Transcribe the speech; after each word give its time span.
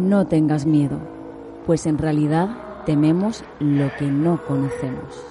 no 0.00 0.26
tengas 0.26 0.66
miedo, 0.66 0.98
pues 1.66 1.86
en 1.86 1.98
realidad 1.98 2.84
tememos 2.86 3.44
lo 3.58 3.90
que 3.98 4.06
no 4.06 4.42
conocemos. 4.44 5.24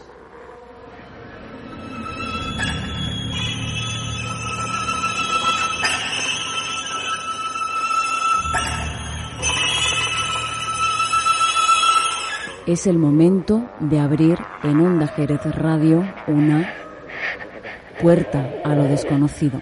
Es 12.68 12.86
el 12.86 13.00
momento 13.00 13.68
de 13.80 14.00
abrir 14.00 14.38
en 14.62 14.80
Onda 14.80 15.08
Jerez 15.08 15.44
Radio 15.56 16.08
una 16.28 16.72
puerta 18.00 18.48
a 18.64 18.76
lo 18.76 18.84
desconocido. 18.84 19.60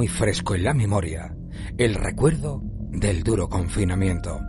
Muy 0.00 0.08
fresco 0.08 0.54
en 0.54 0.64
la 0.64 0.72
memoria 0.72 1.36
el 1.76 1.94
recuerdo 1.94 2.62
del 2.88 3.22
duro 3.22 3.50
confinamiento. 3.50 4.40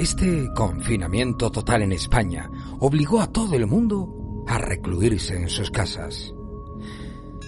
Este 0.00 0.48
confinamiento 0.52 1.52
total 1.52 1.82
en 1.82 1.92
España 1.92 2.50
obligó 2.80 3.20
a 3.20 3.30
todo 3.30 3.54
el 3.54 3.68
mundo 3.68 4.42
a 4.48 4.58
recluirse 4.58 5.36
en 5.36 5.48
sus 5.48 5.70
casas. 5.70 6.34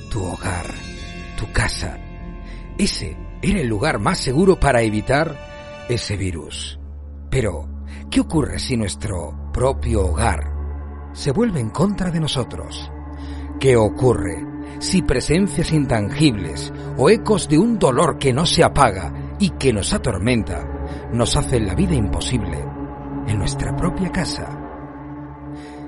Tu 0.09 0.23
hogar, 0.23 0.67
tu 1.37 1.51
casa, 1.53 1.99
ese 2.79 3.17
era 3.43 3.61
el 3.61 3.67
lugar 3.67 3.99
más 3.99 4.21
seguro 4.21 4.61
para 4.61 4.83
evitar 4.83 5.37
ese 5.89 6.17
virus. 6.17 6.79
Pero, 7.29 7.69
¿qué 8.09 8.21
ocurre 8.21 8.61
si 8.61 8.77
nuestro 8.77 9.51
propio 9.53 10.07
hogar 10.07 11.11
se 11.13 11.33
vuelve 11.33 11.59
en 11.59 11.71
contra 11.71 12.13
de 12.13 12.21
nosotros? 12.21 12.89
¿Qué 13.59 13.77
ocurre 13.77 14.54
si 14.85 15.01
presencias 15.01 15.73
intangibles 15.73 16.71
o 16.99 17.09
ecos 17.09 17.49
de 17.49 17.59
un 17.59 17.79
dolor 17.79 18.19
que 18.19 18.35
no 18.35 18.45
se 18.45 18.63
apaga 18.63 19.35
y 19.39 19.51
que 19.51 19.73
nos 19.73 19.95
atormenta 19.95 20.69
nos 21.11 21.37
hacen 21.37 21.67
la 21.67 21.75
vida 21.75 21.95
imposible 21.95 22.63
en 23.27 23.39
nuestra 23.39 23.75
propia 23.75 24.13
casa. 24.13 24.47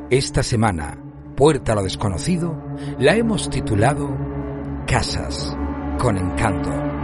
Esta 0.08 0.42
semana, 0.42 0.98
Puerta 1.36 1.72
a 1.72 1.74
lo 1.74 1.82
desconocido, 1.82 2.56
la 2.98 3.14
hemos 3.14 3.50
titulado 3.50 4.08
Casas 4.86 5.54
con 5.98 6.16
encanto. 6.16 6.95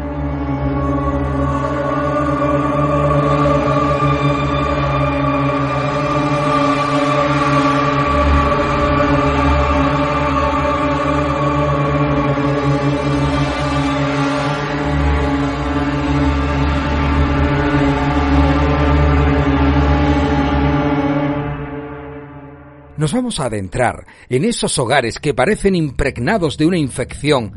Nos 23.03 23.15
vamos 23.15 23.41
a 23.41 23.47
adentrar 23.47 24.07
en 24.29 24.45
esos 24.45 24.79
hogares 24.79 25.19
que 25.19 25.35
parecen 25.35 25.75
impregnados 25.75 26.57
de 26.57 26.67
una 26.67 26.79
infección 26.79 27.53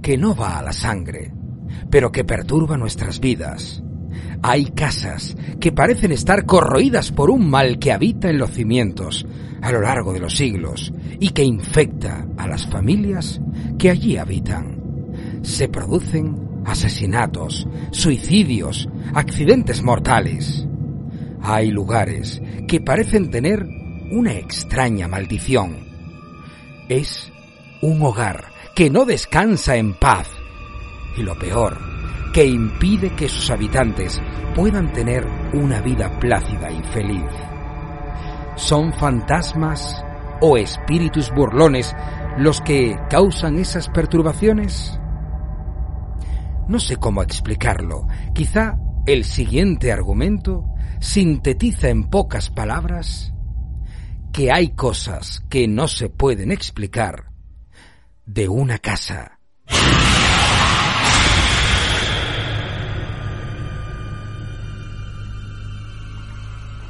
que 0.00 0.16
no 0.16 0.34
va 0.34 0.58
a 0.58 0.62
la 0.62 0.72
sangre, 0.72 1.34
pero 1.90 2.10
que 2.10 2.24
perturba 2.24 2.78
nuestras 2.78 3.20
vidas. 3.20 3.82
Hay 4.40 4.70
casas 4.70 5.36
que 5.60 5.70
parecen 5.70 6.12
estar 6.12 6.46
corroídas 6.46 7.12
por 7.12 7.28
un 7.28 7.46
mal 7.50 7.78
que 7.78 7.92
habita 7.92 8.30
en 8.30 8.38
los 8.38 8.52
cimientos 8.52 9.26
a 9.60 9.70
lo 9.70 9.82
largo 9.82 10.14
de 10.14 10.20
los 10.20 10.34
siglos 10.34 10.94
y 11.20 11.28
que 11.28 11.44
infecta 11.44 12.26
a 12.38 12.48
las 12.48 12.66
familias 12.66 13.38
que 13.78 13.90
allí 13.90 14.16
habitan. 14.16 14.80
Se 15.42 15.68
producen 15.68 16.62
asesinatos, 16.64 17.68
suicidios, 17.90 18.88
accidentes 19.12 19.82
mortales. 19.82 20.66
Hay 21.42 21.70
lugares 21.70 22.40
que 22.66 22.80
parecen 22.80 23.30
tener 23.30 23.76
una 24.10 24.32
extraña 24.34 25.08
maldición. 25.08 25.76
Es 26.88 27.32
un 27.82 28.02
hogar 28.02 28.44
que 28.74 28.90
no 28.90 29.04
descansa 29.04 29.76
en 29.76 29.94
paz 29.94 30.28
y 31.16 31.22
lo 31.22 31.36
peor, 31.38 31.78
que 32.32 32.44
impide 32.44 33.14
que 33.14 33.28
sus 33.28 33.50
habitantes 33.50 34.20
puedan 34.54 34.92
tener 34.92 35.26
una 35.54 35.80
vida 35.80 36.18
plácida 36.20 36.70
y 36.70 36.82
feliz. 36.84 37.30
¿Son 38.56 38.92
fantasmas 38.92 40.04
o 40.40 40.56
espíritus 40.56 41.30
burlones 41.30 41.94
los 42.38 42.60
que 42.60 42.96
causan 43.08 43.58
esas 43.58 43.88
perturbaciones? 43.88 44.98
No 46.68 46.78
sé 46.78 46.96
cómo 46.96 47.22
explicarlo. 47.22 48.06
Quizá 48.34 48.78
el 49.06 49.24
siguiente 49.24 49.92
argumento 49.92 50.64
sintetiza 51.00 51.88
en 51.88 52.04
pocas 52.04 52.50
palabras 52.50 53.32
que 54.36 54.52
hay 54.52 54.74
cosas 54.74 55.42
que 55.48 55.66
no 55.66 55.88
se 55.88 56.10
pueden 56.10 56.52
explicar 56.52 57.30
de 58.26 58.50
una 58.50 58.78
casa. 58.78 59.38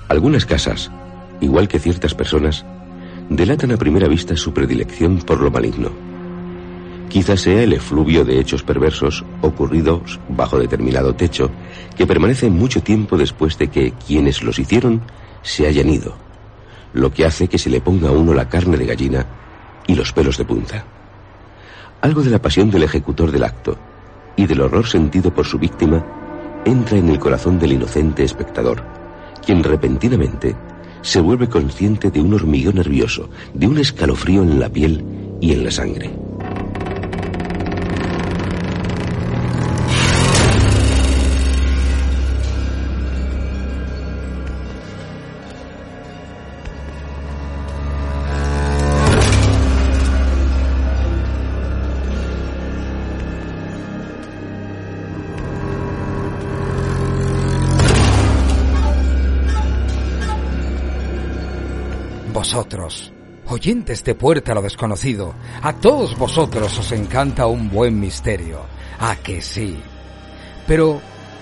Algunas 0.08 0.44
casas, 0.44 0.90
igual 1.40 1.68
que 1.68 1.78
ciertas 1.78 2.16
personas, 2.16 2.66
delatan 3.30 3.70
a 3.70 3.76
primera 3.76 4.08
vista 4.08 4.36
su 4.36 4.52
predilección 4.52 5.18
por 5.18 5.40
lo 5.40 5.52
maligno. 5.52 5.92
Quizás 7.08 7.42
sea 7.42 7.62
el 7.62 7.74
efluvio 7.74 8.24
de 8.24 8.40
hechos 8.40 8.64
perversos 8.64 9.24
ocurridos 9.42 10.18
bajo 10.30 10.58
determinado 10.58 11.14
techo 11.14 11.52
que 11.96 12.08
permanecen 12.08 12.52
mucho 12.54 12.82
tiempo 12.82 13.16
después 13.16 13.56
de 13.56 13.68
que 13.68 13.92
quienes 13.92 14.42
los 14.42 14.58
hicieron 14.58 15.00
se 15.42 15.68
hayan 15.68 15.90
ido 15.90 16.25
lo 16.92 17.12
que 17.12 17.24
hace 17.24 17.48
que 17.48 17.58
se 17.58 17.70
le 17.70 17.80
ponga 17.80 18.08
a 18.08 18.12
uno 18.12 18.34
la 18.34 18.48
carne 18.48 18.76
de 18.76 18.86
gallina 18.86 19.26
y 19.86 19.94
los 19.94 20.12
pelos 20.12 20.38
de 20.38 20.44
punta. 20.44 20.84
Algo 22.00 22.22
de 22.22 22.30
la 22.30 22.40
pasión 22.40 22.70
del 22.70 22.82
ejecutor 22.82 23.32
del 23.32 23.44
acto 23.44 23.76
y 24.36 24.46
del 24.46 24.60
horror 24.60 24.86
sentido 24.86 25.32
por 25.32 25.46
su 25.46 25.58
víctima 25.58 26.04
entra 26.64 26.98
en 26.98 27.08
el 27.08 27.18
corazón 27.18 27.58
del 27.58 27.72
inocente 27.72 28.24
espectador, 28.24 28.82
quien 29.44 29.62
repentinamente 29.62 30.56
se 31.02 31.20
vuelve 31.20 31.48
consciente 31.48 32.10
de 32.10 32.20
un 32.20 32.34
hormigueo 32.34 32.72
nervioso, 32.72 33.30
de 33.54 33.68
un 33.68 33.78
escalofrío 33.78 34.42
en 34.42 34.58
la 34.58 34.68
piel 34.68 35.04
y 35.40 35.52
en 35.52 35.64
la 35.64 35.70
sangre. 35.70 36.25
Oyentes 63.56 64.04
de 64.04 64.14
Puerta 64.14 64.52
a 64.52 64.54
lo 64.54 64.60
Desconocido, 64.60 65.34
a 65.62 65.72
todos 65.72 66.16
vosotros 66.18 66.78
os 66.78 66.92
encanta 66.92 67.46
un 67.46 67.70
buen 67.70 67.98
misterio. 67.98 68.60
¿A 68.98 69.16
que 69.16 69.40
sí? 69.40 69.78
Pero 70.66 71.00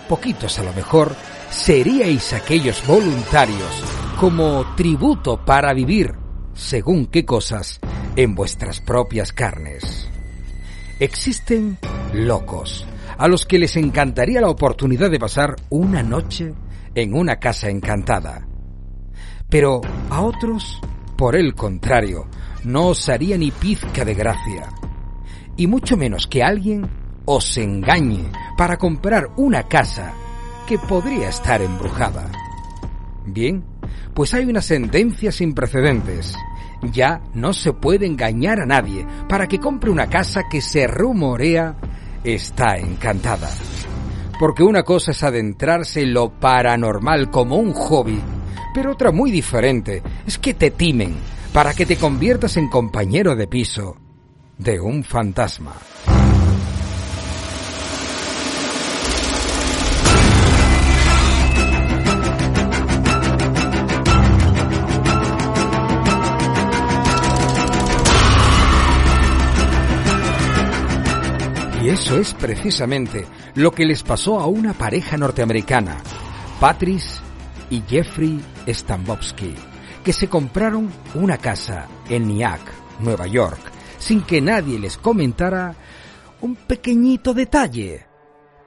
poquitos 0.08 0.56
a 0.60 0.62
lo 0.62 0.72
mejor 0.74 1.16
seríais 1.50 2.32
aquellos 2.32 2.86
voluntarios 2.86 3.82
como 4.20 4.64
tributo 4.76 5.44
para 5.44 5.74
vivir, 5.74 6.14
según 6.54 7.06
qué 7.06 7.24
cosas, 7.24 7.80
en 8.14 8.36
vuestras 8.36 8.80
propias 8.80 9.32
carnes. 9.32 10.08
Existen 11.00 11.78
locos, 12.12 12.86
a 13.18 13.26
los 13.26 13.44
que 13.44 13.58
les 13.58 13.76
encantaría 13.76 14.40
la 14.40 14.50
oportunidad 14.50 15.10
de 15.10 15.18
pasar 15.18 15.56
una 15.68 16.04
noche 16.04 16.54
en 16.94 17.12
una 17.12 17.40
casa 17.40 17.70
encantada. 17.70 18.46
Pero 19.50 19.80
a 20.10 20.20
otros 20.20 20.80
por 21.24 21.36
el 21.36 21.54
contrario, 21.54 22.26
no 22.64 22.88
os 22.88 23.08
haría 23.08 23.38
ni 23.38 23.50
pizca 23.50 24.04
de 24.04 24.12
gracia. 24.12 24.68
Y 25.56 25.66
mucho 25.66 25.96
menos 25.96 26.26
que 26.26 26.42
alguien 26.42 26.86
os 27.24 27.56
engañe 27.56 28.30
para 28.58 28.76
comprar 28.76 29.30
una 29.38 29.62
casa 29.62 30.12
que 30.66 30.78
podría 30.78 31.30
estar 31.30 31.62
embrujada. 31.62 32.30
Bien, 33.24 33.64
pues 34.12 34.34
hay 34.34 34.44
una 34.44 34.60
sentencia 34.60 35.32
sin 35.32 35.54
precedentes. 35.54 36.36
Ya 36.92 37.22
no 37.32 37.54
se 37.54 37.72
puede 37.72 38.04
engañar 38.04 38.60
a 38.60 38.66
nadie 38.66 39.06
para 39.26 39.46
que 39.46 39.58
compre 39.58 39.88
una 39.88 40.10
casa 40.10 40.42
que 40.50 40.60
se 40.60 40.86
rumorea 40.86 41.74
está 42.22 42.76
encantada. 42.76 43.48
Porque 44.38 44.62
una 44.62 44.82
cosa 44.82 45.12
es 45.12 45.22
adentrarse 45.22 46.02
en 46.02 46.12
lo 46.12 46.38
paranormal 46.38 47.30
como 47.30 47.56
un 47.56 47.72
hobby, 47.72 48.20
pero 48.74 48.92
otra 48.92 49.12
muy 49.12 49.30
diferente 49.30 50.02
es 50.26 50.38
que 50.38 50.54
te 50.54 50.70
timen 50.70 51.14
para 51.52 51.72
que 51.72 51.86
te 51.86 51.96
conviertas 51.96 52.56
en 52.56 52.68
compañero 52.68 53.36
de 53.36 53.46
piso 53.46 53.96
de 54.58 54.80
un 54.80 55.04
fantasma. 55.04 55.74
Y 71.82 71.88
eso 71.90 72.18
es 72.18 72.32
precisamente 72.32 73.26
lo 73.54 73.72
que 73.72 73.84
les 73.84 74.02
pasó 74.02 74.40
a 74.40 74.46
una 74.46 74.72
pareja 74.72 75.18
norteamericana, 75.18 75.98
Patrice 76.58 77.23
y 77.70 77.82
Jeffrey 77.82 78.40
Stambowski, 78.66 79.54
que 80.04 80.12
se 80.12 80.28
compraron 80.28 80.90
una 81.14 81.38
casa 81.38 81.86
en 82.08 82.28
Nyack, 82.28 82.60
Nueva 83.00 83.26
York, 83.26 83.60
sin 83.98 84.22
que 84.22 84.40
nadie 84.40 84.78
les 84.78 84.98
comentara 84.98 85.74
un 86.40 86.56
pequeñito 86.56 87.34
detalle, 87.34 88.06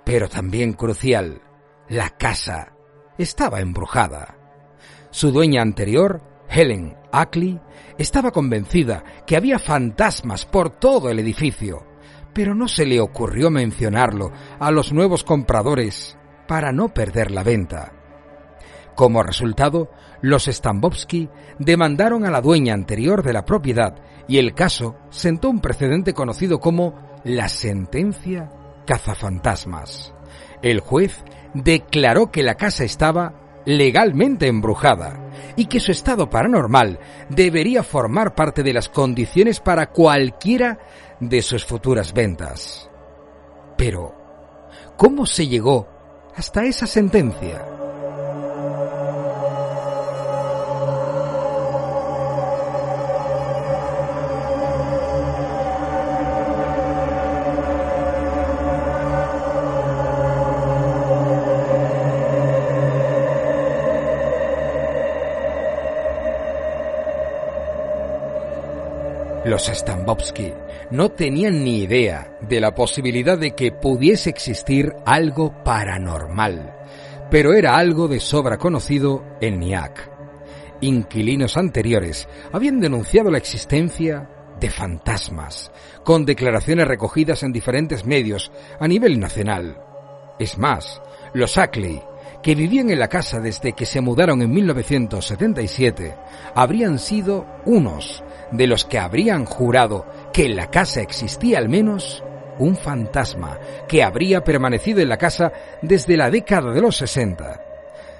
pero 0.03 0.27
también 0.27 0.73
crucial. 0.73 1.41
La 1.89 2.09
casa 2.11 2.73
estaba 3.17 3.61
embrujada. 3.61 4.35
Su 5.11 5.31
dueña 5.31 5.61
anterior, 5.61 6.21
Helen 6.49 6.97
Ackley, 7.11 7.59
estaba 7.97 8.31
convencida 8.31 9.03
que 9.25 9.38
había 9.38 9.59
fantasmas 9.59 10.45
por 10.45 10.69
todo 10.69 11.09
el 11.09 11.19
edificio 11.19 11.88
pero 12.38 12.53
no 12.53 12.67
se 12.67 12.85
le 12.85 12.99
ocurrió 12.99 13.49
mencionarlo 13.49 14.31
a 14.59 14.69
los 14.69 14.94
nuevos 14.94 15.23
compradores 15.23 16.19
para 16.47 16.71
no 16.71 16.94
perder 16.94 17.31
la 17.31 17.41
venta. 17.41 17.96
Como 18.97 19.21
resultado, 19.21 19.91
los 20.21 20.45
Stambowski 20.45 21.29
demandaron 21.59 22.25
a 22.25 22.31
la 22.31 22.41
dueña 22.41 22.73
anterior 22.73 23.21
de 23.21 23.31
la 23.31 23.45
propiedad 23.45 23.94
y 24.27 24.39
el 24.39 24.55
caso 24.55 24.95
sentó 25.11 25.51
un 25.51 25.59
precedente 25.61 26.15
conocido 26.15 26.59
como 26.59 26.95
la 27.23 27.47
sentencia 27.47 28.49
cazafantasmas. 28.88 30.15
El 30.63 30.79
juez 30.79 31.23
declaró 31.53 32.31
que 32.31 32.41
la 32.41 32.55
casa 32.55 32.85
estaba 32.85 33.61
legalmente 33.67 34.47
embrujada 34.47 35.29
y 35.55 35.67
que 35.67 35.79
su 35.79 35.91
estado 35.91 36.31
paranormal 36.31 36.99
debería 37.29 37.83
formar 37.83 38.33
parte 38.33 38.63
de 38.63 38.73
las 38.73 38.89
condiciones 38.89 39.59
para 39.59 39.91
cualquiera 39.91 40.79
de 41.19 41.44
sus 41.44 41.63
futuras 41.63 42.13
ventas. 42.13 42.89
Pero, 43.77 44.15
¿cómo 44.97 45.27
se 45.27 45.47
llegó 45.47 45.88
hasta 46.35 46.63
esa 46.63 46.88
sentencia? 46.88 47.76
Los 69.47 69.67
Stambowski 69.67 70.51
no 70.91 71.11
tenían 71.11 71.63
ni 71.63 71.79
idea 71.83 72.38
de 72.41 72.59
la 72.59 72.75
posibilidad 72.75 73.38
de 73.38 73.55
que 73.55 73.71
pudiese 73.71 74.29
existir 74.29 74.94
algo 75.05 75.63
paranormal, 75.63 76.75
pero 77.31 77.53
era 77.53 77.77
algo 77.77 78.09
de 78.09 78.19
sobra 78.19 78.57
conocido 78.57 79.23
en 79.39 79.61
Nyack. 79.61 80.11
Inquilinos 80.81 81.55
anteriores 81.55 82.27
habían 82.51 82.81
denunciado 82.81 83.31
la 83.31 83.38
existencia 83.38 84.29
de 84.59 84.69
fantasmas, 84.69 85.71
con 86.03 86.25
declaraciones 86.25 86.85
recogidas 86.85 87.41
en 87.44 87.53
diferentes 87.53 88.05
medios 88.05 88.51
a 88.81 88.88
nivel 88.89 89.17
nacional. 89.17 89.79
Es 90.39 90.57
más, 90.57 91.01
los 91.31 91.57
Ackley, 91.57 92.01
que 92.47 92.55
vivían 92.55 92.89
en 92.89 92.99
la 92.99 93.09
casa 93.09 93.41
desde 93.41 93.73
que 93.73 93.85
se 93.85 93.99
mudaron 93.99 94.41
en 94.41 94.49
1977, 94.49 96.15
habrían 96.55 96.97
sido 96.97 97.45
unos 97.65 98.23
de 98.53 98.67
los 98.67 98.85
que 98.85 98.99
habrían 98.99 99.44
jurado 99.44 100.05
que 100.31 100.45
en 100.45 100.55
la 100.55 100.71
casa 100.71 101.01
existía 101.01 101.57
al 101.57 101.67
menos 101.67 102.23
un 102.57 102.77
fantasma 102.77 103.59
que 103.85 104.01
habría 104.01 104.45
permanecido 104.45 105.01
en 105.01 105.09
la 105.09 105.17
casa 105.17 105.51
desde 105.81 106.15
la 106.15 106.31
década 106.31 106.71
de 106.71 106.79
los 106.79 106.95
60. 106.95 107.61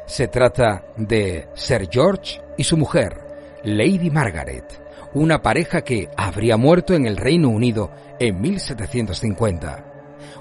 Se 0.06 0.28
trata 0.28 0.84
de 0.98 1.48
Sir 1.54 1.88
George 1.90 2.42
y 2.58 2.66
su 2.66 2.76
mujer, 2.76 3.22
Lady 3.64 4.10
Margaret, 4.10 4.66
una 5.14 5.42
pareja 5.42 5.86
que 5.86 6.10
habría 6.18 6.58
muerto 6.58 6.94
en 6.96 7.06
el 7.06 7.16
Reino 7.16 7.48
Unido 7.48 7.92
en 8.20 8.42
1750. 8.42 9.87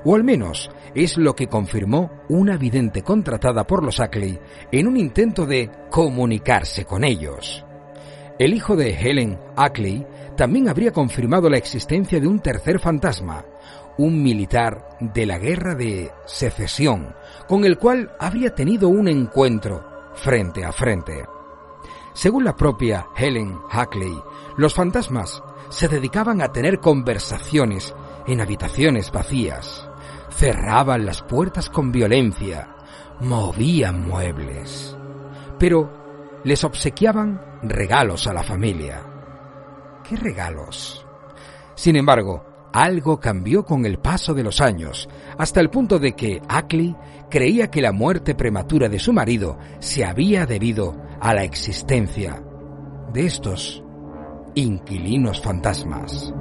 O 0.08 0.14
al 0.14 0.23
menos 0.23 0.70
es 0.94 1.19
lo 1.19 1.35
que 1.35 1.49
confirmó 1.49 2.12
una 2.29 2.56
vidente 2.56 3.03
contratada 3.03 3.67
por 3.67 3.82
los 3.82 3.99
Ackley 3.99 4.38
en 4.70 4.87
un 4.87 4.97
intento 4.97 5.47
de 5.47 5.69
comunicarse 5.91 6.85
con 6.85 7.03
ellos. 7.03 7.64
El 8.38 8.55
hijo 8.55 8.76
de 8.76 8.91
Helen 8.91 9.37
Ackley 9.56 10.06
también 10.37 10.69
habría 10.69 10.93
confirmado 10.93 11.50
la 11.50 11.56
existencia 11.58 12.20
de 12.20 12.29
un 12.29 12.38
tercer 12.38 12.79
fantasma, 12.79 13.44
un 13.99 14.23
militar 14.23 14.97
de 15.00 15.26
la 15.26 15.38
guerra 15.38 15.75
de 15.75 16.12
secesión, 16.25 17.12
con 17.49 17.64
el 17.64 17.76
cual 17.76 18.12
habría 18.20 18.55
tenido 18.55 18.88
un 18.88 19.09
encuentro 19.09 20.12
frente 20.14 20.64
a 20.64 20.70
frente. 20.70 21.25
Según 22.12 22.44
la 22.44 22.55
propia 22.55 23.09
Helen 23.17 23.59
Ackley, 23.73 24.14
los 24.56 24.73
fantasmas 24.73 25.43
se 25.69 25.88
dedicaban 25.88 26.43
a 26.43 26.52
tener 26.52 26.79
conversaciones 26.79 27.93
en 28.26 28.41
habitaciones 28.41 29.11
vacías, 29.11 29.88
cerraban 30.37 31.07
las 31.07 31.23
puertas 31.23 31.71
con 31.71 31.90
violencia, 31.90 32.69
movían 33.21 34.07
muebles. 34.07 34.97
Pero 35.59 36.40
les 36.45 36.62
obsequiaban 36.62 37.40
regalos 37.62 38.26
a 38.26 38.33
la 38.33 38.43
familia. 38.43 39.02
¿Qué 40.05 40.16
regalos? 40.16 41.05
Sin 41.75 41.97
embargo, 41.97 42.45
algo 42.73 43.19
cambió 43.19 43.64
con 43.64 43.87
el 43.87 43.99
paso 43.99 44.35
de 44.35 44.43
los 44.43 44.61
años, 44.61 45.09
hasta 45.38 45.61
el 45.61 45.71
punto 45.71 45.99
de 45.99 46.12
que 46.12 46.43
Ackley 46.47 46.95
creía 47.31 47.71
que 47.71 47.81
la 47.81 47.93
muerte 47.93 48.35
prematura 48.35 48.88
de 48.88 48.99
su 48.99 49.12
marido 49.12 49.59
se 49.78 50.05
había 50.05 50.45
debido 50.45 50.95
a 51.21 51.33
la 51.33 51.45
existencia 51.45 52.43
de 53.12 53.25
estos 53.25 53.83
inquilinos 54.55 55.40
fantasmas. 55.40 56.33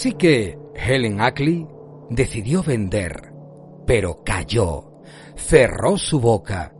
Así 0.00 0.12
que 0.12 0.58
Helen 0.74 1.20
Ackley 1.20 1.68
decidió 2.08 2.62
vender, 2.62 3.34
pero 3.86 4.24
cayó, 4.24 5.02
cerró 5.36 5.98
su 5.98 6.18
boca 6.18 6.72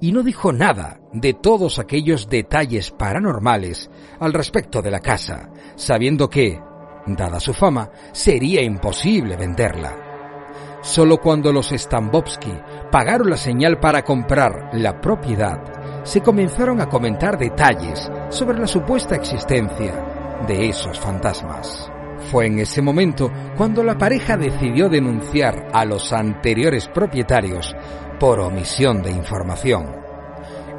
y 0.00 0.12
no 0.12 0.22
dijo 0.22 0.52
nada 0.52 1.00
de 1.12 1.34
todos 1.34 1.80
aquellos 1.80 2.28
detalles 2.28 2.92
paranormales 2.92 3.90
al 4.20 4.32
respecto 4.32 4.80
de 4.80 4.92
la 4.92 5.00
casa, 5.00 5.50
sabiendo 5.74 6.30
que, 6.30 6.60
dada 7.04 7.40
su 7.40 7.52
fama, 7.52 7.90
sería 8.12 8.62
imposible 8.62 9.36
venderla. 9.36 10.78
Solo 10.80 11.16
cuando 11.16 11.52
los 11.52 11.70
Stambowski 11.70 12.52
pagaron 12.92 13.28
la 13.28 13.38
señal 13.38 13.80
para 13.80 14.04
comprar 14.04 14.70
la 14.74 15.00
propiedad, 15.00 16.04
se 16.04 16.20
comenzaron 16.20 16.80
a 16.80 16.88
comentar 16.88 17.36
detalles 17.38 18.08
sobre 18.28 18.56
la 18.56 18.68
supuesta 18.68 19.16
existencia 19.16 20.44
de 20.46 20.68
esos 20.68 20.96
fantasmas. 21.00 21.90
Fue 22.30 22.46
en 22.46 22.58
ese 22.58 22.82
momento 22.82 23.30
cuando 23.56 23.82
la 23.82 23.96
pareja 23.96 24.36
decidió 24.36 24.88
denunciar 24.88 25.68
a 25.72 25.84
los 25.84 26.12
anteriores 26.12 26.88
propietarios 26.88 27.74
por 28.18 28.40
omisión 28.40 29.02
de 29.02 29.10
información. 29.10 29.96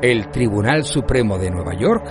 El 0.02 0.30
Tribunal 0.30 0.86
Supremo 0.86 1.38
de 1.38 1.52
Nueva 1.52 1.74
York 1.74 2.06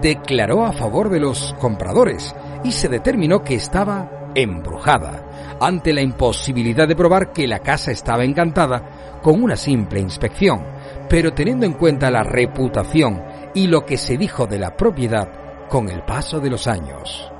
declaró 0.00 0.64
a 0.64 0.72
favor 0.72 1.10
de 1.10 1.20
los 1.20 1.54
compradores 1.58 2.34
y 2.62 2.72
se 2.72 2.88
determinó 2.88 3.42
que 3.42 3.54
estaba 3.54 4.30
embrujada, 4.34 5.56
ante 5.60 5.92
la 5.92 6.02
imposibilidad 6.02 6.88
de 6.88 6.96
probar 6.96 7.32
que 7.32 7.46
la 7.46 7.60
casa 7.60 7.92
estaba 7.92 8.24
encantada 8.24 9.20
con 9.22 9.42
una 9.42 9.56
simple 9.56 10.00
inspección, 10.00 10.64
pero 11.08 11.32
teniendo 11.32 11.66
en 11.66 11.74
cuenta 11.74 12.10
la 12.10 12.22
reputación 12.22 13.22
y 13.54 13.66
lo 13.68 13.84
que 13.84 13.96
se 13.96 14.16
dijo 14.16 14.46
de 14.46 14.58
la 14.58 14.76
propiedad 14.76 15.28
con 15.68 15.88
el 15.88 16.02
paso 16.02 16.40
de 16.40 16.50
los 16.50 16.66
años. 16.66 17.33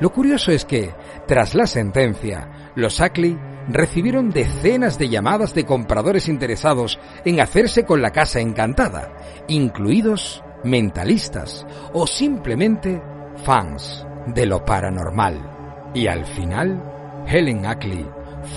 Lo 0.00 0.12
curioso 0.12 0.50
es 0.50 0.64
que, 0.64 0.92
tras 1.26 1.54
la 1.54 1.66
sentencia, 1.66 2.72
los 2.74 3.00
Ackley 3.00 3.38
recibieron 3.68 4.30
decenas 4.30 4.98
de 4.98 5.08
llamadas 5.08 5.54
de 5.54 5.64
compradores 5.64 6.28
interesados 6.28 6.98
en 7.24 7.40
hacerse 7.40 7.84
con 7.84 8.02
la 8.02 8.10
casa 8.10 8.40
encantada, 8.40 9.16
incluidos 9.48 10.42
mentalistas 10.64 11.66
o 11.92 12.06
simplemente 12.06 13.00
fans 13.44 14.06
de 14.26 14.46
lo 14.46 14.64
paranormal. 14.64 15.92
Y 15.94 16.06
al 16.08 16.26
final, 16.26 16.82
Helen 17.26 17.66
Ackley 17.66 18.06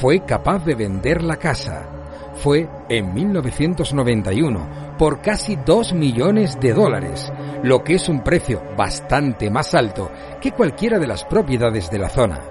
fue 0.01 0.25
capaz 0.25 0.65
de 0.65 0.75
vender 0.75 1.21
la 1.23 1.37
casa. 1.37 1.87
Fue 2.35 2.67
en 2.89 3.13
1991 3.13 4.86
por 4.97 5.21
casi 5.21 5.55
2 5.55 5.93
millones 5.93 6.59
de 6.59 6.73
dólares, 6.73 7.31
lo 7.63 7.83
que 7.83 7.95
es 7.95 8.09
un 8.09 8.23
precio 8.23 8.61
bastante 8.75 9.49
más 9.49 9.73
alto 9.73 10.11
que 10.41 10.51
cualquiera 10.51 10.99
de 10.99 11.07
las 11.07 11.23
propiedades 11.23 11.89
de 11.89 11.99
la 11.99 12.09
zona. 12.09 12.41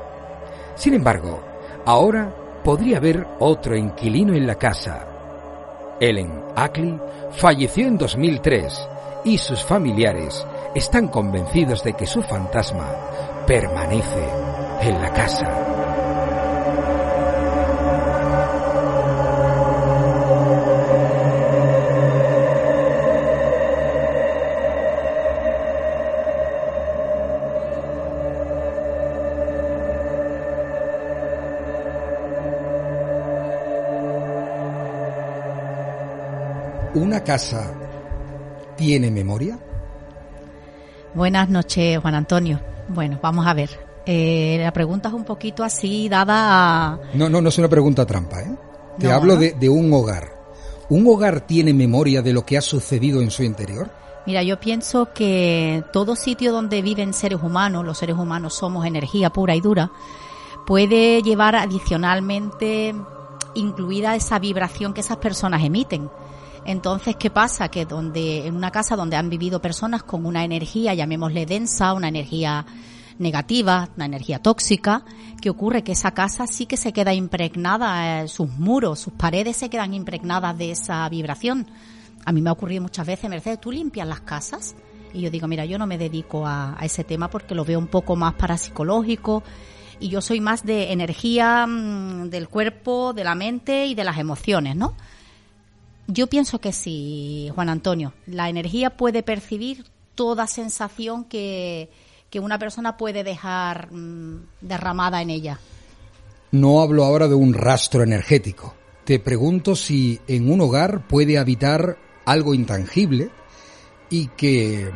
Sin 0.75 0.95
embargo, 0.95 1.43
ahora 1.85 2.33
podría 2.63 2.99
haber 2.99 3.27
otro 3.39 3.77
inquilino 3.77 4.35
en 4.35 4.47
la 4.47 4.57
casa. 4.57 5.07
Ellen 6.01 6.43
Ackley 6.55 6.99
falleció 7.33 7.87
en 7.87 7.97
2003 7.97 8.89
y 9.25 9.39
sus 9.39 9.65
familiares 9.65 10.47
están 10.75 11.09
convencidos 11.09 11.83
de 11.83 11.95
que 11.95 12.07
su 12.07 12.23
fantasma 12.23 12.87
permanece 13.47 14.29
en 14.83 15.01
la 15.01 15.13
casa. 15.13 15.76
¿Una 37.17 37.25
casa 37.25 37.73
tiene 38.77 39.11
memoria? 39.11 39.59
Buenas 41.15 41.49
noches, 41.49 41.99
Juan 41.99 42.15
Antonio. 42.15 42.61
Bueno, 42.89 43.19
vamos 43.23 43.47
a 43.47 43.55
ver. 43.55 43.71
Eh, 44.05 44.59
la 44.61 44.71
pregunta 44.71 45.09
es 45.09 45.15
un 45.15 45.25
poquito 45.25 45.65
así, 45.65 46.11
dada 46.11 46.35
a... 46.93 46.99
No, 47.15 47.31
no, 47.31 47.41
no 47.41 47.49
es 47.49 47.57
una 47.57 47.71
pregunta 47.71 48.05
trampa, 48.05 48.43
¿eh? 48.43 48.55
Te 48.99 49.11
hablo 49.11 49.37
De, 49.37 49.53
de 49.53 49.67
un 49.71 49.91
hogar. 49.95 50.29
¿Un 50.91 51.07
hogar 51.07 51.41
tiene 51.41 51.73
memoria 51.73 52.21
de 52.21 52.35
lo 52.35 52.45
que 52.45 52.59
ha 52.59 52.61
sucedido 52.61 53.23
en 53.23 53.31
su 53.31 53.43
interior? 53.45 53.91
Mira, 54.27 54.43
yo 54.43 54.61
pienso 54.61 55.15
que 55.15 55.83
todo 55.95 56.17
sitio 56.17 56.53
donde 56.53 56.83
viven 56.83 57.15
seres 57.15 57.43
humanos, 57.43 57.83
los 57.87 57.97
seres 57.97 58.17
humanos 58.17 58.53
somos 58.53 58.85
energía 58.85 59.31
pura 59.31 59.57
y 59.57 59.63
dura, 59.63 59.91
puede 60.67 61.23
llevar 61.23 61.57
adicionalmente 61.57 62.95
incluida 63.55 64.15
esa 64.17 64.39
vibración 64.39 64.93
que 64.93 65.01
esas 65.01 65.17
personas 65.17 65.65
emiten. 65.65 66.11
Entonces, 66.67 67.15
¿qué 67.15 67.31
pasa? 67.31 67.69
Que 67.69 67.87
donde, 67.87 68.49
en 68.49 68.57
una 68.57 68.73
casa 68.73 68.97
donde 68.97 69.17
han 69.17 69.31
vivido 69.31 69.63
personas 69.63 70.03
con 70.03 70.27
una 70.27 70.45
energía, 70.45 70.95
llamémosle 70.95 71.47
densa, 71.47 71.93
una 71.93 72.09
energía 72.09 72.67
negativa, 73.19 73.89
una 73.95 74.07
energía 74.07 74.41
tóxica, 74.41 75.05
¿qué 75.41 75.49
ocurre? 75.49 75.85
Que 75.85 75.93
esa 75.93 76.11
casa 76.11 76.49
sí 76.49 76.67
que 76.67 76.77
se 76.77 76.93
queda 76.93 77.15
impregnada, 77.15 78.23
eh, 78.23 78.29
sus 78.29 78.51
muros, 78.51 78.99
sus 78.99 79.13
paredes 79.13 79.57
se 79.57 79.71
quedan 79.71 79.95
impregnadas 79.95 80.59
de 80.59 80.73
esa 80.73 81.09
vibración. 81.09 81.69
A 82.25 82.33
mí 82.33 82.43
me 82.43 82.51
ha 82.51 82.55
ocurrido 82.55 82.83
muchas 82.83 83.07
veces, 83.07 83.31
Mercedes, 83.31 83.61
¿tú 83.61 83.71
limpias 83.71 84.09
las 84.09 84.23
casas? 84.23 84.75
Y 85.15 85.21
yo 85.21 85.31
digo, 85.31 85.47
mira, 85.47 85.65
yo 85.65 85.79
no 85.79 85.87
me 85.87 85.99
dedico 85.99 86.49
a, 86.49 86.75
a 86.77 86.85
ese 86.85 87.05
tema 87.05 87.31
porque 87.31 87.55
lo 87.55 87.65
veo 87.65 87.79
un 87.79 87.87
poco 87.87 88.17
más 88.17 88.35
parapsicológico 88.35 89.45
y 90.01 90.09
yo 90.09 90.21
soy 90.21 90.41
más 90.41 90.67
de 90.67 90.91
energía 90.91 91.65
mm, 91.65 92.29
del 92.29 92.49
cuerpo, 92.49 93.13
de 93.13 93.23
la 93.23 93.37
mente 93.37 93.87
y 93.87 93.95
de 93.95 94.03
las 94.03 94.19
emociones, 94.19 94.75
¿no? 94.75 94.95
Yo 96.09 96.29
pienso 96.29 96.61
que 96.61 96.73
sí, 96.73 97.51
Juan 97.55 97.69
Antonio. 97.69 98.13
La 98.27 98.49
energía 98.49 98.91
puede 98.91 99.23
percibir 99.23 99.85
toda 100.15 100.47
sensación 100.47 101.25
que, 101.25 101.91
una 102.39 102.59
persona 102.59 102.99
puede 102.99 103.25
dejar 103.25 103.91
mm, 103.91 104.49
derramada 104.61 105.23
en 105.23 105.31
ella. 105.31 105.59
No 106.51 106.83
hablo 106.83 107.05
ahora 107.05 107.29
de 107.29 107.35
un 107.35 107.55
rastro 107.55 108.03
energético. 108.03 108.75
Te 109.07 109.19
pregunto 109.19 109.75
si 109.75 110.21
en 110.29 110.53
un 110.53 110.61
hogar 110.61 111.09
puede 111.09 111.39
habitar 111.39 111.97
algo 112.27 112.53
intangible 112.53 113.31
y 114.11 114.27
que 114.37 114.91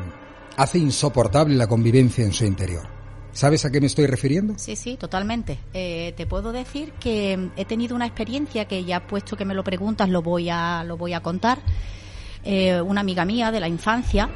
hace 0.58 0.78
insoportable 0.78 1.54
la 1.54 1.66
convivencia 1.66 2.24
en 2.24 2.34
su 2.34 2.44
interior. 2.44 2.99
¿Sabes 3.32 3.64
a 3.64 3.70
qué 3.70 3.80
me 3.80 3.86
estoy 3.86 4.06
refiriendo? 4.06 4.54
Sí, 4.56 4.76
sí, 4.76 4.96
totalmente. 4.96 5.58
Eh, 5.72 6.14
te 6.16 6.26
puedo 6.26 6.52
decir 6.52 6.92
que 6.92 7.50
he 7.56 7.64
tenido 7.64 7.94
una 7.94 8.06
experiencia 8.06 8.66
que 8.66 8.84
ya 8.84 9.06
puesto 9.06 9.36
que 9.36 9.44
me 9.44 9.54
lo 9.54 9.62
preguntas 9.62 10.08
lo 10.08 10.22
voy 10.22 10.48
a, 10.50 10.82
lo 10.84 10.96
voy 10.96 11.12
a 11.12 11.20
contar. 11.20 11.60
Eh, 12.42 12.80
una 12.80 13.02
amiga 13.02 13.24
mía 13.24 13.52
de 13.52 13.60
la 13.60 13.68
infancia, 13.68 14.28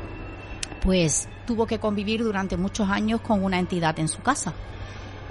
pues 0.83 1.29
tuvo 1.47 1.67
que 1.67 1.79
convivir 1.79 2.23
durante 2.23 2.57
muchos 2.57 2.89
años 2.89 3.21
con 3.21 3.43
una 3.43 3.59
entidad 3.59 3.99
en 3.99 4.09
su 4.09 4.23
casa. 4.23 4.55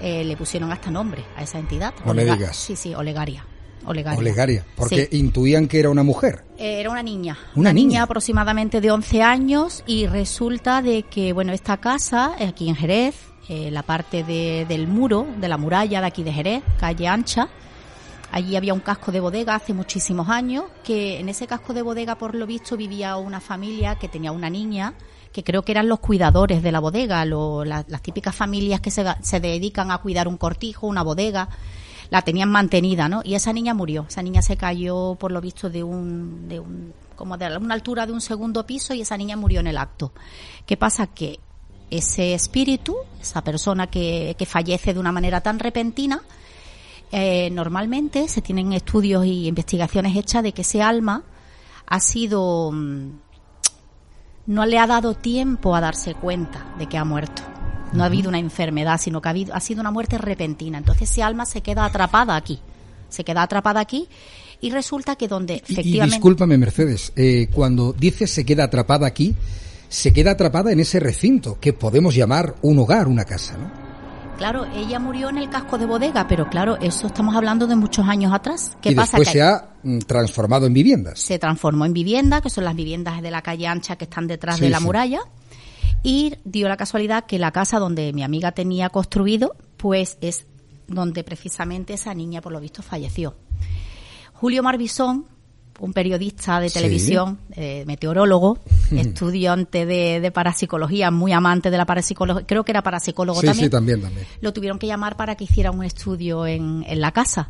Eh, 0.01 0.23
le 0.25 0.35
pusieron 0.35 0.71
hasta 0.71 0.91
nombre 0.91 1.23
a 1.37 1.43
esa 1.43 1.59
entidad. 1.59 1.93
No 2.05 2.13
me 2.13 2.25
digas. 2.25 2.57
Sí, 2.57 2.75
sí, 2.75 2.93
Olegaria. 2.93 3.45
Olegaria. 3.85 4.19
Olegaria, 4.19 4.65
porque 4.75 5.09
intuían 5.11 5.67
que 5.67 5.79
era 5.79 5.89
una 5.89 6.03
mujer. 6.03 6.45
era 6.57 6.89
una 6.89 7.03
niña. 7.03 7.37
Una, 7.55 7.73
niña? 7.73 8.03
aproximadamente 8.03 8.79
de 8.79 8.91
11 8.91 9.21
años 9.21 9.83
y 9.85 10.07
resulta 10.07 10.81
de 10.81 11.03
que, 11.03 11.33
bueno, 11.33 11.51
esta 11.51 11.77
casa, 11.77 12.33
aquí 12.39 12.69
en 12.69 12.75
Jerez, 12.75 13.32
eh, 13.49 13.71
la 13.71 13.83
parte 13.83 14.23
de, 14.23 14.65
del 14.67 14.87
muro, 14.87 15.27
de 15.37 15.47
la 15.47 15.57
muralla 15.57 16.01
de 16.01 16.07
aquí 16.07 16.23
de 16.23 16.33
Jerez, 16.33 16.63
calle 16.79 17.07
ancha. 17.07 17.49
Allí 18.31 18.55
había 18.55 18.73
un 18.73 18.79
casco 18.79 19.11
de 19.11 19.19
bodega 19.19 19.55
hace 19.55 19.73
muchísimos 19.73 20.29
años, 20.29 20.65
que 20.83 21.19
en 21.19 21.29
ese 21.29 21.45
casco 21.45 21.73
de 21.73 21.83
bodega, 21.83 22.15
por 22.15 22.33
lo 22.33 22.47
visto, 22.47 22.75
vivía 22.75 23.15
una 23.17 23.39
familia 23.39 23.95
que 23.95 24.07
tenía 24.07 24.31
una 24.31 24.49
niña, 24.49 24.95
que 25.31 25.43
creo 25.43 25.63
que 25.63 25.71
eran 25.71 25.87
los 25.87 25.99
cuidadores 25.99 26.63
de 26.63 26.71
la 26.71 26.79
bodega, 26.79 27.25
las 27.25 28.01
típicas 28.01 28.35
familias 28.35 28.81
que 28.81 28.91
se, 28.91 29.05
se 29.21 29.39
dedican 29.39 29.91
a 29.91 29.99
cuidar 29.99 30.27
un 30.27 30.37
cortijo, 30.37 30.87
una 30.87 31.03
bodega 31.03 31.49
la 32.09 32.21
tenían 32.21 32.51
mantenida, 32.51 33.09
¿no? 33.09 33.21
Y 33.23 33.33
esa 33.33 33.51
niña 33.53 33.73
murió. 33.73 34.05
Esa 34.07 34.21
niña 34.21 34.43
se 34.43 34.55
cayó, 34.55 35.15
por 35.15 35.31
lo 35.31 35.41
visto, 35.41 35.69
de 35.69 35.83
un, 35.83 36.47
de 36.47 36.59
un, 36.59 36.93
como 37.15 37.37
de 37.37 37.57
una 37.57 37.73
altura 37.73 38.05
de 38.05 38.13
un 38.13 38.21
segundo 38.21 38.67
piso 38.67 38.93
y 38.93 39.01
esa 39.01 39.17
niña 39.17 39.35
murió 39.35 39.61
en 39.61 39.67
el 39.67 39.77
acto. 39.77 40.13
¿Qué 40.67 40.77
pasa? 40.77 41.07
Que 41.07 41.39
ese 41.97 42.33
espíritu, 42.33 42.95
esa 43.21 43.43
persona 43.43 43.87
que, 43.87 44.35
fallece 44.47 44.93
de 44.93 44.99
una 44.99 45.11
manera 45.11 45.41
tan 45.41 45.59
repentina, 45.59 46.21
eh, 47.11 47.49
normalmente 47.51 48.27
se 48.27 48.41
tienen 48.41 48.73
estudios 48.73 49.25
y 49.25 49.47
investigaciones 49.47 50.15
hechas 50.15 50.43
de 50.43 50.51
que 50.51 50.63
ese 50.63 50.81
alma 50.81 51.23
ha 51.85 51.99
sido 51.99 52.71
mm, 52.71 53.09
no 54.47 54.65
le 54.65 54.79
ha 54.79 54.87
dado 54.87 55.13
tiempo 55.13 55.75
a 55.75 55.81
darse 55.81 56.15
cuenta 56.15 56.73
de 56.77 56.87
que 56.87 56.97
ha 56.97 57.05
muerto. 57.05 57.43
No 57.93 58.03
ha 58.03 58.07
habido 58.07 58.29
una 58.29 58.39
enfermedad, 58.39 58.99
sino 58.99 59.21
que 59.21 59.29
ha, 59.29 59.31
habido, 59.31 59.53
ha 59.53 59.59
sido 59.59 59.79
una 59.79 59.91
muerte 59.91 60.17
repentina. 60.17 60.79
Entonces 60.79 61.11
ese 61.11 61.21
alma 61.21 61.45
se 61.45 61.61
queda 61.61 61.85
atrapada 61.85 62.35
aquí. 62.35 62.59
Se 63.09 63.23
queda 63.23 63.43
atrapada 63.43 63.79
aquí 63.79 64.09
y 64.59 64.71
resulta 64.71 65.15
que 65.15 65.27
donde 65.27 65.55
efectivamente... 65.55 66.15
Y, 66.15 66.17
discúlpame, 66.17 66.57
Mercedes, 66.57 67.13
eh, 67.15 67.49
cuando 67.53 67.93
dices 67.93 68.31
se 68.31 68.43
queda 68.45 68.63
atrapada 68.63 69.05
aquí, 69.05 69.35
se 69.93 70.11
queda 70.11 70.31
atrapada 70.31 70.71
en 70.71 70.79
ese 70.79 70.99
recinto 70.99 71.59
que 71.59 71.71
podemos 71.71 72.15
llamar 72.15 72.55
un 72.63 72.79
hogar, 72.79 73.07
una 73.07 73.25
casa, 73.25 73.55
¿no? 73.57 73.71
Claro, 74.39 74.65
ella 74.73 74.97
murió 74.97 75.29
en 75.29 75.37
el 75.37 75.51
casco 75.51 75.77
de 75.77 75.85
bodega, 75.85 76.27
pero 76.27 76.49
claro, 76.49 76.77
eso 76.81 77.05
estamos 77.05 77.35
hablando 77.35 77.67
de 77.67 77.75
muchos 77.75 78.07
años 78.07 78.33
atrás. 78.33 78.75
¿Qué 78.81 78.89
y 78.89 78.95
pasa? 78.95 79.17
después 79.17 79.29
se 79.29 79.43
ha 79.43 79.75
mm, 79.83 79.99
transformado 79.99 80.65
en 80.65 80.73
viviendas. 80.73 81.19
Se 81.19 81.37
transformó 81.37 81.85
en 81.85 81.93
vivienda, 81.93 82.41
que 82.41 82.49
son 82.49 82.63
las 82.63 82.75
viviendas 82.75 83.21
de 83.21 83.29
la 83.29 83.43
calle 83.43 83.67
ancha 83.67 83.95
que 83.95 84.05
están 84.05 84.25
detrás 84.25 84.59
de 84.59 84.71
la 84.71 84.79
muralla. 84.79 85.19
Y 86.01 86.37
dio 86.43 86.67
la 86.67 86.75
casualidad 86.75 87.27
que 87.27 87.37
la 87.37 87.51
casa 87.51 87.77
donde 87.77 88.13
mi 88.13 88.23
amiga 88.23 88.51
tenía 88.51 88.89
construido, 88.89 89.55
pues 89.77 90.17
es 90.21 90.47
donde 90.87 91.23
precisamente 91.23 91.93
esa 91.93 92.15
niña, 92.15 92.41
por 92.41 92.51
lo 92.51 92.59
visto, 92.59 92.81
falleció. 92.81 93.35
Julio 94.33 94.63
Marbisón, 94.63 95.27
un 95.79 95.93
periodista 95.93 96.59
de 96.59 96.69
televisión, 96.69 97.39
eh, 97.55 97.83
meteorólogo, 97.85 98.59
estudiante 98.91 99.85
de, 99.85 100.31
parapsicología, 100.31 101.11
muy 101.11 101.31
amante 101.31 101.71
de 101.71 101.77
la 101.77 101.85
parapsicología, 101.85 102.45
creo 102.45 102.63
que 102.63 102.71
era 102.71 102.81
parapsicólogo 102.81 103.41
también. 103.41 103.65
Sí, 103.65 103.69
también, 103.69 104.01
también. 104.01 104.25
Lo 104.41 104.53
tuvieron 104.53 104.79
que 104.79 104.87
llamar 104.87 105.17
para 105.17 105.35
que 105.35 105.43
hiciera 105.45 105.71
un 105.71 105.83
estudio 105.83 106.45
en, 106.45 106.83
en 106.87 107.01
la 107.01 107.11
casa. 107.11 107.49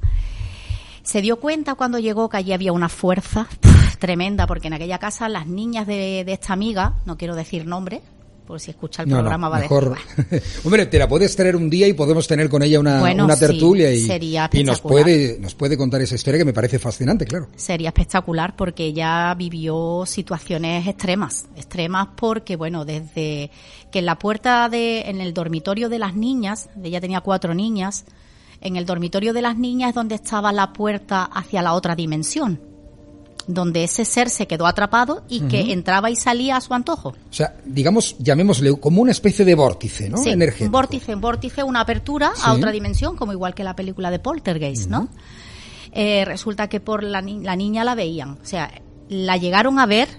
Se 1.03 1.22
dio 1.22 1.39
cuenta 1.39 1.75
cuando 1.75 2.00
llegó 2.00 2.30
que 2.30 2.38
allí 2.38 2.53
había 2.53 2.72
una 2.72 2.89
fuerza 2.89 3.48
tremenda, 4.00 4.48
porque 4.48 4.68
en 4.68 4.74
aquella 4.74 5.00
casa 5.00 5.27
las 5.30 5.48
niñas 5.48 5.86
de, 5.86 6.24
de 6.25 6.34
esta 6.34 6.53
amiga, 6.53 6.96
no 7.06 7.18
quiero 7.18 7.36
decir 7.36 7.65
nombre, 7.65 8.01
por 8.45 8.59
si 8.59 8.71
escucha 8.71 9.03
el 9.03 9.09
programa 9.09 9.50
va 9.50 9.59
mejor. 9.59 9.95
Hombre, 10.63 10.85
te 10.85 11.00
la 11.00 11.07
puedes 11.07 11.35
traer 11.35 11.55
un 11.55 11.69
día 11.69 11.88
y 11.88 11.93
podemos 11.93 12.27
tener 12.27 12.50
con 12.50 12.62
ella 12.63 12.79
una, 12.79 13.01
una 13.01 13.38
tertulia 13.38 13.93
y, 13.93 14.07
y 14.51 14.63
nos 14.63 14.81
puede 14.81 15.38
nos 15.39 15.55
puede 15.55 15.77
contar 15.77 16.01
esa 16.01 16.15
historia 16.15 16.39
que 16.39 16.45
me 16.45 16.53
parece 16.53 16.79
fascinante, 16.79 17.25
claro. 17.25 17.47
Sería 17.55 17.89
espectacular 17.89 18.55
porque 18.55 18.85
ella 18.85 19.33
vivió 19.35 20.05
situaciones 20.05 20.88
extremas, 20.88 21.45
extremas 21.55 22.09
porque 22.15 22.55
bueno, 22.55 22.85
desde 22.85 23.51
que 23.91 24.00
en 24.00 24.05
la 24.05 24.19
puerta 24.19 24.69
de 24.69 25.01
en 25.01 25.21
el 25.21 25.33
dormitorio 25.33 25.89
de 25.89 26.00
las 26.00 26.15
niñas, 26.15 26.69
ella 26.83 27.00
tenía 27.00 27.21
cuatro 27.21 27.53
niñas, 27.53 28.05
en 28.62 28.75
el 28.75 28.85
dormitorio 28.85 29.33
de 29.33 29.41
las 29.41 29.57
niñas 29.57 29.89
es 29.89 29.95
donde 29.95 30.15
estaba 30.15 30.51
la 30.51 30.73
puerta 30.73 31.23
hacia 31.23 31.62
la 31.62 31.73
otra 31.73 31.95
dimensión 31.95 32.73
donde 33.47 33.83
ese 33.83 34.05
ser 34.05 34.29
se 34.29 34.47
quedó 34.47 34.65
atrapado 34.67 35.23
y 35.29 35.41
que 35.41 35.73
entraba 35.73 36.09
y 36.09 36.15
salía 36.15 36.57
a 36.57 36.62
su 36.62 36.73
antojo. 36.73 37.09
O 37.09 37.33
sea, 37.33 37.55
digamos, 37.65 38.15
llamémosle 38.19 38.77
como 38.79 39.01
una 39.01 39.12
especie 39.12 39.45
de 39.45 39.55
vórtice, 39.55 40.09
¿no? 40.09 40.17
Sí, 40.17 40.31
un 40.31 40.71
vórtice, 40.71 41.15
un 41.15 41.21
vórtice, 41.21 41.63
una 41.63 41.81
apertura 41.81 42.33
a 42.43 42.53
otra 42.53 42.71
dimensión, 42.71 43.15
como 43.15 43.33
igual 43.33 43.53
que 43.53 43.63
la 43.63 43.75
película 43.75 44.12
de 44.12 44.19
Poltergeist, 44.19 44.89
¿no? 44.89 45.09
Eh, 45.91 46.25
resulta 46.25 46.69
que 46.69 46.79
por 46.79 47.03
la, 47.03 47.21
la, 47.21 47.55
niña 47.55 47.83
la 47.83 47.93
veían, 47.93 48.39
o 48.41 48.45
sea, 48.45 48.71
la 49.09 49.38
llegaron 49.38 49.77
a 49.77 49.85
ver, 49.85 50.09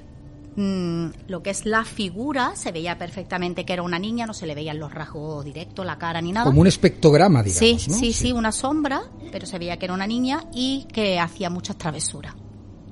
mm, 0.55 1.07
lo 1.27 1.43
que 1.43 1.51
es 1.51 1.67
la 1.67 1.85
figura, 1.85 2.53
se 2.55 2.71
veía 2.71 2.97
perfectamente 2.97 3.65
que 3.65 3.73
era 3.73 3.83
una 3.83 3.99
niña, 3.99 4.25
no 4.25 4.35
se 4.35 4.47
le 4.47 4.55
veían 4.55 4.79
los 4.79 4.95
rasgos 4.95 5.45
directos, 5.45 5.85
la 5.85 5.99
cara 5.99 6.21
ni 6.21 6.31
nada. 6.31 6.47
Como 6.47 6.61
un 6.61 6.69
espectrograma, 6.69 7.43
digamos. 7.43 7.59
Sí, 7.83 7.91
sí, 7.91 8.13
sí, 8.13 8.31
una 8.31 8.53
sombra, 8.53 9.03
pero 9.33 9.47
se 9.47 9.59
veía 9.59 9.77
que 9.77 9.87
era 9.87 9.95
una 9.95 10.07
niña 10.07 10.45
y 10.53 10.87
que 10.93 11.19
hacía 11.19 11.51
muchas 11.51 11.77
travesuras. 11.77 12.35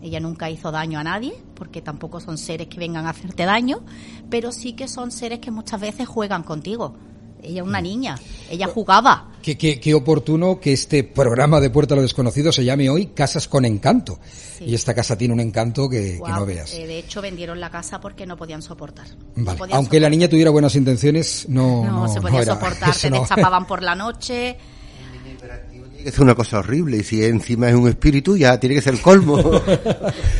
Ella 0.02 0.18
nunca 0.18 0.50
hizo 0.50 0.72
daño 0.72 0.98
a 0.98 1.04
nadie, 1.04 1.32
porque 1.54 1.80
tampoco 1.80 2.18
son 2.20 2.36
seres 2.36 2.66
que 2.66 2.78
vengan 2.78 3.06
a 3.06 3.10
hacerte 3.10 3.44
daño, 3.44 3.80
pero 4.30 4.50
sí 4.50 4.72
que 4.72 4.88
son 4.88 5.12
seres 5.12 5.38
que 5.38 5.50
muchas 5.50 5.80
veces 5.80 6.08
juegan 6.08 6.42
contigo. 6.42 6.94
Ella 7.42 7.62
es 7.62 7.66
una 7.66 7.80
niña, 7.80 8.18
ella 8.50 8.68
jugaba. 8.68 9.30
Qué, 9.42 9.56
qué, 9.56 9.94
oportuno 9.94 10.60
que 10.60 10.72
este 10.72 11.02
programa 11.02 11.58
de 11.58 11.70
Puerta 11.70 11.94
a 11.94 11.96
lo 11.96 12.02
Desconocido 12.02 12.52
se 12.52 12.64
llame 12.64 12.88
hoy 12.88 13.06
Casas 13.06 13.48
con 13.48 13.64
Encanto. 13.64 14.20
Y 14.60 14.74
esta 14.74 14.94
casa 14.94 15.18
tiene 15.18 15.34
un 15.34 15.40
encanto 15.40 15.88
que, 15.88 16.20
no 16.24 16.46
veas. 16.46 16.72
Eh, 16.74 16.86
de 16.86 17.00
hecho, 17.00 17.20
vendieron 17.20 17.58
la 17.58 17.70
casa 17.70 18.00
porque 18.00 18.26
no 18.26 18.36
podían 18.36 18.62
soportar. 18.62 19.08
Aunque 19.72 19.98
la 19.98 20.08
niña 20.08 20.28
tuviera 20.28 20.50
buenas 20.50 20.76
intenciones, 20.76 21.46
no. 21.48 21.84
No, 21.84 22.08
se 22.08 22.20
podía 22.20 22.44
soportar, 22.44 22.94
te 23.00 23.10
deschapaban 23.10 23.66
por 23.66 23.82
la 23.82 23.96
noche 23.96 24.56
es 26.04 26.18
una 26.18 26.34
cosa 26.34 26.58
horrible 26.58 26.98
y 26.98 27.02
si 27.02 27.24
encima 27.24 27.68
es 27.68 27.74
un 27.74 27.88
espíritu 27.88 28.36
ya 28.36 28.58
tiene 28.58 28.74
que 28.76 28.82
ser 28.82 28.94
el 28.94 29.00
colmo. 29.00 29.38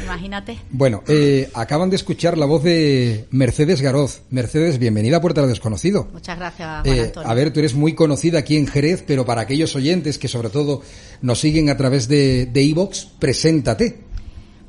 Imagínate. 0.04 0.59
Bueno, 0.71 1.02
eh, 1.07 1.50
acaban 1.54 1.90
de 1.90 1.97
escuchar 1.97 2.38
la 2.38 2.47
voz 2.47 2.62
de 2.62 3.26
Mercedes 3.31 3.81
Garoz. 3.81 4.23
Mercedes, 4.31 4.78
bienvenida 4.78 5.19
a 5.19 5.21
Puerta 5.21 5.40
del 5.40 5.50
Desconocido. 5.50 6.09
Muchas 6.12 6.38
gracias, 6.38 6.83
Juan 6.83 6.97
eh, 6.97 7.12
A 7.25 7.35
ver, 7.35 7.52
tú 7.52 7.61
eres 7.61 7.75
muy 7.75 7.95
conocida 7.95 8.38
aquí 8.38 8.57
en 8.57 8.66
Jerez, 8.66 9.04
pero 9.07 9.25
para 9.25 9.42
aquellos 9.42 9.75
oyentes 9.76 10.19
que 10.19 10.28
sobre 10.28 10.50
todo 10.50 10.83
nos 11.21 11.40
siguen 11.40 11.71
a 11.71 11.76
través 11.76 12.09
de 12.09 12.50
Evox, 12.54 13.07
preséntate. 13.19 14.12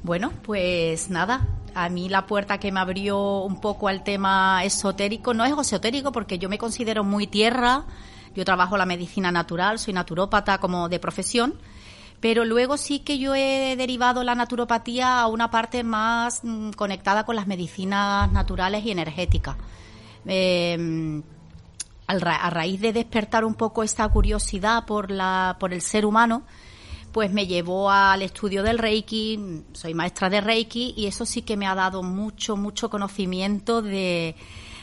Bueno, 0.04 0.34
pues 0.44 1.10
nada, 1.10 1.48
a 1.74 1.90
mí 1.90 2.10
la 2.10 2.26
puerta 2.26 2.60
que 2.60 2.72
me 2.72 2.80
abrió 2.80 3.42
un 3.44 3.60
poco 3.60 3.88
al 3.88 4.04
tema 4.04 4.64
esotérico, 4.64 5.34
no 5.34 5.46
es 5.46 5.54
esotérico 5.58 6.12
porque 6.12 6.38
yo 6.38 6.50
me 6.50 6.58
considero 6.58 7.04
muy 7.04 7.26
tierra, 7.26 7.86
yo 8.36 8.46
trabajo 8.46 8.78
la 8.78 8.86
medicina 8.86 9.32
natural, 9.32 9.80
soy 9.80 9.94
naturópata 9.94 10.58
como 10.60 10.90
de 10.90 11.00
profesión, 11.00 11.56
pero 12.20 12.46
luego 12.46 12.78
sí 12.78 13.00
que 13.00 13.20
yo 13.20 13.36
he 13.36 13.76
derivado 13.76 14.24
la 14.24 14.36
naturopatía 14.36 15.20
a 15.20 15.28
una 15.28 15.52
parte 15.52 15.84
más 15.84 16.44
mm, 16.44 16.72
conectada 16.72 17.26
con 17.26 17.36
las 17.36 17.48
medicinas 17.48 18.32
naturales 18.32 18.86
y 18.86 18.92
energéticas. 18.92 19.58
Eh, 20.26 21.22
a 22.08 22.50
raíz 22.50 22.82
de 22.82 22.94
despertar 22.94 23.46
un 23.46 23.56
poco 23.56 23.84
esta 23.84 24.08
curiosidad 24.10 24.86
por, 24.86 25.10
la, 25.10 25.58
por 25.60 25.74
el 25.74 25.82
ser 25.82 26.06
humano, 26.06 26.44
pues 27.12 27.32
me 27.32 27.48
llevó 27.48 27.90
al 27.92 28.22
estudio 28.22 28.64
del 28.64 28.80
Reiki, 28.80 29.64
soy 29.74 29.94
maestra 29.94 30.30
de 30.30 30.42
Reiki 30.42 30.94
y 30.98 31.06
eso 31.06 31.26
sí 31.26 31.44
que 31.44 31.56
me 31.56 31.68
ha 31.68 31.76
dado 31.76 32.04
mucho, 32.04 32.58
mucho 32.58 32.90
conocimiento 32.90 33.82
de, 33.82 34.36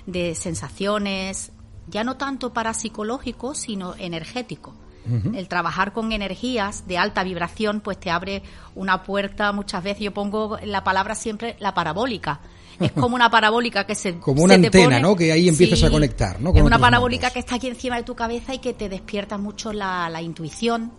de 0.07 0.35
sensaciones, 0.35 1.53
ya 1.89 2.05
no 2.05 2.17
tanto 2.17 2.53
parapsicológico, 2.53 3.55
sino 3.55 3.95
energético. 3.97 4.75
El 5.35 5.49
trabajar 5.49 5.93
con 5.93 6.13
energías 6.13 6.87
de 6.87 6.99
alta 6.99 7.25
vibración, 7.25 7.81
pues 7.81 7.99
te 7.99 8.11
abre 8.11 8.43
una 8.77 9.03
puerta, 9.03 9.51
muchas 9.51 9.83
veces 9.83 10.05
yo 10.05 10.15
pongo 10.15 10.59
la 10.63 10.85
palabra 10.85 11.15
siempre 11.15 11.57
la 11.59 11.75
parabólica. 11.75 12.41
Es 12.79 12.93
como 12.93 13.17
una 13.17 13.31
parabólica 13.31 13.87
que 13.87 13.95
se... 13.95 14.19
Como 14.19 14.45
una 14.45 14.55
antena, 14.55 15.01
¿no? 15.01 15.17
Que 15.17 15.33
ahí 15.33 15.49
empiezas 15.49 15.83
a 15.83 15.91
conectar, 15.91 16.41
¿no? 16.41 16.55
es 16.55 16.63
una 16.63 16.79
parabólica 16.79 17.31
que 17.31 17.41
está 17.41 17.57
aquí 17.57 17.67
encima 17.67 17.97
de 17.97 18.05
tu 18.05 18.15
cabeza 18.15 18.55
y 18.55 18.59
que 18.59 18.73
te 18.73 18.89
despierta 18.89 19.37
mucho 19.37 19.73
la, 19.73 20.09
la 20.11 20.23
intuición, 20.23 20.93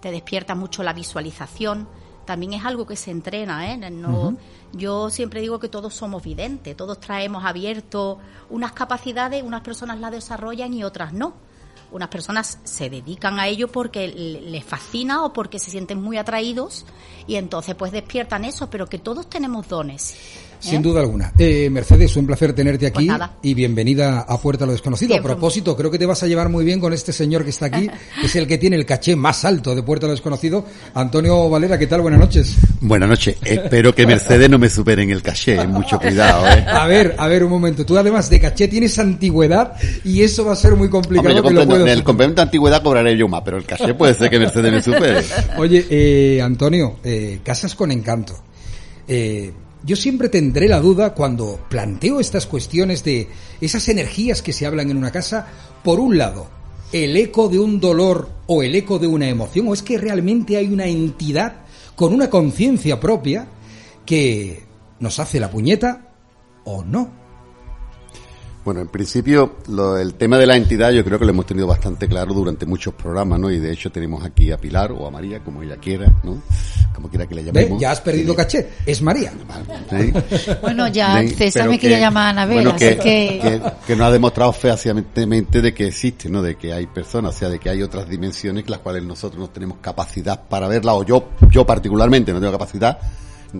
te 0.00 0.10
despierta 0.10 0.54
mucho 0.54 0.82
la 0.82 0.92
visualización, 0.92 1.88
también 2.26 2.52
es 2.52 2.64
algo 2.64 2.86
que 2.86 2.96
se 2.96 3.10
entrena, 3.10 3.72
¿eh? 3.72 3.90
No, 3.90 4.36
Yo 4.72 5.08
siempre 5.08 5.40
digo 5.40 5.58
que 5.58 5.68
todos 5.68 5.94
somos 5.94 6.22
videntes, 6.22 6.76
todos 6.76 7.00
traemos 7.00 7.44
abierto 7.44 8.18
unas 8.50 8.72
capacidades, 8.72 9.42
unas 9.42 9.62
personas 9.62 9.98
las 10.00 10.10
desarrollan 10.10 10.74
y 10.74 10.84
otras 10.84 11.12
no. 11.12 11.34
Unas 11.92 12.08
personas 12.08 12.58
se 12.64 12.90
dedican 12.90 13.38
a 13.38 13.46
ello 13.46 13.68
porque 13.68 14.08
les 14.08 14.64
fascina 14.64 15.24
o 15.24 15.32
porque 15.32 15.60
se 15.60 15.70
sienten 15.70 16.02
muy 16.02 16.18
atraídos 16.18 16.84
y 17.28 17.36
entonces 17.36 17.76
pues 17.76 17.92
despiertan 17.92 18.44
eso, 18.44 18.68
pero 18.68 18.88
que 18.88 18.98
todos 18.98 19.30
tenemos 19.30 19.68
dones. 19.68 20.16
Sin 20.60 20.76
¿Eh? 20.76 20.82
duda 20.82 21.00
alguna. 21.00 21.32
Eh, 21.38 21.68
Mercedes, 21.70 22.16
un 22.16 22.26
placer 22.26 22.52
tenerte 22.52 22.86
aquí 22.86 23.06
pues 23.08 23.30
y 23.42 23.54
bienvenida 23.54 24.20
a 24.20 24.38
Puerta 24.38 24.64
a 24.64 24.66
lo 24.66 24.72
Desconocido. 24.72 25.16
a 25.16 25.22
propósito, 25.22 25.76
creo 25.76 25.90
que 25.90 25.98
te 25.98 26.06
vas 26.06 26.22
a 26.22 26.26
llevar 26.26 26.48
muy 26.48 26.64
bien 26.64 26.80
con 26.80 26.92
este 26.92 27.12
señor 27.12 27.44
que 27.44 27.50
está 27.50 27.66
aquí, 27.66 27.88
que 28.20 28.26
es 28.26 28.36
el 28.36 28.46
que 28.46 28.58
tiene 28.58 28.76
el 28.76 28.86
caché 28.86 29.16
más 29.16 29.44
alto 29.44 29.74
de 29.74 29.82
Puerta 29.82 30.06
a 30.06 30.08
lo 30.08 30.12
Desconocido. 30.14 30.64
Antonio 30.94 31.48
Valera, 31.48 31.78
¿qué 31.78 31.86
tal? 31.86 32.00
Buenas 32.00 32.20
noches. 32.20 32.56
Buenas 32.80 33.08
noches. 33.08 33.36
Espero 33.42 33.94
que 33.94 34.06
Mercedes 34.06 34.48
no 34.50 34.58
me 34.58 34.70
supere 34.70 35.02
en 35.02 35.10
el 35.10 35.22
caché, 35.22 35.66
mucho 35.66 35.98
cuidado. 35.98 36.46
¿eh? 36.48 36.64
A 36.68 36.86
ver, 36.86 37.14
a 37.18 37.26
ver 37.28 37.44
un 37.44 37.50
momento. 37.50 37.84
Tú 37.84 37.96
además 37.96 38.30
de 38.30 38.40
caché 38.40 38.68
tienes 38.68 38.98
antigüedad 38.98 39.74
y 40.04 40.22
eso 40.22 40.44
va 40.44 40.52
a 40.52 40.56
ser 40.56 40.74
muy 40.76 40.88
complicado. 40.88 41.28
en 41.28 41.88
el 41.88 42.02
complemento 42.02 42.40
de 42.40 42.42
antigüedad 42.42 42.82
cobraré 42.82 43.16
yo 43.16 43.28
más, 43.28 43.42
pero 43.44 43.56
el 43.56 43.64
caché 43.64 43.94
puede 43.94 44.14
ser 44.14 44.30
que 44.30 44.38
Mercedes 44.38 44.72
me 44.72 44.82
supere. 44.82 45.22
Oye, 45.58 45.86
eh, 45.90 46.40
Antonio, 46.42 46.96
eh, 47.04 47.40
casas 47.42 47.74
con 47.74 47.90
encanto. 47.90 48.34
Eh, 49.08 49.52
yo 49.86 49.94
siempre 49.94 50.28
tendré 50.28 50.68
la 50.68 50.80
duda 50.80 51.14
cuando 51.14 51.60
planteo 51.70 52.18
estas 52.18 52.46
cuestiones 52.46 53.04
de 53.04 53.28
esas 53.60 53.88
energías 53.88 54.42
que 54.42 54.52
se 54.52 54.66
hablan 54.66 54.90
en 54.90 54.96
una 54.96 55.12
casa, 55.12 55.46
por 55.84 56.00
un 56.00 56.18
lado, 56.18 56.48
el 56.92 57.16
eco 57.16 57.48
de 57.48 57.60
un 57.60 57.78
dolor 57.78 58.28
o 58.48 58.64
el 58.64 58.74
eco 58.74 58.98
de 58.98 59.06
una 59.06 59.28
emoción, 59.28 59.68
o 59.68 59.74
es 59.74 59.84
que 59.84 59.96
realmente 59.96 60.56
hay 60.56 60.66
una 60.72 60.86
entidad 60.86 61.64
con 61.94 62.12
una 62.12 62.28
conciencia 62.28 62.98
propia 62.98 63.46
que 64.04 64.64
nos 64.98 65.20
hace 65.20 65.38
la 65.38 65.52
puñeta 65.52 66.12
o 66.64 66.82
no. 66.82 67.25
Bueno, 68.66 68.80
en 68.80 68.88
principio, 68.88 69.58
el 69.96 70.14
tema 70.14 70.38
de 70.38 70.44
la 70.44 70.56
entidad 70.56 70.90
yo 70.90 71.04
creo 71.04 71.20
que 71.20 71.24
lo 71.24 71.30
hemos 71.30 71.46
tenido 71.46 71.68
bastante 71.68 72.08
claro 72.08 72.34
durante 72.34 72.66
muchos 72.66 72.94
programas, 72.94 73.38
¿no? 73.38 73.48
Y 73.48 73.60
de 73.60 73.70
hecho 73.70 73.92
tenemos 73.92 74.24
aquí 74.24 74.50
a 74.50 74.58
Pilar 74.58 74.90
o 74.90 75.06
a 75.06 75.10
María, 75.12 75.38
como 75.38 75.62
ella 75.62 75.76
quiera, 75.76 76.12
¿no? 76.24 76.42
Como 76.92 77.08
quiera 77.08 77.28
que 77.28 77.36
le 77.36 77.44
llamemos. 77.44 77.80
Ya 77.80 77.92
has 77.92 78.00
perdido 78.00 78.34
caché, 78.34 78.70
es 78.84 79.00
María. 79.02 79.32
Bueno, 80.60 80.88
ya 80.88 81.22
César 81.28 81.68
me 81.68 81.78
quería 81.78 82.00
llamar 82.00 82.26
a 82.26 82.30
Anabel, 82.30 82.66
así 82.66 82.96
que... 82.96 83.60
que... 83.86 83.94
nos 83.94 84.08
ha 84.08 84.10
demostrado 84.10 84.52
fehacientemente 84.52 85.62
de 85.62 85.72
que 85.72 85.86
existe, 85.86 86.28
¿no? 86.28 86.42
De 86.42 86.56
que 86.56 86.72
hay 86.72 86.88
personas, 86.88 87.36
o 87.36 87.38
sea, 87.38 87.48
de 87.48 87.60
que 87.60 87.70
hay 87.70 87.84
otras 87.84 88.08
dimensiones 88.08 88.68
las 88.68 88.80
cuales 88.80 89.04
nosotros 89.04 89.38
no 89.38 89.48
tenemos 89.48 89.78
capacidad 89.80 90.42
para 90.48 90.66
verla, 90.66 90.94
o 90.94 91.04
yo, 91.04 91.28
yo 91.52 91.64
particularmente 91.64 92.32
no 92.32 92.40
tengo 92.40 92.50
capacidad, 92.50 92.98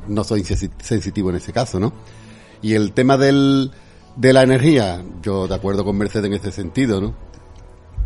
no 0.08 0.24
soy 0.24 0.42
sensitivo 0.42 1.30
en 1.30 1.36
ese 1.36 1.52
caso, 1.52 1.78
¿no? 1.78 1.92
Y 2.60 2.74
el 2.74 2.90
tema 2.90 3.16
del 3.16 3.70
de 4.16 4.32
la 4.32 4.42
energía, 4.42 5.04
yo 5.22 5.46
de 5.46 5.54
acuerdo 5.54 5.84
con 5.84 5.96
Mercedes 5.96 6.26
en 6.26 6.32
ese 6.32 6.50
sentido, 6.50 7.00
¿no? 7.00 7.14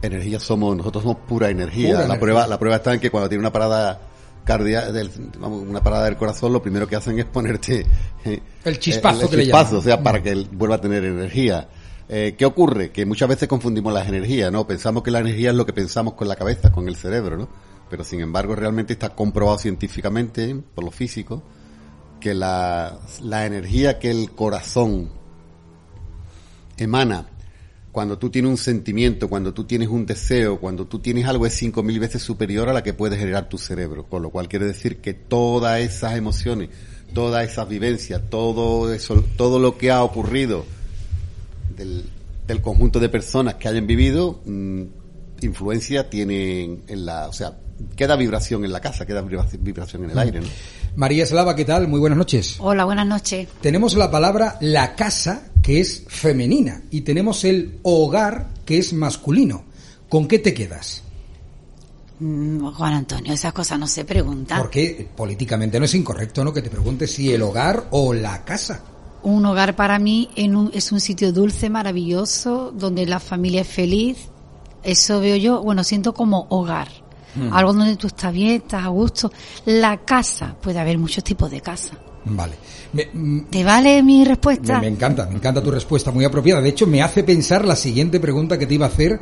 Energía 0.03 0.41
somos, 0.41 0.77
nosotros 0.77 1.05
somos 1.05 1.19
pura 1.29 1.51
energía. 1.51 2.07
la 2.07 2.19
prueba, 2.19 2.47
la 2.47 2.59
prueba 2.59 2.77
está 2.77 2.95
en 2.95 3.01
que 3.01 3.11
cuando 3.11 3.29
tiene 3.29 3.41
una 3.41 3.53
parada 3.53 4.01
cardíaca, 4.45 4.93
vamos, 5.39 5.63
una 5.63 5.83
parada 5.83 6.07
del 6.07 6.17
corazón, 6.17 6.53
lo 6.53 6.63
primero 6.63 6.89
que 6.89 6.97
hacen 6.97 7.19
es 7.19 7.27
ponerte 7.27 7.87
eh, 8.25 8.41
el 8.65 8.79
chispazo, 8.79 9.31
el, 9.31 9.43
chispazo 9.43 9.79
o 9.79 9.83
sea, 9.83 10.03
para 10.03 10.23
que 10.23 10.31
él 10.31 10.49
vuelva 10.51 10.77
a 10.77 10.81
tener 10.81 11.05
energía. 11.05 11.69
Eh, 12.09 12.35
¿Qué 12.37 12.45
ocurre? 12.45 12.91
Que 12.91 13.07
muchas 13.07 13.29
veces 13.29 13.47
confundimos 13.47 13.93
las 13.93 14.09
energías, 14.09 14.51
¿no? 14.51 14.67
Pensamos 14.67 15.05
que 15.05 15.13
la 15.13 15.21
energía 15.21 15.51
es 15.51 15.57
lo 15.57 15.65
que 15.65 15.73
pensamos 15.73 16.15
con 16.15 16.27
la 16.27 16.35
cabeza, 16.35 16.73
con 16.73 16.89
el 16.89 16.97
cerebro, 16.97 17.37
¿no? 17.37 17.49
Pero 17.89 18.03
sin 18.03 18.21
embargo, 18.21 18.57
realmente 18.57 18.95
está 18.95 19.11
comprobado 19.11 19.59
científicamente, 19.59 20.57
por 20.75 20.83
lo 20.83 20.91
físico, 20.91 21.43
que 22.19 22.35
la, 22.35 22.99
la 23.23 23.47
energía 23.47 24.01
que 24.01 24.11
el 24.11 24.33
corazón 24.33 25.20
emana 26.81 27.27
cuando 27.93 28.19
tú 28.19 28.31
tienes 28.31 28.51
un 28.51 28.57
sentimiento, 28.57 29.29
cuando 29.29 29.53
tú 29.53 29.65
tienes 29.65 29.89
un 29.89 30.07
deseo, 30.07 30.61
cuando 30.61 30.87
tú 30.87 31.01
tienes 31.01 31.27
algo 31.27 31.47
es 31.47 31.55
cinco 31.55 31.83
mil 31.83 31.99
veces 31.99 32.23
superior 32.23 32.69
a 32.69 32.73
la 32.73 32.83
que 32.83 32.95
puede 32.95 33.17
generar 33.17 33.49
tu 33.49 33.59
cerebro. 33.59 34.05
Con 34.05 34.23
lo 34.23 34.31
cual 34.31 34.49
quiere 34.49 34.67
decir 34.67 34.99
que 34.99 35.13
todas 35.13 35.81
esas 35.81 36.17
emociones, 36.17 36.71
todas 37.13 37.49
esas 37.49 37.69
vivencias, 37.69 38.23
todo 38.31 38.93
eso, 38.93 39.25
todo 39.37 39.59
lo 39.59 39.77
que 39.77 39.91
ha 39.91 40.05
ocurrido 40.05 40.65
del, 41.77 42.05
conjunto 42.63 43.01
de 43.01 43.09
personas 43.09 43.55
que 43.55 43.69
hayan 43.69 43.87
vivido, 43.87 44.41
mm, 44.45 44.83
influencia 45.43 46.11
tienen 46.11 46.83
en 46.87 47.07
la, 47.07 47.29
o 47.29 47.33
sea, 47.33 47.59
queda 47.97 48.17
vibración 48.17 48.65
en 48.65 48.73
la 48.73 48.81
casa, 48.81 49.07
queda 49.07 49.23
vibración 49.23 50.05
en 50.05 50.11
el 50.11 50.17
mm. 50.17 50.19
aire. 50.19 50.41
¿no? 50.41 50.47
María 50.97 51.23
Eslava, 51.23 51.55
¿qué 51.55 51.65
tal? 51.65 51.89
Muy 51.89 52.01
buenas 52.01 52.19
noches. 52.19 52.57
Hola, 52.59 52.85
buenas 52.85 53.07
noches. 53.07 53.49
Tenemos 53.61 53.95
la 53.95 54.11
palabra 54.11 54.57
la 54.61 54.97
casa, 54.97 55.51
que 55.63 55.81
es 55.81 56.05
femenina, 56.09 56.83
y 56.91 57.03
tenemos 57.03 57.45
el 57.45 57.79
hogar, 57.83 58.49
que 58.65 58.79
es 58.79 58.93
masculino. 58.93 59.65
¿Con 60.09 60.27
qué 60.27 60.41
te 60.41 60.53
quedas? 60.53 61.03
Mm, 62.19 62.67
Juan 62.73 62.95
Antonio, 62.95 63.33
esas 63.33 63.53
cosas 63.53 63.79
no 63.79 63.87
se 63.87 64.05
preguntan. 64.05 64.59
Porque 64.59 65.09
políticamente 65.17 65.79
no 65.79 65.85
es 65.85 65.95
incorrecto, 65.95 66.45
¿no? 66.45 66.53
Que 66.53 66.63
te 66.63 66.71
preguntes 66.71 67.13
si 67.13 67.33
el 67.33 67.43
hogar 67.43 67.87
o 67.91 68.13
la 68.13 68.45
casa. 68.45 68.83
Un 69.23 69.47
hogar 69.47 69.77
para 69.77 69.99
mí 69.99 70.29
es 70.73 70.93
un 70.93 71.01
sitio 71.01 71.33
dulce, 71.33 71.71
maravilloso, 71.71 72.73
donde 72.75 73.07
la 73.07 73.21
familia 73.21 73.61
es 73.61 73.69
feliz. 73.69 74.29
Eso 74.83 75.21
veo 75.21 75.37
yo, 75.37 75.63
bueno, 75.63 75.85
siento 75.85 76.15
como 76.15 76.47
hogar. 76.49 76.89
Mm. 77.35 77.53
Algo 77.53 77.73
donde 77.73 77.97
tú 77.97 78.07
estás 78.07 78.33
bien, 78.33 78.63
estás 78.63 78.85
a 78.85 78.89
gusto. 78.89 79.33
La 79.67 79.99
casa, 79.99 80.55
puede 80.61 80.79
haber 80.79 80.99
muchos 80.99 81.23
tipos 81.25 81.51
de 81.51 81.61
casa. 81.61 81.97
Vale. 82.25 82.55
Mm, 83.13 83.41
¿Te 83.51 83.65
vale 83.65 84.03
mi 84.03 84.25
respuesta? 84.25 84.81
Me, 84.81 84.89
encanta, 84.89 85.27
me 85.27 85.37
encanta 85.37 85.63
tu 85.63 85.71
respuesta, 85.71 86.11
muy 86.11 86.25
apropiada. 86.25 86.61
De 86.61 86.69
hecho, 86.69 86.87
me 86.87 87.03
hace 87.03 87.25
pensar 87.25 87.65
la 87.65 87.77
siguiente 87.77 88.21
pregunta 88.21 88.59
que 88.59 88.67
te 88.67 88.75
iba 88.75 88.87
a 88.87 88.91
hacer 88.91 89.21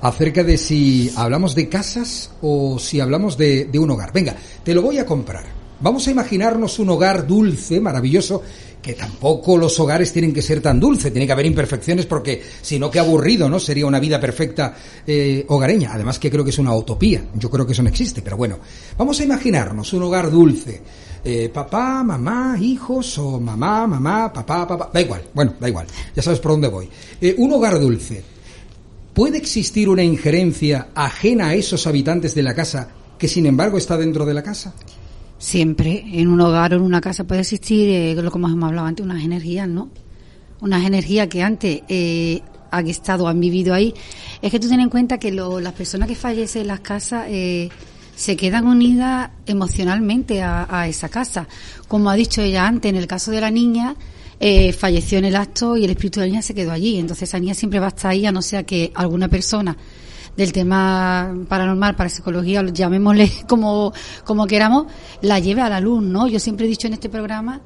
acerca 0.00 0.44
de 0.44 0.56
si 0.56 1.12
hablamos 1.16 1.54
de 1.54 1.68
casas 1.68 2.30
o 2.40 2.78
si 2.78 3.00
hablamos 3.00 3.36
de, 3.36 3.66
de 3.66 3.78
un 3.78 3.90
hogar. 3.90 4.12
Venga, 4.12 4.36
te 4.62 4.74
lo 4.74 4.82
voy 4.82 4.98
a 4.98 5.06
comprar. 5.06 5.57
Vamos 5.80 6.08
a 6.08 6.10
imaginarnos 6.10 6.78
un 6.80 6.90
hogar 6.90 7.24
dulce, 7.24 7.80
maravilloso, 7.80 8.42
que 8.82 8.94
tampoco 8.94 9.56
los 9.56 9.78
hogares 9.78 10.12
tienen 10.12 10.32
que 10.32 10.42
ser 10.42 10.60
tan 10.60 10.80
dulces, 10.80 11.12
tiene 11.12 11.26
que 11.26 11.32
haber 11.32 11.46
imperfecciones 11.46 12.06
porque 12.06 12.42
si 12.60 12.78
no, 12.78 12.90
qué 12.90 12.98
aburrido, 12.98 13.48
¿no? 13.48 13.60
Sería 13.60 13.86
una 13.86 14.00
vida 14.00 14.20
perfecta 14.20 14.74
eh, 15.06 15.44
hogareña. 15.48 15.92
Además 15.92 16.18
que 16.18 16.30
creo 16.30 16.42
que 16.42 16.50
es 16.50 16.58
una 16.58 16.74
utopía, 16.74 17.22
yo 17.34 17.48
creo 17.48 17.64
que 17.64 17.72
eso 17.72 17.82
no 17.82 17.88
existe, 17.88 18.22
pero 18.22 18.36
bueno, 18.36 18.58
vamos 18.96 19.20
a 19.20 19.24
imaginarnos 19.24 19.92
un 19.92 20.02
hogar 20.02 20.30
dulce. 20.30 20.80
Eh, 21.24 21.48
papá, 21.48 22.02
mamá, 22.02 22.56
hijos 22.60 23.18
o 23.18 23.38
mamá, 23.38 23.86
mamá, 23.86 24.32
papá, 24.32 24.66
papá, 24.66 24.90
da 24.92 25.00
igual, 25.00 25.22
bueno, 25.34 25.54
da 25.60 25.68
igual, 25.68 25.86
ya 26.14 26.22
sabes 26.22 26.40
por 26.40 26.52
dónde 26.52 26.68
voy. 26.68 26.88
Eh, 27.20 27.34
un 27.38 27.52
hogar 27.52 27.78
dulce. 27.78 28.22
¿Puede 29.14 29.38
existir 29.38 29.88
una 29.88 30.02
injerencia 30.02 30.88
ajena 30.94 31.48
a 31.48 31.54
esos 31.54 31.86
habitantes 31.86 32.34
de 32.34 32.42
la 32.42 32.54
casa 32.54 32.88
que 33.18 33.26
sin 33.26 33.46
embargo 33.46 33.78
está 33.78 33.96
dentro 33.96 34.24
de 34.24 34.34
la 34.34 34.42
casa? 34.44 34.74
Siempre, 35.38 36.04
en 36.12 36.28
un 36.28 36.40
hogar 36.40 36.74
o 36.74 36.76
en 36.76 36.82
una 36.82 37.00
casa 37.00 37.24
puede 37.24 37.42
existir, 37.42 37.88
eh, 37.88 38.14
lo 38.20 38.30
que 38.30 38.38
hemos 38.38 38.62
hablado 38.62 38.86
antes, 38.86 39.04
unas 39.04 39.22
energías, 39.22 39.68
¿no? 39.68 39.88
Unas 40.60 40.84
energías 40.84 41.28
que 41.28 41.42
antes 41.42 41.82
eh, 41.88 42.42
han 42.70 42.88
estado, 42.88 43.28
han 43.28 43.40
vivido 43.40 43.74
ahí. 43.74 43.94
Es 44.42 44.50
que 44.50 44.58
tú 44.58 44.68
ten 44.68 44.80
en 44.80 44.88
cuenta 44.88 45.18
que 45.18 45.30
las 45.30 45.72
personas 45.72 46.08
que 46.08 46.14
fallecen 46.14 46.62
en 46.62 46.68
las 46.68 46.80
casas 46.80 47.26
eh, 47.28 47.68
se 48.16 48.36
quedan 48.36 48.66
unidas 48.66 49.30
emocionalmente 49.46 50.42
a, 50.42 50.88
esa 50.88 51.08
casa. 51.08 51.46
Como 51.86 52.10
ha 52.10 52.14
dicho 52.14 52.42
ella 52.42 52.66
antes, 52.66 52.88
en 52.90 52.96
el 52.96 53.06
caso 53.06 53.30
de 53.30 53.40
la 53.40 53.50
niña, 53.50 53.94
eh, 54.40 54.72
falleció 54.72 55.18
en 55.18 55.26
el 55.26 55.36
acto 55.36 55.76
y 55.76 55.84
el 55.84 55.90
espíritu 55.90 56.20
de 56.20 56.26
la 56.26 56.30
niña 56.30 56.42
se 56.42 56.54
quedó 56.54 56.72
allí. 56.72 56.98
Entonces 56.98 57.28
esa 57.28 57.38
niña 57.38 57.54
siempre 57.54 57.78
va 57.78 57.86
a 57.86 57.90
estar 57.90 58.10
ahí, 58.10 58.26
a 58.26 58.32
no 58.32 58.42
ser 58.42 58.64
que 58.64 58.90
alguna 58.94 59.28
persona 59.28 59.76
del 60.38 60.52
tema 60.52 61.36
paranormal, 61.48 61.96
para 61.96 62.08
psicología, 62.08 62.62
llamémosle 62.62 63.28
como, 63.48 63.92
como 64.24 64.46
queramos, 64.46 64.86
la 65.20 65.40
lleve 65.40 65.62
a 65.62 65.68
la 65.68 65.80
luz, 65.80 66.00
¿no? 66.00 66.28
Yo 66.28 66.38
siempre 66.38 66.66
he 66.66 66.68
dicho 66.68 66.86
en 66.86 66.92
este 66.92 67.08
programa 67.08 67.60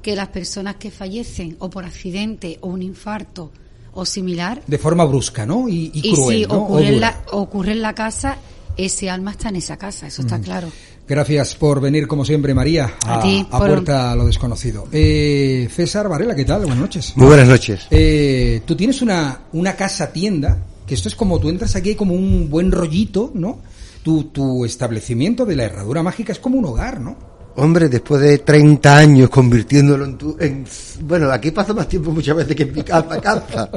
que 0.00 0.16
las 0.16 0.28
personas 0.28 0.76
que 0.76 0.90
fallecen 0.90 1.56
o 1.58 1.68
por 1.68 1.84
accidente 1.84 2.58
o 2.62 2.68
un 2.68 2.80
infarto 2.80 3.52
o 3.92 4.06
similar... 4.06 4.62
De 4.66 4.78
forma 4.78 5.04
brusca, 5.04 5.44
¿no? 5.44 5.68
Y, 5.68 5.90
y, 5.92 6.14
cruel, 6.14 6.38
si 6.38 6.44
ocurre, 6.46 6.88
en 6.88 7.00
la, 7.00 7.22
ocurre 7.32 7.72
en 7.72 7.82
la 7.82 7.94
casa, 7.94 8.38
ese 8.78 9.10
alma 9.10 9.32
está 9.32 9.50
en 9.50 9.56
esa 9.56 9.76
casa, 9.76 10.06
eso 10.06 10.22
está 10.22 10.40
claro. 10.40 10.68
Gracias 11.06 11.54
por 11.54 11.82
venir, 11.82 12.06
como 12.06 12.24
siempre, 12.24 12.54
María, 12.54 12.94
a, 13.04 13.20
a, 13.20 13.58
Puerta 13.58 14.12
a 14.12 14.16
lo 14.16 14.24
Desconocido. 14.24 14.88
Eh, 14.90 15.68
César 15.70 16.08
Varela, 16.08 16.34
¿qué 16.34 16.46
tal? 16.46 16.60
Buenas 16.60 16.78
noches. 16.78 17.12
Muy 17.14 17.26
buenas 17.26 17.46
noches. 17.46 17.86
Eh, 17.90 18.62
Tú 18.64 18.74
tienes 18.74 19.02
una, 19.02 19.40
una 19.52 19.76
casa-tienda 19.76 20.58
que 20.86 20.94
esto 20.94 21.08
es 21.08 21.14
como 21.14 21.38
tú 21.40 21.48
entras 21.48 21.76
aquí 21.76 21.94
como 21.94 22.14
un 22.14 22.48
buen 22.48 22.70
rollito, 22.70 23.30
¿no? 23.34 23.60
Tu, 24.02 24.24
tu 24.24 24.64
establecimiento 24.64 25.44
de 25.44 25.56
la 25.56 25.64
herradura 25.64 26.02
mágica 26.02 26.32
es 26.32 26.38
como 26.38 26.58
un 26.58 26.64
hogar, 26.64 27.00
¿no? 27.00 27.16
Hombre, 27.56 27.88
después 27.88 28.20
de 28.20 28.38
30 28.38 28.96
años 28.96 29.30
convirtiéndolo 29.30 30.04
en 30.04 30.18
tu... 30.18 30.36
En, 30.38 30.64
bueno, 31.02 31.30
aquí 31.30 31.50
paso 31.50 31.74
más 31.74 31.88
tiempo 31.88 32.12
muchas 32.12 32.36
veces 32.36 32.54
que 32.54 32.64
en 32.64 32.72
mi 32.74 32.82
casa, 32.82 33.18
casa. 33.20 33.70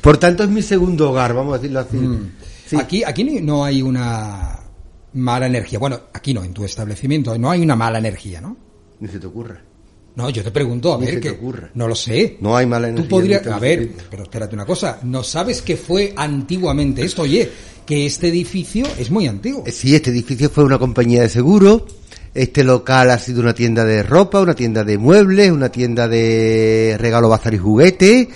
Por 0.00 0.18
tanto, 0.18 0.44
es 0.44 0.48
mi 0.48 0.62
segundo 0.62 1.10
hogar, 1.10 1.34
vamos 1.34 1.54
a 1.54 1.58
decirlo 1.58 1.80
así. 1.80 1.96
Mm. 1.96 2.78
Aquí, 2.78 3.02
aquí 3.02 3.24
no 3.42 3.64
hay 3.64 3.82
una 3.82 4.60
mala 5.14 5.46
energía. 5.46 5.80
Bueno, 5.80 6.00
aquí 6.12 6.32
no, 6.32 6.44
en 6.44 6.54
tu 6.54 6.64
establecimiento 6.64 7.36
no 7.38 7.50
hay 7.50 7.60
una 7.60 7.74
mala 7.74 7.98
energía, 7.98 8.40
¿no? 8.40 8.56
Ni 9.00 9.08
se 9.08 9.18
te 9.18 9.26
ocurre. 9.26 9.67
No, 10.18 10.28
yo 10.30 10.42
te 10.42 10.50
pregunto, 10.50 10.92
a 10.92 10.96
ver, 10.96 11.20
qué 11.20 11.30
ocurre. 11.30 11.70
no 11.74 11.86
lo 11.86 11.94
sé. 11.94 12.38
No 12.40 12.56
hay 12.56 12.66
mala 12.66 12.88
energía. 12.88 13.08
Tú 13.08 13.08
podrías, 13.08 13.46
a 13.46 13.60
ver, 13.60 13.88
pero 14.10 14.24
espérate 14.24 14.56
una 14.56 14.66
cosa, 14.66 14.98
¿no 15.04 15.22
sabes 15.22 15.62
qué 15.62 15.76
fue 15.76 16.12
antiguamente 16.16 17.04
esto? 17.04 17.22
Oye, 17.22 17.48
que 17.86 18.04
este 18.04 18.26
edificio 18.26 18.84
es 18.98 19.12
muy 19.12 19.28
antiguo. 19.28 19.62
Eh, 19.64 19.70
sí, 19.70 19.94
este 19.94 20.10
edificio 20.10 20.50
fue 20.50 20.64
una 20.64 20.76
compañía 20.76 21.22
de 21.22 21.28
seguro. 21.28 21.86
Este 22.34 22.64
local 22.64 23.12
ha 23.12 23.18
sido 23.20 23.42
una 23.42 23.54
tienda 23.54 23.84
de 23.84 24.02
ropa, 24.02 24.40
una 24.40 24.56
tienda 24.56 24.82
de 24.82 24.98
muebles, 24.98 25.52
una 25.52 25.68
tienda 25.68 26.08
de 26.08 26.96
regalo, 26.98 27.28
bazar 27.28 27.54
y 27.54 27.58
juguete. 27.58 28.28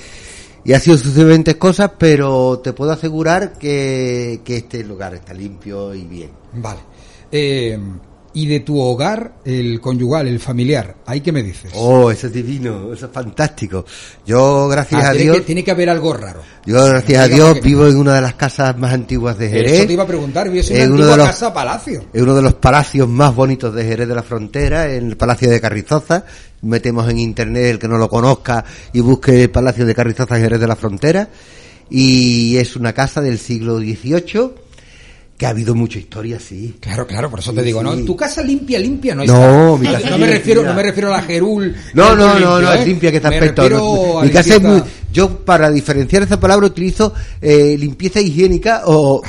Y 0.65 0.75
ha 0.75 0.79
sido 0.79 0.97
sucesivamente 0.97 1.59
cosas, 1.59 1.91
pero 1.99 2.61
te 2.61 2.75
puedo 2.75 2.93
asegurar 2.93 3.55
que, 3.59 4.41
que 4.45 4.59
este 4.59 4.85
lugar 4.85 5.17
está 5.17 5.35
limpio 5.35 5.93
y 5.93 6.05
bien. 6.05 6.31
Vale. 6.53 6.79
Eh, 7.33 7.77
y 8.35 8.47
de 8.47 8.61
tu 8.61 8.81
hogar, 8.81 9.35
el 9.45 9.81
conyugal, 9.81 10.27
el 10.27 10.41
familiar. 10.41 10.97
¿Ahí 11.07 11.21
qué 11.21 11.33
me 11.33 11.43
dices? 11.43 11.71
Oh, 11.75 12.11
eso 12.11 12.29
es 12.29 12.33
divino, 12.33 12.93
eso 12.93 13.07
es 13.07 13.13
fantástico. 13.13 13.85
Yo, 14.27 14.69
gracias 14.69 15.05
ah, 15.05 15.11
a 15.11 15.13
Dios... 15.13 15.45
tiene 15.45 15.63
que 15.63 15.71
haber 15.71 15.91
algo 15.91 16.15
raro. 16.15 16.41
Yo, 16.65 16.85
gracias 16.85 17.23
a 17.23 17.29
Dios, 17.29 17.61
vivo 17.61 17.87
en 17.87 17.97
una 17.97 18.15
de 18.15 18.21
las 18.21 18.35
casas 18.35 18.77
más 18.79 18.93
antiguas 18.93 19.37
de 19.39 19.51
Jerez. 19.51 19.73
Eso 19.73 19.87
te 19.87 19.93
iba 19.93 20.05
a 20.05 20.07
preguntar, 20.07 20.47
en 20.47 20.93
una 20.93 21.05
antigua 21.05 21.17
casa 21.27 21.53
palacio. 21.53 22.05
En 22.13 22.23
uno 22.23 22.35
de 22.35 22.43
los 22.43 22.55
palacios 22.55 23.09
más 23.09 23.35
bonitos 23.35 23.75
de 23.75 23.85
Jerez 23.85 24.09
de 24.09 24.15
la 24.15 24.23
Frontera, 24.23 24.93
en 24.93 25.09
el 25.09 25.17
Palacio 25.17 25.51
de 25.51 25.61
Carrizoza. 25.61 26.25
Metemos 26.63 27.11
en 27.11 27.19
internet 27.19 27.65
el 27.65 27.79
que 27.79 27.89
no 27.89 27.99
lo 27.99 28.09
conozca 28.09 28.65
y 28.93 29.01
busque 29.01 29.43
el 29.43 29.51
Palacio 29.51 29.85
de 29.85 29.95
Carrizoza 29.95 30.37
en 30.37 30.43
Jerez 30.43 30.61
de 30.61 30.67
la 30.67 30.77
Frontera. 30.77 31.29
Y 31.91 32.57
es 32.57 32.77
una 32.77 32.93
casa 32.93 33.21
del 33.21 33.39
siglo 33.39 33.79
XVIII 33.79 34.62
que 35.43 35.47
ha 35.47 35.51
habido 35.51 35.75
mucha 35.75 35.99
historia, 35.99 36.39
sí. 36.39 36.77
Claro, 36.79 37.05
claro, 37.05 37.29
por 37.29 37.41
eso 37.41 37.53
te 37.53 37.63
digo, 37.63 37.83
¿no? 37.83 37.97
Tu 37.97 38.15
casa 38.15 38.43
limpia, 38.43 38.79
limpia, 38.79 39.13
no 39.13 39.25
No, 39.25 39.77
mi 39.77 39.89
casa 39.89 40.11
no, 40.11 40.17
me 40.17 40.29
refiero, 40.29 40.63
no 40.63 40.73
me 40.73 40.85
refiero 40.85 41.13
a 41.13 41.17
la 41.17 41.23
Gerul. 41.23 41.75
No, 41.95 42.15
no, 42.15 42.39
no, 42.39 42.61
no, 42.61 42.73
es 42.73 42.83
¿eh? 42.83 42.87
limpia 42.87 43.11
que 43.11 43.17
está 43.17 43.31
aspecto. 43.31 44.21
mi 44.23 44.31
casa 44.31 44.55
es 44.55 44.63
muy, 44.63 44.81
yo 45.13 45.45
para 45.45 45.69
diferenciar 45.69 46.23
esa 46.23 46.39
palabra 46.39 46.69
utilizo 46.69 47.13
eh, 47.41 47.75
limpieza 47.77 48.21
higiénica 48.21 48.83
o 48.87 49.21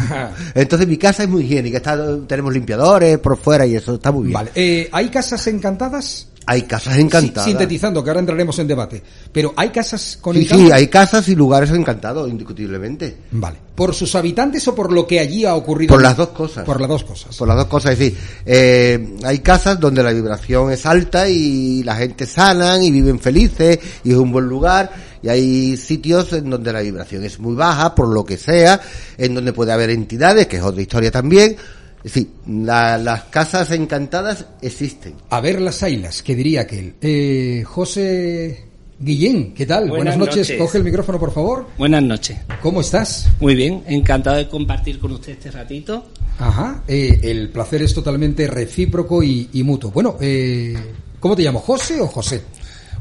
entonces 0.53 0.87
mi 0.87 0.97
casa 0.97 1.23
es 1.23 1.29
muy 1.29 1.45
higiénica, 1.45 1.77
está, 1.77 1.97
tenemos 2.27 2.53
limpiadores 2.53 3.17
por 3.17 3.35
fuera 3.35 3.65
y 3.65 3.75
eso 3.75 3.95
está 3.95 4.11
muy 4.11 4.25
bien. 4.25 4.33
Vale, 4.33 4.51
eh, 4.53 4.89
¿hay 4.91 5.09
casas 5.09 5.47
encantadas? 5.47 6.27
Hay 6.45 6.63
casas 6.63 6.97
encantadas. 6.97 7.49
sintetizando, 7.49 8.03
que 8.03 8.09
ahora 8.09 8.19
entraremos 8.19 8.57
en 8.59 8.67
debate. 8.67 9.01
Pero 9.31 9.53
hay 9.55 9.69
casas 9.69 10.17
con 10.19 10.35
Sí, 10.35 10.45
sí, 10.45 10.71
hay 10.71 10.87
casas 10.87 11.27
y 11.29 11.35
lugares 11.35 11.69
encantados, 11.71 12.29
indiscutiblemente. 12.29 13.17
Vale. 13.31 13.57
¿Por 13.75 13.93
sus 13.93 14.13
habitantes 14.15 14.67
o 14.67 14.75
por 14.75 14.91
lo 14.91 15.07
que 15.07 15.19
allí 15.19 15.45
ha 15.45 15.55
ocurrido? 15.55 15.93
Por 15.93 16.01
las 16.01 16.17
dos 16.17 16.29
cosas. 16.29 16.65
Por 16.65 16.79
las 16.79 16.89
dos 16.89 17.03
cosas. 17.03 17.35
Por 17.35 17.47
las 17.47 17.57
dos 17.57 17.67
cosas. 17.67 17.93
Es 17.93 17.99
decir, 17.99 18.17
eh, 18.45 19.17
hay 19.23 19.39
casas 19.39 19.79
donde 19.79 20.03
la 20.03 20.11
vibración 20.11 20.71
es 20.71 20.85
alta 20.85 21.27
y 21.29 21.83
la 21.83 21.95
gente 21.95 22.25
sanan 22.25 22.83
y 22.83 22.91
viven 22.91 23.19
felices 23.19 23.79
y 24.03 24.11
es 24.11 24.17
un 24.17 24.31
buen 24.31 24.45
lugar. 24.45 24.91
Y 25.21 25.29
hay 25.29 25.77
sitios 25.77 26.33
en 26.33 26.49
donde 26.49 26.73
la 26.73 26.81
vibración 26.81 27.23
es 27.23 27.39
muy 27.39 27.55
baja, 27.55 27.95
por 27.95 28.09
lo 28.09 28.25
que 28.25 28.37
sea, 28.37 28.81
en 29.17 29.33
donde 29.33 29.53
puede 29.53 29.71
haber 29.71 29.89
entidades, 29.89 30.47
que 30.47 30.57
es 30.57 30.63
otra 30.63 30.81
historia 30.81 31.11
también 31.11 31.55
Sí, 32.05 32.29
las 32.47 33.23
casas 33.25 33.71
encantadas 33.71 34.45
existen. 34.61 35.13
A 35.29 35.39
ver 35.39 35.61
las 35.61 35.83
ailas, 35.83 36.21
que 36.21 36.35
diría 36.35 36.61
aquel. 36.61 36.95
Eh, 37.01 37.63
José 37.65 38.65
Guillén, 38.99 39.53
¿qué 39.53 39.65
tal? 39.65 39.89
Buenas, 39.89 40.17
noches. 40.17 40.53
Coge 40.57 40.79
el 40.79 40.83
micrófono, 40.83 41.17
por 41.17 41.31
favor. 41.31 41.67
Buenas 41.77 42.03
noches. 42.03 42.37
¿Cómo 42.61 42.81
estás? 42.81 43.29
Muy 43.39 43.55
bien, 43.55 43.83
encantado 43.87 44.37
de 44.37 44.49
compartir 44.49 44.99
con 44.99 45.13
usted 45.13 45.33
este 45.33 45.51
ratito. 45.51 46.05
Ajá, 46.39 46.83
eh, 46.87 47.19
el 47.23 47.49
placer 47.49 47.81
es 47.83 47.93
totalmente 47.93 48.47
recíproco 48.47 49.23
y, 49.23 49.49
mutuo. 49.63 49.91
Bueno, 49.91 50.17
eh, 50.19 50.75
¿cómo 51.21 51.35
te 51.35 51.43
llamo? 51.43 51.59
¿José 51.59 52.01
o 52.01 52.07
José? 52.07 52.41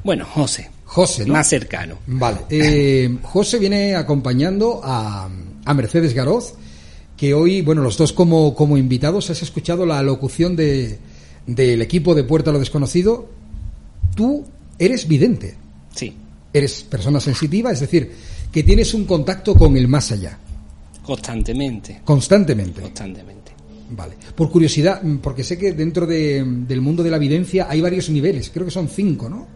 Bueno, 0.04 0.24
José. 0.26 0.70
José, 0.84 1.24
¿no? 1.24 1.32
Más 1.32 1.48
cercano. 1.48 1.98
Vale. 2.06 2.38
Eh, 2.50 3.18
José 3.22 3.58
viene 3.58 3.96
acompañando 3.96 4.80
a, 4.84 5.28
a 5.64 5.74
Mercedes 5.74 6.14
Garoz 6.14 6.54
que 7.22 7.34
hoy, 7.34 7.62
bueno, 7.62 7.82
los 7.82 7.96
dos 7.96 8.12
como, 8.12 8.52
como 8.52 8.76
invitados, 8.76 9.30
has 9.30 9.42
escuchado 9.42 9.86
la 9.86 10.02
locución 10.02 10.56
de, 10.56 10.98
del 11.46 11.80
equipo 11.80 12.16
de 12.16 12.24
Puerta 12.24 12.50
a 12.50 12.52
lo 12.52 12.58
Desconocido. 12.58 13.28
Tú 14.16 14.44
eres 14.76 15.06
vidente. 15.06 15.54
Sí. 15.94 16.12
Eres 16.52 16.82
persona 16.82 17.20
sensitiva, 17.20 17.70
es 17.70 17.78
decir, 17.78 18.10
que 18.50 18.64
tienes 18.64 18.92
un 18.92 19.04
contacto 19.04 19.54
con 19.54 19.76
el 19.76 19.86
más 19.86 20.10
allá. 20.10 20.36
Constantemente. 21.04 22.00
Constantemente. 22.04 22.80
Constantemente. 22.80 23.52
Vale. 23.90 24.14
Por 24.34 24.50
curiosidad, 24.50 25.00
porque 25.22 25.44
sé 25.44 25.56
que 25.56 25.74
dentro 25.74 26.08
de- 26.08 26.42
del 26.44 26.80
mundo 26.80 27.04
de 27.04 27.10
la 27.10 27.18
evidencia 27.18 27.68
hay 27.70 27.80
varios 27.80 28.10
niveles, 28.10 28.50
creo 28.52 28.64
que 28.64 28.72
son 28.72 28.88
cinco, 28.88 29.28
¿no? 29.28 29.46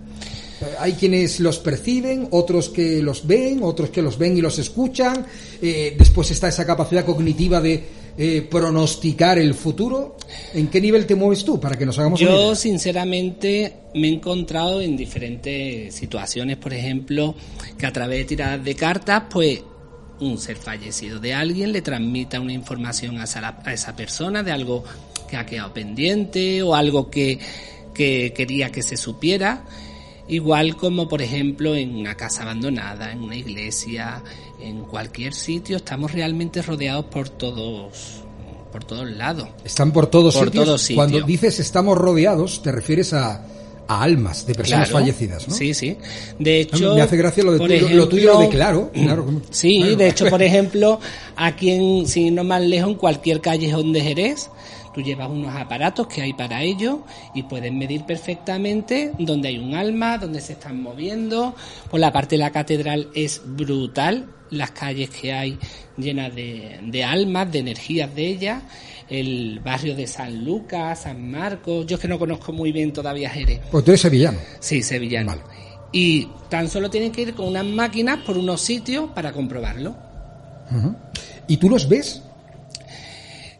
Eh, 0.60 0.64
Hay 0.78 0.92
quienes 0.94 1.40
los 1.40 1.58
perciben, 1.58 2.28
otros 2.30 2.68
que 2.70 3.02
los 3.02 3.26
ven, 3.26 3.60
otros 3.62 3.90
que 3.90 4.02
los 4.02 4.16
ven 4.18 4.36
y 4.36 4.40
los 4.40 4.58
escuchan. 4.58 5.26
eh, 5.62 5.94
después 5.98 6.30
está 6.30 6.48
esa 6.48 6.64
capacidad 6.66 7.04
cognitiva 7.04 7.60
de 7.60 7.84
eh, 8.18 8.46
pronosticar 8.50 9.38
el 9.38 9.52
futuro. 9.54 10.16
¿En 10.54 10.68
qué 10.68 10.80
nivel 10.80 11.04
te 11.06 11.14
mueves 11.14 11.44
tú? 11.44 11.60
Para 11.60 11.76
que 11.76 11.84
nos 11.84 11.98
hagamos 11.98 12.20
una 12.22 12.30
Yo, 12.30 12.44
idea. 12.46 12.54
sinceramente, 12.56 13.74
me 13.94 14.08
he 14.08 14.12
encontrado 14.12 14.80
en 14.80 14.96
diferentes 14.96 15.94
situaciones, 15.94 16.56
por 16.56 16.72
ejemplo, 16.72 17.34
que 17.78 17.84
a 17.86 17.92
través 17.92 18.20
de 18.20 18.24
tiradas 18.24 18.64
de 18.64 18.74
cartas, 18.74 19.24
pues 19.30 19.60
un 20.18 20.38
ser 20.38 20.56
fallecido 20.56 21.20
de 21.20 21.34
alguien 21.34 21.72
le 21.72 21.82
transmita 21.82 22.40
una 22.40 22.54
información 22.54 23.18
a 23.20 23.24
esa, 23.24 23.60
a 23.62 23.72
esa 23.74 23.94
persona 23.94 24.42
de 24.42 24.50
algo 24.50 24.82
que 25.28 25.36
ha 25.36 25.44
quedado 25.44 25.74
pendiente 25.74 26.62
o 26.62 26.74
algo 26.74 27.10
que, 27.10 27.38
que 27.92 28.32
quería 28.34 28.72
que 28.72 28.82
se 28.82 28.96
supiera. 28.96 29.64
Igual 30.28 30.76
como, 30.76 31.08
por 31.08 31.22
ejemplo, 31.22 31.74
en 31.76 31.94
una 31.96 32.16
casa 32.16 32.42
abandonada, 32.42 33.12
en 33.12 33.22
una 33.22 33.36
iglesia, 33.36 34.22
en 34.60 34.80
cualquier 34.82 35.32
sitio, 35.34 35.76
estamos 35.76 36.10
realmente 36.12 36.62
rodeados 36.62 37.04
por 37.06 37.28
todos, 37.28 38.22
por 38.72 38.82
todos 38.84 39.08
lados. 39.10 39.48
Están 39.64 39.92
por 39.92 40.08
todos 40.08 40.34
Por 40.36 40.46
sitios. 40.46 40.90
Cuando 40.94 41.20
dices 41.20 41.60
estamos 41.60 41.96
rodeados, 41.96 42.60
te 42.60 42.72
refieres 42.72 43.12
a, 43.12 43.46
a 43.86 44.02
almas 44.02 44.44
de 44.46 44.54
personas 44.56 44.88
Claro. 44.90 45.04
fallecidas, 45.04 45.46
¿no? 45.46 45.54
Sí, 45.54 45.72
sí. 45.74 45.96
De 46.40 46.60
hecho, 46.62 46.96
Me 46.96 47.02
hace 47.02 47.16
gracia 47.16 47.44
lo, 47.44 47.52
de 47.52 47.58
tuyo- 47.60 47.88
lo 47.90 48.08
tuyo, 48.08 48.32
lo 48.34 48.40
de 48.40 48.48
claro. 48.48 48.90
claro. 48.92 49.26
Sí, 49.50 49.78
Claro. 49.80 49.96
de 49.96 50.08
hecho, 50.08 50.26
por 50.28 50.42
ejemplo, 50.42 50.98
aquí 51.36 51.70
en, 51.70 52.08
si 52.08 52.32
no 52.32 52.42
más 52.42 52.62
lejos, 52.62 52.90
en 52.90 52.96
cualquier 52.96 53.40
callejón 53.40 53.92
de 53.92 54.00
Jerez, 54.00 54.50
tú 54.96 55.02
llevas 55.02 55.28
unos 55.28 55.54
aparatos 55.54 56.06
que 56.06 56.22
hay 56.22 56.32
para 56.32 56.62
ello 56.62 57.04
y 57.34 57.42
puedes 57.42 57.70
medir 57.70 58.04
perfectamente 58.04 59.12
dónde 59.18 59.48
hay 59.48 59.58
un 59.58 59.74
alma, 59.74 60.16
dónde 60.16 60.40
se 60.40 60.54
están 60.54 60.80
moviendo. 60.80 61.54
Por 61.90 62.00
la 62.00 62.10
parte 62.14 62.36
de 62.36 62.38
la 62.38 62.50
catedral 62.50 63.08
es 63.14 63.42
brutal, 63.44 64.24
las 64.48 64.70
calles 64.70 65.10
que 65.10 65.34
hay 65.34 65.58
llenas 65.98 66.34
de, 66.34 66.80
de 66.82 67.04
almas, 67.04 67.52
de 67.52 67.58
energías 67.58 68.14
de 68.14 68.26
ellas. 68.26 68.62
El 69.10 69.60
barrio 69.60 69.94
de 69.94 70.06
San 70.06 70.42
Lucas, 70.42 71.02
San 71.02 71.30
Marcos, 71.30 71.86
yo 71.86 71.96
es 71.96 72.00
que 72.00 72.08
no 72.08 72.18
conozco 72.18 72.54
muy 72.54 72.72
bien 72.72 72.90
todavía 72.90 73.28
Jerez. 73.28 73.60
Pues 73.70 73.84
tú 73.84 73.90
eres 73.90 74.00
sevillano. 74.00 74.38
Sí, 74.60 74.82
sevillano. 74.82 75.32
Vale. 75.32 75.42
Y 75.92 76.26
tan 76.48 76.70
solo 76.70 76.88
tienen 76.88 77.12
que 77.12 77.20
ir 77.20 77.34
con 77.34 77.48
unas 77.48 77.66
máquinas 77.66 78.20
por 78.20 78.38
unos 78.38 78.62
sitios 78.62 79.10
para 79.10 79.30
comprobarlo. 79.30 79.94
¿Y 81.46 81.58
tú 81.58 81.68
los 81.68 81.86
ves? 81.86 82.22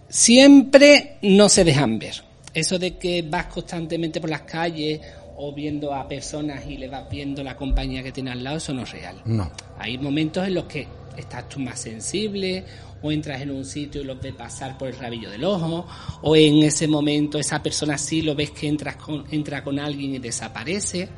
Siempre 0.08 1.18
no 1.22 1.48
se 1.48 1.64
dejan 1.64 1.98
ver. 1.98 2.22
Eso 2.54 2.78
de 2.78 2.96
que 2.96 3.22
vas 3.22 3.46
constantemente 3.46 4.20
por 4.20 4.30
las 4.30 4.42
calles 4.42 5.00
o 5.36 5.52
viendo 5.52 5.94
a 5.94 6.08
personas 6.08 6.64
y 6.66 6.78
le 6.78 6.88
vas 6.88 7.08
viendo 7.10 7.42
la 7.42 7.56
compañía 7.56 8.02
que 8.02 8.12
tiene 8.12 8.30
al 8.30 8.42
lado, 8.42 8.56
eso 8.56 8.72
no 8.72 8.82
es 8.82 8.92
real. 8.92 9.20
No. 9.24 9.50
Hay 9.78 9.98
momentos 9.98 10.46
en 10.46 10.54
los 10.54 10.64
que 10.64 10.88
estás 11.16 11.48
tú 11.48 11.60
más 11.60 11.80
sensible 11.80 12.64
o 13.02 13.12
entras 13.12 13.42
en 13.42 13.50
un 13.50 13.64
sitio 13.64 14.00
y 14.00 14.04
los 14.04 14.20
ves 14.20 14.34
pasar 14.34 14.78
por 14.78 14.88
el 14.88 14.96
rabillo 14.96 15.30
del 15.30 15.44
ojo 15.44 15.86
o 16.22 16.36
en 16.36 16.62
ese 16.62 16.88
momento 16.88 17.38
esa 17.38 17.62
persona 17.62 17.98
sí 17.98 18.22
lo 18.22 18.34
ves 18.34 18.50
que 18.50 18.68
entras 18.68 18.96
con, 18.96 19.24
entra 19.30 19.62
con 19.62 19.78
alguien 19.78 20.14
y 20.14 20.18
desaparece. 20.18 21.08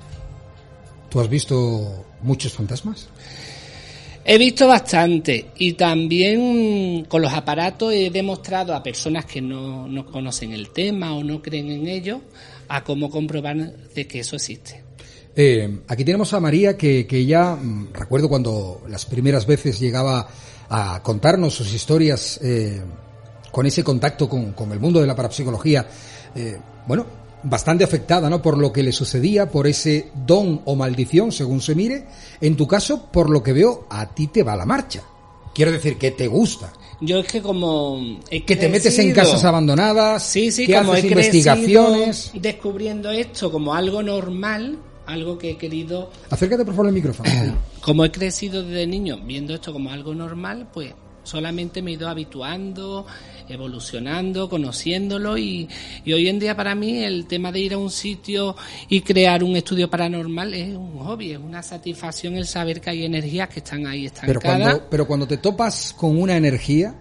¿Tú 1.09 1.21
has 1.21 1.29
visto 1.29 2.05
muchos 2.23 2.53
fantasmas? 2.53 3.09
He 4.31 4.37
visto 4.37 4.69
bastante 4.69 5.53
y 5.57 5.73
también 5.73 7.07
con 7.09 7.23
los 7.23 7.33
aparatos 7.33 7.95
he 7.95 8.11
demostrado 8.11 8.75
a 8.75 8.83
personas 8.83 9.25
que 9.25 9.41
no, 9.41 9.89
no 9.89 10.05
conocen 10.05 10.53
el 10.53 10.69
tema 10.69 11.17
o 11.17 11.25
no 11.25 11.41
creen 11.41 11.71
en 11.71 11.89
ello 11.89 12.21
a 12.69 12.85
cómo 12.85 13.09
comprobar 13.09 13.57
de 13.57 14.07
que 14.07 14.21
eso 14.21 14.37
existe. 14.37 14.85
Eh, 15.35 15.81
aquí 15.89 16.05
tenemos 16.05 16.35
a 16.35 16.41
María 16.41 16.77
que, 16.77 17.07
que 17.07 17.17
ella, 17.21 17.55
mm, 17.55 17.95
recuerdo 17.95 18.29
cuando 18.29 18.83
las 18.87 19.07
primeras 19.07 19.47
veces 19.47 19.81
llegaba 19.81 20.29
a 20.69 21.03
contarnos 21.03 21.55
sus 21.55 21.73
historias 21.73 22.39
eh, 22.43 22.83
con 23.51 23.65
ese 23.65 23.83
contacto 23.83 24.29
con, 24.29 24.53
con 24.53 24.71
el 24.73 24.79
mundo 24.79 25.01
de 25.01 25.07
la 25.07 25.17
parapsicología, 25.17 25.89
eh, 26.35 26.59
bueno, 26.87 27.07
bastante 27.43 27.85
afectada 27.85 28.29
¿no? 28.29 28.43
por 28.43 28.59
lo 28.59 28.73
que 28.73 28.83
le 28.83 28.93
sucedía, 28.93 29.51
por 29.51 29.67
ese 29.67 30.11
don 30.27 30.63
o 30.65 30.77
maldición, 30.77 31.33
según 31.33 31.61
se 31.61 31.75
mire. 31.75 32.07
En 32.41 32.57
tu 32.57 32.67
caso, 32.67 33.11
por 33.11 33.31
lo 33.31 33.43
que 33.43 33.53
veo, 33.53 33.87
a 33.91 34.07
ti 34.15 34.29
te 34.29 34.43
va 34.43 34.57
la 34.57 34.67
marcha. 34.67 35.03
Quiero 35.55 35.73
decir 35.73 35.97
que 35.99 36.13
te 36.13 36.27
gusta. 36.27 36.73
Yo 37.01 37.19
es 37.19 37.27
que 37.27 37.41
como... 37.41 38.01
Que 38.29 38.57
te 38.57 38.69
metes 38.69 38.99
en 38.99 39.13
casas 39.13 39.45
abandonadas, 39.45 40.23
Sí, 40.23 40.51
sí, 40.51 40.67
que 40.67 40.75
como 40.75 40.93
haces 40.93 41.05
he 41.05 41.09
investigaciones. 41.09 42.31
descubriendo 42.35 43.11
esto 43.11 43.51
como 43.51 43.75
algo 43.75 44.03
normal, 44.03 44.79
algo 45.07 45.39
que 45.39 45.53
he 45.53 45.57
querido 45.57 46.11
Acércate 46.31 46.65
por 46.65 46.75
favor 46.75 46.89
al 46.89 46.93
micrófono. 46.93 47.31
como 47.81 48.05
he 48.05 48.11
crecido 48.11 48.63
desde 48.63 48.87
niño 48.87 49.19
viendo 49.25 49.55
esto 49.55 49.73
como 49.73 49.91
algo 49.91 50.15
normal, 50.15 50.69
pues 50.73 50.93
solamente 51.29 51.83
me 51.83 51.91
he 51.91 51.95
ido 51.95 52.09
habituando, 52.09 53.07
evolucionando, 53.49 54.49
conociéndolo 54.49 55.37
y, 55.37 55.69
y 56.05 56.13
hoy 56.13 56.29
en 56.29 56.39
día 56.39 56.57
para 56.57 56.75
mí 56.75 57.05
el 57.05 57.27
tema 57.27 57.53
de 57.53 57.61
ir 57.61 57.75
a 57.75 57.79
un 57.79 57.91
sitio 57.91 58.57
y 58.89 59.03
crear 59.03 59.45
un 59.45 59.57
estudio 59.57 59.91
paranormal 59.91 60.55
es 60.55 60.75
un 60.75 60.99
hobby, 60.99 61.33
es 61.33 61.39
una 61.39 61.63
satisfacción 61.63 62.37
el 62.37 62.47
saber 62.47 62.81
que 62.81 62.91
hay 62.91 63.05
energías 63.05 63.49
que 63.49 63.61
están 63.61 63.87
ahí 63.87 64.09
Pero 64.21 64.39
estancadas. 64.41 64.43
cuando, 64.43 64.91
pero 64.91 65.07
cuando 65.07 65.27
te 65.27 65.37
topas 65.37 65.95
con 65.97 66.21
una 66.21 66.37
energía, 66.37 66.95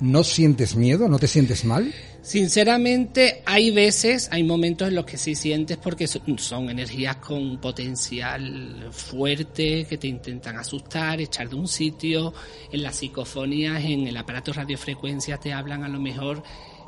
¿no 0.00 0.24
sientes 0.24 0.76
miedo? 0.76 1.08
¿No 1.08 1.18
te 1.18 1.28
sientes 1.28 1.64
mal? 1.64 1.92
Sinceramente, 2.24 3.42
hay 3.44 3.70
veces, 3.70 4.30
hay 4.32 4.44
momentos 4.44 4.88
en 4.88 4.94
los 4.94 5.04
que 5.04 5.18
sí 5.18 5.34
sientes 5.34 5.76
porque 5.76 6.06
son, 6.06 6.70
energías 6.70 7.16
con 7.16 7.58
potencial 7.58 8.88
fuerte 8.92 9.84
que 9.84 9.98
te 9.98 10.06
intentan 10.06 10.56
asustar, 10.56 11.20
echar 11.20 11.50
de 11.50 11.56
un 11.56 11.68
sitio. 11.68 12.32
En 12.72 12.82
las 12.82 12.96
psicofonías, 12.96 13.84
en 13.84 14.06
el 14.06 14.16
aparato 14.16 14.54
radiofrecuencia 14.54 15.36
te 15.36 15.52
hablan 15.52 15.84
a 15.84 15.88
lo 15.88 16.00
mejor 16.00 16.42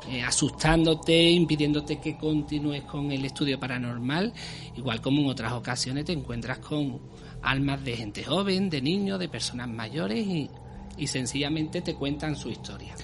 eh, 0.09 0.23
asustándote, 0.23 1.29
impidiéndote 1.29 1.99
que 1.99 2.17
continúes 2.17 2.81
con 2.85 3.11
el 3.11 3.23
estudio 3.23 3.59
paranormal. 3.59 4.33
Igual 4.75 5.01
como 5.01 5.21
en 5.21 5.27
otras 5.27 5.53
ocasiones 5.53 6.05
te 6.05 6.13
encuentras 6.13 6.57
con 6.57 6.99
almas 7.43 7.85
de 7.85 7.95
gente 7.95 8.23
joven, 8.23 8.71
de 8.71 8.81
niños, 8.81 9.19
de 9.19 9.29
personas 9.29 9.69
mayores 9.69 10.25
y, 10.25 10.49
y 10.97 11.07
sencillamente 11.07 11.81
te 11.81 11.95
cuentan 11.95 12.35
su 12.35 12.49
historia. 12.49 12.95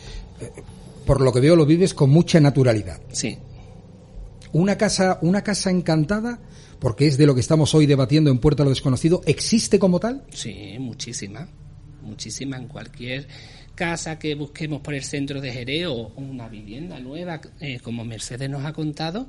Por 1.05 1.21
lo 1.21 1.31
que 1.31 1.39
veo, 1.39 1.55
lo 1.55 1.65
vives 1.65 1.93
con 1.93 2.09
mucha 2.09 2.39
naturalidad. 2.39 3.01
Sí. 3.11 3.37
Una 4.53 4.77
casa, 4.77 5.19
una 5.21 5.43
casa 5.43 5.69
encantada, 5.69 6.39
porque 6.79 7.07
es 7.07 7.17
de 7.17 7.25
lo 7.25 7.33
que 7.33 7.41
estamos 7.41 7.73
hoy 7.75 7.85
debatiendo 7.85 8.29
en 8.29 8.39
Puerta 8.39 8.63
a 8.63 8.65
lo 8.65 8.69
Desconocido, 8.69 9.21
¿existe 9.25 9.79
como 9.79 9.99
tal? 9.99 10.23
Sí, 10.31 10.75
muchísima, 10.79 11.47
muchísima 12.01 12.57
en 12.57 12.67
cualquier 12.67 13.27
casa 13.75 14.19
que 14.19 14.35
busquemos 14.35 14.81
por 14.81 14.93
el 14.93 15.03
centro 15.03 15.41
de 15.41 15.51
Jerez 15.51 15.87
o 15.87 16.11
una 16.15 16.47
vivienda 16.47 16.99
nueva, 16.99 17.41
eh, 17.59 17.79
como 17.79 18.05
Mercedes 18.05 18.49
nos 18.49 18.65
ha 18.65 18.73
contado, 18.73 19.27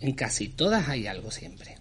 en 0.00 0.12
casi 0.14 0.48
todas 0.48 0.88
hay 0.88 1.06
algo 1.06 1.30
siempre. 1.30 1.76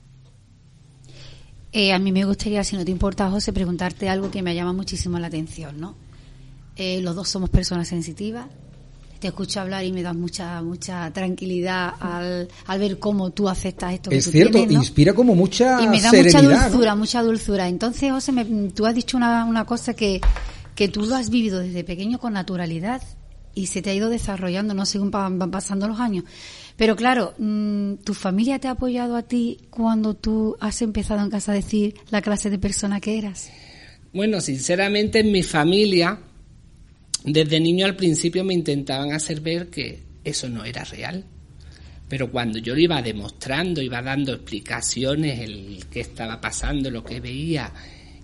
Eh, 1.71 1.91
a 1.91 1.99
mí 1.99 2.11
me 2.11 2.23
gustaría, 2.23 2.63
si 2.63 2.75
no 2.75 2.85
te 2.85 2.91
importa, 2.91 3.29
José, 3.29 3.51
preguntarte 3.51 4.07
algo 4.07 4.29
que 4.29 4.43
me 4.43 4.53
llama 4.53 4.73
muchísimo 4.73 5.17
la 5.19 5.27
atención, 5.27 5.79
¿no? 5.79 5.95
Eh, 6.75 7.01
los 7.01 7.15
dos 7.15 7.29
somos 7.29 7.49
personas 7.49 7.87
sensitivas. 7.87 8.45
Te 9.19 9.27
escucho 9.27 9.61
hablar 9.61 9.85
y 9.85 9.91
me 9.93 10.03
das 10.03 10.15
mucha 10.15 10.61
mucha 10.61 11.09
tranquilidad 11.13 11.93
al, 11.99 12.49
al 12.67 12.79
ver 12.79 12.99
cómo 12.99 13.29
tú 13.31 13.47
aceptas 13.47 13.93
esto 13.93 14.09
que 14.09 14.17
Es 14.17 14.25
tú 14.25 14.31
cierto, 14.31 14.57
tienes, 14.57 14.73
¿no? 14.73 14.79
inspira 14.81 15.13
como 15.13 15.33
mucha 15.33 15.81
y 15.81 15.87
me 15.87 16.01
da 16.01 16.09
serenidad. 16.09 16.41
mucha 16.41 16.57
¿no? 16.57 16.69
dulzura, 16.69 16.95
mucha 16.95 17.21
dulzura. 17.23 17.67
Entonces, 17.69 18.11
José, 18.11 18.31
me- 18.33 18.43
tú 18.71 18.85
has 18.85 18.93
dicho 18.95 19.15
una, 19.15 19.45
una 19.45 19.63
cosa 19.65 19.93
que, 19.93 20.19
que 20.75 20.89
tú 20.89 21.05
lo 21.05 21.15
has 21.15 21.29
vivido 21.29 21.59
desde 21.59 21.85
pequeño 21.85 22.19
con 22.19 22.33
naturalidad 22.33 23.01
y 23.55 23.67
se 23.67 23.81
te 23.81 23.91
ha 23.91 23.93
ido 23.93 24.09
desarrollando, 24.09 24.73
no 24.73 24.85
según 24.85 25.09
van, 25.11 25.39
van 25.39 25.51
pasando 25.51 25.87
los 25.87 25.99
años. 26.01 26.25
Pero 26.75 26.95
claro, 26.97 27.33
mm, 27.37 27.93
¿tu 28.03 28.13
familia 28.15 28.59
te 28.59 28.67
ha 28.67 28.71
apoyado 28.71 29.15
a 29.15 29.21
ti 29.21 29.59
cuando 29.69 30.15
tú 30.15 30.57
has 30.59 30.81
empezado 30.81 31.21
en 31.21 31.29
casa 31.29 31.51
a 31.53 31.55
decir 31.55 31.93
la 32.09 32.21
clase 32.21 32.49
de 32.49 32.57
persona 32.59 32.99
que 32.99 33.17
eras? 33.19 33.49
Bueno, 34.11 34.41
sinceramente 34.41 35.19
en 35.19 35.31
mi 35.31 35.43
familia, 35.43 36.19
desde 37.23 37.59
niño 37.59 37.85
al 37.85 37.95
principio 37.95 38.43
me 38.43 38.53
intentaban 38.53 39.11
hacer 39.13 39.39
ver 39.41 39.69
que 39.69 39.99
eso 40.23 40.49
no 40.49 40.63
era 40.65 40.83
real. 40.83 41.23
Pero 42.09 42.29
cuando 42.29 42.59
yo 42.59 42.75
lo 42.75 42.81
iba 42.81 43.01
demostrando, 43.01 43.81
iba 43.81 44.01
dando 44.01 44.33
explicaciones, 44.33 45.39
el 45.39 45.85
qué 45.89 46.01
estaba 46.01 46.39
pasando, 46.39 46.91
lo 46.91 47.03
que 47.03 47.19
veía 47.19 47.71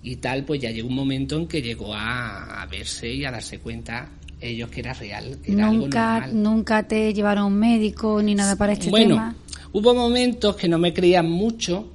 y 0.02 0.16
tal, 0.16 0.44
pues 0.44 0.60
ya 0.60 0.70
llegó 0.70 0.88
un 0.88 0.94
momento 0.94 1.36
en 1.36 1.46
que 1.48 1.60
llegó 1.60 1.92
a, 1.94 2.62
a 2.62 2.66
verse 2.66 3.12
y 3.12 3.24
a 3.24 3.30
darse 3.30 3.58
cuenta 3.58 4.10
ellos 4.40 4.70
que 4.70 4.80
era 4.80 4.94
real, 4.94 5.38
que 5.42 5.52
era 5.52 5.68
algo 5.68 5.82
Nunca, 5.82 6.12
normal. 6.20 6.42
nunca 6.42 6.82
te 6.88 7.12
llevaron 7.12 7.44
a 7.44 7.46
un 7.46 7.58
médico 7.58 8.22
ni 8.22 8.34
nada 8.34 8.56
para 8.56 8.72
este 8.72 8.88
bueno, 8.90 9.16
tema. 9.16 9.36
hubo 9.72 9.94
momentos 9.94 10.56
que 10.56 10.68
no 10.68 10.78
me 10.78 10.94
creían 10.94 11.28
mucho, 11.30 11.92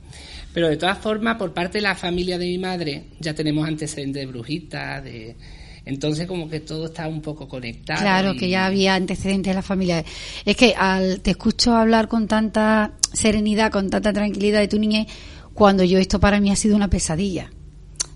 Pero 0.53 0.69
de 0.69 0.77
todas 0.77 0.97
formas, 0.99 1.37
por 1.37 1.53
parte 1.53 1.79
de 1.79 1.81
la 1.81 1.95
familia 1.95 2.37
de 2.37 2.45
mi 2.45 2.57
madre, 2.57 3.03
ya 3.19 3.33
tenemos 3.33 3.67
antecedentes 3.67 4.21
de 4.21 4.25
brujitas, 4.27 5.03
de... 5.03 5.35
Entonces 5.85 6.27
como 6.27 6.49
que 6.49 6.59
todo 6.59 6.87
está 6.87 7.07
un 7.07 7.21
poco 7.21 7.47
conectado. 7.47 8.01
Claro, 8.01 8.35
que 8.35 8.49
ya 8.49 8.65
había 8.65 8.95
antecedentes 8.95 9.51
de 9.51 9.55
la 9.55 9.61
familia. 9.61 10.03
Es 10.43 10.57
que 10.57 10.73
al, 10.75 11.21
te 11.21 11.31
escucho 11.31 11.75
hablar 11.75 12.07
con 12.07 12.27
tanta 12.27 12.93
serenidad, 13.13 13.71
con 13.71 13.89
tanta 13.89 14.11
tranquilidad 14.11 14.59
de 14.59 14.67
tu 14.67 14.79
niñez, 14.79 15.07
cuando 15.53 15.83
yo 15.83 15.99
esto 15.99 16.19
para 16.19 16.39
mí 16.39 16.51
ha 16.51 16.55
sido 16.55 16.75
una 16.75 16.89
pesadilla. 16.89 17.51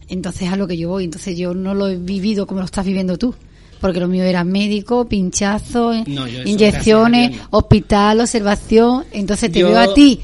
Entonces 0.07 0.49
a 0.49 0.55
lo 0.55 0.67
que 0.67 0.77
yo 0.77 0.89
voy, 0.89 1.03
entonces 1.03 1.37
yo 1.37 1.53
no 1.53 1.75
lo 1.75 1.87
he 1.87 1.95
vivido 1.95 2.47
como 2.47 2.61
lo 2.61 2.65
estás 2.65 2.85
viviendo 2.85 3.17
tú. 3.17 3.35
Porque 3.79 3.99
lo 3.99 4.07
mío 4.09 4.23
era 4.23 4.43
médico, 4.43 5.07
pinchazo, 5.07 5.93
inyecciones, 5.93 7.37
hospital, 7.51 8.19
observación. 8.19 9.05
Entonces 9.13 9.51
te 9.51 9.63
veo 9.63 9.79
a 9.79 9.93
ti 9.93 10.19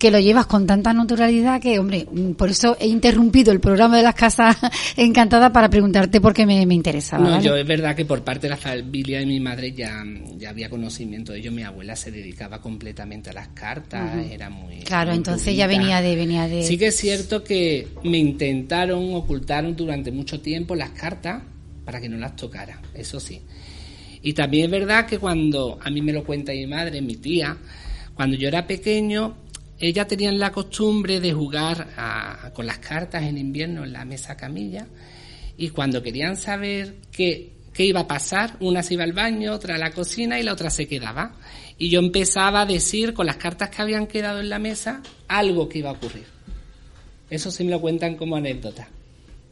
que 0.00 0.10
lo 0.10 0.18
llevas 0.18 0.46
con 0.46 0.66
tanta 0.66 0.94
naturalidad 0.94 1.60
que, 1.60 1.78
hombre, 1.78 2.06
por 2.36 2.48
eso 2.48 2.74
he 2.80 2.86
interrumpido 2.86 3.52
el 3.52 3.60
programa 3.60 3.98
de 3.98 4.02
las 4.02 4.14
casas 4.14 4.56
encantadas 4.96 5.50
para 5.50 5.68
preguntarte 5.68 6.22
por 6.22 6.32
qué 6.32 6.46
me, 6.46 6.64
me 6.64 6.74
interesaba. 6.74 7.28
No, 7.28 7.42
yo 7.42 7.54
es 7.54 7.66
verdad 7.66 7.94
que 7.94 8.06
por 8.06 8.24
parte 8.24 8.46
de 8.46 8.48
la 8.48 8.56
familia 8.56 9.18
de 9.18 9.26
mi 9.26 9.40
madre 9.40 9.72
ya, 9.72 10.02
ya 10.38 10.48
había 10.48 10.70
conocimiento 10.70 11.32
de 11.32 11.40
ello. 11.40 11.52
Mi 11.52 11.64
abuela 11.64 11.94
se 11.96 12.10
dedicaba 12.10 12.62
completamente 12.62 13.28
a 13.28 13.34
las 13.34 13.48
cartas, 13.48 14.16
era 14.30 14.48
muy... 14.48 14.78
Claro, 14.78 15.12
entonces 15.12 15.54
ya 15.54 15.66
venía 15.66 16.00
de, 16.00 16.16
venía 16.16 16.48
de... 16.48 16.62
Sí 16.62 16.78
que 16.78 16.86
es 16.86 16.96
cierto 16.96 17.44
que 17.44 17.88
me 18.02 18.16
intentaron, 18.16 19.14
ocultaron 19.14 19.76
durante 19.76 20.10
mucho 20.10 20.40
tiempo 20.40 20.74
las 20.74 20.90
cartas 20.92 21.42
para 21.84 22.00
que 22.00 22.08
no 22.08 22.16
las 22.16 22.36
tocara, 22.36 22.80
eso 22.94 23.20
sí. 23.20 23.42
Y 24.22 24.32
también 24.32 24.64
es 24.64 24.70
verdad 24.70 25.04
que 25.04 25.18
cuando 25.18 25.78
a 25.82 25.90
mí 25.90 26.00
me 26.00 26.14
lo 26.14 26.24
cuenta 26.24 26.52
mi 26.52 26.66
madre, 26.66 27.02
mi 27.02 27.16
tía, 27.16 27.54
cuando 28.14 28.38
yo 28.38 28.48
era 28.48 28.66
pequeño, 28.66 29.34
ellas 29.80 30.06
tenían 30.06 30.38
la 30.38 30.52
costumbre 30.52 31.20
de 31.20 31.32
jugar 31.32 31.88
con 32.52 32.66
las 32.66 32.78
cartas 32.78 33.22
en 33.22 33.38
invierno 33.38 33.82
en 33.82 33.92
la 33.92 34.04
mesa 34.04 34.36
camilla 34.36 34.86
y 35.56 35.70
cuando 35.70 36.02
querían 36.02 36.36
saber 36.36 36.96
qué, 37.10 37.52
qué 37.72 37.84
iba 37.86 38.00
a 38.00 38.06
pasar, 38.06 38.56
una 38.60 38.82
se 38.82 38.94
iba 38.94 39.04
al 39.04 39.12
baño, 39.12 39.52
otra 39.52 39.76
a 39.76 39.78
la 39.78 39.90
cocina 39.90 40.38
y 40.38 40.42
la 40.42 40.52
otra 40.52 40.70
se 40.70 40.86
quedaba. 40.86 41.34
Y 41.78 41.88
yo 41.88 41.98
empezaba 41.98 42.62
a 42.62 42.66
decir 42.66 43.14
con 43.14 43.26
las 43.26 43.36
cartas 43.36 43.70
que 43.70 43.80
habían 43.80 44.06
quedado 44.06 44.40
en 44.40 44.50
la 44.50 44.58
mesa 44.58 45.02
algo 45.28 45.68
que 45.68 45.78
iba 45.78 45.90
a 45.90 45.94
ocurrir. 45.94 46.26
Eso 47.30 47.50
se 47.50 47.64
me 47.64 47.70
lo 47.70 47.80
cuentan 47.80 48.16
como 48.16 48.36
anécdota. 48.36 48.88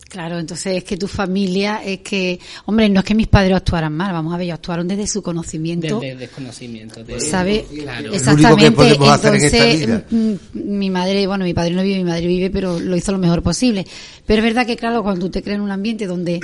Claro, 0.08 0.38
entonces 0.38 0.78
es 0.78 0.84
que 0.84 0.96
tu 0.96 1.06
familia 1.06 1.82
es 1.84 1.98
que, 1.98 2.40
hombre, 2.64 2.88
no 2.88 3.00
es 3.00 3.04
que 3.04 3.14
mis 3.14 3.26
padres 3.26 3.54
actuaran 3.54 3.92
mal, 3.92 4.10
vamos 4.14 4.32
a 4.32 4.38
ver, 4.38 4.46
ellos 4.46 4.54
actuaron 4.54 4.88
desde 4.88 5.06
su 5.06 5.22
conocimiento. 5.22 6.00
Desde 6.00 6.16
desconocimiento. 6.16 7.04
De, 7.04 7.20
¿Sabe? 7.20 7.66
Claro. 7.70 8.14
Exactamente. 8.14 8.88
Entonces, 8.88 10.02
mm, 10.10 10.34
mi 10.54 10.88
madre, 10.88 11.26
bueno, 11.26 11.44
mi 11.44 11.52
padre 11.52 11.72
no 11.72 11.82
vive, 11.82 11.98
mi 11.98 12.04
madre 12.04 12.26
vive, 12.26 12.48
pero 12.48 12.80
lo 12.80 12.96
hizo 12.96 13.12
lo 13.12 13.18
mejor 13.18 13.42
posible. 13.42 13.86
Pero 14.24 14.38
es 14.38 14.44
verdad 14.44 14.66
que, 14.66 14.76
claro, 14.76 15.02
cuando 15.02 15.26
tú 15.26 15.30
te 15.30 15.42
creas 15.42 15.56
en 15.56 15.62
un 15.62 15.72
ambiente 15.72 16.06
donde 16.06 16.40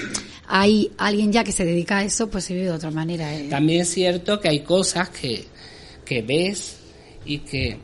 hay 0.46 0.90
alguien 0.98 1.32
ya 1.32 1.42
que 1.42 1.52
se 1.52 1.64
dedica 1.64 1.98
a 1.98 2.04
eso, 2.04 2.28
pues 2.28 2.44
se 2.44 2.52
vive 2.52 2.66
de 2.66 2.72
otra 2.72 2.90
manera. 2.90 3.34
¿eh? 3.34 3.46
También 3.48 3.80
es 3.80 3.88
cierto 3.88 4.40
que 4.40 4.50
hay 4.50 4.60
cosas 4.60 5.08
que, 5.08 5.46
que 6.04 6.20
ves 6.20 6.76
y 7.24 7.38
que 7.38 7.78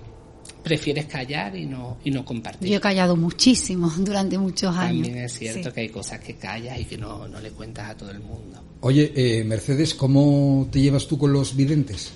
prefieres 0.63 1.07
callar 1.07 1.57
y 1.57 1.67
no, 1.67 1.99
y 2.05 2.11
no 2.11 2.25
compartir. 2.25 2.69
Yo 2.69 2.77
he 2.77 2.81
callado 2.81 3.17
muchísimo 3.17 3.91
durante 3.99 4.39
muchos 4.39 4.77
años. 4.77 5.07
También 5.07 5.25
es 5.25 5.39
cierto 5.39 5.73
que 5.73 5.81
hay 5.81 5.89
cosas 5.89 6.21
que 6.21 6.35
callas 6.35 6.79
y 6.79 6.85
que 6.85 6.99
no, 6.99 7.27
no 7.29 7.41
le 7.41 7.51
cuentas 7.51 7.91
a 7.91 7.97
todo 7.97 8.11
el 8.11 8.21
mundo. 8.21 8.61
Oye, 8.81 9.13
eh, 9.15 9.45
Mercedes, 9.45 9.95
¿cómo 9.95 10.69
te 10.71 10.81
llevas 10.81 11.07
tú 11.07 11.19
con 11.19 11.33
los 11.33 11.55
videntes? 11.55 12.13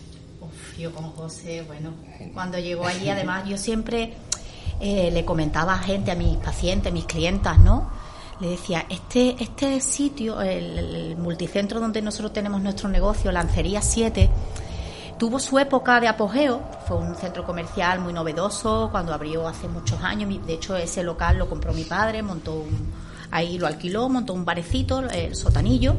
yo 0.79 0.93
con 0.93 1.11
José, 1.13 1.63
bueno, 1.63 1.95
cuando 2.33 2.59
llegó 2.59 2.87
allí, 2.87 3.09
además, 3.09 3.49
yo 3.49 3.57
siempre 3.57 4.15
eh, 4.81 5.11
le 5.13 5.25
comentaba 5.25 5.75
a 5.75 5.79
gente, 5.79 6.11
a 6.11 6.15
mis 6.15 6.37
pacientes, 6.39 6.91
a 6.91 6.95
mis 6.95 7.05
clientas, 7.05 7.59
¿no? 7.59 7.91
Le 8.41 8.51
decía, 8.51 8.85
este, 8.89 9.37
este 9.39 9.81
sitio, 9.81 10.41
el, 10.41 10.79
el 10.79 11.17
multicentro 11.17 11.79
donde 11.79 12.03
nosotros 12.03 12.33
tenemos 12.33 12.61
nuestro 12.61 12.89
negocio, 12.89 13.31
Lancería 13.31 13.81
7, 13.81 14.29
Tuvo 15.19 15.39
su 15.39 15.59
época 15.59 16.01
de 16.01 16.09
apogeo, 16.09 16.61
fue 16.87 16.97
un 16.97 17.15
centro 17.15 17.45
comercial 17.45 18.01
muy 18.01 18.13
novedoso 18.13 18.89
cuando 18.91 19.15
abrió 19.15 19.47
hace 19.47 19.69
muchos 19.69 20.03
años. 20.03 20.45
De 20.47 20.55
hecho, 20.55 20.77
ese 20.77 21.05
local 21.05 21.39
lo 21.39 21.49
compró 21.49 21.73
mi 21.73 21.85
padre, 21.85 22.23
montó 22.23 22.55
un, 22.55 22.93
ahí 23.31 23.59
lo 23.59 23.67
alquiló, 23.67 24.09
montó 24.09 24.33
un 24.33 24.45
barecito, 24.45 25.01
el 25.09 25.37
sotanillo. 25.37 25.97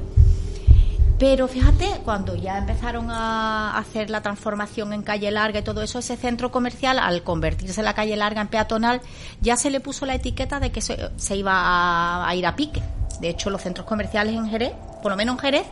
Pero 1.17 1.47
fíjate, 1.47 2.01
cuando 2.03 2.35
ya 2.35 2.57
empezaron 2.57 3.09
a 3.09 3.77
hacer 3.77 4.09
la 4.09 4.21
transformación 4.21 4.91
en 4.91 5.01
calle 5.01 5.31
larga 5.31 5.59
y 5.59 5.63
todo 5.63 5.81
eso, 5.81 5.99
ese 5.99 6.17
centro 6.17 6.51
comercial, 6.51 6.99
al 6.99 7.23
convertirse 7.23 7.81
la 7.83 7.93
calle 7.93 8.17
larga 8.17 8.41
en 8.41 8.49
peatonal, 8.49 8.99
ya 9.39 9.55
se 9.55 9.69
le 9.69 9.79
puso 9.79 10.05
la 10.05 10.15
etiqueta 10.15 10.59
de 10.59 10.73
que 10.73 10.81
se, 10.81 11.35
iba 11.37 12.27
a 12.27 12.35
ir 12.35 12.45
a 12.45 12.57
pique. 12.57 12.83
De 13.21 13.29
hecho, 13.29 13.49
los 13.49 13.61
centros 13.61 13.87
comerciales 13.87 14.35
en 14.35 14.49
Jerez, 14.49 14.73
por 15.01 15.09
lo 15.09 15.15
menos 15.15 15.35
en 15.35 15.39
Jerez, 15.39 15.65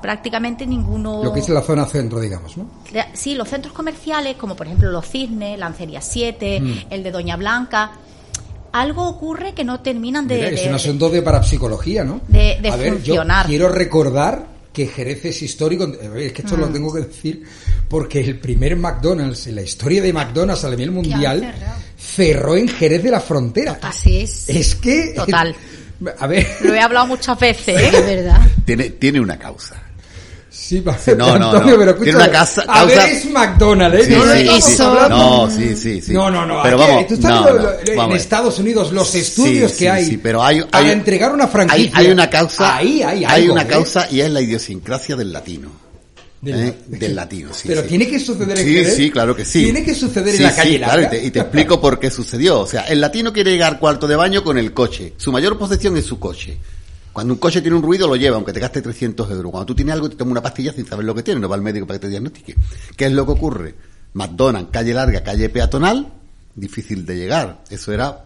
prácticamente 0.00 0.66
ninguno... 0.66 1.22
Lo 1.22 1.32
que 1.32 1.40
es 1.40 1.48
la 1.48 1.62
zona 1.62 1.86
centro, 1.86 2.20
digamos, 2.20 2.56
¿no? 2.56 2.68
Sí, 3.14 3.34
los 3.34 3.48
centros 3.48 3.74
comerciales, 3.74 4.36
como 4.36 4.54
por 4.56 4.66
ejemplo 4.66 4.90
los 4.90 5.08
Cisnes, 5.08 5.58
Lancería 5.58 6.00
7, 6.00 6.60
mm. 6.60 6.74
el 6.90 7.02
de 7.02 7.10
Doña 7.10 7.36
Blanca, 7.36 7.92
algo 8.72 9.08
ocurre 9.08 9.54
que 9.54 9.64
no 9.64 9.80
terminan 9.80 10.28
de... 10.28 10.54
es 10.54 10.66
un 10.66 10.74
asunto 10.74 11.08
de 11.08 11.22
parapsicología, 11.22 12.04
¿no? 12.04 12.20
De, 12.28 12.58
de 12.60 12.68
A 12.68 12.76
ver, 12.76 13.02
Yo 13.02 13.22
quiero 13.46 13.68
recordar 13.68 14.56
que 14.72 14.86
Jerez 14.86 15.24
es 15.24 15.40
histórico, 15.40 15.90
es 16.16 16.32
que 16.32 16.42
esto 16.42 16.56
lo 16.56 16.68
mm. 16.68 16.72
tengo 16.72 16.92
que 16.92 17.00
decir, 17.00 17.42
porque 17.88 18.20
el 18.20 18.38
primer 18.38 18.76
McDonald's 18.76 19.46
en 19.46 19.54
la 19.54 19.62
historia 19.62 20.02
de 20.02 20.12
McDonald's 20.12 20.64
a 20.64 20.70
nivel 20.70 20.90
mundial 20.90 21.54
cerró 21.98 22.56
en 22.56 22.68
Jerez 22.68 23.02
de 23.02 23.10
la 23.10 23.20
Frontera. 23.20 23.78
Así 23.80 24.18
es. 24.18 24.48
Es 24.50 24.74
que... 24.74 25.14
Total. 25.16 25.56
A 26.18 26.26
ver. 26.26 26.46
Lo 26.60 26.74
he 26.74 26.80
hablado 26.80 27.06
muchas 27.06 27.38
veces, 27.40 27.80
¿eh? 27.80 27.90
de 28.04 28.16
verdad. 28.16 28.40
Tiene, 28.66 28.90
tiene 28.90 29.18
una 29.18 29.38
causa. 29.38 29.82
Sí, 30.66 30.82
no, 31.16 31.38
no, 31.38 31.52
no. 31.52 31.78
Pero 31.78 31.94
Tiene 31.94 32.16
una 32.16 32.28
casa, 32.28 32.64
A 32.66 32.84
ver, 32.84 32.98
es 33.08 33.30
McDonald's, 33.30 34.00
¿eh? 34.00 34.04
Sí, 34.04 34.62
sí, 34.74 34.82
no, 34.82 35.48
sí, 35.48 35.76
sí, 35.76 36.02
sí. 36.02 36.12
No, 36.12 36.28
no, 36.28 36.44
no. 36.44 36.60
Pero 36.60 36.76
vamos, 36.76 37.06
tú 37.06 37.14
estás 37.14 37.46
en 37.86 38.12
Estados 38.12 38.58
Unidos, 38.58 38.90
los 38.90 39.14
estudios 39.14 39.72
que 39.72 39.88
hay 39.88 40.04
sí, 40.04 40.16
pero 40.16 40.42
hay, 40.42 40.62
para 40.62 40.90
entregar 40.92 41.32
una 41.32 41.46
franquicia. 41.46 41.92
Hay, 41.94 42.06
hay 42.06 42.12
una 42.12 42.28
causa, 42.28 42.76
ahí, 42.76 43.00
hay, 43.00 43.24
hay 43.24 43.48
una 43.48 43.62
¿eh? 43.62 43.66
causa 43.68 44.08
y 44.10 44.20
es 44.20 44.30
la 44.30 44.40
idiosincrasia 44.40 45.14
del 45.14 45.32
latino. 45.32 45.70
Del, 46.40 46.68
¿eh? 46.68 46.74
del 46.88 47.14
latino, 47.14 47.50
sí. 47.54 47.68
Pero 47.68 47.84
tiene 47.84 48.08
que 48.08 48.18
suceder 48.18 48.58
en 48.58 48.66
Sí, 48.66 48.84
sí, 48.90 49.10
claro 49.10 49.36
que 49.36 49.44
sí. 49.44 49.64
Tiene 49.64 49.84
que 49.84 49.94
suceder 49.94 50.34
en 50.34 50.42
la 50.42 50.54
calle. 50.54 50.78
Claro, 50.78 51.02
y 51.02 51.06
te, 51.06 51.24
y 51.26 51.30
te 51.30 51.40
explico 51.40 51.80
por 51.80 52.00
qué 52.00 52.10
sucedió. 52.10 52.60
O 52.60 52.66
sea, 52.66 52.82
el 52.82 53.00
latino 53.00 53.32
quiere 53.32 53.52
llegar 53.52 53.78
cuarto 53.78 54.08
de 54.08 54.16
baño 54.16 54.42
con 54.42 54.58
el 54.58 54.72
coche. 54.72 55.12
Su 55.16 55.30
mayor 55.30 55.56
posesión 55.58 55.96
es 55.96 56.06
su 56.06 56.18
coche. 56.18 56.58
Cuando 57.16 57.32
un 57.32 57.40
coche 57.40 57.62
tiene 57.62 57.74
un 57.74 57.82
ruido, 57.82 58.06
lo 58.06 58.14
lleva, 58.14 58.36
aunque 58.36 58.52
te 58.52 58.60
gaste 58.60 58.82
300 58.82 59.30
euros. 59.30 59.50
Cuando 59.50 59.64
tú 59.64 59.74
tienes 59.74 59.94
algo, 59.94 60.10
te 60.10 60.16
toma 60.16 60.32
una 60.32 60.42
pastilla 60.42 60.74
sin 60.74 60.84
saber 60.84 61.06
lo 61.06 61.14
que 61.14 61.22
tiene, 61.22 61.40
no 61.40 61.48
va 61.48 61.54
al 61.54 61.62
médico 61.62 61.86
para 61.86 61.98
que 61.98 62.02
te 62.02 62.10
diagnostique. 62.10 62.54
¿Qué 62.94 63.06
es 63.06 63.12
lo 63.12 63.24
que 63.24 63.32
ocurre? 63.32 63.74
McDonald's, 64.12 64.70
calle 64.70 64.92
larga, 64.92 65.24
calle 65.24 65.48
peatonal, 65.48 66.12
difícil 66.54 67.06
de 67.06 67.16
llegar. 67.16 67.64
Eso 67.70 67.90
era 67.90 68.22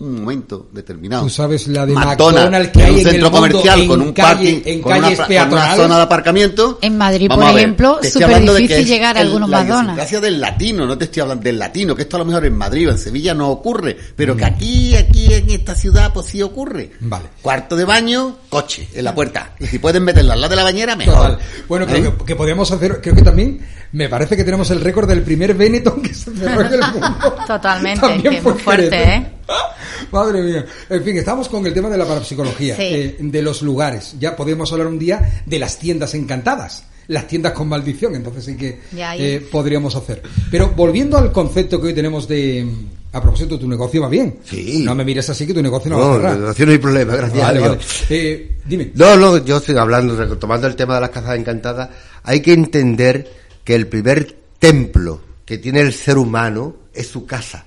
un 0.00 0.20
momento 0.20 0.68
determinado. 0.72 1.24
Tú 1.24 1.28
sabes 1.28 1.68
la 1.68 1.84
de 1.84 1.92
McDonald's, 1.92 2.70
que 2.70 2.82
hay 2.82 2.94
un 2.94 3.00
centro 3.02 3.30
comercial 3.30 3.86
con 3.86 4.00
un 4.00 4.14
parking, 4.14 4.62
en 4.64 4.80
con, 4.80 4.96
una, 4.96 5.14
con, 5.14 5.52
una, 5.52 5.76
zona 5.76 5.96
de 5.96 6.02
aparcamiento. 6.02 6.78
En 6.80 6.96
Madrid, 6.96 7.28
por 7.28 7.44
ejemplo, 7.44 7.98
súper 8.02 8.40
difícil 8.40 8.86
llegar 8.86 9.18
a 9.18 9.20
algunos 9.20 9.48
McDonald's. 9.48 9.96
Gracias 9.96 10.22
del 10.22 10.40
latino, 10.40 10.86
no 10.86 10.96
te 10.96 11.04
estoy 11.04 11.20
hablando 11.20 11.44
del 11.44 11.58
latino, 11.58 11.94
que 11.94 12.02
esto 12.02 12.16
a 12.16 12.20
lo 12.20 12.24
mejor 12.24 12.46
en 12.46 12.56
Madrid 12.56 12.88
o 12.88 12.92
en 12.92 12.98
Sevilla 12.98 13.34
no 13.34 13.50
ocurre, 13.50 13.96
pero 14.16 14.34
que 14.34 14.44
aquí, 14.46 14.96
aquí 14.96 15.32
en 15.34 15.50
esta 15.50 15.74
ciudad, 15.74 16.12
pues 16.14 16.26
sí 16.26 16.40
ocurre. 16.40 16.92
Vale. 17.00 17.26
Cuarto 17.42 17.76
de 17.76 17.84
baño, 17.84 18.38
coche 18.48 18.88
en 18.94 19.04
la 19.04 19.14
puerta. 19.14 19.52
Y 19.60 19.66
si 19.66 19.78
pueden 19.78 20.02
meterla 20.02 20.32
al 20.32 20.40
lado 20.40 20.50
de 20.50 20.56
la 20.56 20.64
bañera, 20.64 20.96
mejor. 20.96 21.38
Bueno, 21.68 21.86
creo 21.86 22.06
¿Eh? 22.06 22.14
que, 22.18 22.24
que 22.24 22.36
podríamos 22.36 22.70
hacer, 22.72 23.00
creo 23.02 23.14
que 23.14 23.22
también 23.22 23.60
me 23.92 24.08
parece 24.08 24.36
que 24.36 24.44
tenemos 24.44 24.70
el 24.70 24.80
récord 24.80 25.08
del 25.08 25.22
primer 25.22 25.54
Benetton 25.54 26.00
que 26.00 26.14
se 26.14 26.30
cerró 26.34 26.62
en 26.62 26.74
el 26.74 26.80
mundo. 26.92 27.36
Totalmente, 27.46 28.22
que 28.22 28.40
muy 28.40 28.54
fuerte, 28.54 29.14
¿eh? 29.14 29.39
Madre 30.12 30.42
mía. 30.42 30.66
En 30.88 31.04
fin, 31.04 31.16
estamos 31.16 31.48
con 31.48 31.66
el 31.66 31.74
tema 31.74 31.88
de 31.88 31.98
la 31.98 32.06
parapsicología, 32.06 32.76
eh, 32.78 33.16
de 33.18 33.42
los 33.42 33.62
lugares. 33.62 34.16
Ya 34.18 34.36
podemos 34.36 34.72
hablar 34.72 34.88
un 34.88 34.98
día 34.98 35.42
de 35.46 35.58
las 35.58 35.78
tiendas 35.78 36.14
encantadas, 36.14 36.84
las 37.08 37.26
tiendas 37.26 37.52
con 37.52 37.68
maldición, 37.68 38.14
entonces 38.14 38.44
sí 38.44 38.56
que 38.56 38.80
eh, 38.96 39.46
podríamos 39.50 39.94
hacer. 39.96 40.22
Pero 40.50 40.70
volviendo 40.70 41.18
al 41.18 41.32
concepto 41.32 41.80
que 41.80 41.88
hoy 41.88 41.94
tenemos 41.94 42.26
de... 42.28 42.66
A 43.12 43.20
propósito, 43.20 43.58
tu 43.58 43.68
negocio 43.68 44.02
va 44.02 44.08
bien. 44.08 44.38
Sí. 44.44 44.84
No 44.84 44.94
me 44.94 45.04
mires 45.04 45.28
así 45.28 45.44
que 45.44 45.52
tu 45.52 45.60
negocio 45.60 45.90
no, 45.90 45.98
va 45.98 46.10
a 46.10 46.14
cerrar. 46.14 46.38
No, 46.38 46.66
no 46.66 46.72
hay 46.72 46.78
problema, 46.78 47.16
gracias 47.16 47.42
vale, 47.42 47.58
vale. 47.58 47.78
Eh, 48.08 48.58
dime. 48.64 48.92
No, 48.94 49.16
no, 49.16 49.44
yo 49.44 49.56
estoy 49.56 49.76
hablando, 49.76 50.14
retomando 50.16 50.68
el 50.68 50.76
tema 50.76 50.94
de 50.94 51.00
las 51.00 51.10
casas 51.10 51.36
encantadas, 51.36 51.88
hay 52.22 52.40
que 52.40 52.52
entender 52.52 53.28
que 53.64 53.74
el 53.74 53.88
primer 53.88 54.36
templo 54.60 55.20
que 55.44 55.58
tiene 55.58 55.80
el 55.80 55.92
ser 55.92 56.18
humano 56.18 56.76
es 56.94 57.08
su 57.08 57.26
casa. 57.26 57.66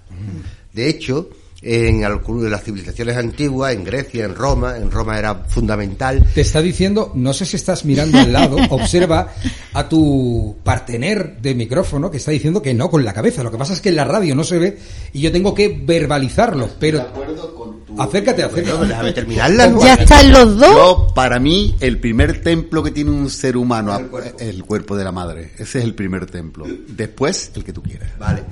De 0.72 0.88
hecho, 0.88 1.30
en 1.64 2.02
las 2.02 2.64
civilizaciones 2.64 3.16
antiguas, 3.16 3.74
en 3.74 3.84
Grecia, 3.84 4.26
en 4.26 4.36
Roma, 4.36 4.78
en 4.78 4.92
Roma 4.92 5.18
era 5.18 5.36
fundamental. 5.48 6.26
Te 6.34 6.42
está 6.42 6.62
diciendo, 6.62 7.12
no 7.16 7.34
sé 7.34 7.46
si 7.46 7.56
estás 7.56 7.86
mirando 7.86 8.20
al 8.20 8.34
lado, 8.34 8.58
observa 8.70 9.34
a 9.74 9.88
tu 9.88 10.58
partener 10.64 11.38
de 11.42 11.56
micrófono 11.56 12.12
que 12.12 12.18
está 12.18 12.32
diciendo 12.32 12.62
que 12.62 12.74
no 12.74 12.90
con 12.90 13.06
la 13.06 13.14
cabeza. 13.14 13.44
Lo 13.44 13.52
que 13.52 13.58
pasa 13.58 13.74
es 13.74 13.82
que 13.82 13.90
en 13.90 13.96
la 13.96 14.04
radio 14.04 14.36
no 14.36 14.44
se 14.44 14.60
ve 14.60 14.78
y 15.14 15.22
yo 15.22 15.32
tengo 15.32 15.54
que 15.54 15.82
verbalizarlo, 15.84 16.70
pero... 16.80 17.00
De 17.00 17.06
acuerdo 17.06 17.56
con 17.56 17.86
tu... 17.86 18.02
Acércate, 18.02 18.44
acércate. 18.44 18.88
déjame 18.88 19.14
terminarla. 19.14 19.74
Ya 19.80 19.94
están 19.94 20.32
los 20.32 20.58
dos. 20.58 20.76
Yo, 20.76 21.08
para 21.16 21.40
mí, 21.40 21.76
el 21.80 22.00
primer 22.00 22.42
templo 22.42 22.84
que 22.84 22.92
tiene 22.92 23.12
un 23.12 23.30
ser 23.30 23.56
humano 23.56 23.98
es 24.38 24.42
el 24.42 24.66
cuerpo 24.66 24.98
de 24.98 25.04
la 25.06 25.12
madre. 25.14 25.52
Ese 25.58 25.80
es 25.80 25.86
el 25.86 25.96
primer 25.96 26.26
templo. 26.26 26.66
Después, 26.90 27.52
el 27.56 27.64
que 27.64 27.72
tú 27.72 27.82
quieras. 27.82 28.10
Vale. 28.20 28.44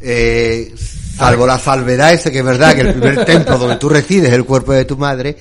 Eh, 0.00 0.72
salvo 1.16 1.46
la 1.46 1.58
salvedad 1.58 2.12
ese 2.12 2.30
que 2.30 2.38
es 2.38 2.44
verdad 2.44 2.74
que 2.74 2.82
el 2.82 2.92
primer 2.92 3.24
templo 3.26 3.58
donde 3.58 3.76
tú 3.76 3.88
resides 3.88 4.28
es 4.28 4.34
el 4.34 4.44
cuerpo 4.44 4.72
de 4.72 4.84
tu 4.84 4.96
madre, 4.96 5.36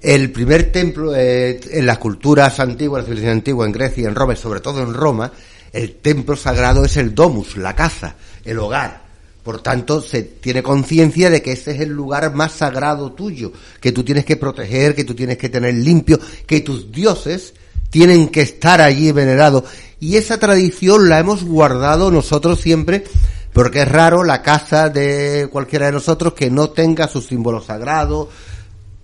el 0.00 0.30
primer 0.32 0.72
templo 0.72 1.14
eh, 1.14 1.60
en 1.70 1.86
las 1.86 1.98
culturas 1.98 2.58
antiguas, 2.60 3.02
la 3.02 3.06
civilización 3.06 3.38
antigua, 3.38 3.66
en 3.66 3.72
Grecia, 3.72 4.08
en 4.08 4.14
Roma 4.14 4.32
y 4.32 4.36
sobre 4.36 4.60
todo 4.60 4.82
en 4.82 4.94
Roma, 4.94 5.30
el 5.72 5.96
templo 5.96 6.36
sagrado 6.36 6.84
es 6.84 6.96
el 6.96 7.14
domus, 7.14 7.56
la 7.56 7.74
casa, 7.74 8.16
el 8.44 8.58
hogar. 8.58 9.02
Por 9.42 9.60
tanto, 9.60 10.00
se 10.00 10.22
tiene 10.22 10.62
conciencia 10.62 11.28
de 11.28 11.42
que 11.42 11.52
ese 11.52 11.72
es 11.72 11.80
el 11.80 11.88
lugar 11.88 12.32
más 12.32 12.52
sagrado 12.52 13.12
tuyo, 13.12 13.52
que 13.80 13.90
tú 13.90 14.04
tienes 14.04 14.24
que 14.24 14.36
proteger, 14.36 14.94
que 14.94 15.04
tú 15.04 15.14
tienes 15.14 15.36
que 15.36 15.48
tener 15.48 15.74
limpio, 15.74 16.20
que 16.46 16.60
tus 16.60 16.92
dioses 16.92 17.54
tienen 17.90 18.28
que 18.28 18.42
estar 18.42 18.80
allí 18.80 19.10
venerados. 19.10 19.64
Y 19.98 20.16
esa 20.16 20.38
tradición 20.38 21.08
la 21.08 21.18
hemos 21.18 21.44
guardado 21.44 22.10
nosotros 22.10 22.60
siempre 22.60 23.04
porque 23.52 23.82
es 23.82 23.88
raro 23.88 24.24
la 24.24 24.42
casa 24.42 24.88
de 24.88 25.48
cualquiera 25.50 25.86
de 25.86 25.92
nosotros 25.92 26.34
que 26.34 26.50
no 26.50 26.70
tenga 26.70 27.08
su 27.08 27.20
símbolo 27.20 27.60
sagrado, 27.60 28.28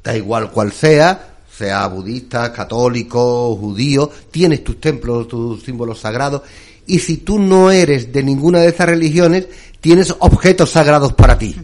da 0.03 0.16
igual 0.16 0.51
cual 0.51 0.72
sea, 0.72 1.36
sea 1.55 1.86
budista, 1.88 2.53
católico, 2.53 3.55
judío, 3.57 4.11
tienes 4.30 4.64
tus 4.64 4.80
templos, 4.80 5.28
tus 5.28 5.62
símbolos 5.62 6.01
sagrados, 6.01 6.42
y 6.86 7.01
si 7.01 7.18
tú 7.18 7.38
no 7.38 7.70
eres 7.70 8.12
de 8.12 8.22
ninguna 8.22 8.61
de 8.61 8.68
esas 8.68 8.88
religiones, 8.88 9.46
tienes 9.80 10.14
objetos 10.20 10.70
sagrados 10.70 11.12
para 11.12 11.36
ti. 11.36 11.55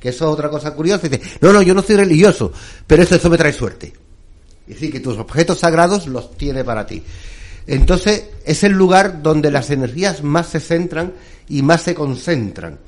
Que 0.00 0.08
eso 0.08 0.26
es 0.26 0.32
otra 0.32 0.48
cosa 0.48 0.74
curiosa. 0.74 1.06
Dice, 1.06 1.22
no, 1.40 1.52
no, 1.52 1.60
yo 1.60 1.74
no 1.74 1.82
soy 1.82 1.96
religioso, 1.96 2.52
pero 2.86 3.02
eso, 3.02 3.14
eso 3.14 3.28
me 3.28 3.36
trae 3.36 3.52
suerte. 3.52 3.92
Es 4.66 4.74
decir, 4.74 4.90
que 4.90 5.00
tus 5.00 5.18
objetos 5.18 5.58
sagrados 5.58 6.06
los 6.06 6.36
tiene 6.36 6.64
para 6.64 6.86
ti. 6.86 7.02
Entonces, 7.66 8.24
es 8.44 8.62
el 8.64 8.72
lugar 8.72 9.22
donde 9.22 9.50
las 9.50 9.70
energías 9.70 10.22
más 10.22 10.48
se 10.48 10.60
centran 10.60 11.14
y 11.48 11.62
más 11.62 11.82
se 11.82 11.94
concentran. 11.94 12.78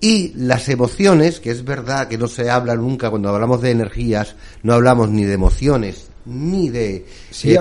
Y 0.00 0.32
las 0.36 0.68
emociones, 0.68 1.40
que 1.40 1.50
es 1.50 1.64
verdad 1.64 2.08
que 2.08 2.18
no 2.18 2.28
se 2.28 2.50
habla 2.50 2.74
nunca 2.74 3.10
cuando 3.10 3.28
hablamos 3.30 3.62
de 3.62 3.70
energías, 3.70 4.34
no 4.62 4.74
hablamos 4.74 5.08
ni 5.08 5.24
de 5.24 5.32
emociones 5.32 6.08
ni 6.26 6.70
de, 6.70 7.04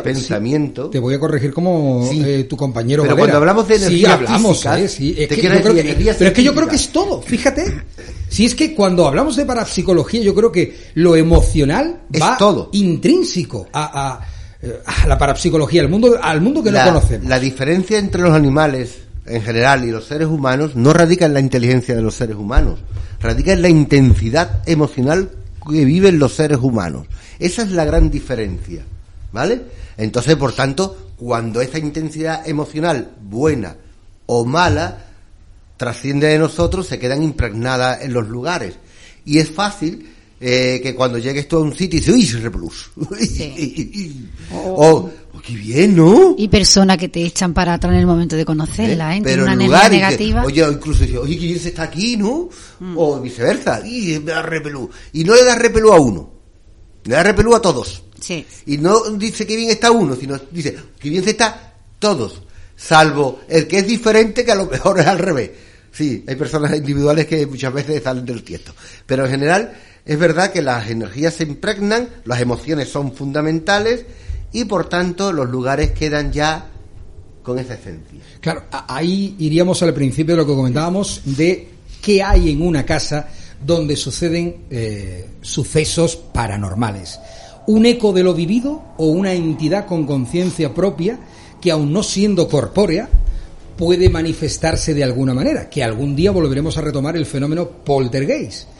pensamiento. 0.03 0.89
te 0.89 0.99
voy 0.99 1.15
a 1.15 1.19
corregir 1.19 1.53
como 1.53 2.09
eh, 2.11 2.45
tu 2.45 2.55
compañero. 2.55 3.03
Pero 3.03 3.17
cuando 3.17 3.37
hablamos 3.37 3.67
de 3.67 3.75
energías 3.75 4.13
hablamos, 4.13 4.65
eh, 4.65 5.25
pero 5.27 6.29
es 6.29 6.33
que 6.33 6.43
yo 6.43 6.53
creo 6.53 6.67
que 6.67 6.75
es 6.75 6.89
todo. 6.89 7.21
Fíjate, 7.21 7.81
si 8.29 8.45
es 8.45 8.55
que 8.55 8.73
cuando 8.73 9.05
hablamos 9.07 9.35
de 9.35 9.45
parapsicología, 9.45 10.21
yo 10.21 10.33
creo 10.33 10.51
que 10.51 10.75
lo 10.95 11.15
emocional 11.15 12.03
es 12.11 12.21
va 12.21 12.37
todo. 12.37 12.69
intrínseco 12.71 13.67
a, 13.73 14.11
a, 14.11 14.27
la 15.07 15.17
parapsicología, 15.17 15.81
al 15.81 15.89
mundo, 15.89 16.17
al 16.21 16.41
mundo 16.41 16.63
que 16.63 16.71
no 16.71 16.83
conocemos. 16.83 17.27
La 17.27 17.39
diferencia 17.39 17.99
entre 17.99 18.21
los 18.21 18.33
animales 18.33 18.99
en 19.25 19.41
general 19.41 19.85
y 19.85 19.91
los 19.91 20.05
seres 20.05 20.27
humanos 20.27 20.75
no 20.75 20.93
radica 20.93 21.25
en 21.25 21.33
la 21.33 21.39
inteligencia 21.39 21.95
de 21.95 22.01
los 22.01 22.15
seres 22.15 22.35
humanos, 22.35 22.79
radica 23.21 23.53
en 23.53 23.61
la 23.61 23.69
intensidad 23.69 24.67
emocional 24.67 25.29
que 25.69 25.85
viven 25.85 26.19
los 26.19 26.33
seres 26.33 26.59
humanos. 26.59 27.07
Esa 27.39 27.63
es 27.63 27.71
la 27.71 27.85
gran 27.85 28.09
diferencia, 28.09 28.83
¿vale? 29.31 29.61
Entonces, 29.97 30.35
por 30.35 30.53
tanto, 30.53 31.11
cuando 31.17 31.61
esa 31.61 31.79
intensidad 31.79 32.47
emocional, 32.47 33.11
buena 33.21 33.75
o 34.25 34.45
mala, 34.45 34.97
trasciende 35.77 36.27
de 36.27 36.39
nosotros, 36.39 36.87
se 36.87 36.99
quedan 36.99 37.23
impregnadas 37.23 38.01
en 38.01 38.13
los 38.13 38.27
lugares. 38.27 38.75
Y 39.25 39.39
es 39.39 39.49
fácil 39.49 40.09
eh, 40.45 40.81
que 40.83 40.93
cuando 40.93 41.17
llegues 41.19 41.47
tú 41.47 41.55
a 41.55 41.59
un 41.61 41.73
sitio 41.73 41.97
y 41.97 42.01
dices, 42.01 42.35
uy, 42.35 42.41
repelús. 42.41 42.89
Sí. 43.17 44.27
o, 44.51 44.75
oh, 44.75 45.11
qué 45.41 45.53
bien, 45.53 45.95
¿no? 45.95 46.35
Y 46.37 46.49
personas 46.49 46.97
que 46.97 47.07
te 47.07 47.23
echan 47.23 47.53
para 47.53 47.75
atrás 47.75 47.93
en 47.93 47.99
el 47.99 48.05
momento 48.05 48.35
de 48.35 48.43
conocerla, 48.43 49.15
¿eh? 49.15 49.19
¿eh? 49.19 49.21
Pero 49.23 49.43
una 49.43 49.53
energía 49.53 49.87
negativa. 49.87 50.43
oye, 50.43 50.67
incluso 50.69 51.05
dice, 51.05 51.17
oye, 51.17 51.39
qué 51.39 51.45
bien 51.45 51.59
se 51.59 51.69
está 51.69 51.83
aquí, 51.83 52.17
¿no? 52.17 52.49
Mm. 52.81 52.97
O 52.97 53.21
viceversa, 53.21 53.87
y 53.87 54.19
me 54.19 54.33
da 54.33 54.41
repelú. 54.41 54.89
Y 55.13 55.23
no 55.23 55.33
le 55.33 55.45
da 55.45 55.55
repelú 55.55 55.93
a 55.93 55.99
uno, 56.01 56.29
le 57.05 57.15
da 57.15 57.23
repelú 57.23 57.55
a 57.55 57.61
todos. 57.61 58.03
Sí. 58.19 58.45
Y 58.65 58.77
no 58.79 59.11
dice 59.11 59.47
que 59.47 59.55
bien 59.55 59.69
está 59.69 59.91
uno, 59.91 60.13
sino 60.17 60.37
dice 60.51 60.75
que 60.99 61.09
bien 61.09 61.23
se 61.23 61.29
está 61.29 61.73
todos, 61.99 62.41
salvo 62.75 63.39
el 63.47 63.65
que 63.65 63.77
es 63.77 63.87
diferente 63.87 64.43
que 64.43 64.51
a 64.51 64.55
lo 64.55 64.65
mejor 64.65 64.99
es 64.99 65.07
al 65.07 65.19
revés. 65.19 65.51
Sí, 65.89 66.25
hay 66.27 66.35
personas 66.35 66.75
individuales 66.75 67.27
que 67.27 67.45
muchas 67.45 67.71
veces 67.71 68.03
salen 68.03 68.25
del 68.25 68.43
tiesto. 68.43 68.73
Pero 69.05 69.25
en 69.25 69.31
general 69.31 69.73
es 70.05 70.19
verdad 70.19 70.51
que 70.51 70.61
las 70.61 70.89
energías 70.89 71.35
se 71.35 71.43
impregnan, 71.43 72.09
las 72.25 72.41
emociones 72.41 72.89
son 72.89 73.13
fundamentales 73.13 74.05
y 74.51 74.65
por 74.65 74.89
tanto 74.89 75.31
los 75.31 75.49
lugares 75.49 75.91
quedan 75.91 76.31
ya 76.33 76.69
con 77.41 77.57
esa 77.57 77.75
esencia. 77.75 78.19
Claro, 78.41 78.63
ahí 78.69 79.35
iríamos 79.39 79.81
al 79.81 79.93
principio 79.93 80.35
de 80.35 80.41
lo 80.41 80.47
que 80.47 80.55
comentábamos 80.55 81.21
de 81.25 81.69
qué 82.01 82.21
hay 82.21 82.51
en 82.51 82.61
una 82.61 82.85
casa 82.85 83.29
donde 83.65 83.95
suceden 83.95 84.65
eh, 84.69 85.29
sucesos 85.41 86.17
paranormales. 86.17 87.19
¿Un 87.67 87.85
eco 87.85 88.11
de 88.11 88.23
lo 88.23 88.33
vivido 88.33 88.83
o 88.97 89.05
una 89.05 89.31
entidad 89.31 89.85
con 89.85 90.05
conciencia 90.05 90.73
propia 90.73 91.17
que 91.61 91.71
aun 91.71 91.93
no 91.93 92.03
siendo 92.03 92.49
corpórea 92.49 93.07
puede 93.77 94.09
manifestarse 94.09 94.93
de 94.93 95.05
alguna 95.05 95.33
manera? 95.33 95.69
Que 95.69 95.81
algún 95.81 96.13
día 96.13 96.31
volveremos 96.31 96.77
a 96.77 96.81
retomar 96.81 97.15
el 97.15 97.25
fenómeno 97.25 97.69
poltergeist 97.69 98.72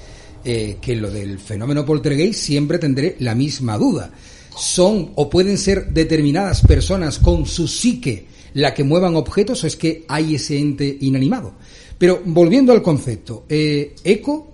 eh, 0.46 0.78
que 0.82 0.96
lo 0.96 1.10
del 1.10 1.39
fenómeno 1.39 1.86
poltergeist 1.86 2.39
siempre 2.39 2.80
tendré 2.80 3.16
la 3.20 3.36
misma 3.36 3.78
duda. 3.78 4.12
¿Son 4.56 5.12
o 5.16 5.30
pueden 5.30 5.58
ser 5.58 5.88
determinadas 5.88 6.62
personas 6.62 7.20
con 7.20 7.46
su 7.46 7.68
psique 7.68 8.28
la 8.54 8.74
que 8.74 8.84
muevan 8.84 9.16
objetos 9.16 9.64
o 9.64 9.68
es 9.68 9.76
que 9.76 10.06
hay 10.08 10.36
ese 10.36 10.60
ente 10.60 10.98
inanimado? 11.02 11.54
Pero 11.98 12.22
volviendo 12.26 12.74
al 12.74 12.82
concepto, 12.82 13.46
eh, 13.48 13.96
eco, 14.04 14.52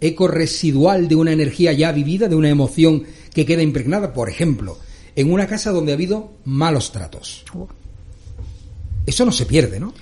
eco 0.00 0.28
residual 0.28 1.08
de 1.08 1.14
una 1.14 1.32
energía 1.32 1.72
ya 1.72 1.92
vivida, 1.92 2.28
de 2.28 2.34
una 2.34 2.48
emoción 2.48 3.04
que 3.32 3.46
queda 3.46 3.62
impregnada, 3.62 4.12
por 4.12 4.28
ejemplo, 4.28 4.78
en 5.14 5.32
una 5.32 5.46
casa 5.46 5.70
donde 5.70 5.92
ha 5.92 5.94
habido 5.94 6.32
malos 6.44 6.92
tratos. 6.92 7.44
Eso 9.06 9.24
no 9.24 9.32
se 9.32 9.46
pierde, 9.46 9.80
¿no? 9.80 9.94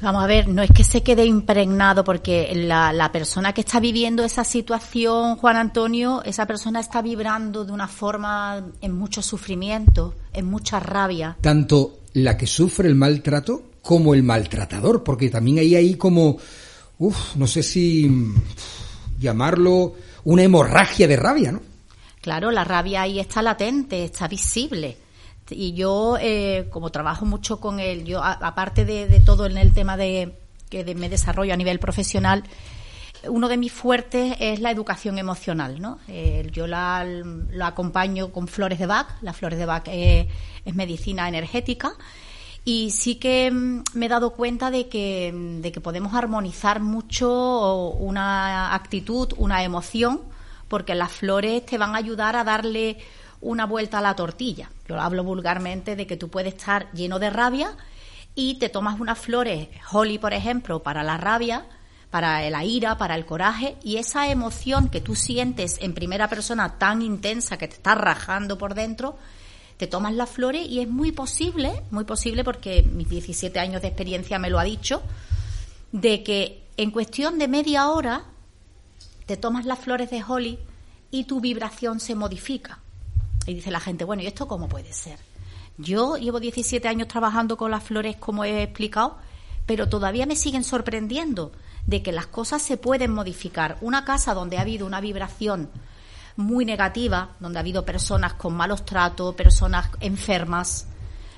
Vamos 0.00 0.22
a 0.22 0.26
ver, 0.26 0.48
no 0.48 0.62
es 0.62 0.70
que 0.70 0.84
se 0.84 1.02
quede 1.02 1.24
impregnado 1.24 2.04
porque 2.04 2.52
la, 2.54 3.10
persona 3.12 3.52
que 3.52 3.62
está 3.62 3.80
viviendo 3.80 4.24
esa 4.24 4.44
situación, 4.44 5.36
Juan 5.36 5.56
Antonio, 5.56 6.22
esa 6.24 6.46
persona 6.46 6.80
está 6.80 7.02
vibrando 7.02 7.64
de 7.64 7.72
una 7.72 7.88
forma 7.88 8.64
en 8.80 8.92
mucho 8.92 9.22
sufrimiento, 9.22 10.14
en 10.32 10.46
mucha 10.46 10.78
rabia. 10.78 11.36
Tanto 11.40 11.98
la 12.14 12.36
que 12.36 12.46
sufre 12.46 12.88
el 12.88 12.94
maltrato 12.94 13.62
como 13.82 14.14
el 14.14 14.22
maltratador, 14.22 15.02
porque 15.02 15.30
también 15.30 15.58
hay 15.58 15.74
ahí 15.74 15.94
como, 15.94 16.36
uff, 16.98 17.36
no 17.36 17.46
sé 17.46 17.62
si 17.62 18.08
llamarlo 19.18 19.94
una 20.24 20.42
hemorragia 20.42 21.08
de 21.08 21.16
rabia, 21.16 21.52
¿no? 21.52 21.62
Claro, 22.20 22.50
la 22.50 22.64
rabia 22.64 23.02
ahí 23.02 23.18
está 23.18 23.42
latente, 23.42 24.04
está 24.04 24.28
visible 24.28 25.07
y 25.50 25.72
yo, 25.72 26.16
eh, 26.20 26.68
como 26.70 26.90
trabajo 26.90 27.24
mucho 27.24 27.60
con 27.60 27.80
él, 27.80 28.04
yo 28.04 28.22
aparte 28.22 28.84
de, 28.84 29.20
todo 29.20 29.46
en 29.46 29.56
el 29.56 29.72
tema 29.72 29.96
de 29.96 30.38
que 30.68 30.94
me 30.94 31.08
desarrollo 31.08 31.54
a 31.54 31.56
nivel 31.56 31.78
profesional, 31.78 32.44
uno 33.26 33.48
de 33.48 33.56
mis 33.56 33.72
fuertes 33.72 34.36
es 34.38 34.60
la 34.60 34.70
educación 34.70 35.18
emocional, 35.18 35.80
¿no? 35.80 35.98
Eh, 36.08 36.48
yo 36.52 36.66
la, 36.66 37.04
lo 37.04 37.64
acompaño 37.64 38.30
con 38.30 38.46
flores 38.46 38.78
de 38.78 38.86
Bach, 38.86 39.08
las 39.22 39.36
flores 39.36 39.58
de 39.58 39.66
Bach 39.66 39.88
es, 39.88 40.26
medicina 40.74 41.28
energética 41.28 41.92
y 42.64 42.90
sí 42.90 43.14
que 43.14 43.50
mm, 43.50 43.84
me 43.94 44.06
he 44.06 44.08
dado 44.08 44.34
cuenta 44.34 44.70
de 44.70 44.88
que, 44.88 45.32
de 45.60 45.72
que 45.72 45.80
podemos 45.80 46.14
armonizar 46.14 46.80
mucho 46.80 47.90
una 47.98 48.74
actitud, 48.74 49.32
una 49.38 49.64
emoción, 49.64 50.20
porque 50.68 50.94
las 50.94 51.10
flores 51.10 51.64
te 51.64 51.78
van 51.78 51.94
a 51.94 51.98
ayudar 51.98 52.36
a 52.36 52.44
darle 52.44 52.98
una 53.40 53.66
vuelta 53.66 53.98
a 53.98 54.02
la 54.02 54.16
tortilla. 54.16 54.70
Yo 54.88 55.00
hablo 55.00 55.24
vulgarmente 55.24 55.96
de 55.96 56.06
que 56.06 56.16
tú 56.16 56.28
puedes 56.28 56.54
estar 56.54 56.90
lleno 56.92 57.18
de 57.18 57.30
rabia 57.30 57.76
y 58.34 58.58
te 58.58 58.68
tomas 58.68 59.00
unas 59.00 59.18
flores, 59.18 59.68
holly 59.90 60.18
por 60.18 60.32
ejemplo, 60.32 60.82
para 60.82 61.02
la 61.02 61.16
rabia, 61.16 61.66
para 62.10 62.48
la 62.50 62.64
ira, 62.64 62.96
para 62.96 63.14
el 63.16 63.26
coraje, 63.26 63.76
y 63.82 63.96
esa 63.96 64.28
emoción 64.28 64.88
que 64.88 65.00
tú 65.00 65.14
sientes 65.14 65.76
en 65.80 65.92
primera 65.92 66.28
persona 66.28 66.78
tan 66.78 67.02
intensa 67.02 67.58
que 67.58 67.68
te 67.68 67.74
está 67.74 67.94
rajando 67.94 68.56
por 68.56 68.74
dentro, 68.74 69.18
te 69.76 69.86
tomas 69.86 70.14
las 70.14 70.30
flores 70.30 70.66
y 70.68 70.80
es 70.80 70.88
muy 70.88 71.12
posible, 71.12 71.82
muy 71.90 72.04
posible 72.04 72.44
porque 72.44 72.82
mis 72.82 73.08
17 73.08 73.58
años 73.60 73.82
de 73.82 73.88
experiencia 73.88 74.38
me 74.38 74.50
lo 74.50 74.58
ha 74.58 74.64
dicho, 74.64 75.02
de 75.92 76.22
que 76.22 76.64
en 76.76 76.90
cuestión 76.90 77.38
de 77.38 77.48
media 77.48 77.88
hora 77.88 78.24
te 79.26 79.36
tomas 79.36 79.66
las 79.66 79.78
flores 79.78 80.10
de 80.10 80.22
holly 80.26 80.58
y 81.10 81.24
tu 81.24 81.40
vibración 81.40 82.00
se 82.00 82.14
modifica. 82.14 82.80
Y 83.48 83.54
dice 83.54 83.70
la 83.70 83.80
gente, 83.80 84.04
bueno, 84.04 84.22
¿y 84.22 84.26
esto 84.26 84.46
cómo 84.46 84.68
puede 84.68 84.92
ser? 84.92 85.18
Yo 85.78 86.18
llevo 86.18 86.38
17 86.38 86.86
años 86.86 87.08
trabajando 87.08 87.56
con 87.56 87.70
las 87.70 87.82
flores, 87.82 88.16
como 88.16 88.44
he 88.44 88.62
explicado, 88.62 89.16
pero 89.64 89.88
todavía 89.88 90.26
me 90.26 90.36
siguen 90.36 90.64
sorprendiendo 90.64 91.52
de 91.86 92.02
que 92.02 92.12
las 92.12 92.26
cosas 92.26 92.60
se 92.60 92.76
pueden 92.76 93.10
modificar. 93.10 93.78
Una 93.80 94.04
casa 94.04 94.34
donde 94.34 94.58
ha 94.58 94.60
habido 94.60 94.86
una 94.86 95.00
vibración 95.00 95.70
muy 96.36 96.66
negativa, 96.66 97.30
donde 97.40 97.58
ha 97.58 97.60
habido 97.60 97.86
personas 97.86 98.34
con 98.34 98.54
malos 98.54 98.84
tratos, 98.84 99.34
personas 99.34 99.88
enfermas, 100.00 100.86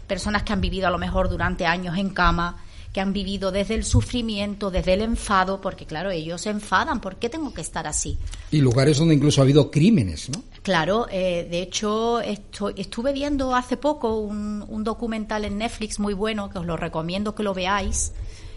personas 0.08 0.42
que 0.42 0.52
han 0.52 0.61
vivido 0.61 0.88
a 0.88 0.90
lo 0.90 0.98
mejor 0.98 1.28
durante 1.28 1.64
años 1.64 1.96
en 1.96 2.11
cama, 2.11 2.56
que 2.92 3.00
han 3.00 3.12
vivido 3.12 3.52
desde 3.52 3.76
el 3.76 3.84
sufrimiento, 3.84 4.72
desde 4.72 4.94
el 4.94 5.02
enfado, 5.02 5.61
porque 5.61 5.86
claro, 5.86 6.11
ellos 6.11 6.40
se 6.40 6.50
enfadan, 6.50 7.00
¿por 7.00 7.16
qué 7.16 7.28
tengo 7.28 7.54
que 7.54 7.61
estar 7.61 7.86
así? 7.86 8.18
Y 8.50 8.58
lugares 8.58 8.98
donde 8.98 9.14
incluso 9.14 9.40
ha 9.40 9.44
habido 9.44 9.70
crímenes, 9.70 10.28
¿no? 10.28 10.42
Claro, 10.62 11.06
eh, 11.11 11.46
de 11.50 11.62
hecho 11.62 12.20
estuve 12.20 13.12
viendo 13.12 13.54
hace 13.54 13.76
poco 13.78 14.18
un, 14.18 14.64
un, 14.68 14.84
documental 14.84 15.46
en 15.46 15.56
Netflix 15.58 15.98
muy 15.98 16.12
bueno, 16.12 16.50
que 16.50 16.58
os 16.58 16.66
lo 16.66 16.76
recomiendo 16.76 17.34
que 17.34 17.42
lo 17.42 17.54
veáis, 17.54 18.12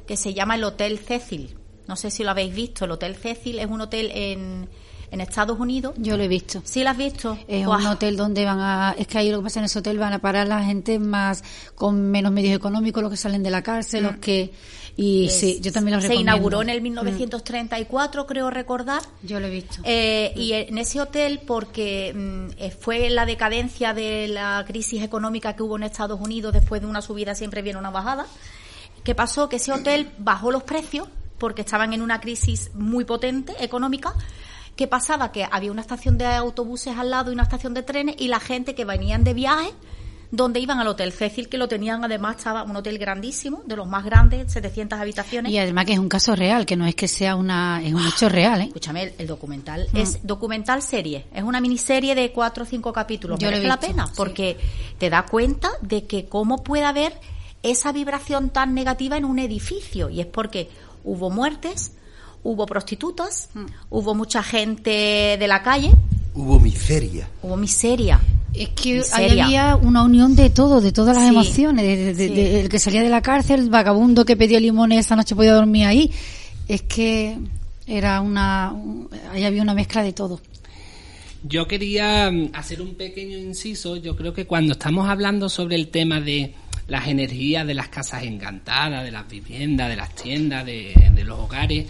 que 0.05 0.17
se 0.17 0.33
llama 0.33 0.55
El 0.55 0.65
Hotel 0.65 0.99
Cecil. 0.99 1.55
No 1.87 1.95
sé 1.95 2.11
si 2.11 2.23
lo 2.23 2.31
habéis 2.31 2.53
visto, 2.53 2.85
el 2.85 2.91
Hotel 2.91 3.15
Cecil 3.15 3.59
es 3.59 3.67
un 3.67 3.79
hotel 3.79 4.11
en, 4.13 4.69
en 5.11 5.21
Estados 5.21 5.59
Unidos. 5.59 5.93
Yo 5.97 6.17
lo 6.17 6.23
he 6.23 6.27
visto. 6.27 6.61
¿Sí 6.65 6.83
lo 6.83 6.89
has 6.89 6.97
visto? 6.97 7.37
Es 7.47 7.67
un 7.67 7.85
hotel 7.85 8.17
donde 8.17 8.45
van 8.45 8.59
a... 8.59 8.95
Es 8.97 9.07
que 9.07 9.19
ahí 9.19 9.31
lo 9.31 9.37
que 9.37 9.43
pasa 9.43 9.59
en 9.59 9.65
ese 9.65 9.79
hotel 9.79 9.99
van 9.99 10.11
a 10.11 10.19
parar 10.19 10.47
la 10.47 10.63
gente 10.63 10.97
más 10.97 11.43
con 11.75 12.09
menos 12.09 12.31
medios 12.31 12.55
económicos, 12.55 13.03
los 13.03 13.11
que 13.11 13.17
salen 13.17 13.43
de 13.43 13.51
la 13.51 13.61
cárcel, 13.61 14.03
los 14.03 14.17
mm. 14.17 14.19
que... 14.19 14.53
Y 14.95 15.29
sí, 15.29 15.59
yo 15.59 15.71
también 15.71 15.97
lo 15.97 16.01
Se 16.01 16.13
inauguró 16.13 16.61
en 16.61 16.69
el 16.69 16.81
1934, 16.81 18.23
mm. 18.23 18.27
creo 18.27 18.49
recordar. 18.51 19.01
Yo 19.23 19.39
lo 19.39 19.47
he 19.47 19.49
visto. 19.49 19.77
Eh, 19.83 20.33
y 20.35 20.53
en 20.53 20.77
ese 20.77 21.01
hotel, 21.01 21.41
porque 21.45 22.13
mm, 22.13 22.61
eh, 22.61 22.71
fue 22.71 23.09
la 23.09 23.25
decadencia 23.25 23.93
de 23.93 24.27
la 24.27 24.63
crisis 24.67 25.01
económica 25.01 25.55
que 25.55 25.63
hubo 25.63 25.77
en 25.77 25.83
Estados 25.83 26.19
Unidos, 26.19 26.53
después 26.53 26.81
de 26.81 26.87
una 26.87 27.01
subida 27.01 27.33
siempre 27.33 27.61
viene 27.61 27.79
una 27.79 27.89
bajada. 27.89 28.27
¿Qué 29.03 29.15
pasó? 29.15 29.49
Que 29.49 29.55
ese 29.55 29.71
hotel 29.71 30.11
bajó 30.19 30.51
los 30.51 30.63
precios 30.63 31.07
porque 31.39 31.61
estaban 31.61 31.91
en 31.93 32.01
una 32.01 32.21
crisis 32.21 32.71
muy 32.73 33.03
potente 33.03 33.53
económica, 33.59 34.13
¿Qué 34.75 34.87
pasaba? 34.87 35.31
Que 35.31 35.47
había 35.51 35.71
una 35.71 35.81
estación 35.81 36.17
de 36.17 36.25
autobuses 36.25 36.97
al 36.97 37.11
lado 37.11 37.29
y 37.29 37.35
una 37.35 37.43
estación 37.43 37.75
de 37.75 37.83
trenes 37.83 38.15
y 38.17 38.27
la 38.27 38.39
gente 38.39 38.73
que 38.73 38.85
venían 38.85 39.23
de 39.23 39.35
viaje 39.35 39.71
donde 40.33 40.59
iban 40.59 40.79
al 40.79 40.87
Hotel 40.87 41.13
Cecil, 41.13 41.47
que 41.47 41.59
lo 41.59 41.67
tenían 41.67 42.03
además, 42.03 42.37
estaba 42.37 42.63
un 42.63 42.75
hotel 42.75 42.97
grandísimo, 42.97 43.61
de 43.67 43.75
los 43.75 43.87
más 43.87 44.03
grandes, 44.03 44.51
700 44.51 44.99
habitaciones. 44.99 45.51
Y 45.51 45.59
además 45.59 45.85
que 45.85 45.93
es 45.93 45.99
un 45.99 46.09
caso 46.09 46.35
real, 46.35 46.65
que 46.65 46.75
no 46.75 46.87
es 46.87 46.95
que 46.95 47.07
sea 47.07 47.35
una, 47.35 47.83
es 47.83 47.93
un 47.93 48.03
hecho 48.07 48.29
real, 48.29 48.61
¿eh? 48.61 48.63
Escúchame, 48.65 49.13
el, 49.19 49.27
documental 49.27 49.87
mm. 49.93 49.97
es 49.97 50.25
documental 50.25 50.81
serie, 50.81 51.27
es 51.35 51.43
una 51.43 51.61
miniserie 51.61 52.15
de 52.15 52.31
cuatro 52.31 52.63
o 52.63 52.65
cinco 52.65 52.91
capítulos. 52.91 53.37
Yo 53.37 53.49
Merece 53.49 53.67
la 53.67 53.79
pena, 53.79 54.07
porque 54.17 54.57
te 54.97 55.11
da 55.11 55.23
cuenta 55.23 55.69
de 55.81 56.05
que 56.05 56.25
cómo 56.25 56.63
puede 56.63 56.85
haber 56.85 57.13
esa 57.61 57.91
vibración 57.91 58.49
tan 58.49 58.73
negativa 58.73 59.17
en 59.17 59.25
un 59.25 59.37
edificio, 59.37 60.09
y 60.09 60.19
es 60.19 60.25
porque 60.25 60.67
hubo 61.03 61.29
muertes, 61.29 61.91
hubo 62.41 62.65
prostitutas, 62.65 63.49
mm. 63.53 63.65
hubo 63.91 64.15
mucha 64.15 64.41
gente 64.41 65.37
de 65.39 65.47
la 65.47 65.61
calle. 65.61 65.91
Hubo 66.33 66.59
miseria. 66.59 67.29
Hubo 67.43 67.55
miseria. 67.55 68.19
Es 68.53 68.69
que 68.69 69.01
había 69.11 69.75
una 69.75 70.03
unión 70.03 70.35
de 70.35 70.49
todo, 70.49 70.79
de 70.79 70.91
todas 70.91 71.17
las 71.17 71.27
emociones, 71.27 72.17
de, 72.17 72.59
el 72.59 72.69
que 72.69 72.79
salía 72.79 73.01
de 73.01 73.09
la 73.09 73.21
cárcel, 73.21 73.61
el 73.61 73.69
vagabundo 73.69 74.25
que 74.25 74.37
pedía 74.37 74.59
limones 74.59 74.99
esa 74.99 75.15
noche 75.15 75.35
podía 75.35 75.53
dormir 75.53 75.85
ahí. 75.85 76.11
Es 76.67 76.83
que 76.83 77.37
era 77.87 78.21
una, 78.21 78.75
ahí 79.31 79.43
había 79.43 79.61
una 79.61 79.73
mezcla 79.73 80.03
de 80.03 80.13
todo. 80.13 80.39
Yo 81.43 81.67
quería 81.67 82.29
mm, 82.31 82.51
hacer 82.53 82.81
un 82.81 82.95
pequeño 82.95 83.37
inciso. 83.37 83.97
Yo 83.97 84.15
creo 84.15 84.33
que 84.33 84.45
cuando 84.45 84.73
estamos 84.73 85.09
hablando 85.09 85.49
sobre 85.49 85.75
el 85.75 85.87
tema 85.87 86.21
de 86.21 86.53
las 86.87 87.07
energías 87.07 87.65
de 87.65 87.73
las 87.73 87.87
casas 87.89 88.23
encantadas, 88.23 89.03
de 89.03 89.11
las 89.11 89.27
viviendas, 89.27 89.89
de 89.89 89.95
las 89.95 90.13
tiendas, 90.15 90.65
de 90.65 91.23
los 91.25 91.39
hogares, 91.39 91.87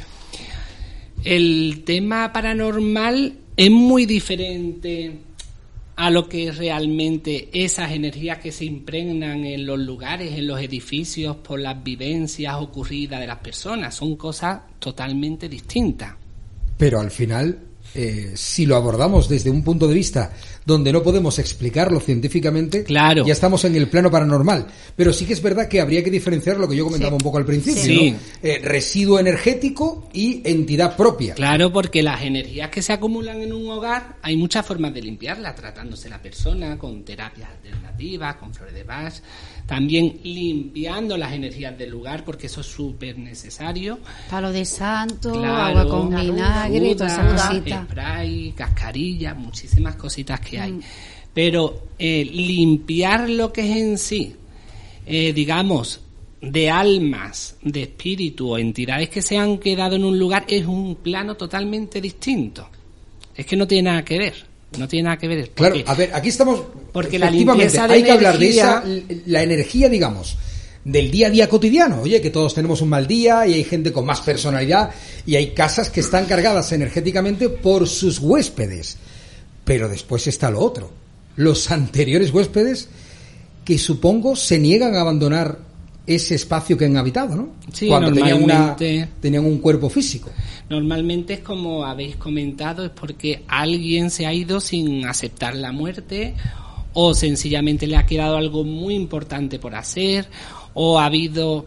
el 1.24 1.84
tema 1.86 2.32
paranormal 2.34 3.34
es 3.56 3.72
muy 3.72 4.06
diferente 4.06 5.20
a 5.96 6.10
lo 6.10 6.28
que 6.28 6.52
realmente 6.52 7.50
esas 7.54 7.92
energías 7.92 8.40
que 8.40 8.52
se 8.52 8.66
impregnan 8.66 9.46
en 9.46 9.66
los 9.66 9.80
lugares, 9.80 10.38
en 10.38 10.48
los 10.48 10.60
edificios, 10.60 11.38
por 11.38 11.60
las 11.60 11.84
vivencias 11.84 12.56
ocurridas 12.56 13.20
de 13.20 13.28
las 13.28 13.40
personas. 13.40 13.96
Son 13.96 14.16
cosas 14.16 14.62
totalmente 14.80 15.48
distintas. 15.48 16.16
Pero 16.78 17.00
al 17.00 17.12
final, 17.12 17.60
eh, 17.96 18.32
si 18.36 18.66
lo 18.66 18.76
abordamos 18.76 19.30
desde 19.30 19.50
un 19.50 19.64
punto 19.64 19.88
de 19.88 19.94
vista 19.94 20.32
donde 20.66 20.92
no 20.92 21.04
podemos 21.04 21.40
explicarlo 21.40 22.00
científicamente, 22.00 22.84
claro. 22.84 23.26
ya 23.26 23.34
estamos 23.34 23.66
en 23.66 23.76
el 23.76 23.88
plano 23.88 24.10
paranormal. 24.10 24.68
Pero 24.96 25.12
sí 25.14 25.26
que 25.26 25.34
es 25.34 25.42
verdad 25.42 25.68
que 25.68 25.82
habría 25.82 26.04
que 26.04 26.12
diferenciar 26.12 26.58
lo 26.58 26.68
que 26.68 26.76
yo 26.76 26.86
comentaba 26.86 27.16
un 27.16 27.22
poco 27.22 27.38
al 27.38 27.46
principio, 27.46 28.16
eh, 28.42 28.60
residuo 28.64 29.20
energético 29.20 30.10
y 30.14 30.42
entidad 30.46 30.96
propia. 30.96 31.36
Claro, 31.36 31.72
porque 31.72 32.02
las 32.02 32.22
energías 32.22 32.70
que 32.70 32.82
se 32.82 32.94
acumulan 32.94 33.42
en 33.42 33.54
un 33.54 33.70
hogar, 33.70 34.18
hay 34.22 34.38
muchas 34.38 34.66
formas 34.66 34.94
de 34.94 35.02
limpiarlas, 35.02 35.56
tratándose 35.56 36.10
la 36.10 36.22
persona 36.22 36.78
con 36.78 37.04
terapias 37.04 37.50
alternativas, 37.50 38.36
con 38.36 38.54
flores 38.54 38.74
de 38.74 38.84
Bach, 38.84 39.14
también 39.66 40.20
limpiando 40.24 41.18
las 41.18 41.34
energías 41.34 41.78
del 41.78 41.90
lugar, 41.90 42.26
porque 42.26 42.48
eso 42.48 42.62
es 42.62 42.68
súper 42.68 43.18
necesario. 43.18 44.00
Palo 44.30 44.52
de 44.52 44.66
santo, 44.66 45.44
agua 45.44 45.88
con 45.88 46.10
vinagre, 46.10 46.96
todas 46.96 47.14
esas 47.14 47.48
cositas. 47.48 47.86
Spray, 47.86 48.54
cascarilla, 48.56 49.34
muchísimas 49.34 49.96
cositas 49.96 50.40
que 50.40 50.60
hay. 50.60 50.72
Mm. 50.74 50.82
Pero 51.34 51.84
eh, 51.98 52.26
limpiar 52.26 53.30
lo 53.30 53.52
que 53.52 53.62
es 53.62 53.78
en 53.78 53.98
sí, 53.98 54.36
eh, 55.06 55.34
digamos, 55.34 56.02
de 56.42 56.70
almas, 56.70 57.56
de 57.62 57.84
espíritu 57.84 58.52
o 58.52 58.58
entidades 58.58 59.10
que 59.10 59.22
se 59.22 59.38
han 59.38 59.58
quedado 59.58 59.96
en 59.96 60.04
un 60.04 60.20
lugar 60.20 60.44
es 60.48 60.66
un 60.66 60.96
plano 60.98 61.36
totalmente 61.36 62.02
distinto. 62.02 62.68
Es 63.34 63.46
que 63.46 63.56
no 63.56 63.66
tiene 63.66 63.90
nada 63.90 64.04
que 64.04 64.18
ver. 64.20 64.53
No 64.78 64.88
tiene 64.88 65.04
nada 65.04 65.18
que 65.18 65.28
ver. 65.28 65.50
claro, 65.52 65.76
a 65.86 65.94
ver, 65.94 66.12
aquí 66.14 66.30
estamos. 66.30 66.62
Porque 66.92 67.20
la 67.20 67.30
limpieza 67.30 67.88
de 67.88 67.94
hay 67.94 68.04
que 68.04 68.12
hablar 68.12 68.38
de 68.38 68.50
esa, 68.50 68.84
la 69.26 69.44
energía, 69.44 69.90
digamos, 69.90 70.38
del 70.84 71.12
día 71.12 71.28
a 71.28 71.30
día 71.30 71.50
cotidiano. 71.50 72.02
Oye, 72.02 72.22
que 72.22 72.30
todos 72.30 72.54
tenemos 72.54 72.82
un 72.82 72.90
mal 72.90 73.08
día 73.08 73.48
y 73.48 73.54
hay 73.54 73.64
gente 73.64 73.92
con 73.92 74.06
más 74.06 74.22
personalidad 74.22 74.92
y 75.26 75.36
hay 75.36 75.52
casas 75.52 75.90
que 75.90 76.00
están 76.00 76.26
cargadas 76.26 76.72
energéticamente 76.72 77.50
por 77.50 77.88
sus 77.88 78.20
huéspedes. 78.20 78.98
Pero 79.64 79.88
después 79.88 80.28
está 80.28 80.50
lo 80.50 80.60
otro. 80.60 80.92
Los 81.36 81.72
anteriores 81.72 82.32
huéspedes 82.32 82.90
que 83.66 83.78
supongo 83.78 84.36
se 84.36 84.60
niegan 84.60 84.96
a 84.96 85.02
abandonar 85.02 85.60
ese 86.06 86.36
espacio 86.36 86.78
que 86.78 86.86
han 86.86 86.98
habitado, 86.98 87.36
¿no? 87.36 87.50
Sí, 87.72 87.88
Cuando 87.88 88.12
tenían, 88.12 88.44
una, 88.44 88.76
tenían 88.76 89.46
un 89.46 89.60
cuerpo 89.60 89.90
físico. 89.90 90.30
Normalmente 90.70 91.36
es 91.36 91.40
como 91.40 91.86
habéis 91.86 92.18
comentado, 92.18 92.86
es 92.86 92.92
porque 92.92 93.44
alguien 93.48 94.10
se 94.10 94.26
ha 94.26 94.34
ido 94.34 94.60
sin 94.60 95.06
aceptar 95.06 95.56
la 95.56 95.72
muerte 95.72 96.34
o 96.94 97.14
sencillamente 97.14 97.88
le 97.88 97.96
ha 97.96 98.06
quedado 98.06 98.38
algo 98.38 98.64
muy 98.64 98.96
importante 98.96 99.60
por 99.60 99.76
hacer 99.76 100.28
o 100.74 101.00
ha 101.00 101.06
habido 101.06 101.66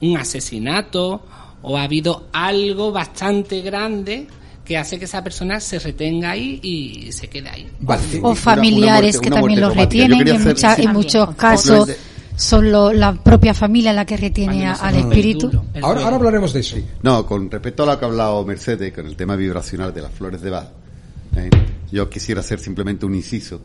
un 0.00 0.16
asesinato 0.16 1.22
o 1.62 1.76
ha 1.76 1.84
habido 1.84 2.28
algo 2.32 2.90
bastante 2.90 3.60
grande 3.60 4.26
que 4.64 4.78
hace 4.78 4.98
que 4.98 5.04
esa 5.04 5.22
persona 5.22 5.60
se 5.60 5.78
retenga 5.78 6.30
ahí 6.30 6.58
y 6.62 7.12
se 7.12 7.28
quede 7.28 7.48
ahí. 7.48 7.68
O 8.22 8.34
familiares 8.34 9.20
que 9.20 9.30
también 9.30 9.60
lo 9.60 9.70
retienen 9.70 10.26
en, 10.26 10.92
muchos 10.92 11.34
casos 11.34 11.88
son 12.36 12.70
la 12.70 13.14
propia 13.14 13.54
familia 13.54 13.92
la 13.92 14.04
que 14.04 14.16
retiene 14.16 14.66
al 14.66 14.96
espíritu. 14.96 15.50
Ahora, 15.82 16.04
ahora 16.04 16.16
hablaremos 16.16 16.52
de 16.52 16.60
eso. 16.60 16.76
No, 17.02 17.26
con 17.26 17.50
respecto 17.50 17.82
a 17.82 17.86
lo 17.86 17.98
que 17.98 18.04
ha 18.04 18.08
hablado 18.08 18.44
Mercedes, 18.44 18.92
con 18.92 19.06
el 19.06 19.16
tema 19.16 19.36
vibracional 19.36 19.92
de 19.92 20.02
las 20.02 20.12
flores 20.12 20.40
de 20.40 20.50
Bach, 20.50 20.68
eh, 21.36 21.50
yo 21.90 22.08
quisiera 22.08 22.40
hacer 22.40 22.58
simplemente 22.58 23.06
un 23.06 23.14
inciso, 23.14 23.60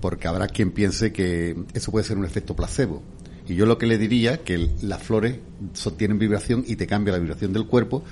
porque 0.00 0.28
habrá 0.28 0.48
quien 0.48 0.72
piense 0.72 1.12
que 1.12 1.56
eso 1.74 1.90
puede 1.90 2.04
ser 2.04 2.18
un 2.18 2.24
efecto 2.24 2.54
placebo. 2.54 3.02
Y 3.48 3.54
yo 3.54 3.64
lo 3.64 3.78
que 3.78 3.86
le 3.86 3.96
diría 3.96 4.38
que 4.38 4.68
las 4.82 5.02
flores 5.02 5.36
sostienen 5.72 6.18
vibración 6.18 6.64
y 6.66 6.76
te 6.76 6.86
cambia 6.86 7.14
la 7.14 7.18
vibración 7.18 7.52
del 7.52 7.66
cuerpo, 7.66 8.04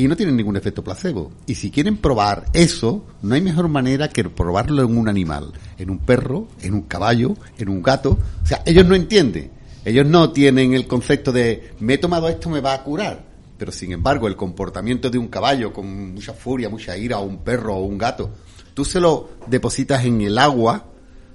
y 0.00 0.08
no 0.08 0.16
tienen 0.16 0.36
ningún 0.36 0.56
efecto 0.56 0.82
placebo. 0.82 1.30
Y 1.46 1.54
si 1.56 1.70
quieren 1.70 1.98
probar 1.98 2.46
eso, 2.54 3.04
no 3.20 3.34
hay 3.34 3.42
mejor 3.42 3.68
manera 3.68 4.08
que 4.08 4.24
probarlo 4.24 4.82
en 4.82 4.96
un 4.96 5.08
animal, 5.10 5.52
en 5.76 5.90
un 5.90 5.98
perro, 5.98 6.48
en 6.62 6.72
un 6.72 6.82
caballo, 6.82 7.36
en 7.58 7.68
un 7.68 7.82
gato. 7.82 8.18
O 8.42 8.46
sea, 8.46 8.62
ellos 8.64 8.86
no 8.86 8.94
entienden. 8.94 9.50
Ellos 9.84 10.06
no 10.06 10.32
tienen 10.32 10.72
el 10.72 10.86
concepto 10.86 11.32
de 11.32 11.72
me 11.80 11.94
he 11.94 11.98
tomado 11.98 12.30
esto, 12.30 12.48
me 12.48 12.62
va 12.62 12.72
a 12.72 12.82
curar. 12.82 13.26
Pero 13.58 13.72
sin 13.72 13.92
embargo, 13.92 14.26
el 14.26 14.36
comportamiento 14.36 15.10
de 15.10 15.18
un 15.18 15.28
caballo 15.28 15.70
con 15.70 16.14
mucha 16.14 16.32
furia, 16.32 16.70
mucha 16.70 16.96
ira, 16.96 17.18
o 17.18 17.24
un 17.24 17.38
perro 17.38 17.76
o 17.76 17.84
un 17.84 17.98
gato, 17.98 18.30
tú 18.72 18.86
se 18.86 19.00
lo 19.00 19.28
depositas 19.48 20.02
en 20.06 20.22
el 20.22 20.38
agua, 20.38 20.86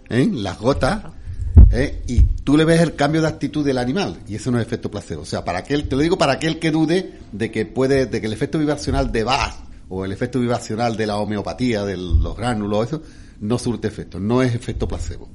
en 0.10 0.34
¿eh? 0.34 0.38
las 0.42 0.58
gotas, 0.58 1.04
¿eh? 1.72 2.04
y 2.08 2.22
tú 2.44 2.58
le 2.58 2.66
ves 2.66 2.82
el 2.82 2.96
cambio 2.96 3.22
de 3.22 3.28
actitud 3.28 3.66
del 3.66 3.78
animal 3.78 4.18
y 4.28 4.36
eso 4.36 4.52
no 4.52 4.60
es 4.60 4.66
efecto 4.66 4.90
placebo. 4.90 5.24
O 5.24 5.26
sea, 5.26 5.44
para 5.44 5.60
aquel, 5.60 5.88
te 5.88 5.96
lo 5.96 6.02
digo 6.02 6.18
para 6.18 6.34
aquel 6.34 6.60
que 6.60 6.72
dude 6.72 7.20
de 7.32 7.52
que 7.52 7.66
puede, 7.66 8.06
de 8.06 8.22
que 8.22 8.28
el 8.28 8.34
efecto 8.34 8.60
vibracional 8.60 9.12
de 9.12 9.24
Bach 9.24 9.56
o 9.90 10.06
el 10.06 10.12
efecto 10.12 10.40
vibracional 10.40 10.98
de 10.98 11.06
la 11.06 11.18
homeopatía, 11.18 11.84
de 11.86 11.98
los 11.98 12.36
gránulos, 12.36 12.88
eso, 12.88 13.02
no 13.42 13.58
surte 13.58 13.88
efecto, 13.88 14.20
no 14.20 14.42
es 14.42 14.56
efecto 14.56 14.88
placebo. 14.88 15.30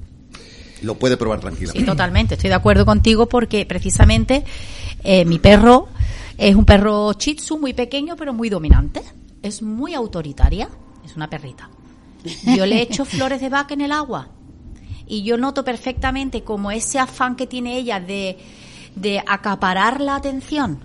Lo 0.82 0.94
puede 0.94 1.16
probar 1.16 1.40
tranquilamente. 1.40 1.80
Sí, 1.80 1.84
totalmente, 1.84 2.34
estoy 2.34 2.48
de 2.48 2.56
acuerdo 2.56 2.86
contigo 2.86 3.28
porque 3.28 3.66
precisamente 3.66 4.44
eh, 5.04 5.24
mi 5.26 5.38
perro 5.38 5.88
es 6.38 6.54
un 6.54 6.64
perro 6.64 7.12
chitsu 7.12 7.58
muy 7.58 7.74
pequeño 7.74 8.16
pero 8.16 8.32
muy 8.32 8.48
dominante. 8.48 9.02
Es 9.42 9.62
muy 9.62 9.94
autoritaria, 9.94 10.68
es 11.04 11.16
una 11.16 11.28
perrita. 11.28 11.70
Yo 12.56 12.66
le 12.66 12.82
echo 12.82 13.04
flores 13.06 13.40
de 13.40 13.48
vaca 13.48 13.74
en 13.74 13.82
el 13.82 13.92
agua 13.92 14.28
y 15.10 15.24
yo 15.24 15.36
noto 15.36 15.64
perfectamente 15.64 16.44
como 16.44 16.70
ese 16.70 17.00
afán 17.00 17.34
que 17.34 17.48
tiene 17.48 17.76
ella 17.76 17.98
de, 17.98 18.38
de 18.94 19.22
acaparar 19.26 20.00
la 20.00 20.14
atención 20.14 20.84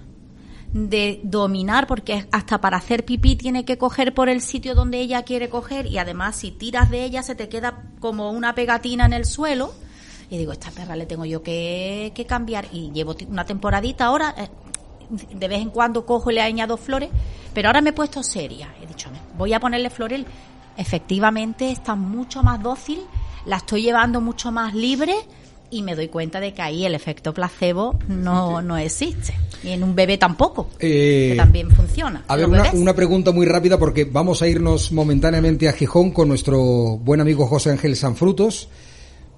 de 0.73 1.21
dominar, 1.23 1.87
porque 1.87 2.27
hasta 2.31 2.59
para 2.59 2.77
hacer 2.77 3.05
pipí 3.05 3.35
tiene 3.37 3.63
que 3.63 3.77
coger 3.77 4.13
por 4.13 4.27
el 4.27 4.41
sitio 4.41 4.75
donde 4.75 4.99
ella 4.99 5.23
quiere 5.23 5.47
coger 5.47 5.85
y 5.85 5.99
además 5.99 6.35
si 6.37 6.51
tiras 6.51 6.89
de 6.89 7.05
ella 7.05 7.23
se 7.23 7.35
te 7.35 7.47
queda 7.47 7.83
como 8.01 8.31
una 8.31 8.55
pegatina 8.55 9.05
en 9.05 9.13
el 9.13 9.25
suelo. 9.25 9.71
Y 10.29 10.37
digo, 10.37 10.51
esta 10.51 10.71
perra 10.71 10.95
le 10.95 11.05
tengo 11.05 11.23
yo 11.23 11.43
que, 11.43 12.11
que 12.15 12.25
cambiar 12.25 12.65
y 12.73 12.91
llevo 12.91 13.15
una 13.29 13.45
temporadita 13.45 14.05
ahora, 14.05 14.33
eh, 14.37 14.49
de 15.33 15.47
vez 15.47 15.61
en 15.61 15.69
cuando 15.69 16.05
cojo 16.05 16.31
y 16.31 16.33
le 16.33 16.41
añado 16.41 16.77
flores, 16.77 17.09
pero 17.53 17.69
ahora 17.69 17.79
me 17.79 17.91
he 17.91 17.93
puesto 17.93 18.23
seria. 18.23 18.73
He 18.81 18.87
dicho, 18.87 19.09
voy 19.37 19.53
a 19.53 19.59
ponerle 19.59 19.91
flores. 19.91 20.25
Efectivamente 20.77 21.71
está 21.71 21.95
mucho 21.95 22.43
más 22.43 22.61
dócil, 22.61 22.99
la 23.45 23.57
estoy 23.57 23.83
llevando 23.83 24.21
mucho 24.21 24.51
más 24.51 24.73
libre 24.73 25.15
y 25.69 25.81
me 25.81 25.95
doy 25.95 26.07
cuenta 26.07 26.39
de 26.39 26.53
que 26.53 26.61
ahí 26.61 26.85
el 26.85 26.95
efecto 26.95 27.33
placebo 27.33 27.99
no, 28.07 28.61
no 28.61 28.77
existe. 28.77 29.33
Y 29.63 29.69
en 29.69 29.83
un 29.83 29.95
bebé 29.95 30.17
tampoco, 30.17 30.69
que 30.77 31.33
eh, 31.33 31.35
también 31.35 31.71
funciona. 31.71 32.23
A 32.27 32.35
ver, 32.35 32.47
una, 32.47 32.71
una, 32.73 32.93
pregunta 32.93 33.31
muy 33.31 33.47
rápida 33.47 33.79
porque 33.79 34.05
vamos 34.05 34.41
a 34.41 34.47
irnos 34.47 34.91
momentáneamente 34.91 35.67
a 35.67 35.73
Gijón 35.73 36.11
con 36.11 36.27
nuestro 36.27 36.59
buen 36.97 37.19
amigo 37.19 37.47
José 37.47 37.71
Ángel 37.71 37.95
Sanfrutos. 37.95 38.69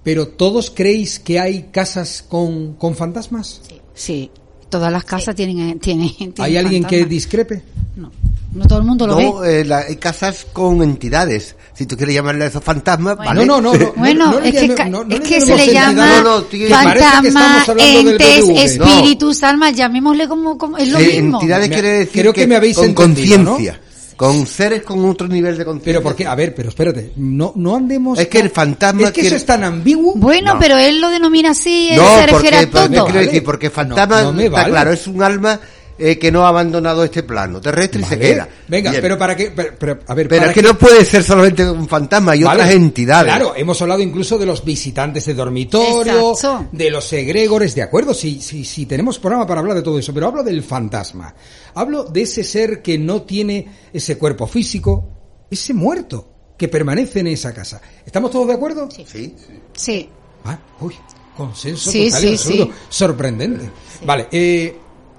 Pero 0.04 0.28
¿todos 0.28 0.70
creéis 0.70 1.18
que 1.18 1.40
hay 1.40 1.64
casas 1.64 2.24
con, 2.26 2.74
con 2.74 2.94
fantasmas? 2.94 3.60
Sí. 3.68 3.80
sí. 3.94 4.30
Todas 4.68 4.92
las 4.92 5.04
casas 5.04 5.34
tienen, 5.34 5.78
tienen, 5.80 6.14
tienen, 6.14 6.34
¿Hay 6.38 6.58
alguien 6.58 6.84
que 6.84 7.06
discrepe? 7.06 7.62
No. 7.96 8.12
No 8.52 8.66
todo 8.66 8.78
el 8.78 8.84
mundo 8.86 9.06
lo 9.06 9.20
no, 9.20 9.38
ve. 9.40 9.60
Eh, 9.60 9.74
hay 9.74 9.96
casas 9.96 10.46
con 10.52 10.82
entidades. 10.82 11.54
Si 11.74 11.86
tú 11.86 11.96
quieres 11.96 12.14
llamarle 12.14 12.44
a 12.44 12.48
esos 12.48 12.64
fantasmas, 12.64 13.16
¿vale? 13.16 13.44
No, 13.44 13.60
no, 13.60 13.74
no. 13.74 13.92
bueno, 13.96 14.38
es 14.38 14.52
que, 14.52 14.74
es 15.10 15.20
que 15.20 15.40
se 15.40 15.56
le 15.56 15.72
llama 15.72 16.24
fantasmas, 16.70 17.68
entes, 17.76 18.48
espíritus, 18.48 19.42
almas, 19.42 19.74
llamémosle 19.74 20.26
como, 20.28 20.56
como 20.56 20.78
es 20.78 20.88
lo 20.88 20.98
mismo. 20.98 21.40
entidades 21.40 21.68
quiere 21.68 21.88
decir 21.90 22.22
Creo 22.22 22.32
que, 22.32 22.46
me 22.46 22.56
habéis 22.56 22.76
con 22.76 22.94
conciencia. 22.94 23.80
Con 24.16 24.48
seres 24.48 24.82
con 24.82 25.04
otro 25.04 25.28
nivel 25.28 25.56
de 25.56 25.64
conciencia. 25.64 25.92
Pero 25.92 26.02
porque, 26.02 26.26
a 26.26 26.34
ver, 26.34 26.52
pero 26.52 26.70
espérate, 26.70 27.12
no, 27.16 27.52
no 27.54 27.76
andemos. 27.76 28.18
Es 28.18 28.26
que 28.26 28.40
el 28.40 28.50
fantasma. 28.50 29.02
Es 29.02 29.12
que 29.12 29.20
eso 29.20 29.36
es 29.36 29.46
tan 29.46 29.62
ambiguo. 29.62 30.14
Bueno, 30.16 30.56
pero 30.58 30.76
él 30.76 31.00
lo 31.00 31.08
denomina 31.10 31.50
así, 31.50 31.90
no, 31.94 32.18
se 32.18 32.26
refiere 32.26 32.56
a 32.56 32.70
todo. 32.70 32.88
No, 32.88 33.04
quiero 33.04 33.20
decir, 33.20 33.44
porque 33.44 33.70
fantasma, 33.70 34.32
está 34.36 34.64
claro, 34.64 34.92
es 34.92 35.06
un 35.06 35.22
alma 35.22 35.60
eh, 35.98 36.18
que 36.18 36.30
no 36.30 36.44
ha 36.44 36.48
abandonado 36.48 37.02
este 37.02 37.24
plano 37.24 37.60
terrestre 37.60 38.00
y 38.00 38.04
se 38.04 38.18
queda. 38.18 38.48
Venga, 38.68 38.92
pero 39.00 39.18
para 39.18 39.34
que, 39.34 39.50
pero, 39.50 39.98
a 40.06 40.14
ver, 40.14 40.28
pero 40.28 40.46
es 40.46 40.52
que, 40.52 40.62
no 40.62 40.78
puede 40.78 41.04
ser 41.04 41.24
solamente 41.24 41.68
un 41.68 41.88
fantasma, 41.88 42.32
hay 42.32 42.44
otras 42.44 42.70
entidades. 42.70 43.24
Claro, 43.32 43.54
hemos 43.56 43.80
hablado 43.82 44.00
incluso 44.00 44.38
de 44.38 44.46
los 44.46 44.64
visitantes 44.64 45.26
de 45.26 45.34
dormitorio, 45.34 46.34
de 46.70 46.90
los 46.90 47.12
egregores, 47.12 47.74
de 47.74 47.82
acuerdo, 47.82 48.14
si, 48.14 48.40
si, 48.40 48.64
si 48.64 48.86
tenemos 48.86 49.18
programa 49.18 49.46
para 49.46 49.60
hablar 49.60 49.76
de 49.76 49.82
todo 49.82 49.98
eso, 49.98 50.14
pero 50.14 50.28
hablo 50.28 50.42
del 50.42 50.62
fantasma. 50.62 51.34
Hablo 51.74 52.04
de 52.04 52.22
ese 52.22 52.44
ser 52.44 52.80
que 52.82 52.98
no 52.98 53.22
tiene 53.22 53.68
ese 53.92 54.16
cuerpo 54.16 54.46
físico, 54.46 55.08
ese 55.50 55.74
muerto 55.74 56.54
que 56.56 56.68
permanece 56.68 57.20
en 57.20 57.28
esa 57.28 57.52
casa. 57.54 57.80
¿Estamos 58.04 58.30
todos 58.30 58.48
de 58.48 58.54
acuerdo? 58.54 58.88
Sí. 58.90 59.04
Sí. 59.10 59.34
sí. 59.74 60.08
Ah, 60.44 60.58
uy, 60.80 60.94
consenso 61.36 61.90
total 61.90 62.24
y 62.24 62.32
absoluto. 62.32 62.72
Sorprendente. 62.88 63.70
Vale, 64.04 64.28
eh, 64.30 64.76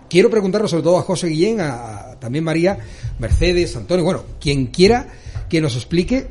quiero 0.09 0.29
preguntarlo 0.29 0.67
sobre 0.67 0.83
todo 0.83 0.97
a 0.97 1.03
José 1.03 1.27
Guillén, 1.27 1.61
a, 1.61 2.17
también 2.19 2.43
María, 2.43 2.79
Mercedes, 3.19 3.75
Antonio, 3.75 4.03
bueno, 4.03 4.23
quien 4.39 4.67
quiera 4.67 5.07
que 5.49 5.61
nos 5.61 5.75
explique 5.75 6.27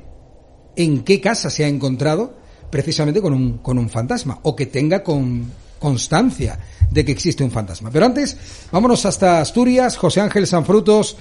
en 0.76 1.03
qué 1.05 1.20
casa 1.20 1.51
se 1.51 1.64
ha 1.64 1.68
encontrado 1.68 2.37
precisamente 2.70 3.20
con 3.20 3.33
un, 3.33 3.59
con 3.59 3.79
un 3.79 3.89
fantasma 3.89 4.39
o 4.43 4.55
que 4.55 4.66
tenga 4.66 5.03
con 5.03 5.51
constancia 5.79 6.59
de 6.91 7.05
que 7.05 7.12
existe 7.12 7.45
un 7.45 7.51
fantasma. 7.51 7.91
Pero 7.91 8.07
antes, 8.07 8.37
vámonos 8.70 9.05
hasta 9.07 9.41
Asturias, 9.41 9.97
José 9.97 10.20
Ángel 10.20 10.47
Sanfrutos. 10.47 11.16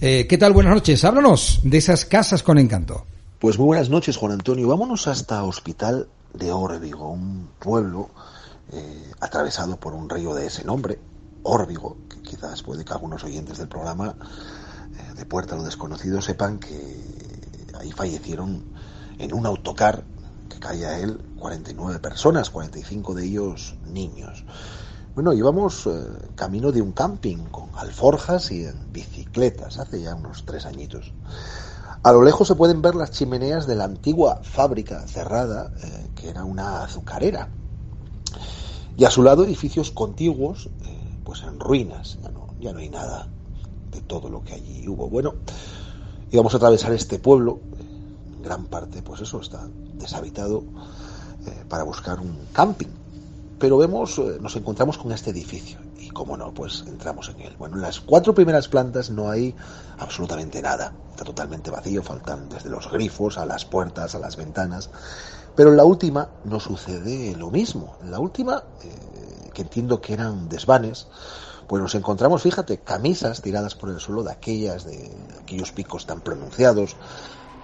Eh, 0.00 0.26
¿Qué 0.28 0.38
tal? 0.38 0.52
Buenas 0.52 0.74
noches. 0.74 1.04
Háblanos 1.04 1.60
de 1.64 1.78
esas 1.78 2.04
casas 2.04 2.42
con 2.42 2.58
encanto. 2.58 3.04
Pues 3.38 3.58
muy 3.58 3.66
buenas 3.66 3.90
noches, 3.90 4.16
Juan 4.16 4.32
Antonio. 4.32 4.68
Vámonos 4.68 5.06
hasta 5.08 5.44
Hospital 5.44 6.08
de 6.34 6.52
Órbigo, 6.52 7.10
un 7.10 7.48
pueblo 7.58 8.10
eh, 8.72 9.12
atravesado 9.20 9.76
por 9.76 9.94
un 9.94 10.08
río 10.08 10.34
de 10.34 10.46
ese 10.46 10.64
nombre, 10.64 10.98
Órbigo, 11.48 11.96
que 12.08 12.20
quizás 12.20 12.62
puede 12.62 12.84
que 12.84 12.92
algunos 12.92 13.24
oyentes 13.24 13.58
del 13.58 13.68
programa 13.68 14.14
eh, 14.94 15.14
de 15.14 15.24
Puerta 15.24 15.56
lo 15.56 15.62
Desconocido 15.62 16.20
sepan 16.20 16.58
que 16.58 17.68
ahí 17.78 17.90
fallecieron 17.90 18.64
en 19.18 19.32
un 19.32 19.46
autocar 19.46 20.04
que 20.48 20.58
cae 20.58 20.84
a 20.86 20.98
él 20.98 21.18
49 21.38 21.98
personas, 22.00 22.50
45 22.50 23.14
de 23.14 23.24
ellos 23.24 23.76
niños. 23.86 24.44
Bueno, 25.14 25.32
íbamos 25.32 25.86
eh, 25.86 26.06
camino 26.34 26.70
de 26.70 26.82
un 26.82 26.92
camping 26.92 27.46
con 27.46 27.70
alforjas 27.76 28.50
y 28.52 28.64
en 28.64 28.92
bicicletas, 28.92 29.78
hace 29.78 30.02
ya 30.02 30.14
unos 30.14 30.44
tres 30.44 30.66
añitos. 30.66 31.12
A 32.02 32.12
lo 32.12 32.22
lejos 32.22 32.46
se 32.46 32.54
pueden 32.54 32.82
ver 32.82 32.94
las 32.94 33.10
chimeneas 33.10 33.66
de 33.66 33.74
la 33.74 33.84
antigua 33.84 34.40
fábrica 34.42 35.00
cerrada, 35.08 35.72
eh, 35.82 36.10
que 36.14 36.28
era 36.28 36.44
una 36.44 36.84
azucarera. 36.84 37.48
Y 38.96 39.04
a 39.04 39.10
su 39.10 39.22
lado 39.22 39.44
edificios 39.44 39.90
contiguos, 39.90 40.70
pues 41.28 41.42
en 41.42 41.60
ruinas, 41.60 42.16
ya 42.22 42.30
no, 42.30 42.46
ya 42.58 42.72
no 42.72 42.78
hay 42.78 42.88
nada 42.88 43.28
de 43.90 44.00
todo 44.00 44.30
lo 44.30 44.42
que 44.42 44.54
allí 44.54 44.88
hubo. 44.88 45.10
Bueno, 45.10 45.34
íbamos 46.30 46.54
a 46.54 46.56
atravesar 46.56 46.94
este 46.94 47.18
pueblo, 47.18 47.60
gran 48.42 48.64
parte, 48.64 49.02
pues 49.02 49.20
eso, 49.20 49.38
está 49.38 49.68
deshabitado, 49.96 50.64
eh, 51.46 51.64
para 51.68 51.82
buscar 51.82 52.18
un 52.18 52.34
camping. 52.54 52.88
Pero 53.58 53.76
vemos, 53.76 54.16
eh, 54.16 54.38
nos 54.40 54.56
encontramos 54.56 54.96
con 54.96 55.12
este 55.12 55.28
edificio 55.28 55.78
y 55.98 56.08
como 56.08 56.34
no, 56.34 56.54
pues 56.54 56.84
entramos 56.86 57.28
en 57.28 57.42
él. 57.42 57.54
Bueno, 57.58 57.76
en 57.76 57.82
las 57.82 58.00
cuatro 58.00 58.34
primeras 58.34 58.66
plantas 58.66 59.10
no 59.10 59.28
hay 59.28 59.54
absolutamente 59.98 60.62
nada, 60.62 60.94
está 61.10 61.24
totalmente 61.24 61.70
vacío, 61.70 62.02
faltan 62.02 62.48
desde 62.48 62.70
los 62.70 62.90
grifos 62.90 63.36
a 63.36 63.44
las 63.44 63.66
puertas, 63.66 64.14
a 64.14 64.18
las 64.18 64.36
ventanas. 64.36 64.88
Pero 65.54 65.72
en 65.72 65.76
la 65.76 65.84
última 65.84 66.30
no 66.44 66.58
sucede 66.58 67.36
lo 67.36 67.50
mismo. 67.50 67.98
En 68.00 68.12
la 68.12 68.18
última 68.18 68.62
eh, 68.82 69.47
que 69.58 69.62
entiendo 69.62 70.00
que 70.00 70.12
eran 70.12 70.48
desvanes, 70.48 71.08
pues 71.66 71.82
nos 71.82 71.96
encontramos, 71.96 72.42
fíjate, 72.42 72.78
camisas 72.78 73.42
tiradas 73.42 73.74
por 73.74 73.90
el 73.90 73.98
suelo 73.98 74.22
de 74.22 74.30
aquellas, 74.30 74.84
de 74.84 75.10
aquellos 75.42 75.72
picos 75.72 76.06
tan 76.06 76.20
pronunciados, 76.20 76.94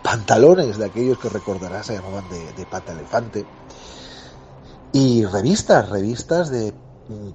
pantalones 0.03 0.77
de 0.77 0.87
aquellos 0.87 1.19
que 1.19 1.29
recordarás 1.29 1.87
se 1.87 1.95
llamaban 1.95 2.25
de, 2.57 2.67
pata 2.67 2.95
elefante, 2.95 3.47
y 4.93 5.25
revistas, 5.25 5.89
revistas 5.89 6.51
de 6.51 6.75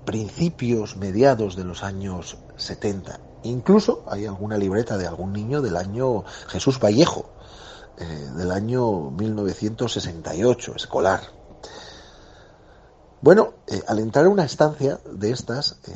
principios, 0.03 0.97
mediados 0.97 1.55
de 1.55 1.63
los 1.63 1.81
años 1.81 2.37
70. 2.57 3.17
Incluso 3.43 4.03
hay 4.09 4.25
alguna 4.25 4.57
libreta 4.57 4.97
de 4.97 5.07
algún 5.07 5.31
niño 5.31 5.61
del 5.61 5.77
año 5.77 6.25
Jesús 6.47 6.81
Vallejo, 6.81 7.29
eh, 7.97 8.03
del 8.35 8.51
año 8.51 9.09
1968, 9.11 10.75
escolar. 10.75 11.38
Bueno, 13.21 13.53
eh, 13.67 13.81
al 13.87 13.99
entrar 13.99 14.25
en 14.25 14.31
una 14.31 14.45
estancia 14.45 14.99
de 15.11 15.31
estas, 15.31 15.79
eh, 15.87 15.91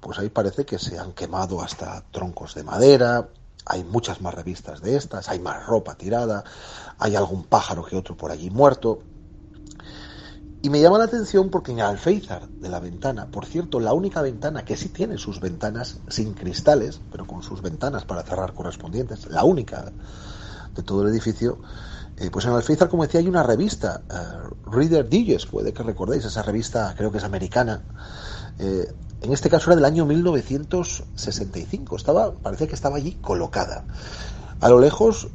pues 0.00 0.18
ahí 0.18 0.28
parece 0.28 0.66
que 0.66 0.78
se 0.78 0.98
han 0.98 1.12
quemado 1.12 1.62
hasta 1.62 2.04
troncos 2.10 2.54
de 2.54 2.62
madera, 2.62 3.28
hay 3.64 3.84
muchas 3.84 4.20
más 4.20 4.34
revistas 4.34 4.82
de 4.82 4.96
estas, 4.96 5.30
hay 5.30 5.38
más 5.38 5.64
ropa 5.66 5.94
tirada, 5.94 6.44
hay 6.98 7.16
algún 7.16 7.44
pájaro 7.44 7.84
que 7.84 7.96
otro 7.96 8.18
por 8.18 8.30
allí 8.30 8.50
muerto. 8.50 9.00
Y 10.60 10.68
me 10.68 10.80
llama 10.80 10.98
la 10.98 11.04
atención 11.04 11.48
porque 11.48 11.72
en 11.72 11.78
el 11.78 11.86
alféizar 11.86 12.46
de 12.48 12.68
la 12.68 12.80
ventana, 12.80 13.28
por 13.30 13.46
cierto, 13.46 13.80
la 13.80 13.94
única 13.94 14.20
ventana 14.20 14.64
que 14.64 14.76
sí 14.76 14.90
tiene 14.90 15.16
sus 15.16 15.40
ventanas 15.40 16.00
sin 16.08 16.34
cristales, 16.34 17.00
pero 17.10 17.26
con 17.26 17.42
sus 17.42 17.62
ventanas 17.62 18.04
para 18.04 18.22
cerrar 18.24 18.52
correspondientes, 18.52 19.26
la 19.26 19.42
única 19.44 19.90
de 20.74 20.82
todo 20.82 21.02
el 21.02 21.08
edificio, 21.08 21.58
eh, 22.22 22.30
pues 22.30 22.44
en 22.44 22.52
Alféizar, 22.52 22.88
como 22.88 23.02
decía, 23.02 23.18
hay 23.18 23.26
una 23.26 23.42
revista, 23.42 24.02
eh, 24.08 24.48
Reader 24.70 25.08
Digest, 25.08 25.50
puede 25.50 25.72
que 25.72 25.82
recordéis, 25.82 26.24
esa 26.24 26.42
revista 26.42 26.94
creo 26.96 27.10
que 27.10 27.18
es 27.18 27.24
americana. 27.24 27.82
Eh, 28.60 28.94
en 29.22 29.32
este 29.32 29.50
caso 29.50 29.70
era 29.70 29.74
del 29.74 29.84
año 29.84 30.06
1965, 30.06 31.96
estaba, 31.96 32.32
parecía 32.32 32.68
que 32.68 32.76
estaba 32.76 32.98
allí 32.98 33.14
colocada. 33.20 33.86
A 34.60 34.68
lo 34.68 34.78
lejos, 34.78 35.30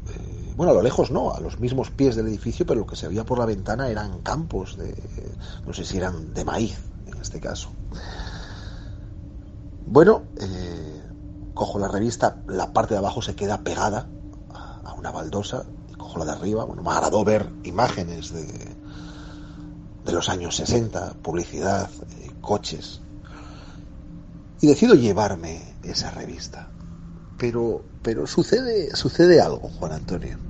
bueno, 0.56 0.72
a 0.72 0.76
lo 0.76 0.82
lejos 0.82 1.12
no, 1.12 1.34
a 1.34 1.42
los 1.42 1.60
mismos 1.60 1.92
pies 1.92 2.16
del 2.16 2.28
edificio, 2.28 2.66
pero 2.66 2.80
lo 2.80 2.88
que 2.88 2.96
se 2.96 3.10
veía 3.10 3.26
por 3.26 3.38
la 3.38 3.46
ventana 3.46 3.90
eran 3.90 4.20
campos 4.20 4.78
de, 4.78 4.96
no 5.66 5.74
sé 5.74 5.84
si 5.84 5.98
eran 5.98 6.34
de 6.34 6.46
maíz, 6.46 6.80
en 7.06 7.18
este 7.22 7.42
caso. 7.42 7.70
Bueno, 9.86 10.24
cojo 11.54 11.80
la 11.80 11.90
revista, 11.90 12.38
la 12.48 12.72
parte 12.72 12.94
de 12.94 13.00
abajo 13.00 13.22
se 13.22 13.36
queda 13.36 13.58
pegada 13.58 14.08
a 14.86 14.94
una 14.94 15.12
baldosa, 15.12 15.66
la 16.16 16.26
de 16.26 16.32
arriba, 16.32 16.64
bueno, 16.64 16.82
me 16.82 16.90
agradó 16.92 17.24
ver 17.24 17.50
imágenes 17.64 18.32
de, 18.32 18.46
de 20.06 20.12
los 20.14 20.30
años 20.30 20.56
60, 20.56 21.16
publicidad, 21.22 21.90
eh, 22.20 22.32
coches, 22.42 23.02
y 24.62 24.68
decido 24.68 24.96
llevarme 24.96 25.62
esa 25.84 26.12
revista. 26.12 26.70
Pero, 27.38 27.84
pero 28.02 28.26
sucede, 28.26 28.96
sucede 28.96 29.42
algo, 29.42 29.70
Juan 29.80 29.92
Antonio. 29.92 30.47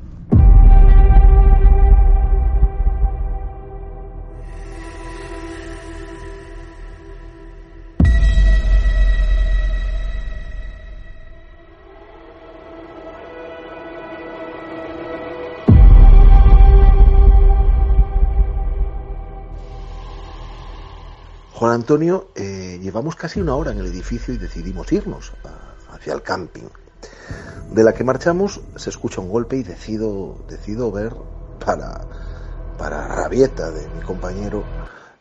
Juan 21.57 21.73
Antonio, 21.73 22.29
eh, 22.35 22.77
llevamos 22.83 23.15
casi 23.15 23.41
una 23.41 23.55
hora 23.55 23.71
en 23.71 23.79
el 23.79 23.87
edificio 23.87 24.31
y 24.31 24.37
decidimos 24.37 24.91
irnos 24.91 25.33
hacia 25.89 26.13
el 26.13 26.21
camping. 26.21 26.69
De 27.71 27.83
la 27.83 27.95
que 27.95 28.03
marchamos 28.03 28.61
se 28.75 28.91
escucha 28.91 29.21
un 29.21 29.29
golpe 29.29 29.57
y 29.57 29.63
decido, 29.63 30.37
decido 30.47 30.91
ver 30.91 31.15
para, 31.65 32.01
para 32.77 33.07
rabieta 33.07 33.71
de 33.71 33.89
mi 33.89 34.01
compañero 34.01 34.65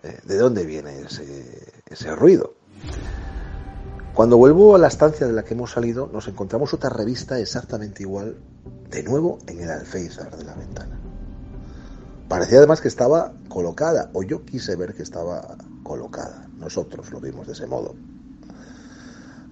eh, 0.02 0.20
de 0.24 0.36
dónde 0.36 0.66
viene 0.66 1.00
ese, 1.06 1.72
ese 1.88 2.14
ruido. 2.14 2.52
Cuando 4.12 4.36
vuelvo 4.36 4.74
a 4.74 4.78
la 4.78 4.88
estancia 4.88 5.26
de 5.26 5.32
la 5.32 5.42
que 5.42 5.54
hemos 5.54 5.70
salido, 5.70 6.10
nos 6.12 6.28
encontramos 6.28 6.74
otra 6.74 6.90
revista 6.90 7.38
exactamente 7.38 8.02
igual, 8.02 8.36
de 8.90 9.02
nuevo 9.04 9.38
en 9.46 9.60
el 9.60 9.70
alféizar 9.70 10.36
de 10.36 10.44
la 10.44 10.52
ventana. 10.52 11.00
Parecía 12.28 12.58
además 12.58 12.80
que 12.80 12.88
estaba 12.88 13.32
colocada, 13.48 14.10
o 14.12 14.22
yo 14.22 14.44
quise 14.44 14.74
ver 14.74 14.94
que 14.94 15.04
estaba 15.04 15.56
colocada. 15.84 16.48
Nosotros 16.58 17.10
lo 17.12 17.20
vimos 17.20 17.46
de 17.46 17.52
ese 17.52 17.66
modo. 17.66 17.94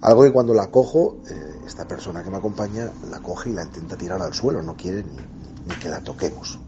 Algo 0.01 0.23
que 0.23 0.33
cuando 0.33 0.53
la 0.53 0.67
cojo, 0.67 1.21
eh, 1.29 1.61
esta 1.65 1.87
persona 1.87 2.21
que 2.21 2.29
me 2.29 2.37
acompaña 2.37 2.91
la 3.09 3.21
coge 3.21 3.51
y 3.51 3.53
la 3.53 3.63
intenta 3.63 3.95
tirar 3.95 4.21
al 4.21 4.33
suelo, 4.33 4.61
no 4.61 4.75
quiere 4.75 5.03
ni, 5.03 5.75
que 5.75 5.89
la 5.89 6.01
toquemos. 6.01 6.59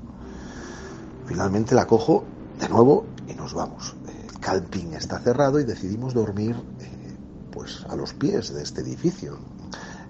Finalmente 1.26 1.76
la 1.76 1.86
cojo 1.86 2.24
de 2.58 2.70
nuevo 2.70 3.06
y 3.28 3.34
nos 3.34 3.54
vamos. 3.54 3.96
El 4.08 4.40
camping 4.40 4.94
está 4.94 5.20
cerrado 5.20 5.60
y 5.60 5.66
decidimos 5.66 6.14
dormir 6.14 6.56
eh, 6.80 7.18
pues 7.52 7.86
a 7.90 7.98
los 7.98 8.14
pies 8.14 8.54
de 8.54 8.64
este 8.64 8.80
edificio, 8.82 9.38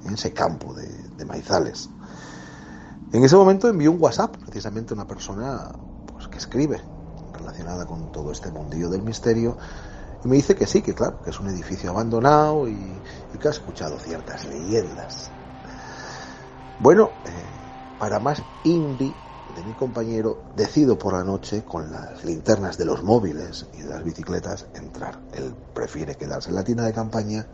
en 0.05 0.13
ese 0.13 0.31
campo 0.31 0.75
de 0.75 1.25
maizales. 1.25 1.89
En 3.13 3.23
ese 3.23 3.37
momento 3.37 3.69
envió 3.69 3.93
un 3.93 4.01
WhatsApp, 4.01 4.35
precisamente 4.35 4.93
una 4.93 5.07
persona 5.07 5.71
pues, 6.11 6.27
que 6.27 6.37
escribe 6.39 6.81
relacionada 7.31 7.85
con 7.85 8.11
todo 8.11 8.33
este 8.33 8.51
mundillo 8.51 8.89
del 8.89 9.01
misterio, 9.01 9.57
y 10.25 10.27
me 10.27 10.35
dice 10.35 10.55
que 10.55 10.67
sí, 10.67 10.81
que 10.81 10.93
claro, 10.93 11.21
que 11.21 11.29
es 11.29 11.39
un 11.39 11.47
edificio 11.47 11.89
abandonado 11.89 12.67
y, 12.67 13.01
que 13.39 13.47
ha 13.47 13.51
escuchado 13.51 13.97
ciertas 13.99 14.45
leyendas. 14.45 15.31
Bueno, 16.79 17.13
eh, 17.23 17.49
para 17.97 18.19
más 18.19 18.43
indie 18.63 19.15
de 19.55 19.63
mi 19.63 19.73
compañero, 19.73 20.43
decido 20.55 20.97
por 20.97 21.13
la 21.13 21.23
noche, 21.23 21.63
con 21.63 21.89
las 21.89 22.25
linternas 22.25 22.77
de 22.77 22.85
los 22.85 23.03
móviles 23.03 23.67
y 23.73 23.83
de 23.83 23.89
las 23.89 24.03
bicicletas, 24.03 24.65
entrar. 24.73 25.21
Él 25.31 25.55
prefiere 25.73 26.15
quedarse 26.15 26.49
en 26.49 26.55
la 26.55 26.63
tienda 26.65 26.83
de 26.83 26.93
campaña, 26.93 27.47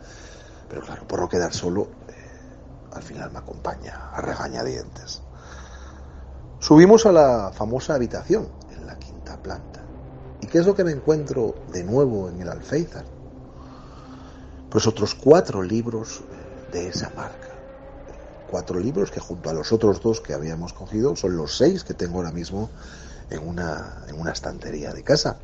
pero 0.68 0.82
claro, 0.82 1.08
por 1.08 1.20
no 1.20 1.30
quedar 1.30 1.54
solo, 1.54 1.91
eh, 2.08 2.14
al 2.91 3.04
final 3.04 3.32
me 3.32 3.38
acompaña 3.38 4.10
a 4.12 4.22
regañadientes. 4.22 5.22
Subimos 6.64 7.05
a 7.05 7.11
la 7.11 7.51
famosa 7.51 7.95
habitación, 7.95 8.47
en 8.72 8.88
la 8.88 8.97
quinta 8.97 9.36
planta. 9.36 9.82
¿Y 10.39 10.47
qué 10.47 10.59
es 10.59 10.66
lo 10.66 10.74
que 10.74 10.86
me 10.86 10.93
encuentro 10.93 11.55
de 11.74 11.84
nuevo 11.84 12.30
en 12.30 12.39
el 12.39 12.47
Alféizar? 12.47 13.03
Pues 14.70 14.88
otros 14.88 15.14
cuatro 15.14 15.61
libros 15.61 16.22
de 16.72 16.88
esa 16.88 17.09
marca. 17.18 17.49
Cuatro 18.49 18.80
libros 18.80 19.11
que 19.11 19.20
junto 19.20 19.49
a 19.49 19.53
los 19.53 19.74
otros 19.74 19.99
dos 20.01 20.22
que 20.22 20.34
habíamos 20.34 20.72
cogido 20.72 21.18
son 21.18 21.36
los 21.36 21.57
seis 21.57 21.84
que 21.84 21.95
tengo 21.95 22.20
ahora 22.20 22.32
mismo 22.32 22.70
en 23.30 23.45
una, 23.45 24.05
en 24.07 24.18
una 24.18 24.32
estantería 24.32 24.93
de 24.93 25.03
casa. 25.03 25.36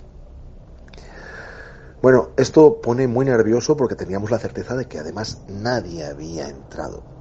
Bueno, 2.01 2.29
esto 2.37 2.79
pone 2.81 3.09
muy 3.09 3.25
nervioso 3.25 3.75
porque 3.75 3.95
teníamos 3.95 4.31
la 4.31 4.39
certeza 4.39 4.77
de 4.77 4.87
que 4.87 4.99
además 4.99 5.39
nadie 5.49 6.05
había 6.05 6.47
entrado. 6.47 7.18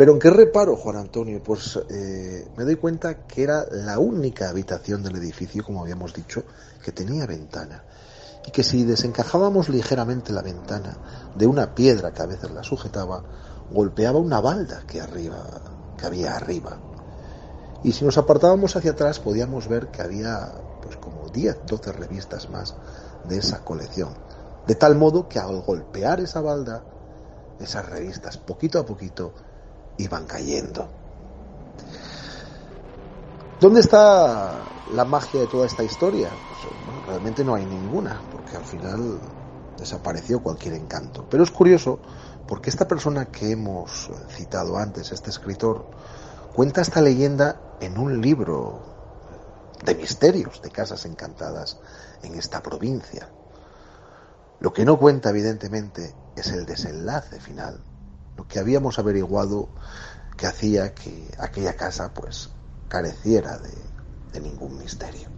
Pero 0.00 0.14
¿en 0.14 0.18
qué 0.18 0.30
reparo, 0.30 0.76
Juan 0.76 0.96
Antonio? 0.96 1.42
Pues 1.42 1.78
eh, 1.90 2.48
me 2.56 2.64
doy 2.64 2.76
cuenta 2.76 3.26
que 3.26 3.42
era 3.42 3.66
la 3.70 3.98
única 3.98 4.48
habitación 4.48 5.02
del 5.02 5.16
edificio, 5.16 5.62
como 5.62 5.82
habíamos 5.82 6.14
dicho, 6.14 6.42
que 6.82 6.90
tenía 6.90 7.26
ventana. 7.26 7.84
Y 8.46 8.50
que 8.50 8.62
si 8.62 8.84
desencajábamos 8.84 9.68
ligeramente 9.68 10.32
la 10.32 10.40
ventana 10.40 10.96
de 11.36 11.46
una 11.46 11.74
piedra 11.74 12.14
que 12.14 12.22
a 12.22 12.24
veces 12.24 12.50
la 12.50 12.62
sujetaba, 12.62 13.22
golpeaba 13.70 14.18
una 14.18 14.40
balda 14.40 14.84
que, 14.86 15.02
arriba, 15.02 15.36
que 15.98 16.06
había 16.06 16.34
arriba. 16.34 16.78
Y 17.84 17.92
si 17.92 18.02
nos 18.02 18.16
apartábamos 18.16 18.76
hacia 18.76 18.92
atrás 18.92 19.20
podíamos 19.20 19.68
ver 19.68 19.88
que 19.88 20.00
había 20.00 20.50
pues 20.80 20.96
como 20.96 21.28
10, 21.28 21.66
12 21.66 21.92
revistas 21.92 22.48
más 22.48 22.74
de 23.28 23.36
esa 23.36 23.62
colección. 23.64 24.14
De 24.66 24.76
tal 24.76 24.96
modo 24.96 25.28
que 25.28 25.38
al 25.38 25.60
golpear 25.60 26.20
esa 26.20 26.40
balda, 26.40 26.84
esas 27.60 27.86
revistas 27.86 28.38
poquito 28.38 28.78
a 28.78 28.86
poquito 28.86 29.34
iban 30.00 30.26
cayendo. 30.26 30.88
¿Dónde 33.60 33.80
está 33.80 34.58
la 34.94 35.04
magia 35.04 35.40
de 35.40 35.46
toda 35.46 35.66
esta 35.66 35.84
historia? 35.84 36.30
Pues, 36.30 37.06
realmente 37.06 37.44
no 37.44 37.54
hay 37.54 37.66
ninguna, 37.66 38.20
porque 38.32 38.56
al 38.56 38.64
final 38.64 39.20
desapareció 39.76 40.42
cualquier 40.42 40.74
encanto. 40.74 41.26
Pero 41.28 41.42
es 41.42 41.50
curioso 41.50 42.00
porque 42.46 42.70
esta 42.70 42.88
persona 42.88 43.26
que 43.26 43.52
hemos 43.52 44.10
citado 44.30 44.78
antes, 44.78 45.12
este 45.12 45.30
escritor, 45.30 45.90
cuenta 46.54 46.80
esta 46.80 47.00
leyenda 47.00 47.60
en 47.80 47.98
un 47.98 48.20
libro 48.20 48.80
de 49.84 49.94
misterios 49.94 50.62
de 50.62 50.70
casas 50.70 51.04
encantadas 51.04 51.78
en 52.22 52.34
esta 52.34 52.62
provincia. 52.62 53.28
Lo 54.60 54.72
que 54.72 54.84
no 54.84 54.98
cuenta, 54.98 55.30
evidentemente, 55.30 56.14
es 56.36 56.48
el 56.48 56.66
desenlace 56.66 57.40
final 57.40 57.89
que 58.48 58.58
habíamos 58.58 58.98
averiguado 58.98 59.68
que 60.36 60.46
hacía 60.46 60.94
que 60.94 61.30
aquella 61.38 61.74
casa 61.76 62.12
pues 62.14 62.50
careciera 62.88 63.58
de, 63.58 63.70
de 64.32 64.40
ningún 64.40 64.78
misterio. 64.78 65.28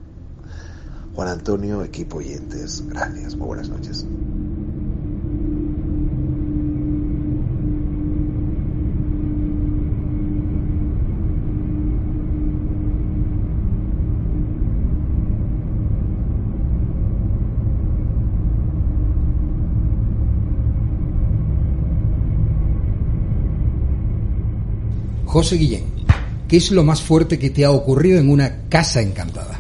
Juan 1.14 1.28
Antonio, 1.28 1.82
equipo 1.82 2.18
oyentes, 2.18 2.84
gracias, 2.88 3.36
muy 3.36 3.48
buenas 3.48 3.68
noches. 3.68 4.06
José 25.32 25.56
Guillén, 25.56 25.84
¿qué 26.46 26.58
es 26.58 26.70
lo 26.72 26.84
más 26.84 27.00
fuerte 27.00 27.38
que 27.38 27.48
te 27.48 27.64
ha 27.64 27.70
ocurrido 27.70 28.20
en 28.20 28.28
una 28.28 28.68
casa 28.68 29.00
encantada? 29.00 29.58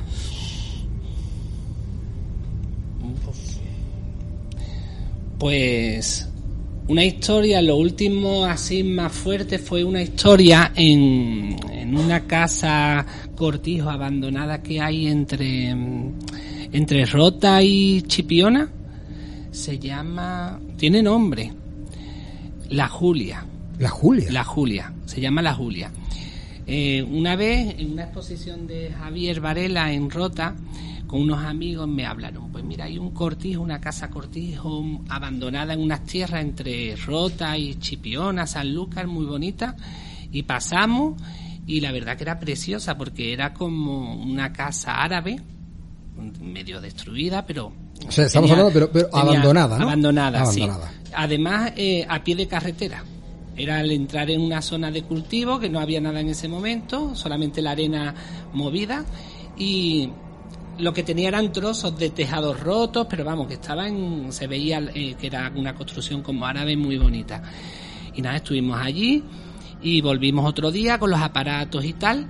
Pues 5.38 6.28
una 6.88 7.02
historia, 7.06 7.62
lo 7.62 7.76
último 7.76 8.44
así 8.44 8.82
más 8.82 9.12
fuerte 9.12 9.58
fue 9.58 9.82
una 9.82 10.02
historia 10.02 10.72
en, 10.76 11.56
en 11.70 11.96
una 11.96 12.26
casa 12.26 13.06
cortijo 13.34 13.88
abandonada 13.88 14.62
que 14.62 14.78
hay 14.78 15.06
entre, 15.06 15.70
entre 16.70 17.06
Rota 17.06 17.62
y 17.62 18.02
Chipiona. 18.02 18.68
Se 19.50 19.78
llama, 19.78 20.60
tiene 20.76 21.02
nombre, 21.02 21.50
La 22.68 22.88
Julia. 22.88 23.46
La 23.78 23.88
Julia. 23.88 24.30
La 24.30 24.44
Julia, 24.44 24.92
se 25.06 25.20
llama 25.20 25.42
La 25.42 25.54
Julia. 25.54 25.90
Eh, 26.66 27.02
una 27.02 27.36
vez 27.36 27.74
en 27.78 27.92
una 27.92 28.04
exposición 28.04 28.66
de 28.66 28.92
Javier 28.92 29.40
Varela 29.40 29.92
en 29.92 30.10
Rota, 30.10 30.54
con 31.06 31.20
unos 31.20 31.44
amigos 31.44 31.88
me 31.88 32.06
hablaron, 32.06 32.50
pues 32.52 32.64
mira, 32.64 32.84
hay 32.84 32.98
un 32.98 33.10
cortijo, 33.10 33.60
una 33.60 33.80
casa 33.80 34.08
cortijo 34.08 34.84
abandonada 35.08 35.74
en 35.74 35.80
unas 35.80 36.04
tierras 36.04 36.42
entre 36.42 36.96
Rota 36.96 37.58
y 37.58 37.74
Chipiona, 37.74 38.46
San 38.46 38.72
Lucas, 38.72 39.06
muy 39.06 39.26
bonita, 39.26 39.76
y 40.30 40.44
pasamos 40.44 41.20
y 41.66 41.80
la 41.80 41.92
verdad 41.92 42.16
que 42.16 42.24
era 42.24 42.38
preciosa 42.38 42.96
porque 42.96 43.32
era 43.32 43.52
como 43.52 44.14
una 44.14 44.52
casa 44.52 45.02
árabe, 45.02 45.40
medio 46.40 46.80
destruida, 46.80 47.44
pero... 47.44 47.72
O 48.06 48.10
sea, 48.10 48.26
estamos 48.26 48.50
hablando, 48.50 48.90
pero, 48.90 49.08
abandonada, 49.12 49.78
¿no? 49.78 49.84
Abandonada, 49.84 50.46
sí. 50.46 50.66
Además, 51.14 51.72
eh, 51.76 52.06
a 52.08 52.22
pie 52.24 52.36
de 52.36 52.48
carretera 52.48 53.04
Era 53.56 53.78
al 53.78 53.90
entrar 53.90 54.30
en 54.30 54.40
una 54.40 54.62
zona 54.62 54.90
de 54.90 55.02
cultivo 55.02 55.60
que 55.60 55.68
no 55.68 55.80
había 55.80 56.00
nada 56.00 56.20
en 56.20 56.28
ese 56.28 56.48
momento, 56.48 57.14
solamente 57.14 57.60
la 57.60 57.72
arena 57.72 58.14
movida 58.52 59.04
y 59.56 60.08
lo 60.78 60.92
que 60.92 61.02
tenía 61.02 61.28
eran 61.28 61.52
trozos 61.52 61.98
de 61.98 62.10
tejados 62.10 62.58
rotos, 62.60 63.06
pero 63.08 63.24
vamos, 63.24 63.46
que 63.46 63.54
estaba 63.54 63.86
en, 63.86 64.32
se 64.32 64.46
veía 64.46 64.78
eh, 64.94 65.14
que 65.20 65.26
era 65.26 65.52
una 65.54 65.74
construcción 65.74 66.22
como 66.22 66.46
árabe 66.46 66.76
muy 66.76 66.96
bonita. 66.96 67.42
Y 68.14 68.22
nada, 68.22 68.36
estuvimos 68.36 68.80
allí 68.80 69.22
y 69.82 70.00
volvimos 70.00 70.46
otro 70.46 70.70
día 70.70 70.98
con 70.98 71.10
los 71.10 71.20
aparatos 71.20 71.84
y 71.84 71.92
tal 71.92 72.28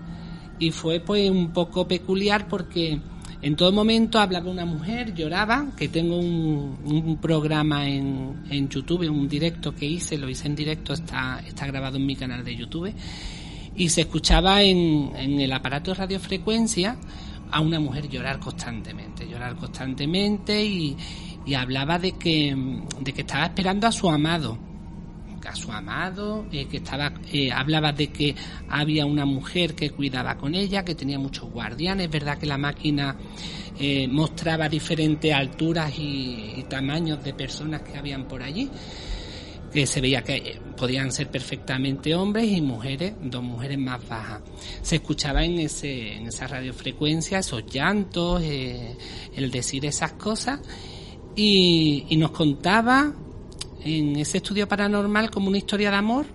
y 0.62 0.70
fue 0.70 1.00
pues 1.00 1.28
un 1.28 1.52
poco 1.52 1.88
peculiar 1.88 2.46
porque 2.46 3.00
en 3.42 3.56
todo 3.56 3.72
momento 3.72 4.20
hablaba 4.20 4.48
una 4.48 4.64
mujer, 4.64 5.14
lloraba, 5.14 5.72
que 5.76 5.88
tengo 5.88 6.16
un, 6.16 7.18
programa 7.20 7.88
en, 7.88 8.44
en, 8.48 8.68
YouTube, 8.68 9.10
un 9.10 9.28
directo 9.28 9.74
que 9.74 9.84
hice, 9.84 10.16
lo 10.16 10.28
hice 10.28 10.46
en 10.46 10.54
directo, 10.54 10.92
está, 10.92 11.42
está 11.46 11.66
grabado 11.66 11.96
en 11.96 12.06
mi 12.06 12.14
canal 12.14 12.44
de 12.44 12.54
YouTube, 12.54 12.94
y 13.74 13.88
se 13.88 14.02
escuchaba 14.02 14.62
en, 14.62 15.12
en 15.16 15.40
el 15.40 15.52
aparato 15.52 15.90
de 15.90 15.98
radiofrecuencia 15.98 16.96
a 17.50 17.60
una 17.60 17.80
mujer 17.80 18.08
llorar 18.08 18.38
constantemente, 18.38 19.28
llorar 19.28 19.56
constantemente 19.56 20.64
y, 20.64 20.96
y 21.44 21.54
hablaba 21.54 21.98
de 21.98 22.12
que, 22.12 22.56
de 23.00 23.12
que 23.12 23.22
estaba 23.22 23.46
esperando 23.46 23.88
a 23.88 23.92
su 23.92 24.08
amado, 24.08 24.56
a 25.48 25.54
su 25.54 25.70
amado, 25.72 26.46
eh, 26.52 26.66
que 26.66 26.78
estaba, 26.78 27.12
eh, 27.32 27.50
hablaba 27.52 27.92
de 27.92 28.08
que 28.08 28.34
había 28.68 29.06
una 29.06 29.24
mujer 29.24 29.74
que 29.74 29.90
cuidaba 29.90 30.36
con 30.36 30.54
ella, 30.54 30.84
que 30.84 30.94
tenía 30.94 31.18
muchos 31.18 31.50
guardianes, 31.50 32.10
verdad 32.10 32.38
que 32.38 32.46
la 32.46 32.58
máquina 32.58 33.16
eh, 33.78 34.06
mostraba 34.08 34.68
diferentes 34.68 35.32
alturas 35.32 35.92
y, 35.98 36.64
tamaños 36.68 37.22
de 37.22 37.34
personas 37.34 37.82
que 37.82 37.98
habían 37.98 38.26
por 38.26 38.42
allí, 38.42 38.70
que 39.72 39.86
se 39.86 40.00
veía 40.00 40.22
que 40.22 40.58
podían 40.76 41.12
ser 41.12 41.28
perfectamente 41.28 42.14
hombres 42.14 42.50
y 42.50 42.62
mujeres, 42.62 43.14
dos 43.20 43.42
mujeres 43.42 43.78
más 43.78 44.06
bajas. 44.08 44.40
Se 44.80 44.96
escuchaba 44.96 45.44
en, 45.44 45.58
ese, 45.58 46.14
en 46.14 46.28
esa 46.28 46.46
radiofrecuencia 46.46 47.40
esos 47.40 47.66
llantos, 47.66 48.42
el 48.42 49.50
decir 49.50 49.84
esas 49.84 50.12
cosas, 50.12 50.60
y, 51.34 52.06
y 52.08 52.16
nos 52.16 52.30
contaba 52.30 53.12
en 53.84 54.16
ese 54.16 54.38
estudio 54.38 54.68
paranormal 54.68 55.30
como 55.30 55.48
una 55.48 55.58
historia 55.58 55.90
de 55.90 55.96
amor, 55.96 56.26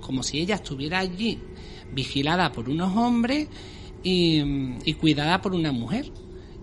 como 0.00 0.22
si 0.22 0.38
ella 0.38 0.56
estuviera 0.56 0.98
allí 0.98 1.38
vigilada 1.92 2.52
por 2.52 2.68
unos 2.68 2.96
hombres 2.96 3.48
y, 4.02 4.94
cuidada 4.94 5.40
por 5.40 5.54
una 5.54 5.72
mujer. 5.72 6.10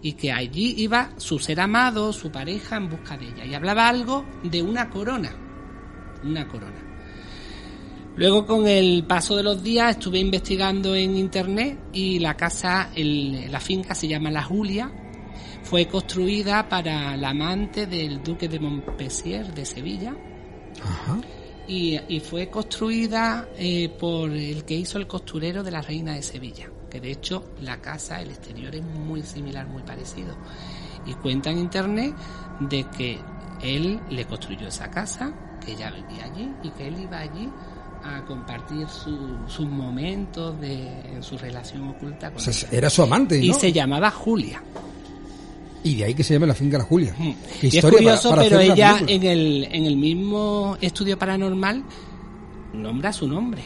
Y 0.01 0.13
que 0.13 0.31
allí 0.31 0.75
iba 0.77 1.11
su 1.17 1.39
ser 1.39 1.59
amado, 1.59 2.13
su 2.13 2.31
pareja 2.31 2.77
en 2.77 2.89
busca 2.89 3.17
de 3.17 3.27
ella. 3.27 3.45
Y 3.45 3.53
hablaba 3.53 3.89
algo 3.89 4.23
de 4.43 4.61
una 4.61 4.89
corona, 4.89 5.35
una 6.23 6.47
corona. 6.47 6.85
Luego 8.15 8.45
con 8.45 8.65
el 8.65 9.03
paso 9.05 9.35
de 9.35 9.43
los 9.43 9.61
días 9.61 9.91
estuve 9.91 10.19
investigando 10.19 10.95
en 10.95 11.17
internet 11.17 11.79
y 11.91 12.19
la 12.19 12.35
casa, 12.35 12.89
la 12.95 13.59
finca 13.59 13.93
se 13.93 14.07
llama 14.07 14.31
La 14.31 14.43
Julia, 14.43 14.89
fue 15.63 15.87
construida 15.87 16.67
para 16.69 17.15
la 17.17 17.29
amante 17.29 17.85
del 17.85 18.23
duque 18.23 18.47
de 18.47 18.59
Montpensier 18.59 19.53
de 19.53 19.65
Sevilla 19.65 20.15
y, 21.67 22.19
fue 22.19 22.49
construida 22.49 23.47
eh, 23.57 23.89
por 23.89 24.32
el 24.32 24.63
que 24.65 24.73
hizo 24.73 24.97
el 24.97 25.05
costurero 25.05 25.63
de 25.63 25.71
la 25.71 25.82
reina 25.82 26.13
de 26.13 26.23
Sevilla, 26.23 26.69
que 26.89 26.99
de 26.99 27.11
hecho 27.11 27.43
la 27.61 27.80
casa, 27.80 28.21
el 28.21 28.32
exterior 28.32 28.75
es 28.75 28.84
muy 28.84 29.21
similar, 29.21 29.67
muy 29.67 29.84
parecido. 29.84 30.36
Y 31.05 31.13
cuenta 31.13 31.51
en 31.51 31.59
internet 31.59 32.15
de 32.59 32.86
que 32.86 33.19
él 33.61 33.99
le 34.09 34.25
construyó 34.25 34.67
esa 34.67 34.89
casa, 34.89 35.32
que 35.63 35.73
ella 35.73 35.91
vivía 35.91 36.25
allí 36.25 36.51
y 36.63 36.69
que 36.71 36.88
él 36.88 37.01
iba 37.01 37.19
allí 37.19 37.49
a 38.03 38.23
compartir 38.25 38.88
sus 38.88 39.67
momentos 39.67 40.59
de 40.59 41.19
su 41.21 41.38
relación 41.38 41.89
oculta 41.89 42.32
con 42.32 42.41
Era 42.71 42.89
su 42.89 43.03
amante, 43.03 43.38
Y 43.38 43.53
se 43.53 43.71
llamaba 43.71 44.09
Julia. 44.09 44.63
Y 45.84 45.95
de 45.95 46.05
ahí 46.05 46.13
que 46.13 46.23
se 46.23 46.34
llama 46.34 46.47
La 46.47 46.55
Finca 46.55 46.77
La 46.77 46.84
Julia. 46.84 47.15
y 47.61 47.77
es 47.77 47.86
curioso, 47.86 48.34
pero 48.36 48.59
ella 48.59 48.99
en 49.07 49.23
el, 49.23 49.67
en 49.71 49.86
el 49.86 49.95
mismo 49.95 50.77
estudio 50.82 51.17
paranormal 51.17 51.84
nombra 52.73 53.13
su 53.13 53.27
nombre. 53.27 53.61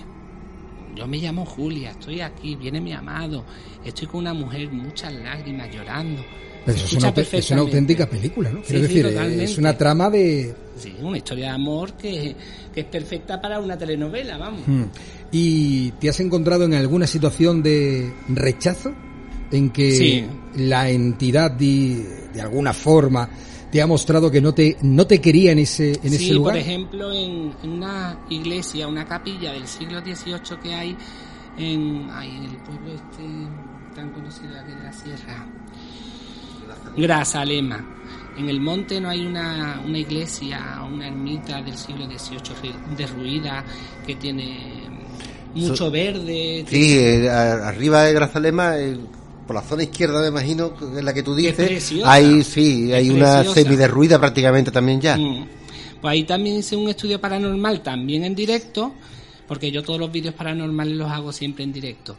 Yo 0.96 1.08
me 1.08 1.18
llamo 1.18 1.46
Julia, 1.46 1.92
estoy 1.92 2.22
aquí, 2.22 2.56
viene 2.56 2.80
mi 2.80 2.94
amado, 2.94 3.44
estoy 3.84 4.08
con 4.08 4.22
una 4.22 4.34
mujer, 4.34 4.72
muchas 4.72 5.12
lágrimas, 5.12 5.74
llorando. 5.74 6.22
Pero 6.66 6.78
eso 6.78 6.86
es 7.36 7.52
una, 7.52 7.62
auténtica 7.62 8.08
película, 8.08 8.50
¿no? 8.50 8.62
Quiero 8.62 8.84
decir, 8.84 9.06
es 9.08 9.58
una 9.58 9.78
trama 9.78 10.10
de... 10.10 10.54
Sí, 10.78 10.96
una 11.02 11.18
historia 11.18 11.48
de 11.48 11.52
amor 11.52 11.94
que, 11.94 12.36
que 12.74 12.82
es 12.82 12.86
perfecta 12.86 13.42
para 13.42 13.60
una 13.60 13.78
telenovela, 13.78 14.38
vamos. 14.38 14.62
¿Y 15.32 15.92
te 15.92 16.10
has 16.10 16.20
encontrado 16.20 16.64
en 16.64 16.76
alguna 16.76 17.08
situación 17.08 17.62
de 17.64 18.14
rechazo 18.30 18.94
en 19.54 19.70
que 19.70 20.28
la 20.56 20.90
entidad 20.90 21.52
de, 21.52 22.30
de, 22.34 22.42
alguna 22.42 22.74
forma 22.74 23.30
te 23.72 23.82
ha 23.82 23.88
mostrado 23.88 24.32
que 24.32 24.42
no 24.42 24.54
te 24.54 24.78
no 24.82 25.06
te 25.06 25.22
quería 25.22 25.52
en 25.52 25.60
ese 25.60 26.00
en 26.04 26.14
ese 26.14 26.34
lugar. 26.34 26.56
por 26.56 26.62
ejemplo, 26.62 27.14
en, 27.14 27.54
una 27.64 28.20
iglesia, 28.30 28.88
una 28.88 29.06
capilla 29.06 29.54
del 29.54 29.68
siglo 29.68 30.02
XVIII 30.02 30.60
que 30.62 30.74
hay 30.74 30.98
en, 31.58 32.10
el 32.10 32.58
pueblo 32.58 32.94
este 32.94 33.24
tan 33.96 34.12
conocido 34.12 34.60
aquí 34.60 34.72
de 34.72 34.84
la 34.84 34.92
sierra, 34.92 35.46
Grazalema. 36.98 38.00
En 38.36 38.50
el 38.50 38.60
monte 38.60 39.00
no 39.00 39.10
hay 39.10 39.24
una, 39.28 39.84
una 39.86 40.00
iglesia, 40.00 40.82
una 40.92 41.08
ermita 41.08 41.62
del 41.62 41.78
siglo 41.78 42.06
XVIII 42.08 42.74
derruida 42.98 43.64
que 44.08 44.16
tiene 44.16 44.90
mucho 45.54 45.92
verde. 45.92 46.66
Sí, 46.68 46.98
eh, 46.98 47.30
arriba 47.30 48.04
de 48.04 48.14
Grazalema 48.14 48.80
por 49.46 49.56
la 49.56 49.62
zona 49.62 49.84
izquierda, 49.84 50.22
me 50.22 50.28
imagino, 50.28 50.74
en 50.82 51.04
la 51.04 51.14
que 51.14 51.24
tú 51.24 51.36
dices, 51.36 51.94
hay 52.06 52.44
sí, 52.44 52.94
hay 52.94 53.10
una 53.10 53.44
semiderruida 53.44 54.20
prácticamente 54.20 54.72
también 54.72 55.02
ya. 55.02 55.18
Mm. 55.18 55.48
Pues 56.02 56.12
ahí 56.12 56.24
también 56.24 56.58
hice 56.58 56.76
un 56.76 56.90
estudio 56.90 57.20
paranormal, 57.20 57.82
también 57.82 58.24
en 58.24 58.36
directo, 58.36 58.94
porque 59.48 59.72
yo 59.72 59.84
todos 59.84 60.00
los 60.00 60.12
vídeos 60.12 60.34
paranormales 60.34 60.96
los 60.96 61.10
hago 61.10 61.32
siempre 61.32 61.64
en 61.64 61.74
directo. 61.74 62.18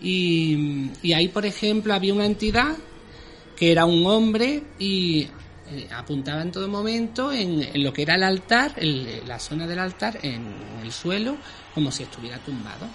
Y, 0.00 0.90
ahí, 1.14 1.28
por 1.28 1.46
ejemplo, 1.46 1.94
había 1.94 2.12
una 2.12 2.26
entidad 2.26 2.76
que 3.56 3.70
era 3.70 3.84
un 3.84 4.04
hombre 4.06 4.64
y 4.80 5.28
eh, 5.70 5.88
apuntaba 5.96 6.42
en 6.42 6.50
todo 6.50 6.66
momento 6.66 7.30
en, 7.30 7.64
lo 7.82 7.92
que 7.92 8.02
era 8.02 8.16
el 8.16 8.24
altar, 8.24 8.74
la 8.82 9.38
zona 9.38 9.68
del 9.68 9.78
altar, 9.78 10.18
en 10.22 10.52
el 10.82 10.90
suelo, 10.90 11.36
como 11.72 11.92
si 11.92 12.02
estuviera 12.02 12.38
tumbado 12.38 12.88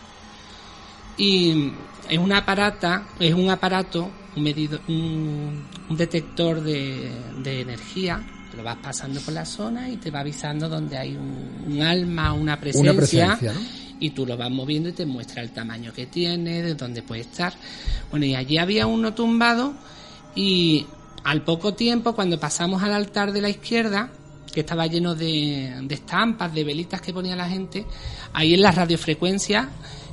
y 1.18 1.72
es 2.09 2.18
una 2.18 2.38
aparata, 2.38 3.07
es 3.20 3.34
un 3.34 3.49
aparato, 3.49 4.09
un, 4.36 4.43
medido, 4.43 4.80
un, 4.88 5.65
detector 5.89 6.61
de, 6.61 7.11
de, 7.43 7.61
energía, 7.61 8.26
lo 8.55 8.63
vas 8.63 8.78
pasando 8.78 9.20
por 9.22 9.34
la 9.34 9.45
zona 9.45 9.89
y 9.89 9.97
te 9.97 10.11
va 10.11 10.20
avisando 10.22 10.70
donde 10.70 10.97
hay 10.97 11.15
un, 11.15 11.82
alma, 11.82 12.34
una 12.34 12.59
presencia, 12.59 13.38
y 13.99 14.11
tú 14.11 14.26
lo 14.26 14.38
vas 14.38 14.51
moviendo 14.51 14.89
y 14.89 14.93
te 14.93 15.05
muestra 15.05 15.41
el 15.41 15.51
tamaño 15.51 15.91
que 15.91 16.05
tiene, 16.05 16.61
de 16.61 16.76
dónde 16.76 17.01
puede 17.01 17.22
estar. 17.22 17.53
Bueno, 18.11 18.26
y 18.26 18.36
allí 18.36 18.57
había 18.57 18.86
uno 18.86 19.13
tumbado 19.13 19.74
y 20.36 20.86
al 21.24 21.43
poco 21.43 21.74
tiempo, 21.74 22.13
cuando 22.13 22.39
pasamos 22.39 22.84
al 22.84 22.93
altar 22.93 23.32
de 23.32 23.41
la 23.41 23.49
izquierda, 23.49 24.11
que 24.53 24.61
estaba 24.61 24.88
lleno 24.88 25.13
de, 25.13 25.82
de 25.84 25.95
estampas, 25.95 26.53
de 26.53 26.63
velitas 26.63 27.01
que 27.01 27.11
ponía 27.11 27.36
la 27.36 27.49
gente, 27.49 27.86
ahí 28.34 28.53
en 28.53 28.61
la 28.61 28.72
radiofrecuencia 28.72 29.70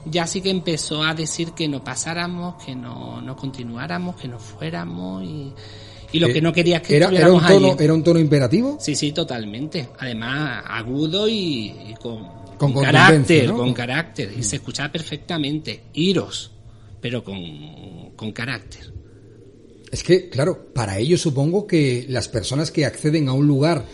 ya 0.07 0.27
sí 0.27 0.41
que 0.41 0.51
empezó 0.51 1.03
a 1.03 1.15
decir 1.15 1.53
que 1.53 1.69
no 1.69 1.83
pasáramos, 1.83 2.63
que 2.63 2.75
no, 2.75 3.21
no 3.21 3.37
continuáramos, 3.37 4.17
que 4.17 4.29
no 4.29 4.39
fuéramos 4.39 5.23
y, 5.25 5.53
y 6.15 6.21
lo 6.21 6.29
que 6.29 6.41
no 6.41 6.53
quería 6.53 6.77
es 6.77 6.83
que 6.83 6.97
era, 6.97 7.09
era 7.09 7.33
un 7.33 7.45
tono, 7.45 7.77
¿Era 7.79 7.93
un 7.93 8.05
tono 8.05 8.21
imperativo? 8.21 8.79
Sí, 8.81 8.95
sí, 8.95 9.11
totalmente. 9.11 9.89
Además, 9.99 10.65
agudo 10.69 11.29
y, 11.29 11.95
con, 12.01 12.29
con, 12.57 12.73
carácter, 12.73 13.51
con 13.51 13.75
carácter. 13.75 14.33
Y 14.39 14.45
se 14.45 14.57
escuchaba 14.57 14.93
perfectamente. 14.93 15.87
Iros, 15.95 16.53
pero 17.01 17.25
con, 17.25 18.13
con 18.15 18.31
carácter. 18.31 18.93
Es 19.91 20.05
que, 20.05 20.29
claro, 20.29 20.73
para 20.73 20.99
ello 20.99 21.19
supongo 21.19 21.67
que 21.67 22.07
las 22.09 22.29
personas 22.29 22.71
que 22.71 22.85
acceden 22.85 23.29
a 23.29 23.33
un 23.33 23.49
lugar 23.49 23.85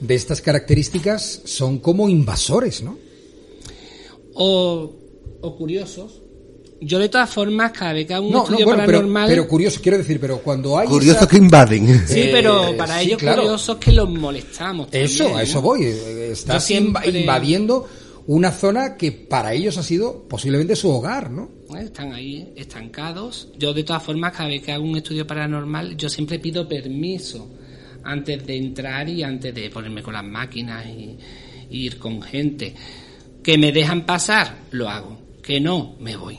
de 0.00 0.16
estas 0.16 0.40
características 0.40 1.42
son 1.44 1.78
como 1.78 2.08
invasores, 2.08 2.82
¿no? 2.82 2.98
O 4.34 4.96
o 5.40 5.56
curiosos. 5.56 6.22
Yo 6.80 6.98
de 7.00 7.08
todas 7.08 7.28
formas, 7.28 7.72
cada 7.72 7.92
vez 7.92 8.06
que 8.06 8.14
hago 8.14 8.28
un 8.28 8.36
estudio 8.36 8.66
paranormal... 8.66 9.28
Pero, 9.28 9.48
curiosos, 9.48 9.80
quiero 9.80 9.98
decir, 9.98 10.20
pero 10.20 10.38
cuando 10.38 10.78
hay... 10.78 10.86
Curiosos 10.86 11.26
que 11.26 11.36
invaden. 11.36 12.06
Sí, 12.06 12.28
pero 12.30 12.76
para 12.76 13.02
ellos 13.02 13.20
curiosos 13.20 13.76
que 13.78 13.92
los 13.92 14.08
molestamos. 14.08 14.88
eso, 14.92 15.36
a 15.36 15.42
eso 15.42 15.60
voy. 15.60 15.84
Estás 15.84 16.70
invadiendo 16.70 17.88
una 18.28 18.52
zona 18.52 18.96
que 18.96 19.10
para 19.10 19.54
ellos 19.54 19.76
ha 19.78 19.82
sido 19.82 20.28
posiblemente 20.28 20.76
su 20.76 20.90
hogar, 20.90 21.30
¿no? 21.30 21.50
están 21.80 22.12
ahí 22.12 22.52
estancados. 22.56 23.48
Yo 23.58 23.74
de 23.74 23.84
todas 23.84 24.02
formas, 24.02 24.32
cada 24.32 24.48
vez 24.48 24.62
que 24.62 24.72
hago 24.72 24.84
un 24.84 24.96
estudio 24.96 25.26
paranormal, 25.26 25.96
yo 25.96 26.08
siempre 26.08 26.38
pido 26.38 26.68
permiso 26.68 27.48
antes 28.04 28.46
de 28.46 28.56
entrar 28.56 29.08
y 29.08 29.22
antes 29.22 29.54
de 29.54 29.68
ponerme 29.70 30.02
con 30.02 30.14
las 30.14 30.24
máquinas 30.24 30.86
y 30.86 31.18
ir 31.70 31.98
con 31.98 32.22
gente 32.22 32.74
Que 33.42 33.58
me 33.58 33.72
dejan 33.72 34.06
pasar, 34.06 34.58
lo 34.70 34.88
hago. 34.88 35.27
Que 35.48 35.62
no, 35.62 35.94
me 35.98 36.14
voy. 36.14 36.38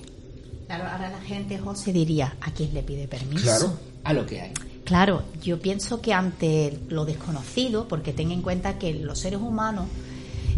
Claro, 0.68 0.84
ahora 0.88 1.10
la 1.10 1.20
gente, 1.22 1.58
José, 1.58 1.92
diría, 1.92 2.36
¿a 2.42 2.52
quién 2.52 2.76
le 2.76 2.84
pide 2.84 3.08
permiso? 3.08 3.44
Claro, 3.44 3.74
a 4.04 4.14
lo 4.14 4.24
que 4.28 4.40
hay. 4.40 4.52
Claro, 4.86 5.24
yo 5.42 5.60
pienso 5.60 6.00
que 6.00 6.14
ante 6.14 6.80
lo 6.90 7.06
desconocido, 7.06 7.88
porque 7.88 8.14
ten 8.14 8.30
en 8.30 8.44
cuenta 8.44 8.78
que 8.78 8.94
los 8.94 9.18
seres 9.18 9.40
humanos 9.40 9.88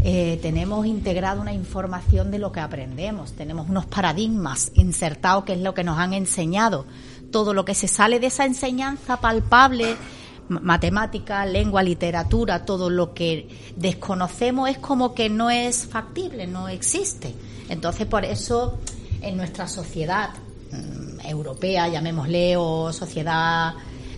eh, 0.03 0.37
tenemos 0.41 0.85
integrado 0.85 1.39
una 1.39 1.53
información 1.53 2.29
de 2.29 2.39
lo 2.39 2.51
que 2.51 2.59
aprendemos, 2.59 3.31
tenemos 3.31 3.69
unos 3.69 3.85
paradigmas 3.85 4.73
insertados 4.75 5.45
que 5.45 5.53
es 5.53 5.61
lo 5.61 5.73
que 5.73 5.85
nos 5.85 5.97
han 5.97 6.11
enseñado. 6.13 6.85
Todo 7.31 7.53
lo 7.53 7.63
que 7.63 7.73
se 7.73 7.87
sale 7.87 8.19
de 8.19 8.27
esa 8.27 8.43
enseñanza 8.43 9.21
palpable, 9.21 9.95
matemática, 10.49 11.45
lengua, 11.45 11.83
literatura, 11.83 12.65
todo 12.65 12.89
lo 12.89 13.13
que 13.13 13.47
desconocemos 13.77 14.69
es 14.69 14.77
como 14.77 15.13
que 15.13 15.29
no 15.29 15.49
es 15.49 15.87
factible, 15.87 16.47
no 16.47 16.67
existe. 16.67 17.33
Entonces, 17.71 18.05
por 18.05 18.25
eso 18.25 18.79
en 19.21 19.37
nuestra 19.37 19.65
sociedad 19.65 20.31
mm, 20.71 21.25
europea, 21.25 21.87
llamémosle, 21.87 22.57
o 22.57 22.91
sociedad 22.91 23.73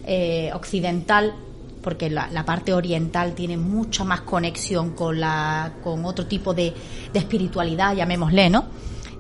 eh, 0.05 0.49
occidental, 0.55 1.35
porque 1.83 2.09
la, 2.09 2.45
parte 2.45 2.73
oriental 2.73 3.35
tiene 3.35 3.57
mucha 3.57 4.03
más 4.03 4.21
conexión 4.21 4.95
con, 4.95 5.19
la, 5.19 5.73
con 5.83 6.03
otro 6.03 6.25
tipo 6.25 6.55
de, 6.55 6.73
de 7.13 7.19
espiritualidad, 7.19 7.95
llamémosle, 7.95 8.49
¿no? 8.49 8.65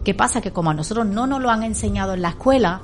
¿Qué 0.03 0.15
pasa? 0.15 0.41
Que 0.41 0.51
como 0.51 0.71
a 0.71 0.73
nosotros 0.73 1.05
no 1.05 1.27
nos 1.27 1.39
lo 1.39 1.51
han 1.51 1.61
enseñado 1.61 2.15
en 2.15 2.23
la 2.23 2.29
escuela, 2.29 2.81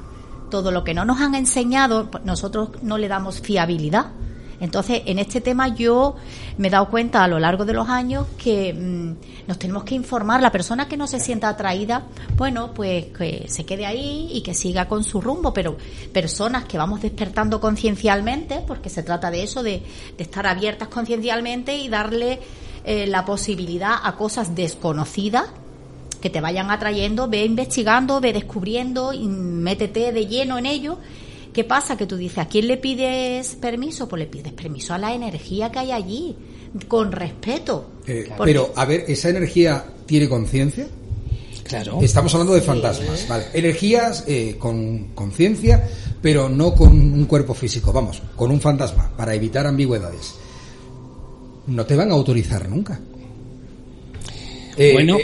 todo 0.52 0.72
lo 0.72 0.84
que 0.84 0.94
no 0.94 1.04
nos 1.04 1.20
han 1.20 1.34
enseñado, 1.34 2.12
nosotros 2.26 2.70
no 2.84 3.00
le 3.00 3.08
damos 3.08 3.42
fiabilidad. 3.42 4.12
Entonces, 4.60 5.04
en 5.06 5.20
este 5.20 5.42
tema 5.42 5.70
yo 5.70 6.16
me 6.58 6.68
he 6.68 6.72
dado 6.72 6.90
cuenta 6.90 7.24
a 7.24 7.28
lo 7.28 7.40
largo 7.40 7.66
de 7.66 7.74
los 7.74 7.88
años 7.88 8.28
que 8.38 8.74
mm, 8.74 9.48
nos 9.48 9.58
tenemos 9.58 9.84
que 9.84 9.96
informar. 9.96 10.42
La 10.42 10.52
persona 10.52 10.88
que 10.88 10.98
no 10.98 11.08
se 11.08 11.20
sienta 11.20 11.50
atraída, 11.50 12.04
bueno, 12.36 12.74
pues 12.74 13.06
que 13.06 13.46
se 13.48 13.66
quede 13.66 13.86
ahí 13.86 14.30
y 14.32 14.42
que 14.42 14.54
siga 14.54 14.88
con 14.88 15.04
su 15.04 15.22
rumbo, 15.22 15.54
pero 15.54 15.78
personas 16.12 16.66
que 16.66 16.78
vamos 16.78 17.02
despertando 17.02 17.62
conciencialmente, 17.62 18.64
porque 18.68 18.90
se 18.90 19.04
trata 19.04 19.32
de 19.32 19.44
eso, 19.44 19.64
de, 19.64 19.84
estar 20.18 20.46
abiertas 20.46 20.90
conciencialmente 20.90 21.76
y 21.78 21.88
darle 21.88 22.40
eh, 22.84 23.08
la 23.08 23.26
posibilidad 23.26 23.96
a 24.04 24.16
cosas 24.16 24.56
desconocidas 24.56 25.46
que 26.20 26.30
te 26.30 26.42
vayan 26.42 26.70
atrayendo, 26.70 27.30
ve 27.30 27.46
investigando, 27.46 28.20
ve 28.20 28.34
descubriendo 28.34 29.14
y 29.14 29.28
métete 29.28 30.12
de 30.12 30.28
lleno 30.28 30.58
en 30.58 30.66
ello 30.66 30.98
¿Qué 31.60 31.66
pasa? 31.66 31.98
Que 31.98 32.06
tú 32.06 32.16
dices, 32.16 32.38
¿a 32.38 32.48
quién 32.48 32.70
le 32.70 32.78
pides 32.78 33.56
permiso? 33.56 34.08
Pues 34.08 34.22
le 34.22 34.28
pides 34.28 34.54
permiso 34.54 34.94
a 34.94 34.98
la 34.98 35.14
energía 35.14 35.70
que 35.70 35.80
hay 35.80 35.92
allí, 35.92 36.34
con 36.88 37.12
respeto. 37.12 37.96
Eh, 38.08 38.30
pero, 38.46 38.72
a 38.78 38.86
ver, 38.86 39.04
¿esa 39.10 39.28
energía 39.28 39.84
tiene 40.06 40.30
conciencia? 40.30 40.88
Claro. 41.66 42.00
Estamos 42.02 42.34
hablando 42.34 42.54
de 42.54 42.62
fantasmas, 42.62 43.28
¿vale? 43.28 43.48
Energías 43.52 44.24
eh, 44.26 44.56
con 44.58 45.10
conciencia, 45.14 45.86
pero 46.22 46.48
no 46.48 46.74
con 46.74 46.94
un 46.94 47.26
cuerpo 47.26 47.54
físico, 47.54 47.92
vamos, 47.92 48.22
con 48.38 48.52
un 48.52 48.62
fantasma, 48.62 49.12
para 49.18 49.36
evitar 49.36 49.68
ambigüedades. 49.68 50.36
No 51.68 51.86
te 51.86 51.98
van 51.98 52.10
a 52.10 52.14
autorizar 52.14 52.70
nunca. 52.70 53.02
Eh, 54.78 54.94
bueno, 54.94 55.18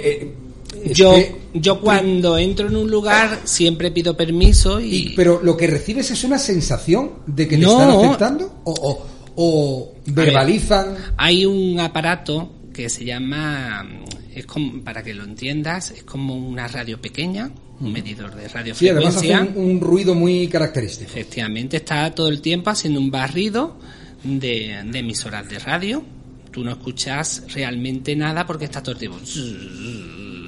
yo, 0.94 1.16
yo 1.54 1.82
cuando 1.82 2.38
entro 2.38 2.68
en 2.68 2.76
un 2.76 2.90
lugar 2.90 3.42
siempre 3.44 3.92
pido 3.92 4.16
permiso 4.16 4.80
y... 4.80 5.14
Pero 5.16 5.42
lo 5.44 5.58
que 5.58 5.68
recibes 5.68 6.12
es 6.12 6.24
una 6.24 6.38
sensación 6.38 7.12
de 7.26 7.48
que 7.48 7.58
te 7.58 7.66
están 7.66 7.90
aceptando 7.90 8.62
o, 8.64 9.06
o, 9.36 9.94
verbalizan... 10.06 10.96
hay 11.18 11.46
un 11.46 11.80
aparato 11.80 12.52
que 12.74 12.90
se 12.90 13.06
llama, 13.06 13.88
es 14.34 14.46
como, 14.46 14.84
para 14.84 15.02
que 15.02 15.14
lo 15.14 15.24
entiendas, 15.24 15.92
es 15.92 16.04
como 16.04 16.36
una 16.36 16.68
radio 16.68 17.00
pequeña, 17.00 17.52
un 17.80 17.92
medidor 17.92 18.36
de 18.36 18.48
radiofrecuencia. 18.48 19.22
Sí, 19.22 19.32
además 19.32 19.52
hace 19.52 19.60
un, 19.60 19.80
ruido 19.80 20.14
muy 20.14 20.48
característico. 20.48 21.10
Efectivamente, 21.10 21.78
está 21.78 22.12
todo 22.12 22.28
el 22.28 22.42
tiempo 22.42 22.70
haciendo 22.70 23.00
un 23.00 23.10
barrido 23.12 23.78
de, 24.24 24.82
de 24.86 25.00
emisoras 25.00 25.48
de 25.50 25.60
radio. 25.60 26.04
Tú 26.52 26.64
no 26.64 26.72
escuchas 26.72 27.44
realmente 27.54 28.16
nada 28.16 28.46
porque 28.46 28.66
está 28.66 28.82
todo 28.82 28.94
el 28.94 29.00
tiempo 29.00 29.20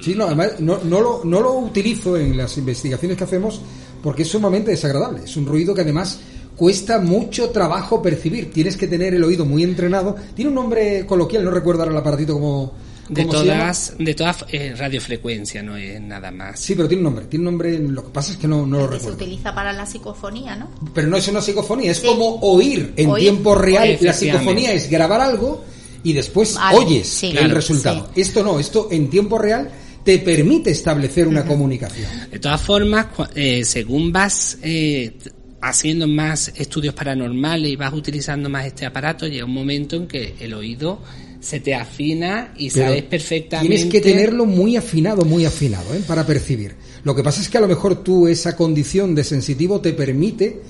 Sí, 0.00 0.14
no, 0.14 0.26
además 0.26 0.60
no, 0.60 0.78
no, 0.84 1.00
lo, 1.00 1.22
no 1.24 1.40
lo 1.40 1.54
utilizo 1.54 2.16
en 2.16 2.36
las 2.36 2.56
investigaciones 2.58 3.16
que 3.16 3.24
hacemos 3.24 3.60
porque 4.02 4.22
es 4.22 4.28
sumamente 4.28 4.70
desagradable. 4.70 5.24
Es 5.24 5.36
un 5.36 5.46
ruido 5.46 5.74
que 5.74 5.82
además 5.82 6.20
cuesta 6.56 6.98
mucho 6.98 7.50
trabajo 7.50 8.02
percibir. 8.02 8.52
Tienes 8.52 8.76
que 8.76 8.86
tener 8.86 9.14
el 9.14 9.24
oído 9.24 9.44
muy 9.44 9.62
entrenado. 9.62 10.16
Tiene 10.34 10.50
un 10.50 10.54
nombre 10.54 11.06
coloquial, 11.06 11.44
no 11.44 11.50
recuerdo 11.50 11.82
ahora 11.82 11.92
el 11.92 11.98
aparatito 11.98 12.34
como... 12.34 12.72
De 13.08 13.24
todas, 13.24 13.94
de 13.98 14.14
todas 14.14 14.44
eh, 14.52 14.74
radiofrecuencia, 14.76 15.62
no 15.62 15.78
es 15.78 15.98
nada 15.98 16.30
más. 16.30 16.60
Sí, 16.60 16.74
pero 16.74 16.86
tiene 16.86 17.00
un 17.00 17.04
nombre. 17.04 17.24
Tiene 17.24 17.46
un 17.46 17.52
nombre. 17.52 17.78
Lo 17.78 18.04
que 18.04 18.10
pasa 18.10 18.32
es 18.32 18.36
que 18.36 18.46
no, 18.46 18.66
no 18.66 18.80
lo 18.80 18.86
recuerdo. 18.86 19.16
Se 19.16 19.24
utiliza 19.24 19.54
para 19.54 19.72
la 19.72 19.86
psicofonía, 19.86 20.56
¿no? 20.56 20.68
Pero 20.92 21.08
no 21.08 21.16
es 21.16 21.26
una 21.28 21.40
psicofonía, 21.40 21.92
es 21.92 22.00
como 22.00 22.38
oír 22.40 22.92
en 22.96 23.14
tiempo 23.14 23.54
real. 23.54 23.96
La 24.02 24.12
psicofonía 24.12 24.74
es 24.74 24.90
grabar 24.90 25.22
algo 25.22 25.64
y 26.02 26.12
después 26.12 26.58
oyes 26.74 27.22
el 27.22 27.50
resultado. 27.50 28.10
Esto 28.14 28.42
no, 28.42 28.60
esto 28.60 28.88
en 28.90 29.08
tiempo 29.08 29.38
real 29.38 29.70
te 30.08 30.20
permite 30.20 30.70
establecer 30.70 31.28
una 31.28 31.44
comunicación. 31.44 32.08
De 32.30 32.38
todas 32.38 32.62
formas, 32.62 33.08
eh, 33.34 33.62
según 33.62 34.10
vas 34.10 34.56
eh, 34.62 35.12
haciendo 35.60 36.08
más 36.08 36.50
estudios 36.56 36.94
paranormales 36.94 37.72
y 37.72 37.76
vas 37.76 37.92
utilizando 37.92 38.48
más 38.48 38.64
este 38.64 38.86
aparato, 38.86 39.26
llega 39.26 39.44
un 39.44 39.52
momento 39.52 39.96
en 39.96 40.06
que 40.06 40.34
el 40.40 40.54
oído 40.54 41.02
se 41.40 41.60
te 41.60 41.74
afina 41.74 42.54
y 42.56 42.70
sabes 42.70 43.02
perfectamente. 43.02 43.76
Tienes 43.76 43.92
que 43.92 44.00
tenerlo 44.00 44.46
muy 44.46 44.76
afinado, 44.76 45.26
muy 45.26 45.44
afinado, 45.44 45.94
¿eh? 45.94 46.00
para 46.06 46.24
percibir. 46.24 46.74
Lo 47.04 47.14
que 47.14 47.22
pasa 47.22 47.42
es 47.42 47.50
que 47.50 47.58
a 47.58 47.60
lo 47.60 47.68
mejor 47.68 48.02
tú 48.02 48.28
esa 48.28 48.56
condición 48.56 49.14
de 49.14 49.24
sensitivo 49.24 49.82
te 49.82 49.92
permite 49.92 50.62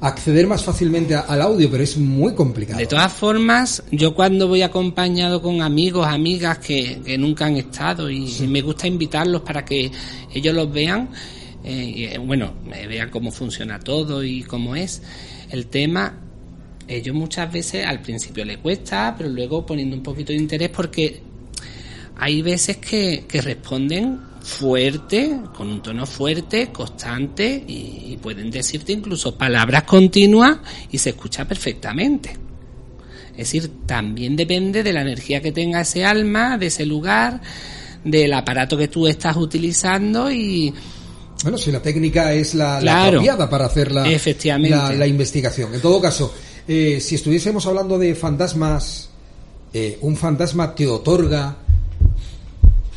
acceder 0.00 0.46
más 0.46 0.64
fácilmente 0.64 1.14
al 1.14 1.40
audio, 1.40 1.70
pero 1.70 1.82
es 1.82 1.96
muy 1.96 2.34
complicado. 2.34 2.78
De 2.78 2.86
todas 2.86 3.12
formas, 3.12 3.82
yo 3.90 4.14
cuando 4.14 4.48
voy 4.48 4.62
acompañado 4.62 5.40
con 5.40 5.62
amigos, 5.62 6.06
amigas 6.06 6.58
que, 6.58 7.16
nunca 7.18 7.46
han 7.46 7.56
estado 7.56 8.10
y 8.10 8.30
me 8.48 8.60
gusta 8.60 8.86
invitarlos 8.86 9.42
para 9.42 9.64
que 9.64 9.90
ellos 10.32 10.54
los 10.54 10.70
vean, 10.72 11.08
eh, 11.64 12.10
eh, 12.12 12.18
bueno, 12.18 12.52
vean 12.66 13.08
cómo 13.10 13.30
funciona 13.30 13.78
todo 13.80 14.22
y 14.22 14.42
cómo 14.42 14.76
es 14.76 15.02
el 15.50 15.66
tema. 15.66 16.20
Ellos 16.86 17.14
muchas 17.14 17.50
veces 17.50 17.86
al 17.86 18.02
principio 18.02 18.44
les 18.44 18.58
cuesta, 18.58 19.14
pero 19.16 19.30
luego 19.30 19.64
poniendo 19.64 19.96
un 19.96 20.02
poquito 20.02 20.32
de 20.32 20.38
interés 20.38 20.68
porque 20.68 21.22
hay 22.16 22.42
veces 22.42 22.76
que, 22.76 23.24
que 23.26 23.40
responden 23.40 24.33
fuerte, 24.44 25.40
con 25.56 25.68
un 25.68 25.82
tono 25.82 26.04
fuerte, 26.04 26.70
constante 26.70 27.64
y, 27.66 28.18
pueden 28.22 28.50
decirte 28.50 28.92
incluso 28.92 29.36
palabras 29.36 29.82
continuas 29.82 30.58
y 30.90 30.98
se 30.98 31.10
escucha 31.10 31.46
perfectamente. 31.46 32.36
Es 33.32 33.52
decir, 33.52 33.70
también 33.86 34.36
depende 34.36 34.82
de 34.82 34.92
la 34.92 35.02
energía 35.02 35.42
que 35.42 35.50
tenga 35.50 35.80
ese 35.80 36.04
alma, 36.04 36.56
de 36.56 36.66
ese 36.66 36.86
lugar, 36.86 37.40
del 38.04 38.32
aparato 38.32 38.76
que 38.76 38.88
tú 38.88 39.06
estás 39.06 39.36
utilizando 39.36 40.30
y... 40.30 40.72
Bueno, 41.42 41.58
si 41.58 41.72
la 41.72 41.82
técnica 41.82 42.32
es 42.32 42.54
la, 42.54 42.78
apropiada 43.06 43.50
para 43.50 43.66
hacer 43.66 43.92
la, 43.92 44.04
la, 44.04 45.06
investigación. 45.06 45.74
En 45.74 45.80
todo 45.82 46.00
caso, 46.00 46.32
eh, 46.66 46.98
si 47.00 47.16
estuviésemos 47.16 47.66
hablando 47.66 47.98
de 47.98 48.14
fantasmas, 48.14 49.10
eh, 49.72 49.98
un 50.00 50.16
fantasma 50.16 50.74
te 50.74 50.86
otorga 50.86 51.63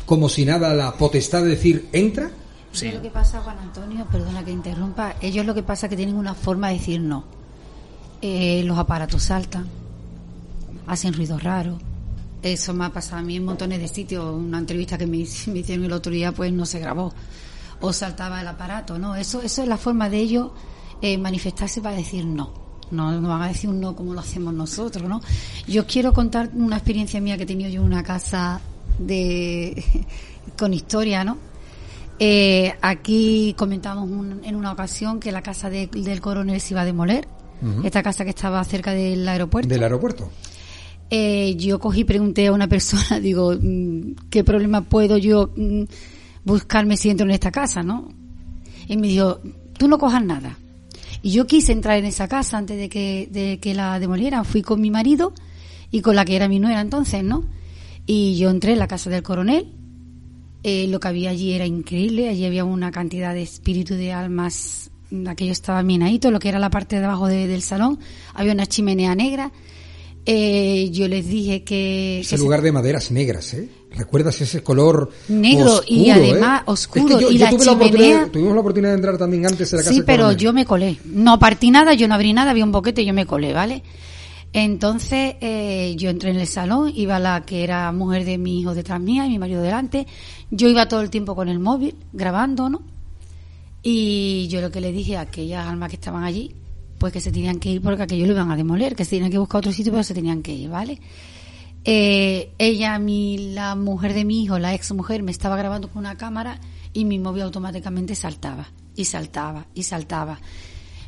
como 0.08 0.30
si 0.30 0.46
nada 0.46 0.74
la 0.74 0.94
potestad 0.94 1.42
de 1.42 1.50
decir 1.50 1.90
entra? 1.92 2.30
Sí. 2.72 2.90
Lo 2.90 3.02
que 3.02 3.10
pasa, 3.10 3.40
Juan 3.42 3.58
Antonio, 3.58 4.06
perdona 4.10 4.42
que 4.42 4.50
interrumpa, 4.50 5.16
ellos 5.20 5.44
lo 5.44 5.54
que 5.54 5.62
pasa 5.62 5.84
es 5.84 5.90
que 5.90 5.96
tienen 5.96 6.16
una 6.16 6.34
forma 6.34 6.68
de 6.68 6.74
decir 6.74 7.00
no. 7.02 7.24
Eh, 8.22 8.62
los 8.64 8.78
aparatos 8.78 9.22
saltan, 9.24 9.66
hacen 10.86 11.12
ruidos 11.12 11.42
raros. 11.42 11.78
Eso 12.42 12.72
me 12.72 12.86
ha 12.86 12.88
pasado 12.88 13.18
a 13.18 13.22
mí 13.22 13.36
en 13.36 13.44
montones 13.44 13.80
de 13.80 13.88
sitios. 13.88 14.34
Una 14.34 14.58
entrevista 14.58 14.96
que 14.96 15.06
me, 15.06 15.18
hicieron 15.18 15.84
el 15.84 15.92
otro 15.92 16.10
día, 16.10 16.32
pues 16.32 16.52
no 16.54 16.64
se 16.64 16.78
grabó. 16.78 17.12
O 17.82 17.92
saltaba 17.92 18.40
el 18.40 18.48
aparato, 18.48 18.98
¿no? 18.98 19.14
Eso, 19.14 19.42
eso 19.42 19.62
es 19.62 19.68
la 19.68 19.76
forma 19.76 20.08
de 20.08 20.18
ellos 20.20 20.52
eh, 21.02 21.18
manifestarse 21.18 21.82
para 21.82 21.96
decir 21.96 22.24
no. 22.24 22.66
No, 22.90 23.20
no 23.20 23.28
van 23.28 23.42
a 23.42 23.48
decir 23.48 23.68
un 23.68 23.78
no 23.78 23.94
como 23.94 24.14
lo 24.14 24.20
hacemos 24.20 24.54
nosotros, 24.54 25.06
¿no? 25.06 25.20
Yo 25.66 25.86
quiero 25.86 26.14
contar 26.14 26.50
una 26.54 26.76
experiencia 26.76 27.20
mía 27.20 27.36
que 27.36 27.42
he 27.42 27.46
tenido 27.46 27.68
yo 27.68 27.82
en 27.82 27.86
una 27.86 28.02
casa 28.02 28.62
de 28.98 29.82
con 30.58 30.74
historia, 30.74 31.24
¿no? 31.24 31.38
Eh, 32.20 32.74
aquí 32.82 33.54
comentamos 33.56 34.08
en 34.42 34.56
una 34.56 34.72
ocasión 34.72 35.20
que 35.20 35.30
la 35.30 35.42
casa 35.42 35.70
del 35.70 36.20
coronel 36.20 36.60
se 36.60 36.74
iba 36.74 36.80
a 36.80 36.84
demoler, 36.84 37.28
esta 37.82 38.02
casa 38.04 38.24
que 38.24 38.30
estaba 38.30 38.62
cerca 38.64 38.92
del 38.92 39.26
aeropuerto. 39.28 39.68
Del 39.68 39.82
aeropuerto. 39.82 40.30
Eh, 41.10 41.54
yo 41.56 41.78
cogí 41.78 42.00
y 42.00 42.04
pregunté 42.04 42.46
a 42.48 42.52
una 42.52 42.68
persona, 42.68 43.18
digo, 43.20 43.54
mm, 43.60 44.28
¿qué 44.30 44.44
problema 44.44 44.82
puedo 44.82 45.16
yo 45.16 45.50
mm, 45.56 45.84
buscarme 46.44 46.96
si 46.96 47.10
entro 47.10 47.26
en 47.26 47.32
esta 47.32 47.50
casa, 47.50 47.82
no? 47.82 48.08
Y 48.86 48.96
me 48.96 49.08
dijo, 49.08 49.40
tú 49.76 49.88
no 49.88 49.98
cojas 49.98 50.24
nada. 50.24 50.58
Y 51.22 51.32
yo 51.32 51.46
quise 51.46 51.72
entrar 51.72 51.98
en 51.98 52.04
esa 52.04 52.28
casa 52.28 52.58
antes 52.58 52.76
de 52.76 52.88
que, 52.88 53.28
de 53.30 53.58
que 53.58 53.74
la 53.74 53.98
demolieran. 53.98 54.44
Fui 54.44 54.62
con 54.62 54.80
mi 54.80 54.90
marido 54.90 55.32
y 55.90 56.00
con 56.00 56.14
la 56.14 56.24
que 56.24 56.36
era 56.36 56.48
mi 56.48 56.60
nuera 56.60 56.80
entonces, 56.80 57.24
¿no? 57.24 57.44
Y 58.08 58.38
yo 58.38 58.48
entré 58.48 58.72
en 58.72 58.78
la 58.78 58.88
casa 58.88 59.10
del 59.10 59.22
coronel 59.22 59.66
Eh, 60.64 60.88
lo 60.88 60.98
que 60.98 61.08
había 61.08 61.30
allí 61.30 61.52
era 61.52 61.66
increíble, 61.66 62.28
allí 62.28 62.44
había 62.44 62.64
una 62.64 62.90
cantidad 62.90 63.32
de 63.32 63.42
espíritu 63.42 63.94
de 63.94 64.12
almas, 64.12 64.90
aquello 65.28 65.52
estaba 65.52 65.84
minadito, 65.84 66.32
lo 66.32 66.40
que 66.40 66.48
era 66.48 66.58
la 66.58 66.68
parte 66.68 66.98
de 66.98 67.04
abajo 67.04 67.28
del 67.28 67.62
salón, 67.62 68.00
había 68.34 68.52
una 68.52 68.66
chimenea 68.66 69.14
negra. 69.14 69.52
Eh, 70.26 70.90
yo 70.90 71.06
les 71.06 71.28
dije 71.28 71.62
que... 71.62 72.20
Ese 72.20 72.36
lugar 72.38 72.60
de 72.60 72.72
maderas 72.72 73.10
negras, 73.12 73.54
¿eh? 73.54 73.68
¿Recuerdas 73.96 74.40
ese 74.40 74.62
color 74.62 75.10
negro 75.28 75.80
y 75.86 76.10
además 76.10 76.62
oscuro? 76.66 77.30
y 77.30 77.38
la 77.38 77.56
chimenea... 77.56 78.28
tuvimos 78.30 78.52
la 78.54 78.60
oportunidad 78.60 78.90
de 78.90 78.96
entrar 78.96 79.16
también 79.16 79.46
antes 79.46 79.70
de 79.70 79.76
la 79.76 79.82
casa. 79.84 79.94
Sí, 79.94 80.02
pero 80.04 80.32
yo 80.32 80.52
me 80.52 80.66
colé. 80.66 80.98
No 81.04 81.38
partí 81.38 81.70
nada, 81.70 81.94
yo 81.94 82.08
no 82.08 82.14
abrí 82.14 82.32
nada, 82.32 82.50
había 82.50 82.64
un 82.64 82.72
boquete 82.72 83.02
y 83.02 83.06
yo 83.06 83.14
me 83.14 83.26
colé, 83.26 83.52
¿vale? 83.52 83.82
Entonces 84.52 85.36
eh, 85.40 85.94
yo 85.96 86.10
entré 86.10 86.30
en 86.30 86.38
el 86.38 86.46
salón, 86.46 86.92
iba 86.94 87.18
la 87.18 87.42
que 87.42 87.64
era 87.64 87.92
mujer 87.92 88.24
de 88.24 88.38
mi 88.38 88.60
hijo 88.60 88.74
detrás 88.74 89.00
mía 89.00 89.26
y 89.26 89.30
mi 89.30 89.38
marido 89.38 89.62
delante. 89.62 90.06
Yo 90.50 90.68
iba 90.68 90.88
todo 90.88 91.00
el 91.02 91.10
tiempo 91.10 91.34
con 91.34 91.48
el 91.48 91.58
móvil 91.58 91.94
grabando, 92.12 92.70
¿no? 92.70 92.82
Y 93.82 94.48
yo 94.48 94.60
lo 94.60 94.70
que 94.70 94.80
le 94.80 94.92
dije 94.92 95.16
a 95.16 95.22
aquellas 95.22 95.66
almas 95.66 95.90
que 95.90 95.96
estaban 95.96 96.24
allí, 96.24 96.54
pues 96.98 97.12
que 97.12 97.20
se 97.20 97.30
tenían 97.30 97.60
que 97.60 97.70
ir 97.70 97.82
porque 97.82 98.02
aquello 98.02 98.26
lo 98.26 98.32
iban 98.32 98.50
a 98.50 98.56
demoler, 98.56 98.96
que 98.96 99.04
se 99.04 99.12
tenían 99.12 99.30
que 99.30 99.38
buscar 99.38 99.60
otro 99.60 99.72
sitio, 99.72 99.92
pero 99.92 100.02
se 100.02 100.14
tenían 100.14 100.42
que 100.42 100.52
ir, 100.52 100.68
¿vale? 100.68 100.98
Eh, 101.84 102.52
ella, 102.58 102.98
mi, 102.98 103.52
la 103.52 103.74
mujer 103.74 104.14
de 104.14 104.24
mi 104.24 104.42
hijo, 104.42 104.58
la 104.58 104.74
ex 104.74 104.92
mujer, 104.92 105.22
me 105.22 105.30
estaba 105.30 105.56
grabando 105.56 105.88
con 105.88 106.00
una 106.00 106.16
cámara 106.16 106.60
y 106.92 107.04
mi 107.04 107.18
móvil 107.18 107.42
automáticamente 107.42 108.14
saltaba 108.14 108.66
y 108.96 109.04
saltaba 109.04 109.66
y 109.74 109.84
saltaba. 109.84 110.40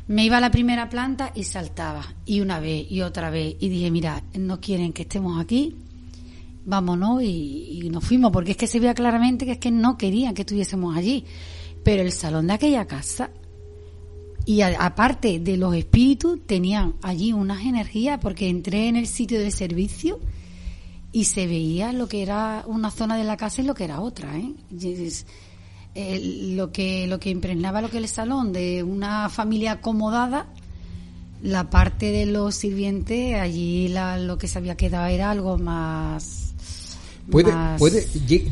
Me 0.07 0.25
iba 0.25 0.37
a 0.37 0.41
la 0.41 0.51
primera 0.51 0.89
planta 0.89 1.31
y 1.35 1.43
saltaba, 1.43 2.03
y 2.25 2.41
una 2.41 2.59
vez 2.59 2.85
y 2.89 3.01
otra 3.01 3.29
vez, 3.29 3.55
y 3.59 3.69
dije, 3.69 3.91
mira, 3.91 4.23
no 4.33 4.59
quieren 4.59 4.93
que 4.93 5.03
estemos 5.03 5.39
aquí, 5.39 5.75
vámonos, 6.65 7.23
y, 7.23 7.89
nos 7.91 8.03
fuimos, 8.03 8.31
porque 8.31 8.51
es 8.51 8.57
que 8.57 8.67
se 8.67 8.79
veía 8.79 8.93
claramente 8.93 9.45
que 9.45 9.53
es 9.53 9.57
que 9.57 9.71
no 9.71 9.97
querían 9.97 10.33
que 10.33 10.41
estuviésemos 10.41 10.95
allí. 10.97 11.25
Pero 11.83 12.03
el 12.03 12.11
salón 12.11 12.47
de 12.47 12.53
aquella 12.53 12.85
casa, 12.85 13.31
y 14.45 14.61
aparte 14.61 15.39
de 15.39 15.57
los 15.57 15.75
espíritus, 15.75 16.39
tenían 16.45 16.95
allí 17.01 17.31
unas 17.31 17.61
energías, 17.61 18.19
porque 18.19 18.49
entré 18.49 18.87
en 18.87 18.95
el 18.95 19.07
sitio 19.07 19.39
de 19.39 19.51
servicio 19.51 20.19
y 21.11 21.25
se 21.25 21.45
veía 21.47 21.91
lo 21.93 22.07
que 22.07 22.21
era 22.21 22.63
una 22.67 22.89
zona 22.89 23.17
de 23.17 23.23
la 23.23 23.37
casa 23.37 23.61
y 23.61 23.65
lo 23.65 23.75
que 23.75 23.83
era 23.83 24.01
otra, 24.01 24.37
¿eh? 24.37 24.53
Lo 25.95 26.71
que 26.71 27.07
lo 27.07 27.19
que 27.19 27.29
impregnaba 27.29 27.81
lo 27.81 27.89
que 27.89 27.97
es 27.97 28.03
el 28.03 28.09
salón 28.09 28.53
de 28.53 28.83
una 28.83 29.29
familia 29.29 29.73
acomodada 29.73 30.47
la 31.43 31.69
parte 31.69 32.11
de 32.11 32.25
los 32.25 32.55
sirvientes 32.55 33.35
allí 33.39 33.93
lo 34.19 34.37
que 34.37 34.47
se 34.47 34.57
había 34.57 34.77
quedado 34.77 35.07
era 35.07 35.31
algo 35.31 35.57
más 35.57 36.53
puede 37.29 37.51
puede 37.77 38.07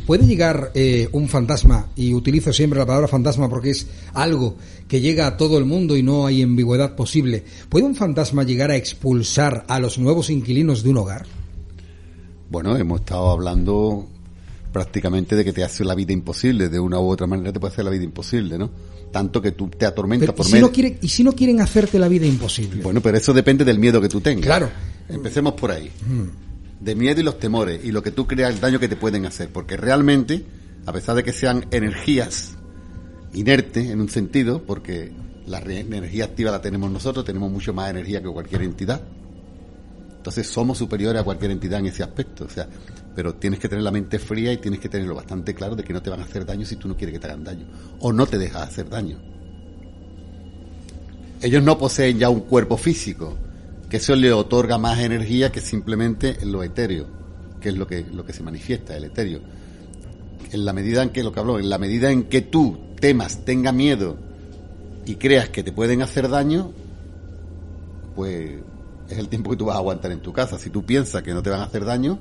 puede 0.05 0.25
llegar 0.25 0.71
eh, 0.73 1.07
un 1.13 1.29
fantasma 1.29 1.87
y 1.95 2.13
utilizo 2.13 2.51
siempre 2.51 2.79
la 2.79 2.85
palabra 2.85 3.07
fantasma 3.07 3.47
porque 3.47 3.71
es 3.71 3.87
algo 4.13 4.55
que 4.87 4.99
llega 4.99 5.27
a 5.27 5.37
todo 5.37 5.57
el 5.57 5.65
mundo 5.65 5.95
y 5.95 6.03
no 6.03 6.25
hay 6.25 6.41
ambigüedad 6.41 6.95
posible. 6.95 7.43
Puede 7.69 7.85
un 7.85 7.95
fantasma 7.95 8.43
llegar 8.43 8.71
a 8.71 8.75
expulsar 8.75 9.65
a 9.67 9.79
los 9.79 9.99
nuevos 9.99 10.29
inquilinos 10.29 10.83
de 10.83 10.89
un 10.89 10.97
hogar 10.97 11.25
bueno 12.49 12.75
hemos 12.75 13.01
estado 13.01 13.29
hablando 13.29 14.07
prácticamente 14.72 15.36
de 15.36 15.43
que 15.43 15.53
te 15.53 15.63
hace 15.63 15.84
la 15.84 15.95
vida 15.95 16.13
imposible, 16.13 16.70
de 16.70 16.80
una 16.80 16.99
u 16.99 17.07
otra 17.09 17.28
manera 17.28 17.51
te 17.51 17.59
puede 17.59 17.74
hacer 17.74 17.86
la 17.86 17.91
vida 17.91 18.03
imposible, 18.03 18.57
¿no? 18.57 18.70
Tanto 19.11 19.41
que 19.41 19.51
tú 19.51 19.70
te 19.70 19.86
atormentas 19.86 20.34
por 20.34 20.45
¿y 20.45 20.49
si 20.49 20.59
no 20.59 20.72
quieren 20.72 20.97
¿Y 21.01 21.07
si 21.07 21.24
no 21.24 21.32
quieren 21.32 21.61
hacerte 21.61 21.97
la 21.97 22.07
vida 22.07 22.28
imposible? 22.28 22.84
Bueno, 22.84 23.01
pero 23.01 23.17
eso 23.17 23.34
depende 23.34 23.65
del 23.65 23.80
miedo 23.80 23.99
que 23.99 24.09
tú 24.09 24.22
tengas. 24.22 24.45
Claro. 24.45 24.70
Empecemos 25.07 25.53
por 25.53 25.72
ahí. 25.72 25.91
Mm. 26.05 26.84
De 26.84 26.95
miedo 26.95 27.20
y 27.20 27.24
los 27.24 27.39
temores 27.39 27.84
y 27.84 27.91
lo 27.91 28.03
que 28.03 28.11
tú 28.11 28.28
creas, 28.28 28.53
el 28.53 28.59
daño 28.59 28.80
que 28.80 28.88
te 28.88 28.95
pueden 28.95 29.26
hacer. 29.26 29.49
Porque 29.49 29.76
realmente, 29.78 30.45
a 30.86 30.93
pesar 30.93 31.15
de 31.15 31.24
que 31.24 31.34
sean 31.34 31.65
energías 31.72 32.51
inertes 33.34 33.89
en 33.89 33.99
un 33.99 34.09
sentido, 34.09 34.63
porque 34.63 35.11
la 35.47 35.59
energía 35.59 36.26
activa 36.26 36.51
la 36.51 36.61
tenemos 36.61 36.91
nosotros, 36.91 37.26
tenemos 37.26 37.51
mucho 37.51 37.74
más 37.74 37.89
energía 37.89 38.22
que 38.22 38.30
cualquier 38.30 38.61
entidad. 38.61 39.01
Entonces 40.17 40.47
somos 40.47 40.78
superiores 40.78 41.22
a 41.22 41.24
cualquier 41.24 41.51
entidad 41.51 41.80
en 41.80 41.88
ese 41.88 42.03
aspecto. 42.03 42.45
O 42.45 42.49
sea, 42.49 42.70
pero 43.16 43.36
tienes 43.36 43.60
que 43.60 43.68
tener 43.68 43.84
la 43.84 43.91
mente 43.91 44.20
fría 44.20 44.53
y 44.53 44.57
tienes 44.57 44.80
que 44.80 44.89
tenerlo 44.89 45.16
bastante 45.16 45.53
claro 45.53 45.76
de 45.76 45.84
que 45.84 45.93
no 45.93 46.01
te 46.01 46.10
van 46.10 46.22
a 46.22 46.24
hacer 46.24 46.45
daño 46.45 46.66
si 46.66 46.76
tú 46.76 46.88
no 46.88 46.95
quieres 46.95 47.14
que 47.14 47.20
te 47.20 47.28
hagan 47.28 47.43
daño 47.43 47.66
o 47.99 48.14
no 48.14 48.26
te 48.26 48.38
dejas 48.38 48.68
hacer 48.70 48.89
daño. 48.89 49.18
Ellos 51.41 51.64
no 51.64 51.78
poseen 51.78 52.20
ya 52.20 52.30
un 52.30 52.41
cuerpo 52.41 52.76
físico, 52.76 53.38
que 53.89 53.97
eso 53.97 54.16
le 54.16 54.32
otorga 54.32 54.78
más 54.78 54.99
energía 54.99 55.51
que 55.51 55.62
simplemente 55.62 56.38
lo 56.45 56.64
etéreo, 56.64 57.07
que 57.62 57.70
es 57.70 57.76
lo 57.76 57.88
que, 57.88 58.05
lo 58.12 58.26
que 58.26 58.34
se 58.34 58.43
manifiesta, 58.43 58.95
el 58.95 59.05
etéreo. 59.05 59.39
En 60.51 60.66
la 60.66 60.74
medida 60.74 61.01
en 61.01 61.10
que, 61.10 61.24
lo 61.24 61.32
que 61.32 61.39
hablo, 61.39 61.60
en 61.60 61.70
la 61.70 61.78
medida 61.78 62.12
en 62.12 62.24
que 62.24 62.41
tú 62.41 62.78
temas, 62.99 63.45
tenga 63.45 63.72
miedo 63.72 64.18
y 65.05 65.16
creas 65.16 65.49
que 65.49 65.64
te 65.64 65.72
pueden 65.72 66.01
hacer 66.01 66.28
daño, 66.28 66.72
pues 68.16 68.60
es 69.10 69.18
el 69.18 69.30
tiempo 69.30 69.49
que 69.49 69.57
tú 69.57 69.66
vas 69.66 69.76
a 69.76 69.80
aguantar 69.80 70.12
en 70.12 70.20
tu 70.20 70.34
casa. 70.34 70.60
Si 70.60 70.70
tú 70.70 70.84
piensas 70.84 71.24
que 71.24 71.34
no 71.34 71.41
te 71.41 71.49
van 71.49 71.62
a 71.62 71.64
hacer 71.64 71.86
daño, 71.86 72.20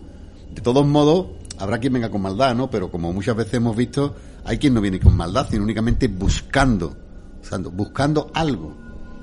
de 0.55 0.63
todos 0.63 0.87
modos, 0.87 1.27
habrá 1.59 1.79
quien 1.79 1.93
venga 1.93 2.11
con 2.11 2.23
maldad, 2.23 2.55
¿no? 2.55 2.71
Pero 2.71 2.91
como 2.91 3.13
muchas 3.13 3.37
veces 3.37 3.55
hemos 3.55 3.77
visto, 3.77 4.15
hay 4.45 4.59
quien 4.59 4.75
no 4.75 4.81
viene 4.81 5.01
con 5.01 5.17
maldad, 5.17 5.47
sino 5.51 5.65
únicamente 5.65 6.09
buscando, 6.09 6.97
buscando 7.73 8.31
algo, 8.35 8.75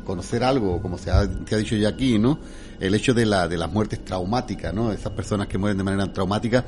conocer 0.06 0.44
algo, 0.44 0.82
como 0.82 0.98
se 0.98 1.12
ha, 1.12 1.26
dicho 1.26 1.76
ya 1.76 1.90
aquí, 1.90 2.20
¿no? 2.20 2.40
El 2.80 2.94
hecho 2.94 3.14
de, 3.14 3.26
la, 3.26 3.48
de 3.48 3.58
las 3.58 3.72
muertes 3.72 4.04
traumáticas, 4.04 4.74
¿no? 4.74 4.92
Esas 4.92 5.14
personas 5.14 5.48
que 5.48 5.58
mueren 5.58 5.78
de 5.78 5.84
manera 5.84 6.12
traumática, 6.12 6.66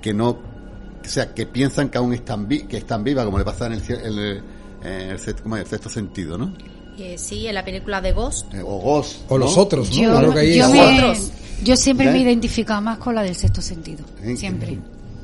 que 0.00 0.12
no, 0.14 0.30
o 0.30 1.08
sea, 1.08 1.34
que 1.34 1.46
piensan 1.46 1.88
que 1.88 1.98
aún 1.98 2.12
están, 2.12 2.46
que 2.48 2.76
están 2.76 3.04
vivas, 3.04 3.24
como 3.24 3.38
le 3.38 3.44
pasa 3.44 3.66
en 3.66 3.72
el, 3.74 3.82
el, 3.90 4.42
el, 4.82 5.18
sexto 5.18 5.88
sentido, 5.88 6.38
¿no? 6.38 6.52
Eh, 6.98 7.16
sí, 7.16 7.46
en 7.46 7.54
la 7.54 7.64
película 7.64 8.00
de 8.00 8.12
Ghost. 8.12 8.52
Eh, 8.54 8.62
o 8.62 8.78
Ghost. 8.78 9.20
O 9.28 9.38
los 9.38 9.56
otros, 9.56 9.90
¿no? 9.90 9.96
Yo, 9.96 10.34
que 10.34 10.56
yo, 10.56 10.68
me, 10.68 11.14
yo 11.62 11.76
siempre 11.76 12.10
me 12.10 12.18
he 12.18 12.20
identificado 12.20 12.80
más 12.82 12.98
con 12.98 13.14
la 13.14 13.22
del 13.22 13.34
sexto 13.34 13.62
sentido. 13.62 14.04
Siempre. 14.36 14.78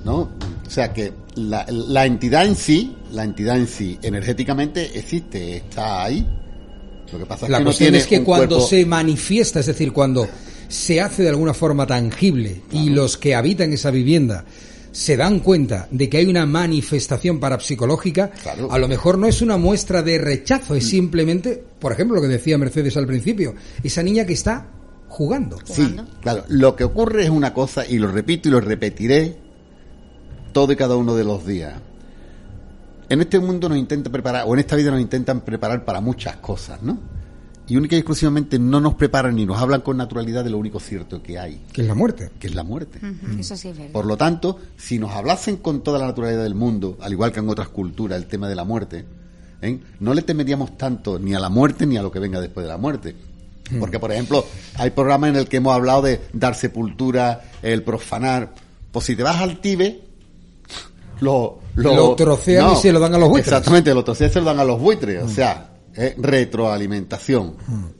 ¿No? 0.04 0.30
O 0.66 0.70
sea 0.70 0.92
que 0.92 1.12
la, 1.34 1.66
la 1.68 2.06
entidad 2.06 2.46
en 2.46 2.56
sí, 2.56 2.94
la 3.12 3.24
entidad 3.24 3.56
en 3.56 3.66
sí, 3.66 3.98
energéticamente 4.02 4.98
existe, 4.98 5.56
está 5.56 6.04
ahí. 6.04 6.26
Lo 7.12 7.18
que 7.18 7.26
pasa 7.26 7.46
es 7.46 7.52
la 7.52 7.58
que 7.58 7.64
cuestión 7.64 7.94
es 7.94 8.06
que 8.06 8.22
cuando 8.22 8.60
se 8.60 8.84
manifiesta, 8.84 9.60
es 9.60 9.66
decir, 9.66 9.92
cuando 9.92 10.28
se 10.68 11.00
hace 11.00 11.22
de 11.22 11.30
alguna 11.30 11.54
forma 11.54 11.86
tangible 11.86 12.62
y 12.70 12.90
los 12.90 13.16
que 13.16 13.34
habitan 13.34 13.72
esa 13.72 13.90
vivienda 13.90 14.44
se 14.98 15.16
dan 15.16 15.38
cuenta 15.38 15.86
de 15.92 16.08
que 16.08 16.16
hay 16.16 16.26
una 16.26 16.44
manifestación 16.44 17.38
parapsicológica, 17.38 18.32
a 18.68 18.78
lo 18.78 18.88
mejor 18.88 19.16
no 19.16 19.28
es 19.28 19.40
una 19.42 19.56
muestra 19.56 20.02
de 20.02 20.18
rechazo, 20.18 20.74
es 20.74 20.88
simplemente, 20.88 21.62
por 21.78 21.92
ejemplo, 21.92 22.16
lo 22.16 22.22
que 22.22 22.26
decía 22.26 22.58
Mercedes 22.58 22.96
al 22.96 23.06
principio, 23.06 23.54
esa 23.84 24.02
niña 24.02 24.26
que 24.26 24.32
está 24.32 24.66
jugando. 25.06 25.56
Sí, 25.62 25.94
claro. 26.20 26.42
Lo 26.48 26.74
que 26.74 26.82
ocurre 26.82 27.22
es 27.22 27.30
una 27.30 27.54
cosa, 27.54 27.86
y 27.86 27.98
lo 27.98 28.10
repito 28.10 28.48
y 28.48 28.50
lo 28.50 28.60
repetiré 28.60 29.36
todo 30.52 30.72
y 30.72 30.76
cada 30.76 30.96
uno 30.96 31.14
de 31.14 31.22
los 31.22 31.46
días. 31.46 31.74
En 33.08 33.20
este 33.20 33.38
mundo 33.38 33.68
nos 33.68 33.78
intentan 33.78 34.12
preparar, 34.12 34.46
o 34.48 34.54
en 34.54 34.58
esta 34.58 34.74
vida 34.74 34.90
nos 34.90 35.00
intentan 35.00 35.42
preparar 35.42 35.84
para 35.84 36.00
muchas 36.00 36.38
cosas, 36.38 36.82
¿no? 36.82 36.98
Y 37.68 37.76
única 37.76 37.96
y 37.96 37.98
exclusivamente 37.98 38.58
no 38.58 38.80
nos 38.80 38.94
preparan 38.94 39.36
ni 39.36 39.44
nos 39.44 39.60
hablan 39.60 39.82
con 39.82 39.96
naturalidad 39.96 40.42
de 40.42 40.50
lo 40.50 40.58
único 40.58 40.80
cierto 40.80 41.22
que 41.22 41.38
hay. 41.38 41.60
Que 41.72 41.82
es 41.82 41.86
la 41.86 41.94
muerte. 41.94 42.30
Que 42.40 42.46
es 42.46 42.54
la 42.54 42.64
muerte. 42.64 42.98
Eso 43.38 43.56
sí 43.56 43.68
es 43.68 43.76
verdad. 43.76 43.92
Por 43.92 44.06
lo 44.06 44.16
tanto, 44.16 44.58
si 44.76 44.98
nos 44.98 45.12
hablasen 45.12 45.58
con 45.58 45.82
toda 45.82 45.98
la 45.98 46.06
naturalidad 46.06 46.42
del 46.42 46.54
mundo, 46.54 46.96
al 47.00 47.12
igual 47.12 47.30
que 47.30 47.40
en 47.40 47.48
otras 47.48 47.68
culturas, 47.68 48.16
el 48.16 48.26
tema 48.26 48.48
de 48.48 48.54
la 48.54 48.64
muerte, 48.64 49.04
¿eh? 49.60 49.78
no 50.00 50.14
le 50.14 50.22
temeríamos 50.22 50.78
tanto 50.78 51.18
ni 51.18 51.34
a 51.34 51.40
la 51.40 51.50
muerte 51.50 51.86
ni 51.86 51.98
a 51.98 52.02
lo 52.02 52.10
que 52.10 52.18
venga 52.18 52.40
después 52.40 52.64
de 52.64 52.72
la 52.72 52.78
muerte. 52.78 53.14
Porque, 53.78 53.98
por 53.98 54.10
ejemplo, 54.10 54.46
hay 54.76 54.90
programas 54.90 55.28
en 55.28 55.36
el 55.36 55.46
que 55.46 55.58
hemos 55.58 55.74
hablado 55.74 56.00
de 56.00 56.22
dar 56.32 56.54
sepultura, 56.54 57.42
el 57.62 57.82
profanar. 57.82 58.54
Pues 58.90 59.04
si 59.04 59.14
te 59.14 59.22
vas 59.22 59.36
al 59.36 59.60
Tíbet, 59.60 60.00
lo, 61.20 61.60
lo, 61.74 62.14
trocean 62.14 62.72
y 62.72 62.76
se 62.76 62.92
lo 62.92 62.98
dan 62.98 63.14
a 63.14 63.18
los 63.18 63.28
buitres. 63.28 63.48
Exactamente, 63.52 63.92
lo 63.92 64.04
trocean 64.04 64.30
y 64.30 64.32
se 64.32 64.38
lo 64.38 64.46
dan 64.46 64.60
a 64.60 64.64
los 64.64 64.80
buitres. 64.80 65.22
O 65.22 65.28
sea, 65.28 65.68
retroalimentación, 66.18 67.56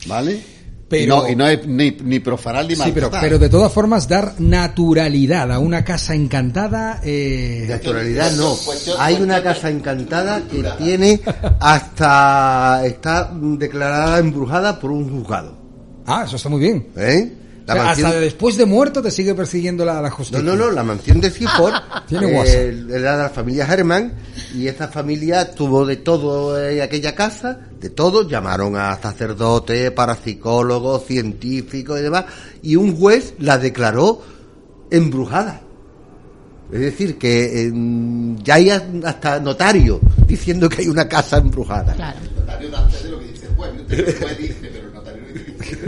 ¿vale? 0.06 0.58
Pero, 0.88 1.28
y, 1.28 1.36
no, 1.36 1.46
es 1.46 1.66
ni, 1.66 1.90
ni 1.90 2.18
profanar 2.18 2.64
ni 2.66 2.74
Sí, 2.74 2.92
pero, 2.94 3.10
pero, 3.10 3.38
de 3.38 3.50
todas 3.50 3.70
formas 3.70 4.08
dar 4.08 4.40
naturalidad 4.40 5.52
a 5.52 5.58
una 5.58 5.84
casa 5.84 6.14
encantada. 6.14 7.00
Eh... 7.04 7.66
Naturalidad 7.68 8.32
no. 8.32 8.56
Hay 8.98 9.16
una 9.16 9.42
casa 9.42 9.68
encantada 9.68 10.42
que 10.50 10.64
tiene 10.78 11.20
hasta. 11.60 12.86
está 12.86 13.30
declarada 13.34 14.18
embrujada 14.18 14.80
por 14.80 14.90
un 14.90 15.10
juzgado. 15.10 15.58
Ah, 16.06 16.24
eso 16.26 16.36
está 16.36 16.48
muy 16.48 16.60
bien. 16.60 16.88
¿Eh? 16.96 17.34
Hasta 17.68 18.18
después 18.18 18.56
de 18.56 18.64
muerto 18.64 19.02
te 19.02 19.10
sigue 19.10 19.34
persiguiendo 19.34 19.84
la, 19.84 20.00
la 20.00 20.10
justicia. 20.10 20.42
No, 20.42 20.56
no, 20.56 20.66
no, 20.66 20.70
la 20.70 20.82
mansión 20.82 21.20
de 21.20 21.30
Cifor 21.30 21.72
tiene 22.08 22.40
eh, 22.46 22.86
era 22.90 23.16
de 23.16 23.22
la 23.24 23.30
familia 23.30 23.66
Germán 23.66 24.14
y 24.54 24.66
esta 24.68 24.88
familia 24.88 25.50
tuvo 25.50 25.84
de 25.84 25.96
todo 25.96 26.66
en 26.66 26.80
aquella 26.80 27.14
casa, 27.14 27.60
de 27.78 27.90
todo, 27.90 28.26
llamaron 28.26 28.76
a 28.76 28.96
sacerdotes, 29.00 29.90
parapsicólogos, 29.90 31.04
científicos 31.04 32.00
y 32.00 32.02
demás, 32.02 32.24
y 32.62 32.76
un 32.76 32.96
juez 32.96 33.34
la 33.38 33.58
declaró 33.58 34.22
embrujada. 34.90 35.60
Es 36.72 36.80
decir, 36.80 37.16
que 37.16 37.62
em, 37.62 38.36
ya 38.42 38.56
hay 38.56 38.70
hasta 38.70 39.40
notario 39.40 40.00
diciendo 40.26 40.68
que 40.68 40.82
hay 40.82 40.88
una 40.88 41.08
casa 41.08 41.38
embrujada. 41.38 41.94
Claro. 41.94 42.18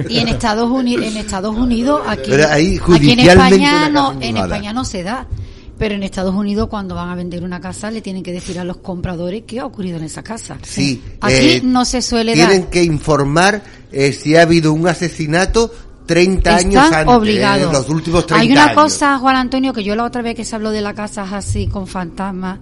Y 0.08 0.18
en 0.18 0.28
Estados 0.28 0.70
Unidos, 0.70 1.06
en 1.06 1.16
Estados 1.16 1.56
Unidos, 1.56 2.02
aquí, 2.06 2.32
aquí 2.32 3.10
en 3.12 3.20
España 3.20 3.88
no, 3.88 4.16
en 4.20 4.36
España 4.36 4.72
no 4.72 4.84
se 4.84 5.02
da. 5.02 5.26
Pero 5.78 5.94
en 5.94 6.02
Estados 6.02 6.34
Unidos, 6.34 6.68
cuando 6.68 6.94
van 6.94 7.08
a 7.08 7.14
vender 7.14 7.42
una 7.42 7.58
casa, 7.58 7.90
le 7.90 8.02
tienen 8.02 8.22
que 8.22 8.32
decir 8.32 8.58
a 8.58 8.64
los 8.64 8.76
compradores 8.78 9.44
qué 9.46 9.60
ha 9.60 9.64
ocurrido 9.64 9.96
en 9.96 10.04
esa 10.04 10.22
casa. 10.22 10.58
Sí. 10.62 11.02
Aquí 11.22 11.34
eh, 11.34 11.60
no 11.64 11.86
se 11.86 12.02
suele 12.02 12.36
dar. 12.36 12.48
Tienen 12.48 12.68
que 12.68 12.84
informar 12.84 13.62
eh, 13.90 14.12
si 14.12 14.36
ha 14.36 14.42
habido 14.42 14.74
un 14.74 14.86
asesinato 14.86 15.72
30 16.04 16.56
años 16.56 16.92
antes, 16.92 17.14
obligados. 17.14 17.72
los 17.72 17.88
últimos 17.88 18.26
30 18.26 18.42
Hay 18.42 18.52
una 18.52 18.74
cosa, 18.74 19.16
Juan 19.18 19.36
Antonio, 19.36 19.72
que 19.72 19.82
yo 19.82 19.94
la 19.94 20.04
otra 20.04 20.20
vez 20.22 20.34
que 20.34 20.44
se 20.44 20.54
habló 20.54 20.70
de 20.70 20.80
las 20.80 20.94
casas 20.94 21.32
así 21.32 21.66
con 21.66 21.86
fantasmas, 21.86 22.58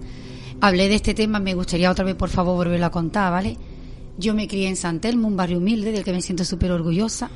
hablé 0.61 0.87
de 0.87 0.95
este 0.95 1.13
tema, 1.13 1.39
me 1.39 1.55
gustaría 1.55 1.91
otra 1.91 2.05
vez, 2.05 2.15
por 2.15 2.29
favor, 2.29 2.55
volverlo 2.55 2.85
a 2.85 2.91
contar, 2.91 3.31
¿vale? 3.31 3.57
Yo 4.19 4.33
me 4.33 4.47
crié 4.47 4.67
en 4.67 4.75
San 4.75 4.99
Telmo, 4.99 5.27
un 5.27 5.35
barrio 5.35 5.57
humilde 5.57 5.91
del 5.91 6.03
que 6.03 6.11
me 6.11 6.21
siento 6.21 6.43
súper 6.43 6.71
orgullosa. 6.71 7.31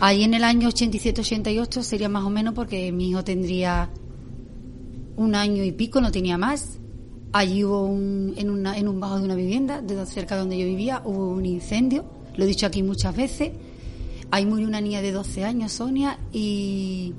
Ahí 0.00 0.24
en 0.24 0.34
el 0.34 0.44
año 0.44 0.68
87-88 0.68 1.82
sería 1.82 2.08
más 2.08 2.24
o 2.24 2.30
menos 2.30 2.54
porque 2.54 2.92
mi 2.92 3.10
hijo 3.10 3.22
tendría 3.24 3.88
un 5.16 5.34
año 5.34 5.62
y 5.64 5.72
pico, 5.72 6.00
no 6.00 6.10
tenía 6.10 6.36
más. 6.36 6.78
Allí 7.32 7.64
hubo 7.64 7.84
un, 7.84 8.34
en, 8.36 8.50
una, 8.50 8.76
en 8.76 8.88
un 8.88 9.00
bajo 9.00 9.18
de 9.18 9.24
una 9.24 9.34
vivienda, 9.34 9.80
de 9.80 10.04
cerca 10.04 10.34
de 10.34 10.40
donde 10.40 10.58
yo 10.58 10.66
vivía, 10.66 11.02
hubo 11.04 11.28
un 11.28 11.46
incendio, 11.46 12.04
lo 12.36 12.44
he 12.44 12.46
dicho 12.46 12.66
aquí 12.66 12.82
muchas 12.82 13.16
veces 13.16 13.52
Ahí 14.32 14.46
murió 14.46 14.66
una 14.66 14.80
niña 14.80 15.02
de 15.02 15.12
12 15.12 15.44
años, 15.44 15.72
Sonia, 15.72 16.18
y, 16.32 17.12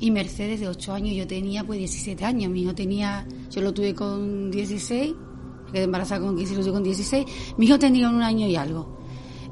Mercedes 0.00 0.60
de 0.60 0.68
8 0.68 0.92
años. 0.92 1.16
Yo 1.16 1.26
tenía 1.26 1.64
pues 1.64 1.80
17 1.80 2.24
años. 2.24 2.52
Mi 2.52 2.62
hijo 2.62 2.72
tenía, 2.72 3.26
yo 3.50 3.62
lo 3.62 3.74
tuve 3.74 3.96
con 3.96 4.52
16, 4.52 5.12
me 5.12 5.31
quedé 5.72 5.84
embarazada 5.84 6.20
con 6.20 6.36
15 6.36 6.60
y 6.60 6.70
con 6.70 6.82
16. 6.82 7.26
Mi 7.56 7.66
hijo 7.66 7.78
tenía 7.78 8.08
un 8.08 8.22
año 8.22 8.46
y 8.46 8.56
algo. 8.56 8.98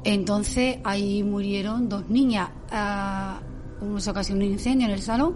Entonces 0.03 0.77
ahí 0.83 1.23
murieron 1.23 1.89
dos 1.89 2.09
niñas. 2.09 2.49
Uh, 2.71 3.85
una 3.85 4.11
ocasión 4.11 4.37
un 4.37 4.45
incendio 4.45 4.87
en 4.87 4.93
el 4.93 5.01
salón. 5.01 5.35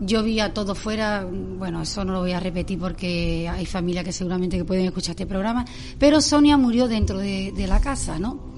Yo 0.00 0.22
vi 0.22 0.40
a 0.40 0.52
todo 0.52 0.74
fuera, 0.74 1.24
bueno, 1.24 1.82
eso 1.82 2.04
no 2.04 2.12
lo 2.12 2.20
voy 2.20 2.32
a 2.32 2.40
repetir 2.40 2.78
porque 2.78 3.48
hay 3.48 3.66
familias 3.66 4.04
que 4.04 4.10
seguramente 4.10 4.56
que 4.56 4.64
pueden 4.64 4.86
escuchar 4.86 5.12
este 5.12 5.26
programa, 5.26 5.64
pero 5.96 6.20
Sonia 6.20 6.56
murió 6.56 6.88
dentro 6.88 7.18
de, 7.18 7.52
de 7.54 7.66
la 7.68 7.80
casa, 7.80 8.18
¿no? 8.18 8.52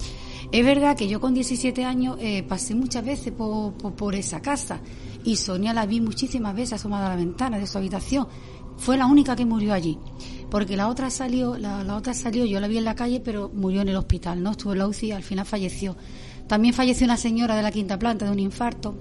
Es 0.55 0.65
verdad 0.65 0.97
que 0.97 1.09
yo 1.09 1.21
con 1.21 1.35
17 1.35 1.85
años 1.85 2.17
eh, 2.21 2.45
pasé 2.45 2.77
muchas 2.77 3.05
veces 3.05 3.33
por, 3.33 4.15
esa 4.15 4.41
casa 4.41 4.81
y 5.25 5.35
Sonia 5.35 5.75
la 5.75 5.85
vi 5.85 6.01
muchísimas 6.01 6.55
veces 6.55 6.75
asomada 6.75 7.07
a 7.07 7.09
la 7.09 7.17
ventana 7.17 7.59
de 7.59 7.67
su 7.67 7.77
habitación. 7.77 8.29
Fue 8.77 8.97
la 8.97 9.07
única 9.07 9.35
que 9.35 9.45
murió 9.45 9.75
allí, 9.75 9.99
porque 10.55 10.77
la 10.77 10.87
otra 10.87 11.11
salió, 11.11 11.59
la, 11.59 11.97
otra 11.97 12.15
salió, 12.15 12.45
yo 12.45 12.61
la 12.61 12.69
vi 12.69 12.79
en 12.79 12.85
la 12.85 12.95
calle, 12.95 13.19
pero 13.19 13.51
murió 13.53 13.83
en 13.83 13.89
el 13.89 13.97
hospital, 13.97 14.41
¿no? 14.41 14.53
Estuvo 14.53 14.73
en 14.73 14.79
la 14.79 14.87
UCI 14.87 15.07
y 15.09 15.11
al 15.11 15.25
final 15.25 15.45
falleció. 15.45 15.97
También 16.47 16.73
falleció 16.73 17.07
una 17.07 17.17
señora 17.17 17.57
de 17.57 17.63
la 17.63 17.73
quinta 17.73 17.99
planta 17.99 18.25
de 18.25 18.31
un 18.31 18.39
infarto. 18.39 18.95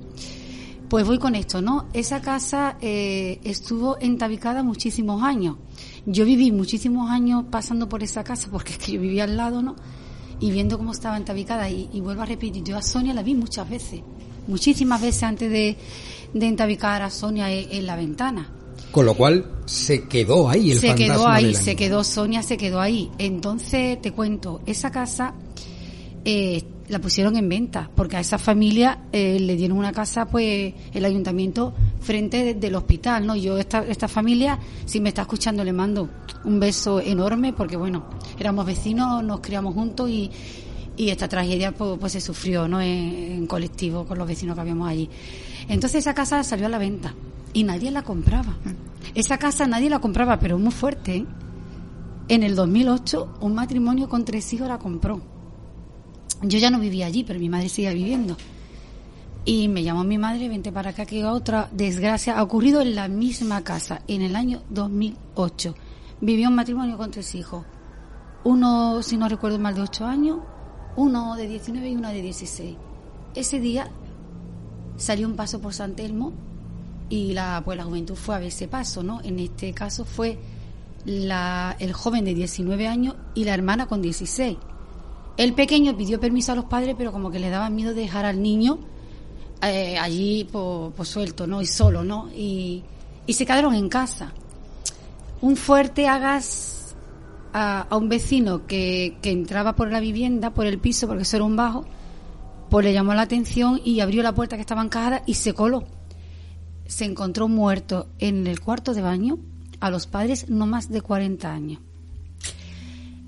Pues 0.89 1.05
voy 1.05 1.19
con 1.19 1.35
esto, 1.35 1.61
¿no? 1.61 1.89
Esa 1.93 2.21
casa 2.21 2.77
eh, 2.81 3.39
estuvo 3.43 3.99
entabicada 4.01 4.63
muchísimos 4.63 5.21
años. 5.21 5.57
Yo 6.07 6.25
viví 6.25 6.51
muchísimos 6.51 7.11
años 7.11 7.45
pasando 7.51 7.87
por 7.87 8.01
esa 8.01 8.23
casa 8.23 8.49
porque 8.51 8.71
es 8.71 8.79
que 8.79 8.93
yo 8.93 8.99
vivía 8.99 9.25
al 9.25 9.37
lado, 9.37 9.61
¿no? 9.61 9.75
y 10.39 10.49
viendo 10.49 10.79
cómo 10.79 10.91
estaba 10.91 11.17
entabicada, 11.17 11.69
y, 11.69 12.01
vuelvo 12.01 12.23
a 12.23 12.25
repetir, 12.25 12.63
yo 12.63 12.77
a 12.77 12.81
Sonia 12.81 13.13
la 13.13 13.21
vi 13.21 13.35
muchas 13.35 13.69
veces, 13.69 14.01
muchísimas 14.47 14.99
veces 14.99 15.21
antes 15.21 15.51
de, 15.51 15.77
de 16.33 16.47
entabicar 16.47 17.03
a 17.03 17.11
Sonia 17.11 17.51
en, 17.51 17.85
la 17.85 17.95
ventana. 17.95 18.49
Con 18.93 19.07
lo 19.07 19.15
cual 19.15 19.43
se 19.65 20.03
quedó 20.03 20.47
ahí 20.47 20.69
el 20.69 20.77
Se 20.77 20.93
quedó 20.93 21.27
ahí, 21.27 21.55
se 21.55 21.75
quedó 21.75 22.03
Sonia, 22.03 22.43
se 22.43 22.57
quedó 22.57 22.79
ahí. 22.79 23.09
Entonces 23.17 23.99
te 23.99 24.11
cuento, 24.11 24.61
esa 24.67 24.91
casa 24.91 25.33
eh, 26.23 26.63
la 26.89 26.99
pusieron 26.99 27.35
en 27.35 27.49
venta, 27.49 27.89
porque 27.95 28.17
a 28.17 28.19
esa 28.19 28.37
familia 28.37 29.05
eh, 29.11 29.39
le 29.39 29.55
dieron 29.55 29.79
una 29.79 29.91
casa, 29.91 30.27
pues, 30.27 30.75
el 30.93 31.05
ayuntamiento 31.05 31.73
frente 32.01 32.53
del 32.53 32.75
hospital, 32.75 33.25
¿no? 33.25 33.35
Yo, 33.35 33.57
esta, 33.57 33.83
esta 33.83 34.07
familia, 34.07 34.59
si 34.85 34.99
me 34.99 35.09
está 35.09 35.23
escuchando, 35.23 35.63
le 35.63 35.73
mando 35.73 36.07
un 36.43 36.59
beso 36.59 37.01
enorme, 37.01 37.51
porque, 37.51 37.75
bueno, 37.75 38.05
éramos 38.39 38.63
vecinos, 38.67 39.23
nos 39.23 39.39
criamos 39.39 39.73
juntos 39.73 40.07
y, 40.07 40.29
y 40.97 41.09
esta 41.09 41.27
tragedia, 41.27 41.71
pues, 41.71 41.97
pues 41.99 42.11
se 42.11 42.21
sufrió, 42.21 42.67
¿no? 42.67 42.79
En, 42.79 43.47
colectivo 43.47 44.05
con 44.05 44.19
los 44.19 44.27
vecinos 44.27 44.53
que 44.53 44.61
habíamos 44.61 44.87
allí. 44.87 45.09
Entonces 45.67 46.01
esa 46.01 46.13
casa 46.13 46.43
salió 46.43 46.67
a 46.67 46.69
la 46.69 46.77
venta 46.77 47.15
y 47.53 47.63
nadie 47.63 47.91
la 47.91 48.03
compraba. 48.03 48.57
Esa 49.15 49.37
casa 49.37 49.67
nadie 49.67 49.89
la 49.89 49.99
compraba, 49.99 50.39
pero 50.39 50.57
muy 50.57 50.71
fuerte, 50.71 51.17
¿eh? 51.17 51.25
En 52.29 52.43
el 52.43 52.55
2008, 52.55 53.37
un 53.41 53.53
matrimonio 53.53 54.09
con 54.09 54.25
tres 54.25 54.51
hijos 54.53 54.67
la 54.67 54.79
compró 54.79 55.21
yo 56.43 56.59
ya 56.59 56.69
no 56.69 56.79
vivía 56.79 57.05
allí, 57.05 57.23
pero 57.23 57.39
mi 57.39 57.49
madre 57.49 57.69
seguía 57.69 57.93
viviendo. 57.93 58.35
Y 59.45 59.67
me 59.67 59.83
llamó 59.83 60.03
mi 60.03 60.17
madre, 60.17 60.47
vente 60.49 60.71
para 60.71 60.91
acá, 60.91 61.05
que 61.05 61.25
otra 61.25 61.69
desgracia 61.71 62.37
ha 62.37 62.43
ocurrido 62.43 62.81
en 62.81 62.95
la 62.95 63.07
misma 63.07 63.63
casa, 63.63 64.01
en 64.07 64.21
el 64.21 64.35
año 64.35 64.61
2008. 64.69 65.75
Vivió 66.21 66.49
un 66.49 66.55
matrimonio 66.55 66.97
con 66.97 67.11
tres 67.11 67.35
hijos. 67.35 67.65
Uno, 68.43 69.01
si 69.01 69.17
no 69.17 69.27
recuerdo 69.27 69.59
mal, 69.59 69.75
de 69.75 69.81
8 69.81 70.05
años, 70.05 70.39
uno 70.97 71.35
de 71.35 71.47
19 71.47 71.89
y 71.89 71.95
uno 71.95 72.09
de 72.09 72.21
16. 72.21 72.75
Ese 73.35 73.59
día 73.59 73.89
salió 74.97 75.27
un 75.27 75.35
paso 75.35 75.61
por 75.61 75.73
San 75.73 75.95
Telmo 75.95 76.33
y 77.09 77.33
la, 77.33 77.61
pues 77.63 77.77
la 77.77 77.83
juventud 77.83 78.15
fue 78.15 78.35
a 78.35 78.39
ver 78.39 78.47
ese 78.47 78.67
paso, 78.67 79.03
¿no? 79.03 79.21
En 79.21 79.39
este 79.39 79.73
caso 79.73 80.05
fue 80.05 80.37
la, 81.05 81.75
el 81.79 81.93
joven 81.93 82.25
de 82.25 82.33
19 82.33 82.87
años 82.87 83.15
y 83.35 83.43
la 83.43 83.53
hermana 83.53 83.87
con 83.87 84.01
16 84.01 84.57
el 85.37 85.53
pequeño 85.53 85.97
pidió 85.97 86.19
permiso 86.19 86.51
a 86.51 86.55
los 86.55 86.65
padres, 86.65 86.95
pero 86.97 87.11
como 87.11 87.31
que 87.31 87.39
le 87.39 87.49
daban 87.49 87.75
miedo 87.75 87.93
dejar 87.93 88.25
al 88.25 88.41
niño 88.41 88.79
eh, 89.61 89.97
allí 89.97 90.43
por, 90.43 90.93
suelto, 91.05 91.47
¿no? 91.47 91.61
Y 91.61 91.65
solo, 91.65 92.03
¿no? 92.03 92.29
Y, 92.35 92.83
se 93.27 93.45
quedaron 93.45 93.73
en 93.73 93.89
casa. 93.89 94.33
Un 95.41 95.55
fuerte 95.55 96.07
hagas 96.07 96.95
a, 97.53 97.87
un 97.91 98.09
vecino 98.09 98.67
que, 98.67 99.17
que, 99.21 99.31
entraba 99.31 99.73
por 99.73 99.91
la 99.91 99.99
vivienda, 99.99 100.51
por 100.51 100.67
el 100.67 100.77
piso, 100.77 101.07
porque 101.07 101.23
eso 101.23 101.37
era 101.37 101.45
un 101.45 101.55
bajo, 101.55 101.85
pues 102.69 102.85
le 102.85 102.93
llamó 102.93 103.13
la 103.13 103.23
atención 103.23 103.81
y 103.83 104.01
abrió 104.01 104.21
la 104.21 104.35
puerta 104.35 104.55
que 104.55 104.61
estaba 104.61 104.83
encajada 104.83 105.23
y 105.25 105.35
se 105.35 105.53
coló. 105.53 105.85
Se 106.87 107.05
encontró 107.05 107.47
muerto 107.47 108.07
en 108.19 108.47
el 108.47 108.59
cuarto 108.59 108.93
de 108.93 109.01
baño 109.01 109.39
a 109.79 109.89
los 109.89 110.07
padres 110.07 110.49
no 110.49 110.65
más 110.65 110.89
de 110.89 111.01
40 111.01 111.51
años. 111.51 111.79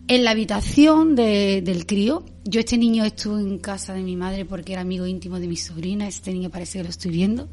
En 0.08 0.24
la 0.24 0.32
habitación 0.32 1.16
del 1.16 1.86
crío, 1.88 2.24
yo 2.44 2.60
este 2.60 2.78
niño 2.78 3.04
estuvo 3.04 3.40
en 3.40 3.58
casa 3.58 3.94
de 3.94 4.04
mi 4.04 4.16
madre 4.16 4.46
porque 4.46 4.74
era 4.74 4.82
amigo 4.82 5.08
íntimo 5.08 5.40
de 5.40 5.48
mi 5.48 5.58
sobrina, 5.58 6.08
este 6.08 6.32
niño 6.32 6.52
parece 6.52 6.78
que 6.78 6.84
lo 6.84 6.90
estoy 6.92 7.10
viendo. 7.10 7.50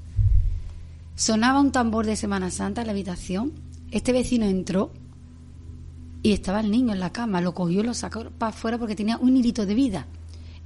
Sonaba 1.14 1.60
un 1.60 1.72
tambor 1.72 2.04
de 2.04 2.14
Semana 2.14 2.50
Santa 2.50 2.82
en 2.82 2.88
la 2.88 2.92
habitación. 2.92 3.52
Este 3.90 4.12
vecino 4.12 4.44
entró 4.44 4.92
y 6.22 6.32
estaba 6.32 6.60
el 6.60 6.70
niño 6.70 6.92
en 6.92 7.00
la 7.00 7.10
cama, 7.10 7.40
lo 7.40 7.54
cogió, 7.54 7.82
lo 7.82 7.94
sacó 7.94 8.24
para 8.30 8.50
afuera 8.50 8.78
porque 8.78 8.96
tenía 8.96 9.16
un 9.16 9.36
hilito 9.36 9.64
de 9.64 9.74
vida. 9.74 10.06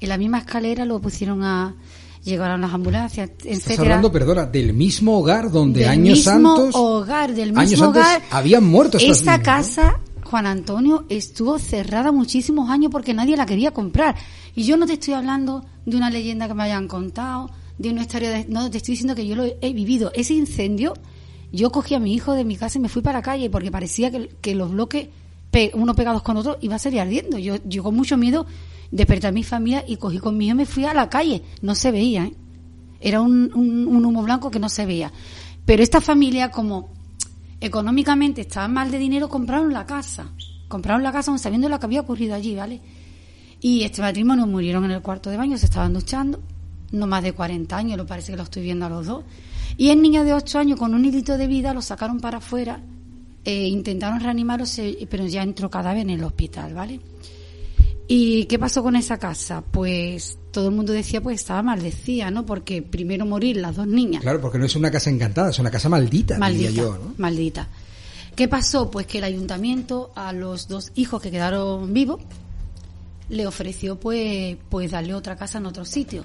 En 0.00 0.08
la 0.08 0.18
misma 0.18 0.38
escalera 0.38 0.84
lo 0.84 1.00
pusieron 1.00 1.42
a 1.44 1.76
llegaron 2.24 2.60
las 2.60 2.72
ambulancias, 2.72 3.30
Estás 3.44 3.78
hablando, 3.78 4.10
perdona, 4.10 4.46
del 4.46 4.72
mismo 4.72 5.18
hogar 5.18 5.50
donde 5.50 5.86
años 5.86 6.18
mismo 6.18 6.56
antes 6.56 6.74
hogar, 6.74 7.34
del 7.34 7.52
mismo 7.52 7.88
hogar, 7.88 8.22
habían 8.30 8.64
muerto 8.64 8.98
esta 8.98 9.42
casa 9.42 10.00
Juan 10.26 10.46
Antonio 10.46 11.04
estuvo 11.08 11.58
cerrada 11.58 12.12
muchísimos 12.12 12.68
años 12.68 12.90
porque 12.90 13.14
nadie 13.14 13.36
la 13.36 13.46
quería 13.46 13.70
comprar. 13.70 14.16
Y 14.54 14.64
yo 14.64 14.76
no 14.76 14.86
te 14.86 14.94
estoy 14.94 15.14
hablando 15.14 15.64
de 15.84 15.96
una 15.96 16.10
leyenda 16.10 16.48
que 16.48 16.54
me 16.54 16.64
hayan 16.64 16.88
contado, 16.88 17.50
de 17.78 17.90
una 17.90 18.02
historia 18.02 18.30
de... 18.30 18.46
No, 18.48 18.68
te 18.70 18.78
estoy 18.78 18.92
diciendo 18.92 19.14
que 19.14 19.26
yo 19.26 19.36
lo 19.36 19.44
he 19.44 19.72
vivido. 19.72 20.10
Ese 20.14 20.34
incendio, 20.34 20.94
yo 21.52 21.70
cogí 21.70 21.94
a 21.94 22.00
mi 22.00 22.12
hijo 22.12 22.32
de 22.32 22.44
mi 22.44 22.56
casa 22.56 22.78
y 22.78 22.80
me 22.80 22.88
fui 22.88 23.02
para 23.02 23.18
la 23.18 23.22
calle 23.22 23.50
porque 23.50 23.70
parecía 23.70 24.10
que, 24.10 24.54
los 24.54 24.72
bloques, 24.72 25.08
uno 25.74 25.94
pegados 25.94 26.22
con 26.22 26.36
otro, 26.36 26.58
iba 26.60 26.74
a 26.74 26.80
salir 26.80 27.00
ardiendo. 27.00 27.38
Yo, 27.38 27.56
yo 27.64 27.82
con 27.82 27.94
mucho 27.94 28.16
miedo 28.16 28.46
desperté 28.90 29.26
a 29.26 29.32
mi 29.32 29.42
familia 29.42 29.84
y 29.86 29.96
cogí 29.96 30.18
con 30.18 30.36
mi 30.36 30.46
hijo 30.46 30.54
y 30.54 30.58
me 30.58 30.66
fui 30.66 30.84
a 30.84 30.94
la 30.94 31.08
calle. 31.08 31.42
No 31.62 31.74
se 31.74 31.90
veía, 31.90 32.24
¿eh? 32.24 32.34
Era 33.00 33.20
un, 33.20 33.52
un 33.54 34.04
humo 34.04 34.22
blanco 34.22 34.50
que 34.50 34.58
no 34.58 34.68
se 34.68 34.86
veía. 34.86 35.12
Pero 35.64 35.82
esta 35.82 36.00
familia, 36.00 36.50
como 36.50 36.88
económicamente 37.60 38.42
estaban 38.42 38.72
mal 38.72 38.90
de 38.90 38.98
dinero, 38.98 39.28
compraron 39.28 39.72
la 39.72 39.84
casa. 39.84 40.32
Compraron 40.68 41.02
la 41.02 41.12
casa 41.12 41.36
sabiendo 41.38 41.68
lo 41.68 41.78
que 41.78 41.86
había 41.86 42.00
ocurrido 42.00 42.34
allí, 42.34 42.54
¿vale? 42.54 42.80
Y 43.60 43.82
este 43.82 44.02
matrimonio 44.02 44.46
murieron 44.46 44.84
en 44.84 44.92
el 44.92 45.02
cuarto 45.02 45.30
de 45.30 45.36
baño, 45.36 45.56
se 45.56 45.66
estaban 45.66 45.92
duchando, 45.92 46.40
no 46.92 47.06
más 47.06 47.22
de 47.22 47.32
40 47.32 47.76
años, 47.76 47.96
lo 47.96 48.06
parece 48.06 48.32
que 48.32 48.36
lo 48.36 48.44
estoy 48.44 48.62
viendo 48.62 48.86
a 48.86 48.88
los 48.88 49.06
dos. 49.06 49.24
Y 49.76 49.88
el 49.88 50.02
niño 50.02 50.24
de 50.24 50.34
8 50.34 50.58
años 50.58 50.78
con 50.78 50.94
un 50.94 51.04
hilito 51.04 51.36
de 51.36 51.46
vida 51.46 51.74
lo 51.74 51.82
sacaron 51.82 52.20
para 52.20 52.38
afuera, 52.38 52.80
e 53.44 53.68
intentaron 53.68 54.20
reanimarlo, 54.20 54.66
pero 55.08 55.26
ya 55.26 55.42
entró 55.42 55.70
cadáver 55.70 56.02
en 56.02 56.10
el 56.10 56.24
hospital, 56.24 56.74
¿vale? 56.74 57.00
¿Y 58.08 58.44
qué 58.44 58.58
pasó 58.58 58.82
con 58.82 58.94
esa 58.94 59.18
casa? 59.18 59.62
Pues 59.62 60.38
todo 60.52 60.68
el 60.68 60.74
mundo 60.74 60.92
decía, 60.92 61.20
pues 61.20 61.40
estaba 61.40 61.62
maldecida, 61.62 62.30
¿no? 62.30 62.46
Porque 62.46 62.82
primero 62.82 63.26
morir 63.26 63.56
las 63.56 63.76
dos 63.76 63.86
niñas. 63.86 64.22
Claro, 64.22 64.40
porque 64.40 64.58
no 64.58 64.66
es 64.66 64.76
una 64.76 64.90
casa 64.90 65.10
encantada, 65.10 65.50
es 65.50 65.58
una 65.58 65.70
casa 65.70 65.88
maldita, 65.88 66.38
maldita 66.38 66.68
diría 66.68 66.82
yo, 66.84 66.92
¿no? 66.92 67.14
Maldita. 67.18 67.68
¿Qué 68.36 68.48
pasó? 68.48 68.90
Pues 68.90 69.06
que 69.06 69.18
el 69.18 69.24
ayuntamiento 69.24 70.12
a 70.14 70.32
los 70.32 70.68
dos 70.68 70.92
hijos 70.94 71.20
que 71.20 71.30
quedaron 71.30 71.92
vivos 71.92 72.20
le 73.28 73.46
ofreció 73.46 73.98
pues, 73.98 74.56
pues 74.68 74.90
darle 74.90 75.14
otra 75.14 75.36
casa 75.36 75.58
en 75.58 75.66
otro 75.66 75.84
sitio. 75.84 76.24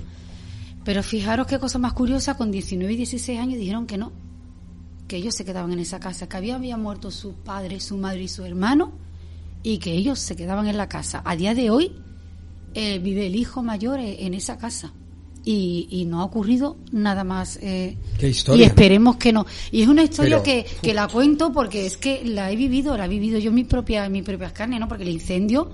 Pero 0.84 1.04
fijaros 1.04 1.48
qué 1.48 1.60
cosa 1.60 1.80
más 1.80 1.94
curiosa, 1.94 2.36
con 2.38 2.52
19 2.52 2.94
y 2.94 2.98
16 2.98 3.40
años 3.40 3.60
dijeron 3.60 3.88
que 3.88 3.98
no, 3.98 4.12
que 5.08 5.18
ellos 5.18 5.36
se 5.36 5.46
quedaban 5.46 5.72
en 5.74 5.80
esa 5.80 6.00
casa, 6.00 6.28
que 6.28 6.38
había, 6.38 6.56
había 6.56 6.78
muerto 6.78 7.12
su 7.12 7.34
padre, 7.34 7.80
su 7.80 7.98
madre 7.98 8.24
y 8.24 8.28
su 8.28 8.44
hermano, 8.46 8.92
y 9.64 9.78
que 9.78 9.92
ellos 9.92 10.20
se 10.20 10.36
quedaban 10.36 10.68
en 10.68 10.78
la 10.78 10.90
casa. 10.90 11.22
A 11.26 11.36
día 11.36 11.54
de 11.54 11.70
hoy 11.70 11.92
eh, 12.74 13.00
vive 13.00 13.28
el 13.28 13.36
hijo 13.36 13.62
mayor 13.62 14.00
eh, 14.00 14.26
en 14.26 14.34
esa 14.34 14.58
casa. 14.58 14.94
Y, 15.44 16.06
no 16.08 16.22
ha 16.22 16.26
ocurrido 16.26 16.78
nada 16.92 17.24
más. 17.24 17.58
Eh, 17.64 17.98
¿Qué 18.20 18.30
historia, 18.30 18.64
y 18.64 18.68
esperemos 18.68 19.18
que 19.18 19.34
no. 19.34 19.48
Y 19.72 19.82
es 19.82 19.88
una 19.88 20.04
historia 20.04 20.44
que, 20.44 20.68
que, 20.84 20.94
la 20.94 21.08
cuento 21.08 21.52
porque 21.52 21.88
es 21.88 21.98
que 21.98 22.24
la 22.24 22.52
he 22.52 22.56
vivido, 22.56 22.96
la 22.96 23.06
he 23.06 23.08
vivido 23.08 23.40
yo 23.40 23.50
en 23.50 23.56
mi 23.56 23.64
propia, 23.64 24.06
en 24.06 24.12
mis 24.12 24.24
propias 24.24 24.52
carnes, 24.52 24.80
¿no? 24.80 24.88
Porque 24.88 25.02
el 25.02 25.10
incendio, 25.10 25.72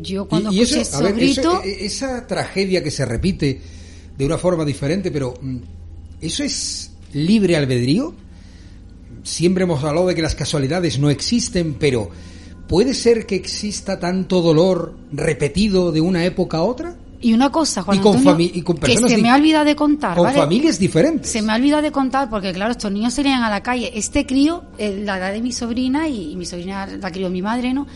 yo 0.00 0.26
cuando 0.28 0.50
y, 0.50 0.62
escuché 0.62 0.80
eso, 0.80 1.62
e, 1.62 1.84
esa 1.84 2.26
tragedia 2.26 2.82
que 2.82 2.90
se 2.90 3.04
repite 3.04 3.60
de 4.16 4.24
una 4.24 4.38
forma 4.38 4.64
diferente, 4.64 5.10
pero 5.10 5.34
mm, 5.42 5.58
¿eso 6.22 6.42
es 6.42 6.92
libre 7.12 7.54
albedrío? 7.54 8.14
Siempre 9.24 9.64
hemos 9.64 9.84
hablado 9.84 10.06
de 10.06 10.14
que 10.14 10.22
las 10.22 10.34
casualidades 10.34 10.98
no 10.98 11.10
existen, 11.10 11.74
pero 11.74 12.10
¿Puede 12.68 12.92
ser 12.92 13.26
que 13.26 13.34
exista 13.34 13.98
tanto 13.98 14.42
dolor 14.42 14.94
repetido 15.10 15.90
de 15.90 16.02
una 16.02 16.24
época 16.26 16.58
a 16.58 16.62
otra? 16.62 16.96
Y 17.20 17.32
una 17.32 17.50
cosa, 17.50 17.82
Juan 17.82 17.98
y 17.98 18.62
con 18.62 18.78
que 18.78 18.96
se 18.96 19.18
me 19.18 19.30
ha 19.30 19.34
olvidado 19.34 19.64
de 19.64 19.74
contar. 19.74 20.16
Con 20.16 20.32
familias 20.32 20.78
diferentes. 20.78 21.30
Se 21.32 21.42
me 21.42 21.52
ha 21.52 21.56
olvidado 21.56 21.82
de 21.82 21.90
contar 21.90 22.30
porque, 22.30 22.52
claro, 22.52 22.72
estos 22.72 22.92
niños 22.92 23.14
salían 23.14 23.42
a 23.42 23.50
la 23.50 23.62
calle. 23.62 23.90
Este 23.94 24.24
crío, 24.24 24.64
eh, 24.76 25.02
la 25.04 25.18
edad 25.18 25.32
de 25.32 25.40
mi 25.40 25.50
sobrina, 25.50 26.06
y, 26.08 26.36
mi 26.36 26.44
sobrina 26.44 26.86
la 26.86 27.10
crió 27.10 27.28
mi 27.30 27.42
madre, 27.42 27.72
¿no? 27.72 27.86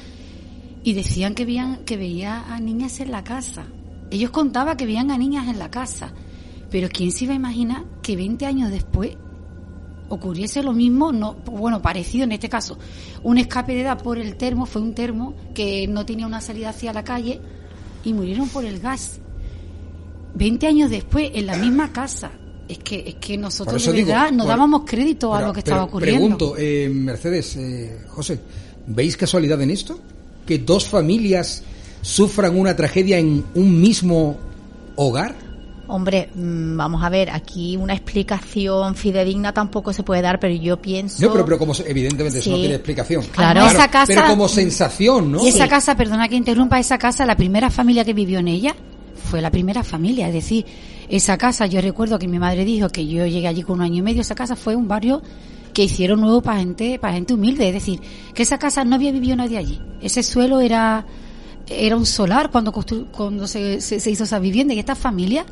Y 0.82 0.94
decían 0.94 1.34
que, 1.34 1.44
veían, 1.44 1.84
que 1.84 1.96
veía 1.96 2.52
a 2.52 2.58
niñas 2.58 2.98
en 2.98 3.12
la 3.12 3.22
casa. 3.22 3.66
Ellos 4.10 4.30
contaban 4.30 4.76
que 4.76 4.86
veían 4.86 5.10
a 5.12 5.18
niñas 5.18 5.46
en 5.48 5.58
la 5.58 5.70
casa. 5.70 6.12
Pero 6.70 6.88
¿quién 6.88 7.12
se 7.12 7.24
iba 7.24 7.34
a 7.34 7.36
imaginar 7.36 7.84
que 8.02 8.16
20 8.16 8.46
años 8.46 8.72
después 8.72 9.16
ocurriese 10.14 10.62
lo 10.62 10.72
mismo, 10.74 11.10
no, 11.10 11.36
bueno, 11.46 11.80
parecido 11.80 12.24
en 12.24 12.32
este 12.32 12.48
caso. 12.48 12.78
Un 13.22 13.38
escape 13.38 13.74
de 13.74 13.80
edad 13.80 14.02
por 14.02 14.18
el 14.18 14.36
termo, 14.36 14.66
fue 14.66 14.82
un 14.82 14.94
termo 14.94 15.34
que 15.54 15.86
no 15.88 16.04
tenía 16.04 16.26
una 16.26 16.40
salida 16.40 16.68
hacia 16.68 16.92
la 16.92 17.02
calle 17.02 17.40
y 18.04 18.12
murieron 18.12 18.48
por 18.48 18.64
el 18.64 18.78
gas. 18.78 19.20
Veinte 20.34 20.66
años 20.66 20.90
después, 20.90 21.30
en 21.34 21.46
la 21.46 21.56
misma 21.56 21.92
casa. 21.92 22.30
Es 22.68 22.78
que, 22.78 23.04
es 23.06 23.14
que 23.16 23.36
nosotros 23.36 23.84
de 23.84 24.04
verdad 24.04 24.30
no 24.32 24.46
dábamos 24.46 24.82
crédito 24.86 25.34
a 25.34 25.42
lo 25.42 25.52
que 25.52 25.60
estaba 25.60 25.84
ocurriendo. 25.84 26.36
Pregunto, 26.36 26.54
eh, 26.56 26.88
Mercedes, 26.88 27.56
eh, 27.56 27.98
José, 28.08 28.38
¿veis 28.86 29.16
casualidad 29.16 29.60
en 29.60 29.70
esto? 29.70 29.98
Que 30.46 30.58
dos 30.58 30.86
familias 30.86 31.62
sufran 32.02 32.58
una 32.58 32.76
tragedia 32.76 33.18
en 33.18 33.44
un 33.54 33.80
mismo 33.80 34.38
hogar. 34.96 35.34
Hombre, 35.88 36.30
mm, 36.34 36.76
vamos 36.76 37.02
a 37.02 37.08
ver, 37.08 37.30
aquí 37.30 37.76
una 37.76 37.92
explicación 37.92 38.94
fidedigna 38.94 39.52
tampoco 39.52 39.92
se 39.92 40.02
puede 40.02 40.22
dar, 40.22 40.38
pero 40.38 40.54
yo 40.54 40.80
pienso. 40.80 41.20
No, 41.22 41.44
pero, 41.44 41.58
como 41.58 41.74
evidentemente 41.86 42.38
eso 42.38 42.50
no 42.50 42.56
tiene 42.56 42.74
explicación. 42.76 43.24
Claro, 43.32 43.66
esa 43.66 43.88
casa. 43.88 44.06
Pero 44.06 44.26
como 44.26 44.48
sensación, 44.48 45.32
¿no? 45.32 45.44
Y 45.44 45.48
esa 45.48 45.68
casa, 45.68 45.96
perdona 45.96 46.28
que 46.28 46.36
interrumpa, 46.36 46.78
esa 46.78 46.98
casa, 46.98 47.26
la 47.26 47.36
primera 47.36 47.68
familia 47.68 48.04
que 48.04 48.14
vivió 48.14 48.38
en 48.38 48.48
ella 48.48 48.76
fue 49.24 49.40
la 49.40 49.50
primera 49.50 49.82
familia. 49.82 50.28
Es 50.28 50.34
decir, 50.34 50.64
esa 51.08 51.36
casa, 51.36 51.66
yo 51.66 51.80
recuerdo 51.80 52.18
que 52.18 52.28
mi 52.28 52.38
madre 52.38 52.64
dijo 52.64 52.88
que 52.88 53.06
yo 53.06 53.26
llegué 53.26 53.48
allí 53.48 53.62
con 53.62 53.78
un 53.78 53.82
año 53.82 53.96
y 53.96 54.02
medio, 54.02 54.20
esa 54.20 54.36
casa 54.36 54.54
fue 54.54 54.76
un 54.76 54.86
barrio 54.86 55.20
que 55.74 55.84
hicieron 55.84 56.20
nuevo 56.20 56.42
para 56.42 56.58
gente, 56.60 56.98
para 57.00 57.14
gente 57.14 57.34
humilde. 57.34 57.66
Es 57.66 57.74
decir, 57.74 58.00
que 58.34 58.44
esa 58.44 58.58
casa 58.58 58.84
no 58.84 58.94
había 58.94 59.10
vivido 59.10 59.34
nadie 59.34 59.58
allí. 59.58 59.80
Ese 60.00 60.22
suelo 60.22 60.60
era, 60.60 61.04
era 61.66 61.96
un 61.96 62.06
solar 62.06 62.50
cuando, 62.50 62.72
cuando 62.72 63.48
se, 63.48 63.80
se 63.80 64.10
hizo 64.10 64.24
esa 64.24 64.38
vivienda 64.38 64.74
y 64.74 64.78
esta 64.78 64.94
familia 64.94 65.44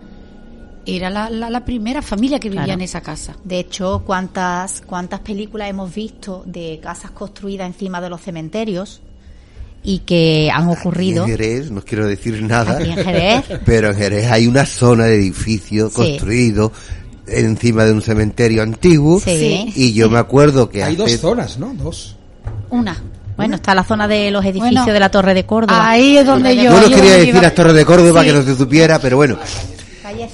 era 0.86 1.10
la, 1.10 1.30
la, 1.30 1.64
primera 1.64 2.02
familia 2.02 2.38
que 2.40 2.50
vivía 2.50 2.74
en 2.74 2.80
esa 2.80 3.00
casa. 3.00 3.36
De 3.44 3.58
hecho, 3.58 4.02
¿cuántas, 4.06 4.80
¿cuántas 4.80 5.20
películas 5.20 5.68
hemos 5.68 5.94
visto 5.94 6.42
de 6.46 6.80
casas 6.82 7.10
construidas 7.10 7.66
encima 7.66 8.00
de 8.00 8.10
los 8.10 8.20
cementerios? 8.20 9.02
y 9.82 10.00
que 10.00 10.50
han 10.52 10.68
ocurrido. 10.68 11.24
en 11.24 11.30
Jerez, 11.30 11.70
no 11.70 11.80
quiero 11.80 12.06
decir 12.06 12.42
nada, 12.42 12.78
pero 13.64 13.88
en 13.88 13.96
Jerez 13.96 14.30
hay 14.30 14.46
una 14.46 14.66
zona 14.66 15.04
de 15.06 15.14
edificio 15.14 15.90
construido 15.90 16.70
encima 17.26 17.84
de 17.84 17.92
un 17.92 18.02
cementerio 18.02 18.62
antiguo 18.62 19.22
y 19.26 19.92
yo 19.94 20.10
me 20.10 20.18
acuerdo 20.18 20.68
que 20.68 20.82
hay 20.82 20.96
dos 20.96 21.10
zonas, 21.12 21.58
¿no? 21.58 21.72
Dos. 21.74 22.16
Una. 22.68 23.00
Bueno, 23.36 23.54
está 23.54 23.74
la 23.74 23.84
zona 23.84 24.06
de 24.06 24.30
los 24.30 24.44
edificios 24.44 24.84
de 24.84 25.00
la 25.00 25.10
Torre 25.10 25.32
de 25.32 25.46
Córdoba. 25.46 25.88
Ahí 25.88 26.18
es 26.18 26.26
donde 26.26 26.54
yo. 26.56 26.64
Yo 26.64 26.80
no 26.80 26.88
quería 26.94 27.16
decir 27.16 27.34
la 27.36 27.54
Torre 27.54 27.72
de 27.72 27.86
Córdoba 27.86 28.22
que 28.22 28.34
no 28.34 28.42
se 28.42 28.54
supiera, 28.54 28.98
pero 28.98 29.16
bueno. 29.16 29.38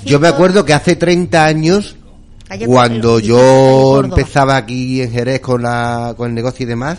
Yo 0.05 0.21
me 0.21 0.29
acuerdo 0.29 0.65
que 0.65 0.75
hace 0.75 0.97
30 0.97 1.45
años, 1.45 1.97
cuando 2.67 3.19
yo 3.19 4.01
empezaba 4.03 4.57
aquí 4.57 5.03
en 5.03 5.11
Jerez 5.11 5.41
con, 5.41 5.63
la, 5.63 6.15
con 6.17 6.29
el 6.29 6.35
negocio 6.35 6.65
y 6.65 6.69
demás, 6.69 6.99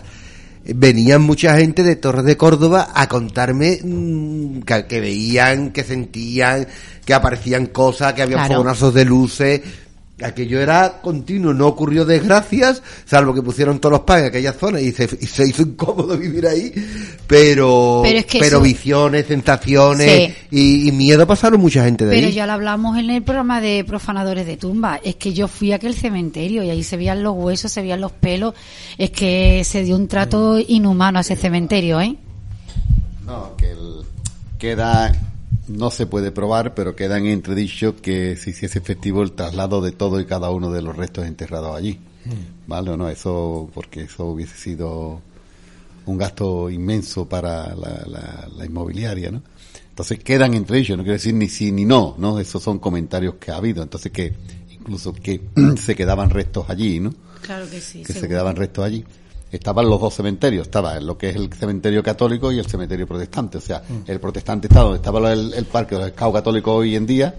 venían 0.64 1.22
mucha 1.22 1.56
gente 1.58 1.84
de 1.84 1.96
Torres 1.96 2.26
de 2.26 2.36
Córdoba 2.36 2.90
a 2.94 3.08
contarme 3.08 3.80
mm, 3.82 4.62
que, 4.62 5.00
veían, 5.00 5.72
que 5.72 5.84
sentían, 5.84 6.68
que 7.06 7.14
aparecían 7.14 7.68
cosas, 7.68 8.14
que 8.14 8.22
había 8.22 8.46
claro. 8.46 8.92
de 8.92 9.06
luces, 9.06 9.62
aquello 10.24 10.60
era 10.60 11.00
continuo, 11.02 11.54
no 11.54 11.68
ocurrió 11.68 12.04
desgracias, 12.04 12.82
salvo 13.06 13.34
que 13.34 13.44
pusieron 13.44 13.80
todos 13.80 13.94
los 13.94 14.02
pan 14.02 14.22
en 14.22 14.26
aquella 14.26 14.54
zona 14.54 14.82
y 14.82 14.92
se, 14.92 15.08
se 15.08 15.48
hizo 15.48 15.62
incómodo 15.62 16.18
vivir 16.18 16.48
ahí, 16.48 16.74
pero 17.28 18.04
pero, 18.40 18.62
visiones, 18.62 19.28
sensaciones 19.28 20.36
y, 20.50 20.92
miedo 20.92 21.28
pasaron 21.28 21.62
mucha 21.62 21.84
gente 21.84 22.06
de 22.06 22.16
ahí. 22.16 22.22
Pero 22.22 22.34
ya 22.34 22.48
lo 22.48 22.54
hablamos 22.54 22.98
en 22.98 23.10
el 23.12 23.22
programa 23.22 23.62
de 23.62 23.84
profanadores 23.84 24.48
de 24.48 24.58
tumba, 24.58 25.00
es 25.04 25.16
que 25.16 25.34
yo 25.34 25.48
fui 25.48 25.72
a 25.72 25.76
aquel 25.76 25.94
cementerio 25.94 26.64
y 26.64 26.70
ahí 26.72 26.84
se 26.84 26.98
veían 26.98 27.22
los 27.22 27.36
huesos, 27.36 27.72
se 27.72 27.82
veían 27.82 28.02
los 28.02 28.12
pelos, 28.12 28.56
es 28.98 29.12
que 29.12 29.64
se 29.64 29.84
dio 29.84 29.96
un 29.96 30.08
trato 30.08 30.58
inhumano 30.60 31.20
a 31.20 31.22
ese 31.22 31.36
cementerio, 31.36 32.02
¿eh? 32.02 32.16
No, 33.26 33.56
que 33.58 33.72
el, 33.72 34.06
queda 34.58 35.12
no 35.68 35.92
se 35.92 36.06
puede 36.06 36.32
probar, 36.32 36.74
pero 36.74 36.96
queda 36.96 37.18
en 37.18 37.28
entredicho 37.28 37.96
que 37.96 38.36
si, 38.36 38.54
si 38.54 38.66
es 38.66 38.76
efectivo 38.76 39.22
el 39.24 39.34
traslado 39.34 39.82
de 39.82 39.92
todo 39.92 40.20
y 40.20 40.26
cada 40.26 40.50
uno 40.50 40.72
de 40.72 40.82
los 40.82 40.96
restos 40.96 41.26
enterrados 41.26 41.76
allí. 41.76 42.00
Mm. 42.26 42.68
¿Vale 42.68 42.92
o 42.92 42.98
no? 42.98 43.10
Eso, 43.10 43.70
porque 43.74 44.02
eso 44.02 44.26
hubiese 44.26 44.58
sido 44.58 45.22
un 46.06 46.18
gasto 46.18 46.70
inmenso 46.70 47.28
para 47.28 47.76
la, 47.76 48.48
la, 48.56 48.66
inmobiliaria, 48.66 49.30
¿no? 49.30 49.42
Entonces 49.90 50.20
quedan 50.20 50.54
entre 50.54 50.80
ellos, 50.80 50.98
no 50.98 51.04
quiero 51.04 51.14
decir 51.14 51.34
ni 51.34 51.50
sí 51.50 51.72
ni 51.72 51.84
no, 51.84 52.16
¿no? 52.18 52.40
Esos 52.40 52.64
son 52.64 52.80
comentarios 52.80 53.36
que 53.36 53.52
ha 53.52 53.58
habido. 53.58 53.84
Entonces 53.84 54.12
que 54.12 54.34
incluso 54.72 55.12
que 55.14 55.42
se 55.78 55.96
quedaban 55.96 56.30
restos 56.30 56.70
allí, 56.70 57.00
¿no? 57.00 57.14
Claro 57.42 57.70
que 57.70 57.82
sí. 57.82 58.04
Que 58.04 58.14
se 58.14 58.28
quedaban 58.28 58.56
restos 58.56 58.86
allí 58.86 59.06
estaban 59.52 59.90
los 59.90 60.00
dos 60.00 60.14
cementerios, 60.14 60.68
estaba 60.68 61.00
lo 61.00 61.18
que 61.18 61.30
es 61.30 61.36
el 61.36 61.52
cementerio 61.54 62.04
católico 62.04 62.52
y 62.52 62.60
el 62.60 62.66
cementerio 62.66 63.08
protestante, 63.08 63.58
o 63.58 63.62
sea, 63.62 63.82
mm. 63.88 64.10
el 64.10 64.20
protestante 64.20 64.68
estaba 64.68 64.86
donde 64.86 64.98
estaba 64.98 65.34
el, 65.34 65.66
parque 65.66 65.96
de 65.96 66.02
los 66.02 66.10
escados 66.10 66.34
católicos 66.34 66.74
hoy 66.76 66.96
en 66.96 67.06
día, 67.06 67.36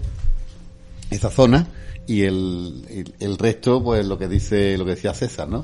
esa 1.09 1.29
zona, 1.29 1.67
y 2.07 2.23
el, 2.23 3.13
el, 3.19 3.37
resto, 3.37 3.83
pues 3.83 4.03
lo 4.03 4.17
que 4.17 4.27
dice, 4.27 4.75
lo 4.79 4.85
que 4.85 4.91
decía 4.91 5.13
César, 5.13 5.47
¿no? 5.47 5.63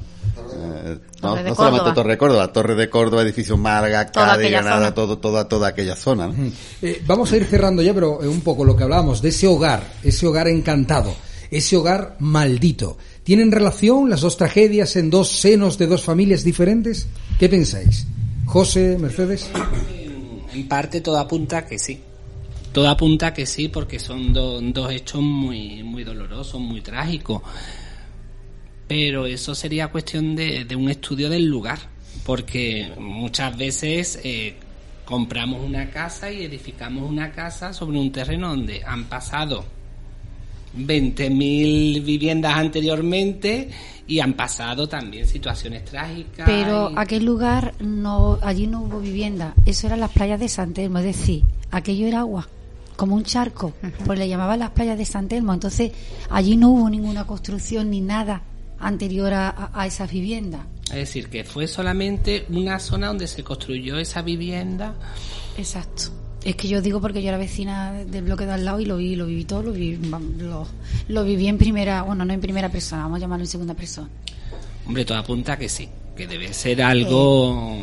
Eh, 0.54 0.98
no, 1.24 1.42
no 1.42 1.56
solamente 1.56 1.92
Torre 1.94 2.12
de 2.12 2.18
Córdoba, 2.20 2.54
Torre 2.54 2.76
de 2.76 2.88
Córdoba, 2.88 3.24
edificio 3.24 3.58
Marga, 3.58 4.06
Cádiz, 4.12 4.52
Granada, 4.52 4.94
todo, 4.94 5.18
toda, 5.18 5.48
toda 5.48 5.70
aquella 5.70 5.96
zona. 5.96 6.28
¿no? 6.28 6.52
Eh, 6.84 7.02
vamos 7.08 7.32
a 7.32 7.38
ir 7.38 7.46
cerrando 7.46 7.82
ya, 7.82 7.96
pero 7.96 8.22
eh, 8.22 8.28
un 8.28 8.42
poco 8.42 8.64
lo 8.64 8.76
que 8.76 8.84
hablábamos 8.84 9.24
de 9.24 9.30
ese 9.30 9.48
hogar, 9.48 9.82
ese 10.04 10.28
hogar 10.28 10.48
encantado, 10.48 11.16
ese 11.50 11.78
hogar 11.78 12.16
maldito. 12.20 12.98
¿Tienen 13.26 13.52
relación 13.52 14.08
las 14.08 14.22
dos 14.22 14.38
tragedias 14.38 14.96
en 14.98 15.10
dos 15.10 15.30
senos 15.30 15.80
de 15.80 15.88
dos 15.88 16.04
familias 16.04 16.44
diferentes? 16.44 17.08
¿Qué 17.40 17.50
pensáis? 17.50 18.06
José, 18.46 19.00
Mercedes. 19.00 19.50
En 20.54 20.68
parte 20.68 21.02
todo 21.02 21.18
apunta 21.18 21.66
que 21.66 21.80
sí. 21.80 22.00
Todo 22.72 22.88
apunta 22.88 23.34
que 23.34 23.48
sí, 23.48 23.68
porque 23.68 23.98
son 23.98 24.32
dos 24.32 24.92
hechos 24.92 25.24
muy, 25.24 25.82
muy 25.82 26.04
dolorosos, 26.04 26.62
muy 26.62 26.82
trágicos. 26.82 27.42
Pero 28.88 29.26
eso 29.26 29.56
sería 29.56 29.88
cuestión 29.88 30.36
de, 30.36 30.68
un 30.78 30.88
estudio 30.92 31.28
del 31.28 31.48
lugar, 31.48 31.80
porque 32.28 32.92
muchas 33.00 33.58
veces 33.58 34.20
eh, 34.24 34.54
compramos 35.04 35.66
una 35.66 35.90
casa 35.90 36.32
y 36.32 36.44
edificamos 36.44 37.10
una 37.10 37.32
casa 37.32 37.74
sobre 37.74 37.98
un 37.98 38.12
terreno 38.12 38.50
donde 38.50 38.84
han 38.86 39.06
pasado 39.06 39.66
20.000 40.78 42.04
viviendas 42.04 42.56
anteriormente 42.56 43.70
y 44.08 44.20
han 44.20 44.34
pasado 44.34 44.88
también 44.88 45.28
situaciones 45.28 45.86
trágicas. 45.86 46.46
Pero 46.46 46.92
y- 46.92 46.94
aquel 46.98 47.26
lugar, 47.26 47.74
no 47.80 48.38
allí 48.42 48.68
no 48.68 48.82
hubo 48.82 49.00
vivienda. 49.00 49.54
Eso 49.66 49.88
eran 49.88 50.00
las 50.00 50.12
playas 50.12 50.40
de 50.40 50.48
San 50.50 50.74
Telmo. 50.74 51.00
Es 51.00 51.06
decir, 51.06 51.44
aquello 51.72 52.08
era 52.08 52.20
agua, 52.20 52.48
como 52.96 53.16
un 53.16 53.24
charco. 53.24 53.74
Pues 54.06 54.20
le 54.20 54.28
llamaban 54.28 54.60
las 54.60 54.72
playas 54.72 54.98
de 54.98 55.06
San 55.06 55.28
Telmo. 55.28 55.54
Entonces, 55.54 55.92
allí 56.30 56.56
no 56.56 56.70
hubo 56.70 56.90
ninguna 56.90 57.26
construcción 57.26 57.90
ni 57.90 58.02
nada 58.02 58.42
anterior 58.80 59.34
a, 59.34 59.50
a- 59.50 59.72
a 59.74 59.88
esas 59.88 60.12
viviendas. 60.12 60.62
Es 60.90 60.96
decir, 60.98 61.30
que 61.30 61.44
fue 61.44 61.68
solamente 61.68 62.46
una 62.50 62.78
zona 62.80 63.08
donde 63.08 63.26
se 63.28 63.44
construyó 63.44 63.98
esa 63.98 64.22
vivienda. 64.22 64.94
Exacto. 65.58 66.04
Es 66.46 66.56
que 66.56 66.68
yo 66.68 66.80
digo 66.82 67.02
porque 67.02 67.22
yo 67.24 67.30
era 67.30 67.38
vecina 67.40 67.92
del 67.94 68.24
bloque 68.24 68.46
de 68.46 68.52
al 68.54 68.64
lado 68.64 68.80
y 68.80 68.86
lo 68.86 68.98
vi, 68.98 69.16
lo 69.16 69.26
viví 69.26 69.46
todo, 69.46 69.64
lo 69.64 69.72
viví, 69.74 70.00
lo, 70.38 70.68
lo 71.08 71.24
viví 71.26 71.48
en 71.48 71.58
primera, 71.58 72.04
bueno, 72.04 72.24
no 72.24 72.34
en 72.34 72.40
primera 72.40 72.70
persona, 72.70 73.02
vamos 73.04 73.18
a 73.18 73.22
llamarlo 73.22 73.44
en 73.46 73.50
segunda 73.50 73.74
persona. 73.74 74.08
Hombre, 74.86 75.04
todo 75.06 75.18
apunta 75.18 75.54
a 75.54 75.58
que 75.58 75.68
sí, 75.68 75.90
que 76.16 76.28
debe 76.28 76.54
ser 76.54 76.82
algo... 76.84 77.80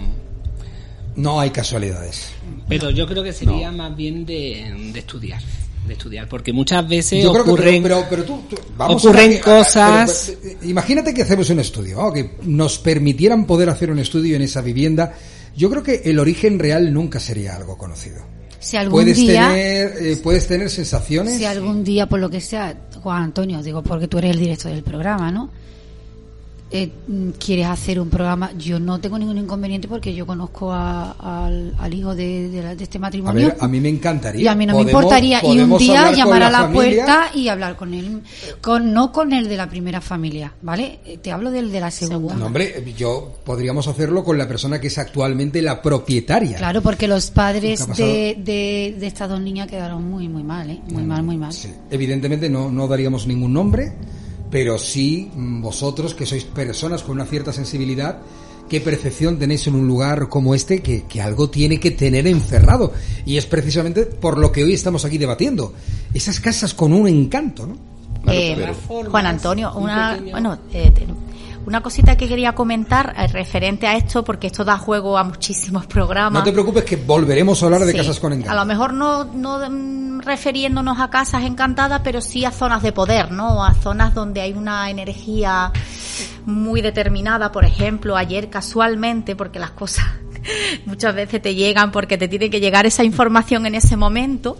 No 1.17 1.41
hay 1.41 1.51
casualidades. 1.51 2.29
Pero 2.69 2.89
yo 2.91 3.07
creo 3.07 3.23
que 3.23 3.33
sería 3.33 3.71
más 3.71 3.95
bien 3.95 4.25
de, 4.25 4.91
de 4.95 4.99
estudiar, 5.01 5.43
de 5.87 5.93
estudiar, 5.93 6.27
porque 6.29 6.53
muchas 6.55 6.89
veces 6.89 7.23
Yo 7.23 7.33
creo 7.33 7.45
que, 7.45 7.51
ocurren, 7.51 7.83
pero, 7.83 7.97
pero, 8.09 8.09
pero 8.09 8.25
tú, 8.25 8.43
tú- 8.49 8.63
vamos 8.79 9.05
ocurren 9.05 9.33
a- 9.35 9.37
a- 9.37 9.41
cosas... 9.41 10.33
pero, 10.41 10.57
pero, 10.61 10.71
imagínate 10.71 11.13
que 11.13 11.23
hacemos 11.23 11.51
un 11.51 11.59
estudio, 11.59 11.99
¿no? 11.99 12.13
que 12.13 12.37
nos 12.45 12.79
permitieran 12.79 13.45
poder 13.45 13.69
hacer 13.69 13.91
un 13.91 13.99
estudio 13.99 14.37
en 14.37 14.43
esa 14.43 14.63
vivienda. 14.63 15.15
Yo 15.57 15.69
creo 15.69 15.83
que 15.83 16.03
el 16.07 16.19
origen 16.19 16.59
real 16.59 16.95
nunca 16.95 17.19
sería 17.21 17.57
algo 17.57 17.77
conocido. 17.77 18.23
Si 18.63 18.77
algún 18.77 19.01
Puedes 19.01 19.17
día, 19.17 19.49
tener, 19.49 19.97
eh, 20.01 20.17
puedes 20.23 20.47
tener 20.47 20.71
sensaciones. 20.71 21.37
si 21.37 21.45
algún 21.45 21.83
día, 21.83 22.09
por 22.09 22.21
lo 22.21 22.31
que 22.31 22.41
sea, 22.41 22.75
Juan 23.03 23.25
Antonio, 23.25 23.61
digo 23.61 23.83
porque 23.83 24.07
tú 24.07 24.19
eres 24.19 24.31
el 24.31 24.39
director 24.39 24.71
del 24.73 24.85
programa, 24.85 25.33
¿no? 25.33 25.51
Eh, 26.75 26.91
mm, 27.07 27.29
quieres 27.39 27.67
hacer 27.67 28.01
un 28.01 28.09
programa, 28.09 28.51
yo 28.59 28.81
no 28.81 28.99
tengo 28.99 29.19
ningún 29.19 29.37
inconveniente 29.37 29.89
porque 29.89 30.15
yo 30.15 30.27
conozco 30.27 30.73
a- 30.73 31.13
al, 31.45 31.75
al 31.79 31.93
hijo 31.95 32.15
de, 32.15 32.49
de 32.49 32.63
la- 32.63 32.75
de 32.75 32.83
este 32.85 32.97
A 32.97 33.01
matrimonio. 33.03 33.49
ver, 33.49 33.57
a 33.61 33.69
mí 33.69 33.79
me 33.79 33.91
encantaría. 33.91 34.43
Y 34.43 34.47
a 34.49 34.55
mí 34.55 34.65
no 34.65 34.77
me 34.77 34.83
importaría 34.83 35.41
y 35.45 35.59
un 35.61 35.77
día 35.77 36.13
llamar 36.13 36.45
a 36.45 36.51
la 36.51 36.63
familia. 36.63 37.05
puerta 37.05 37.31
y 37.35 37.49
hablar 37.49 37.77
con 37.77 37.93
él, 37.93 38.23
con 38.63 38.93
no 38.95 39.13
con 39.13 39.33
el 39.35 39.49
de 39.49 39.57
la 39.59 39.69
primera 39.69 40.01
familia, 40.01 40.55
¿vale? 40.63 41.01
Eh, 41.05 41.19
Te 41.19 41.31
hablo 41.31 41.51
del 41.51 41.71
de 41.71 41.81
la 41.81 41.91
segunda. 41.91 42.35
No, 42.37 42.47
hombre, 42.47 42.83
yo 42.97 43.33
podríamos 43.45 43.87
hacerlo 43.87 44.25
con 44.25 44.39
la 44.39 44.49
persona 44.49 44.81
que 44.81 44.87
es 44.87 44.97
actualmente 44.97 45.61
la 45.61 45.83
propietaria. 45.83 46.57
Claro, 46.57 46.81
porque 46.81 47.07
los 47.07 47.31
padres 47.31 47.87
de, 47.97 48.37
de, 48.43 48.97
de 48.99 49.07
estas 49.07 49.29
dos 49.29 49.41
niñas 49.41 49.69
quedaron 49.69 50.09
muy, 50.11 50.27
muy 50.29 50.43
mal, 50.43 50.71
¿eh? 50.71 50.81
Muy 50.91 51.03
mal, 51.03 51.23
muy 51.23 51.37
mal. 51.37 51.53
Sí. 51.53 51.69
Evidentemente 51.91 52.49
no, 52.49 52.71
no 52.71 52.89
daríamos 52.89 53.27
ningún 53.27 53.53
nombre, 53.53 53.93
pero 54.53 54.79
sí 54.79 55.31
mm, 55.35 55.63
vosotros, 55.63 56.15
que 56.15 56.27
sois 56.27 56.45
personas 56.45 57.03
con 57.03 57.17
una 57.17 57.25
cierta 57.25 57.53
sensibilidad, 57.53 58.19
¿qué 58.69 58.81
percepción 58.81 59.39
tenéis 59.39 59.67
en 59.67 59.75
un 59.75 59.89
lugar 59.89 60.29
como 60.29 60.55
este 60.55 60.83
que, 60.83 61.05
que 61.05 61.23
algo 61.23 61.49
tiene 61.49 61.81
que 61.81 61.91
tener 61.91 62.27
encerrado? 62.27 62.93
Y 63.25 63.39
es 63.39 63.47
precisamente 63.47 64.05
por 64.05 64.37
lo 64.37 64.53
que 64.53 64.63
hoy 64.63 64.75
estamos 64.75 65.07
aquí 65.07 65.17
debatiendo. 65.17 65.73
Esas 66.13 66.39
casas 66.39 66.75
con 66.75 66.93
un 66.93 67.09
encanto, 67.09 67.67
¿no? 67.67 67.77
Eh, 68.31 68.73
Juan 68.87 69.27
Antonio, 69.27 69.73
una, 69.75 70.21
bueno, 70.31 70.57
eh, 70.73 70.93
una 71.67 71.81
cosita 71.81 72.17
que 72.17 72.27
quería 72.29 72.55
comentar 72.55 73.15
eh, 73.17 73.27
referente 73.29 73.87
a 73.87 73.97
esto, 73.97 74.25
porque 74.25 74.49
esto 74.49 74.65
da 74.65 74.79
juego 74.79 75.17
a 75.17 75.25
muchísimos 75.25 75.87
programas. 75.87 76.33
No 76.41 76.43
te 76.43 76.53
preocupes 76.53 76.85
que 76.85 76.97
volveremos 76.97 77.63
a 77.63 77.67
hablar 77.67 77.83
de 77.85 77.93
Sí, 77.93 77.99
casas 77.99 78.19
con 78.19 78.33
A 78.33 78.37
encanto. 78.37 78.59
lo 78.59 78.67
mejor 78.67 78.93
no, 78.93 79.25
no 79.25 79.59
mm, 79.71 80.21
refiriéndonos 80.23 80.99
a 81.01 81.09
casas 81.11 81.45
encantadas, 81.45 82.01
pero 82.03 82.21
sí 82.21 82.45
a 82.45 82.51
zonas 82.51 82.83
de 82.83 82.93
poder, 82.93 83.31
¿no? 83.31 83.65
A 83.65 83.75
zonas 83.75 84.15
donde 84.15 84.41
hay 84.41 84.53
una 84.53 84.91
energía 84.91 85.71
muy 86.47 86.81
determinada. 86.81 87.53
Por 87.53 87.65
ejemplo, 87.65 88.17
ayer 88.17 88.51
casualmente, 88.51 89.37
porque 89.37 89.59
las 89.59 89.71
cosas 89.71 90.07
muchas 90.87 91.15
veces 91.15 91.41
te 91.41 91.55
llegan 91.55 91.93
porque 91.93 92.19
te 92.19 92.27
tiene 92.29 92.51
que 92.51 92.61
llegar 92.61 92.87
esa 92.87 93.05
información 93.05 93.67
en 93.67 93.77
ese 93.77 93.97
momento. 93.97 94.57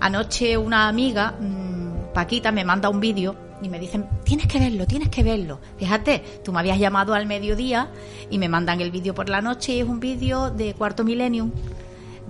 Anoche 0.00 0.58
una 0.58 0.88
amiga, 0.88 1.34
mm, 1.40 2.12
Paquita, 2.12 2.52
me 2.52 2.64
manda 2.64 2.90
un 2.90 3.00
vídeo 3.00 3.36
y 3.62 3.68
me 3.68 3.78
dicen, 3.78 4.06
tienes 4.24 4.46
que 4.46 4.58
verlo, 4.58 4.86
tienes 4.86 5.08
que 5.08 5.22
verlo. 5.22 5.60
Fíjate, 5.78 6.22
tú 6.44 6.52
me 6.52 6.58
habías 6.60 6.78
llamado 6.78 7.14
al 7.14 7.26
mediodía 7.26 7.90
y 8.30 8.38
me 8.38 8.48
mandan 8.48 8.80
el 8.80 8.90
vídeo 8.90 9.14
por 9.14 9.28
la 9.28 9.40
noche 9.40 9.74
y 9.74 9.80
es 9.80 9.88
un 9.88 10.00
vídeo 10.00 10.50
de 10.50 10.74
Cuarto 10.74 11.04
Millennium 11.04 11.50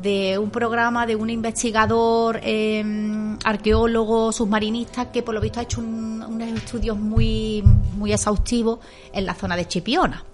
de 0.02 0.36
un 0.36 0.50
programa 0.50 1.06
de 1.06 1.14
un 1.16 1.30
investigador, 1.30 2.40
eh, 2.42 2.82
arqueólogo, 3.44 4.32
submarinista, 4.32 5.12
que 5.12 5.22
por 5.22 5.34
lo 5.34 5.40
visto 5.40 5.60
ha 5.60 5.62
hecho 5.62 5.80
un- 5.80 6.22
unos 6.28 6.48
estudios 6.48 6.98
muy, 6.98 7.62
muy 7.96 8.12
exhaustivos 8.12 8.80
en 9.12 9.26
la 9.26 9.34
zona 9.34 9.56
de 9.56 9.66
Chipiona. 9.68 10.24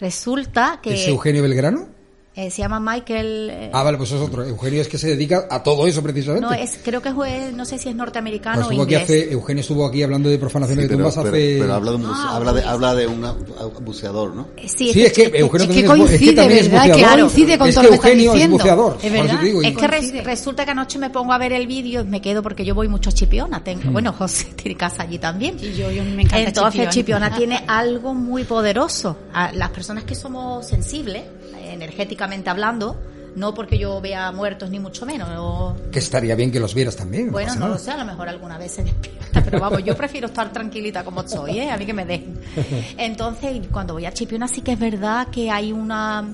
Resulta 0.00 0.80
que 0.82 0.94
¿Es 0.94 1.08
Eugenio 1.08 1.42
Belgrano? 1.42 1.86
Eh, 2.36 2.50
se 2.50 2.62
llama 2.62 2.80
Michael. 2.80 3.48
eh, 3.52 3.70
Ah, 3.72 3.82
vale, 3.84 3.96
pues 3.96 4.10
es 4.12 4.20
otro. 4.20 4.42
Eugenio 4.44 4.80
es 4.82 4.88
que 4.88 4.98
se 4.98 5.08
dedica 5.08 5.46
a 5.50 5.62
todo 5.62 5.86
eso 5.86 6.02
precisamente. 6.02 6.44
no, 6.46 6.52
es, 6.52 6.78
creo 6.82 7.00
que 7.00 7.10
es, 7.10 7.54
no 7.54 7.64
sé 7.64 7.78
si 7.78 7.88
es 7.88 7.94
norteamericano 7.94 8.56
Pues 8.56 8.66
o 8.66 8.70
estuvo 8.72 8.82
aquí 8.84 8.94
inglés. 8.94 9.04
hace, 9.24 9.32
Eugenio 9.32 9.60
estuvo 9.60 9.86
aquí 9.86 10.02
hablando 10.02 10.28
de 10.28 10.38
profanación 10.38 10.78
Sí, 10.78 10.82
de 10.82 10.88
tumbas 10.94 11.16
hace... 11.16 11.30
pero 11.60 11.74
habla 11.74 11.90
de 11.92 11.96
un, 11.96 12.02
buce- 12.04 12.12
Ah, 12.16 12.36
habla 12.36 12.52
de, 12.52 12.60
pues. 12.62 12.72
habla 12.72 12.94
de 12.94 13.06
una- 13.06 13.32
un 13.32 13.84
buceador, 13.84 14.34
¿no? 14.34 14.48
Sí, 14.66 14.92
Sí, 14.92 15.02
es 15.02 15.12
que 15.12 15.22
Eugenio 15.34 15.70
es 15.70 15.76
que 15.76 15.82
también 15.82 15.84
es, 15.84 15.90
bu- 15.90 15.94
es 15.94 16.10
que 16.10 16.16
coincide, 16.18 16.34
también 16.34 16.58
es 16.60 16.70
¿verdad? 16.70 16.84
Que 16.84 16.92
buceador. 16.92 17.20
coincide 17.20 17.58
con 17.58 17.68
es 17.68 17.74
todo 17.74 17.82
que 17.82 17.86
lo 17.86 17.90
que 17.90 17.94
estás 17.96 18.10
Eugenio 18.10 18.30
es 18.30 18.34
diciendo. 18.34 18.56
buceador. 18.56 18.92
Es 18.94 18.98
por 18.98 19.12
eso 19.12 19.22
verdad, 19.22 19.42
digo, 19.42 19.62
Es 19.62 19.68
que 19.76 19.88
Coincide. 19.88 20.22
resulta 20.22 20.64
que 20.64 20.70
anoche 20.72 20.98
me 20.98 21.10
pongo 21.10 21.32
a 21.32 21.38
ver 21.38 21.52
el 21.52 21.66
vídeo 21.66 22.00
y 22.02 22.04
me 22.04 22.20
quedo 22.20 22.42
porque 22.42 22.64
yo 22.64 22.74
voy 22.74 22.88
mucho 22.88 23.10
a 23.10 23.12
Chipiona. 23.12 23.62
Tengo, 23.62 23.90
Bueno, 23.92 24.12
José 24.18 24.46
tiene 24.60 24.76
casa 24.76 25.04
allí 25.04 25.18
también. 25.18 25.56
Y 25.60 25.72
yo, 25.74 25.90
yo 25.90 26.02
me 26.02 26.22
encanta 26.22 26.38
Entonces 26.40 26.88
Chipiona. 26.90 27.30
Chipiona 27.30 27.36
tiene 27.36 27.64
algo 27.68 28.12
muy 28.12 28.42
poderoso. 28.44 29.16
A 29.32 29.52
las 29.52 29.70
personas 29.70 30.04
que 30.04 30.14
somos 30.16 30.66
sensibles, 30.66 31.22
eh, 31.22 31.43
energéticamente 31.74 32.48
hablando, 32.50 32.96
no 33.36 33.52
porque 33.52 33.78
yo 33.78 34.00
vea 34.00 34.30
muertos 34.32 34.70
ni 34.70 34.78
mucho 34.78 35.04
menos. 35.04 35.28
o- 35.36 35.74
que 35.90 35.98
estaría 35.98 36.34
bien 36.34 36.50
que 36.52 36.60
los 36.60 36.72
vieras 36.74 36.96
también. 36.96 37.30
bueno, 37.32 37.54
no 37.56 37.68
lo 37.68 37.78
sé, 37.78 37.90
a 37.90 37.96
lo 37.96 38.04
mejor 38.04 38.28
alguna 38.28 38.56
vez 38.58 38.72
se 38.72 38.84
despierta, 38.84 39.42
pero 39.44 39.58
vamos, 39.60 39.82
yo 39.84 39.96
prefiero 39.96 40.28
estar 40.28 40.52
tranquilita 40.52 41.04
como 41.04 41.20
estoy, 41.22 41.58
¿eh? 41.58 41.70
A 41.70 41.76
mí 41.76 41.84
que 41.84 41.92
me 41.92 42.04
dejen. 42.04 42.38
Entonces, 42.98 43.60
cuando 43.70 43.94
voy 43.94 44.06
a 44.06 44.12
Chipiona 44.12 44.46
sí 44.48 44.60
que 44.62 44.72
es 44.72 44.78
verdad 44.78 45.28
que 45.28 45.50
hay 45.50 45.72
una 45.72 46.24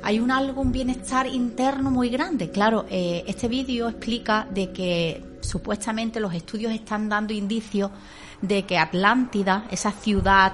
hay 0.00 0.20
un 0.20 0.30
algo, 0.30 0.60
un 0.62 0.70
bienestar 0.70 1.26
interno 1.26 1.90
muy 1.90 2.08
grande. 2.08 2.50
Claro, 2.50 2.86
eh, 2.88 3.24
este 3.26 3.48
vídeo 3.48 3.88
explica 3.88 4.46
de 4.48 4.70
que 4.70 5.22
supuestamente 5.40 6.20
los 6.20 6.32
estudios 6.34 6.72
están 6.72 7.08
dando 7.08 7.32
indicios 7.32 7.90
de 8.40 8.64
que 8.64 8.78
Atlántida, 8.78 9.64
esa 9.72 9.90
ciudad 9.90 10.52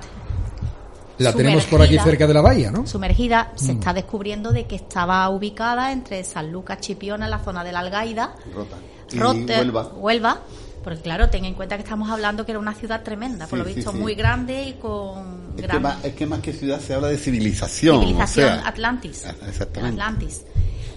La 1.19 1.32
tenemos 1.32 1.65
por 1.65 1.81
aquí 1.82 1.99
cerca 1.99 2.27
de 2.27 2.35
la 2.35 2.41
bahía, 2.41 2.70
¿no? 2.70 2.86
sumergida, 2.86 3.53
se 3.55 3.73
Mm. 3.73 3.78
está 3.78 3.93
descubriendo 3.93 4.51
de 4.53 4.66
que 4.66 4.77
estaba 4.77 5.28
ubicada 5.28 5.93
entre 5.93 6.23
San 6.24 6.51
Lucas, 6.51 6.81
Chipiona, 6.81 7.28
la 7.28 7.39
zona 7.39 7.62
de 7.65 7.73
la 7.73 7.81
Algaida, 7.81 8.35
Rota. 8.55 8.77
Rotter, 9.12 9.59
Huelva. 9.61 9.89
Huelva, 9.95 10.41
porque 10.82 11.01
claro, 11.03 11.31
ten 11.31 11.45
en 11.45 11.55
cuenta 11.55 11.77
que 11.77 11.82
estamos 11.82 12.11
hablando 12.11 12.45
que 12.45 12.53
era 12.53 12.59
una 12.59 12.74
ciudad 12.74 13.03
tremenda, 13.03 13.47
por 13.47 13.59
Sí, 13.61 13.65
lo 13.65 13.74
visto 13.74 13.93
sí. 13.93 13.99
muy 13.99 14.15
grande 14.15 14.65
y 14.69 14.73
con 14.74 15.55
Es 15.57 15.66
que, 15.69 15.78
más, 15.78 16.05
es 16.05 16.15
que 16.15 16.27
más 16.27 16.41
que 16.41 16.53
ciudad 16.53 16.81
se 16.81 16.95
habla 16.95 17.09
de 17.09 17.16
civilización. 17.19 18.01
civilización 18.01 18.47
o 18.49 18.53
sea, 18.61 18.69
Atlantis. 18.69 19.24
Exactamente. 19.49 20.01
Atlantis. 20.03 20.43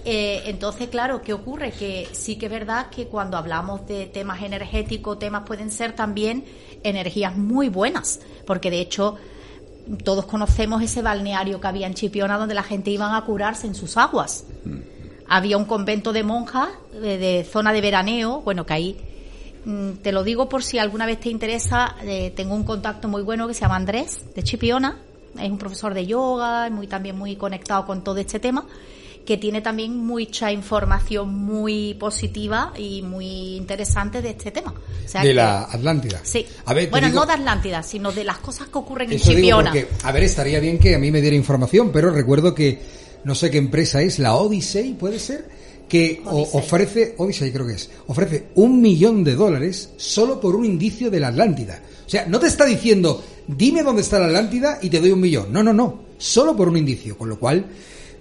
Eh, 0.04 0.42
entonces, 0.46 0.88
claro, 0.88 1.20
¿qué 1.22 1.32
ocurre? 1.32 1.70
Que 1.72 2.08
sí 2.12 2.36
que 2.36 2.46
es 2.46 2.52
verdad 2.52 2.86
que 2.88 3.06
cuando 3.08 3.36
hablamos 3.36 3.86
de 3.86 4.06
temas 4.06 4.42
energéticos, 4.42 5.18
temas 5.18 5.42
pueden 5.46 5.70
ser 5.70 5.92
también 5.94 6.44
energías 6.82 7.36
muy 7.36 7.68
buenas, 7.68 8.20
porque 8.46 8.70
de 8.70 8.80
hecho 8.80 9.16
todos 9.96 10.26
conocemos 10.26 10.82
ese 10.82 11.02
balneario 11.02 11.60
que 11.60 11.66
había 11.66 11.86
en 11.86 11.94
Chipiona 11.94 12.38
donde 12.38 12.54
la 12.54 12.62
gente 12.62 12.90
iba 12.90 13.16
a 13.16 13.24
curarse 13.24 13.66
en 13.66 13.74
sus 13.74 13.96
aguas. 13.96 14.44
Había 15.28 15.56
un 15.56 15.64
convento 15.64 16.12
de 16.12 16.22
monjas 16.22 16.68
de, 16.92 17.18
de 17.18 17.44
zona 17.44 17.72
de 17.72 17.80
veraneo, 17.80 18.40
bueno, 18.42 18.64
que 18.64 18.72
ahí 18.74 18.96
mm, 19.64 19.92
te 20.02 20.12
lo 20.12 20.24
digo 20.24 20.48
por 20.48 20.62
si 20.62 20.78
alguna 20.78 21.06
vez 21.06 21.20
te 21.20 21.30
interesa, 21.30 21.96
eh, 22.02 22.32
tengo 22.34 22.54
un 22.54 22.64
contacto 22.64 23.08
muy 23.08 23.22
bueno 23.22 23.46
que 23.46 23.54
se 23.54 23.60
llama 23.60 23.76
Andrés 23.76 24.34
de 24.34 24.42
Chipiona, 24.42 24.98
es 25.38 25.50
un 25.50 25.58
profesor 25.58 25.94
de 25.94 26.06
yoga, 26.06 26.68
muy 26.70 26.86
también 26.86 27.16
muy 27.16 27.36
conectado 27.36 27.86
con 27.86 28.02
todo 28.02 28.16
este 28.18 28.40
tema, 28.40 28.64
que 29.28 29.36
tiene 29.36 29.60
también 29.60 29.94
mucha 29.94 30.50
información 30.50 31.28
muy 31.34 31.92
positiva 32.00 32.72
y 32.78 33.02
muy 33.02 33.56
interesante 33.56 34.22
de 34.22 34.30
este 34.30 34.50
tema. 34.52 34.72
O 34.72 35.06
sea 35.06 35.20
de 35.20 35.28
que- 35.28 35.34
la 35.34 35.64
Atlántida. 35.64 36.20
Sí. 36.22 36.46
A 36.64 36.72
ver, 36.72 36.86
te 36.86 36.90
bueno, 36.92 37.08
digo- 37.08 37.20
no 37.20 37.26
de 37.26 37.32
Atlántida, 37.34 37.82
sino 37.82 38.10
de 38.10 38.24
las 38.24 38.38
cosas 38.38 38.68
que 38.68 38.78
ocurren 38.78 39.12
en 39.12 39.18
digo 39.18 39.30
Chipiona. 39.30 39.70
porque, 39.70 39.86
a 40.02 40.12
ver, 40.12 40.22
estaría 40.22 40.60
bien 40.60 40.78
que 40.78 40.94
a 40.94 40.98
mí 40.98 41.10
me 41.10 41.20
diera 41.20 41.36
información, 41.36 41.90
pero 41.92 42.10
recuerdo 42.10 42.54
que 42.54 42.80
no 43.24 43.34
sé 43.34 43.50
qué 43.50 43.58
empresa 43.58 44.00
es, 44.00 44.18
la 44.18 44.34
Odyssey, 44.34 44.94
puede 44.94 45.18
ser, 45.18 45.46
que 45.90 46.22
Odyssey. 46.24 46.50
ofrece, 46.60 47.14
Odyssey 47.18 47.52
creo 47.52 47.66
que 47.66 47.74
es, 47.74 47.90
ofrece 48.06 48.46
un 48.54 48.80
millón 48.80 49.24
de 49.24 49.34
dólares 49.34 49.90
solo 49.98 50.40
por 50.40 50.56
un 50.56 50.64
indicio 50.64 51.10
de 51.10 51.20
la 51.20 51.28
Atlántida. 51.28 51.82
O 52.06 52.08
sea, 52.08 52.24
no 52.24 52.40
te 52.40 52.46
está 52.46 52.64
diciendo, 52.64 53.22
dime 53.46 53.82
dónde 53.82 54.00
está 54.00 54.18
la 54.18 54.24
Atlántida 54.28 54.78
y 54.80 54.88
te 54.88 55.00
doy 55.00 55.10
un 55.10 55.20
millón. 55.20 55.52
No, 55.52 55.62
no, 55.62 55.74
no, 55.74 56.00
solo 56.16 56.56
por 56.56 56.66
un 56.68 56.78
indicio, 56.78 57.18
con 57.18 57.28
lo 57.28 57.38
cual 57.38 57.66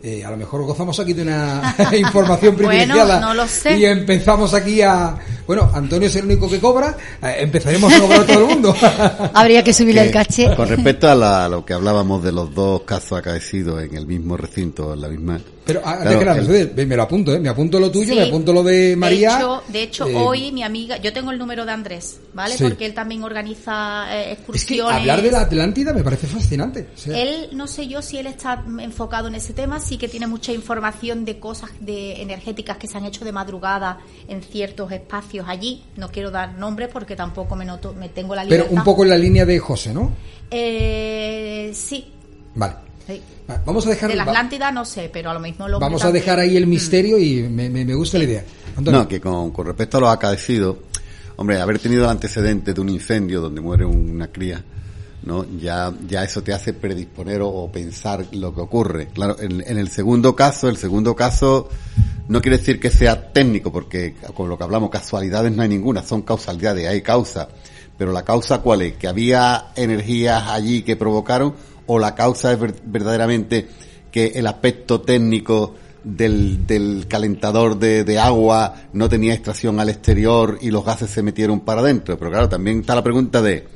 Eh, 0.03 0.24
a 0.24 0.30
lo 0.32 0.38
mejor 0.38 0.64
gozamos 0.64 0.99
aquí 0.99 1.14
de 1.14 1.24
una 1.24 1.76
información 1.98 2.56
privilegiada. 2.56 3.19
no 3.19 3.34
lo 3.34 3.48
sé. 3.48 3.78
Y 3.78 3.86
empezamos 3.86 4.53
aquí 4.53 4.82
a. 4.82 5.18
Bueno, 5.48 5.72
Antonio 5.74 6.07
es 6.07 6.15
el 6.18 6.26
único 6.26 6.49
que 6.49 6.60
cobra. 6.60 6.95
eh, 7.24 7.38
empezaremos 7.40 7.91
a 7.94 7.99
cobrar 7.99 8.26
todo 8.26 8.40
el 8.41 8.45
mundo. 8.48 8.76
Habría 9.34 9.64
que 9.64 9.74
subirle 9.74 10.02
el 10.02 10.11
caché. 10.11 10.56
Con 10.56 10.68
respecto 10.68 11.10
a, 11.10 11.15
la- 11.15 11.45
a 11.45 11.49
lo 11.49 11.65
que 11.65 11.74
hablábamos 11.74 12.24
de 12.24 12.32
los 12.32 12.53
dos 12.53 12.82
casos 12.82 13.18
acaecidos 13.19 13.82
en 13.84 13.95
el 13.95 14.06
mismo 14.06 14.38
recinto, 14.38 14.94
en 14.94 15.02
la 15.02 15.07
misma. 15.07 15.40
Pero 15.65 15.82
ah, 15.84 15.91
antes 15.94 16.03
Claro, 16.03 16.19
que 16.19 16.26
nada, 16.26 16.57
el- 16.78 16.88
me 16.88 16.95
lo 16.95 17.03
apunto, 17.03 17.34
¿eh? 17.34 17.40
Me 17.40 17.49
apunto 17.49 17.78
lo 17.80 17.91
tuyo, 17.91 18.14
Sí. 18.14 18.19
me 18.19 18.28
apunto 18.28 18.53
lo 18.53 18.64
de 18.64 18.95
María. 18.95 19.32
De 19.32 19.36
hecho, 19.38 19.64
de 19.68 19.84
hecho 19.84 20.07
Eh, 20.07 20.15
hoy 20.15 20.52
mi 20.53 20.64
amiga, 20.64 20.95
yo 20.98 21.11
tengo 21.11 21.32
el 21.32 21.38
número 21.38 21.65
de 21.65 21.72
Andrés, 21.74 22.19
¿vale? 22.34 22.56
Sí. 22.57 22.64
Porque 22.64 22.86
él 22.86 22.94
también 22.94 23.24
organiza 23.24 24.06
eh, 24.15 24.22
Es 24.22 24.26
que 24.28 24.34
excursiones. 24.44 24.95
hablar 24.95 25.22
de 25.22 25.32
la 25.32 25.41
Atlántida 25.41 25.91
me 25.94 26.03
parece 26.03 26.28
fascinante. 26.28 26.88
O 26.95 26.98
sea, 26.98 27.18
Él, 27.22 27.49
no 27.53 27.68
sé 27.68 27.88
yo 27.88 28.02
si 28.02 28.18
él 28.18 28.28
está 28.28 28.64
enfocado 28.80 29.28
en 29.28 29.36
ese 29.36 29.53
tema, 29.53 29.80
sí 29.88 29.97
que 29.97 30.07
tiene 30.07 30.27
mucha 30.27 30.51
información 30.51 31.23
de 31.26 31.39
cosas 31.39 31.69
de 31.80 32.22
energéticas 32.22 32.77
que 32.77 32.88
se 32.88 32.97
han 32.97 33.05
hecho 33.05 33.23
de 33.23 33.31
madrugada 33.31 33.99
en 34.27 34.41
ciertos 34.41 34.91
espacios 34.91 35.45
allí. 35.47 35.84
No 35.95 36.09
quiero 36.09 36.30
dar 36.31 36.53
nombres 36.57 36.89
porque 36.91 37.15
tampoco 37.15 37.55
me 37.55 37.64
noto, 37.65 37.93
me 37.93 38.09
tengo 38.09 38.35
la 38.35 38.43
libertad. 38.43 38.65
pero 38.69 38.77
un 38.80 38.84
poco 38.84 39.03
en 39.03 39.09
la 39.11 39.18
línea 39.18 39.45
de 39.45 39.59
José, 39.59 39.93
¿no? 39.93 40.11
Eh, 40.51 41.72
sí, 41.73 42.05
Vale. 42.55 42.73
sí. 43.07 43.22
Vamos 43.65 43.85
a 43.88 43.89
dejar. 43.91 44.09
De 44.09 44.15
la 44.18 44.26
va- 44.26 44.31
Atlántida 44.31 44.72
no 44.72 44.84
sé, 44.84 45.09
pero 45.11 45.30
a 45.30 45.34
lo 45.34 45.39
mismo 45.39 45.68
lo 45.68 45.80
Vamos 45.80 46.03
a 46.03 46.11
dejar 46.11 46.39
ahí 46.39 46.51
Mm. 46.53 46.57
el 46.57 46.68
misterio 46.68 47.18
y 47.18 47.43
me, 47.43 47.69
me- 47.69 47.85
me 47.85 47.93
gusta 47.93 48.18
la 48.18 48.26
idea. 48.26 48.43
Antonio. 48.76 49.01
No, 49.01 49.07
que 49.07 49.22
con, 49.22 49.51
con 49.51 49.65
respecto 49.68 49.97
a 49.97 50.01
los 50.01 50.09
acaecidos, 50.09 50.76
hombre, 51.38 51.59
haber 51.61 51.80
tenido 51.80 52.03
el 52.03 52.09
antecedente 52.09 52.73
de 52.73 52.81
un 52.81 52.89
incendio 52.89 53.39
donde 53.41 53.61
muere 53.61 53.85
una 53.85 54.27
cría, 54.27 54.64
¿no? 55.23 55.45
Ya, 55.60 55.94
ya 56.07 56.23
eso 56.23 56.41
te 56.44 56.53
hace 56.53 56.73
predisponer 56.73 57.41
o, 57.41 57.69
pensar 57.72 58.26
lo 58.31 58.53
que 58.53 58.61
ocurre. 58.61 59.07
Claro, 59.07 59.35
en, 59.39 59.64
en 59.65 59.77
el 59.77 59.89
segundo 59.89 60.35
caso, 60.35 60.69
el 60.69 60.77
segundo 60.77 61.15
caso 61.15 61.69
no 62.27 62.41
quiere 62.41 62.57
decir 62.57 62.80
que 62.80 62.89
sea 62.89 63.31
técnico, 63.31 63.72
porque 63.72 64.15
con 64.34 64.49
lo 64.49 64.57
que 64.57 64.64
hablamos, 64.64 64.89
casualidades 64.89 65.52
no 65.52 65.61
hay 65.64 65.69
ninguna, 65.69 66.03
son 66.03 66.22
causalidades, 66.22 66.88
hay 66.88 67.02
causa. 67.02 67.48
Pero 67.98 68.11
la 68.11 68.23
causa 68.23 68.60
cuál 68.60 68.84
es? 68.84 68.94
Que 68.98 69.07
había 69.07 69.68
energías 69.76 70.44
allí 70.48 70.84
que 70.84 70.95
provocaron, 70.95 71.56
o 71.88 71.99
la 71.99 72.15
causa 72.15 72.52
es 72.52 72.60
ver- 72.60 72.76
verdaderamente 72.85 73.68
que 74.11 74.27
el 74.35 74.45
aspecto 74.48 75.02
técnico 75.02 75.73
del, 76.03 76.68
del 76.68 77.07
calentador 77.07 77.80
de, 77.80 78.03
de 78.03 78.19
agua 78.19 78.76
no 78.94 79.10
tenía 79.10 79.34
extracción 79.34 79.80
al 79.80 79.89
exterior 79.89 80.57
y 80.61 80.69
los 80.69 80.85
gases 80.85 81.10
se 81.10 81.23
metieron 81.23 81.61
para 81.61 81.81
adentro. 81.81 82.18
Pero 82.18 82.30
claro, 82.30 82.49
también 82.49 82.81
está 82.81 82.94
la 82.94 83.03
pregunta 83.03 83.41
de 83.41 83.68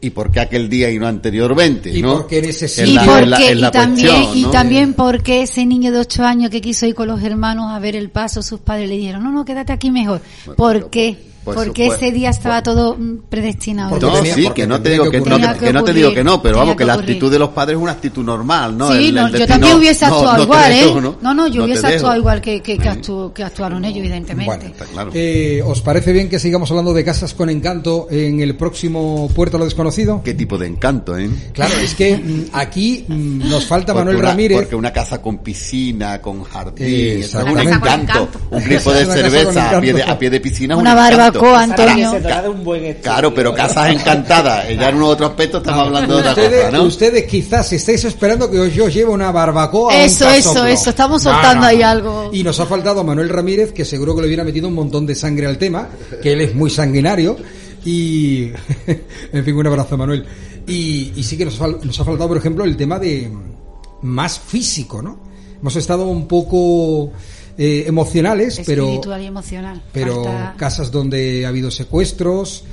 ¿y 0.00 0.10
por 0.10 0.30
qué 0.30 0.40
aquel 0.40 0.68
día 0.68 0.90
y 0.90 0.98
no 0.98 1.06
anteriormente? 1.06 1.90
¿Y 1.90 2.02
¿no? 2.02 2.14
por 2.18 2.26
qué 2.26 2.38
en 2.38 2.44
ese 2.46 2.66
Es 2.66 2.72
sitio? 2.74 2.92
Y, 2.92 2.94
la- 2.94 3.04
porque, 3.04 3.50
es 3.50 3.56
la- 3.56 3.60
la 3.60 3.68
y 3.68 3.70
también, 3.70 4.06
cuestión, 4.08 4.38
y 4.38 4.42
¿no? 4.42 4.50
también 4.50 4.94
porque 4.94 5.42
ese 5.42 5.66
niño 5.66 5.92
de 5.92 5.98
ocho 5.98 6.24
años 6.24 6.50
que 6.50 6.60
quiso 6.60 6.86
ir 6.86 6.94
con 6.94 7.08
los 7.08 7.22
hermanos 7.22 7.70
a 7.72 7.78
ver 7.78 7.96
el 7.96 8.10
paso, 8.10 8.42
sus 8.42 8.60
padres 8.60 8.88
le 8.88 8.96
dijeron, 8.96 9.22
no, 9.22 9.30
no, 9.30 9.44
quédate 9.44 9.72
aquí 9.72 9.90
mejor. 9.90 10.20
Bueno, 10.46 10.56
¿Por 10.56 10.90
qué? 10.90 11.29
Pues- 11.54 11.66
porque 11.68 11.86
pues- 11.86 12.02
ese 12.02 12.12
día 12.12 12.30
estaba 12.30 12.62
todo 12.62 12.96
mm, 12.98 13.18
predestinado. 13.28 13.98
No, 13.98 14.12
tenía- 14.14 14.34
sí, 14.34 14.48
que 14.54 14.66
no 14.66 14.80
te 14.80 14.90
digo 14.90 15.04
que 15.04 15.10
que, 15.22 15.30
no, 15.30 15.36
que- 15.36 15.66
que 15.66 15.72
no 15.72 15.84
te 15.84 15.92
digo 15.92 16.14
que 16.14 16.24
no, 16.24 16.42
pero 16.42 16.58
vamos, 16.58 16.74
que 16.74 16.78
que 16.78 16.84
la 16.86 16.94
actitud 16.94 17.30
de 17.30 17.38
los 17.38 17.50
padres 17.50 17.76
es 17.76 17.82
una 17.82 17.92
actitud 17.92 18.24
normal, 18.24 18.76
¿no? 18.76 18.88
Sí, 18.92 18.94
El- 18.98 19.04
el 19.06 19.14
no, 19.14 19.28
yo 19.30 19.46
también 19.46 19.76
hubiese 19.76 20.04
actuado 20.04 20.42
igual, 20.42 20.72
¿eh? 20.72 20.92
¿no? 21.00 21.16
No, 21.20 21.34
no, 21.34 21.46
yo 21.48 21.64
hubiese 21.64 21.82
dejo. 21.82 21.94
actuado 21.96 22.16
igual 22.16 22.40
que, 22.40 22.60
que, 22.62 22.78
que, 22.78 22.88
actu- 22.90 23.32
que 23.32 23.42
actuaron 23.44 23.84
ellos, 23.84 23.98
evidentemente. 23.98 24.46
Bueno, 24.56 24.64
Está 24.64 24.84
claro. 24.86 25.10
Eh, 25.14 25.62
¿Os 25.64 25.80
parece 25.82 26.12
bien 26.12 26.28
que 26.28 26.38
sigamos 26.38 26.70
hablando 26.70 26.92
de 26.92 27.04
casas 27.04 27.34
con 27.34 27.50
encanto 27.50 28.06
en 28.10 28.40
el 28.40 28.56
próximo 28.56 29.28
Puerto 29.34 29.56
a 29.56 29.60
lo 29.60 29.64
Desconocido? 29.64 30.22
Qué 30.24 30.34
tipo 30.34 30.56
de 30.58 30.66
encanto, 30.66 31.16
¿eh? 31.18 31.28
Claro, 31.52 31.74
es 31.82 31.94
que 31.94 32.16
mm, 32.16 32.44
aquí 32.52 33.04
mm, 33.08 33.48
nos 33.48 33.66
falta 33.66 33.92
Porque 33.92 33.98
Manuel 34.06 34.16
una, 34.16 34.28
Ramírez. 34.30 34.58
Porque 34.58 34.76
una 34.76 34.92
casa 34.92 35.20
con 35.20 35.38
piscina, 35.38 36.20
con 36.20 36.42
jardín, 36.44 36.86
Eh, 36.86 37.20
es 37.20 37.34
un 37.34 37.58
encanto. 37.58 38.28
Un 38.50 38.64
grifo 38.64 38.92
de 38.92 39.06
cerveza 39.06 39.76
a 39.76 40.18
pie 40.18 40.30
de, 40.30 40.40
piscina 40.40 40.76
Una 40.76 40.92
un 40.92 40.98
Antonio. 41.48 42.10
Se 42.12 42.20
trata 42.20 42.42
de 42.42 42.48
un 42.48 42.64
buen 42.64 42.84
estudio. 42.84 43.02
Claro, 43.02 43.34
pero 43.34 43.54
casas 43.54 43.90
encantadas. 43.90 44.66
Ya 44.68 44.88
en 44.90 44.96
un 44.96 45.02
otro 45.04 45.26
aspecto 45.26 45.58
estamos 45.58 45.86
hablando 45.86 46.14
de 46.14 46.20
otra 46.20 46.30
ustedes, 46.32 46.64
cosa, 46.66 46.76
¿no? 46.78 46.82
ustedes 46.84 47.24
quizás 47.26 47.72
estáis 47.72 48.04
esperando 48.04 48.50
que 48.50 48.58
os- 48.60 48.74
yo 48.74 48.88
lleve 48.88 49.10
una 49.10 49.30
barbacoa. 49.32 49.92
a 49.92 49.96
un 49.96 50.02
Eso, 50.02 50.28
eso, 50.30 50.66
eso, 50.66 50.90
estamos 50.90 51.22
soltando 51.22 51.66
ahí 51.66 51.82
algo. 51.82 52.30
Y 52.32 52.42
nos 52.42 52.58
ha 52.60 52.66
faltado 52.66 53.02
Manuel 53.04 53.28
Ramírez, 53.28 53.72
que 53.72 53.84
seguro 53.84 54.14
que 54.14 54.22
le 54.22 54.26
hubiera 54.28 54.44
metido 54.44 54.68
un 54.68 54.74
montón 54.74 55.06
de 55.06 55.14
sangre 55.14 55.46
al 55.46 55.58
tema, 55.58 55.88
que 56.22 56.32
él 56.32 56.40
es 56.42 56.54
muy 56.54 56.70
sanguinario. 56.70 57.36
Y, 57.84 58.50
en 59.32 59.44
fin, 59.44 59.54
un 59.54 59.66
abrazo, 59.66 59.96
Manuel. 59.96 60.24
Y, 60.66 61.12
y 61.16 61.22
sí 61.22 61.36
que 61.36 61.44
nos, 61.46 61.58
fal- 61.58 61.80
nos 61.82 61.98
ha 61.98 62.04
faltado, 62.04 62.28
por 62.28 62.36
ejemplo, 62.36 62.64
el 62.64 62.76
tema 62.76 62.98
de 62.98 63.30
más 64.02 64.38
físico, 64.38 65.02
¿no? 65.02 65.18
Hemos 65.60 65.76
estado 65.76 66.06
un 66.06 66.26
poco 66.26 67.10
eh, 67.58 67.84
emocionales, 67.86 68.60
pero 68.66 68.84
Espiritual 68.84 69.22
y 69.22 69.26
emocional. 69.26 69.82
pero 69.92 70.24
Falta- 70.24 70.54
casas 70.56 70.90
donde 70.90 71.44
ha 71.44 71.48
habido 71.48 71.70
secuestros, 71.70 72.64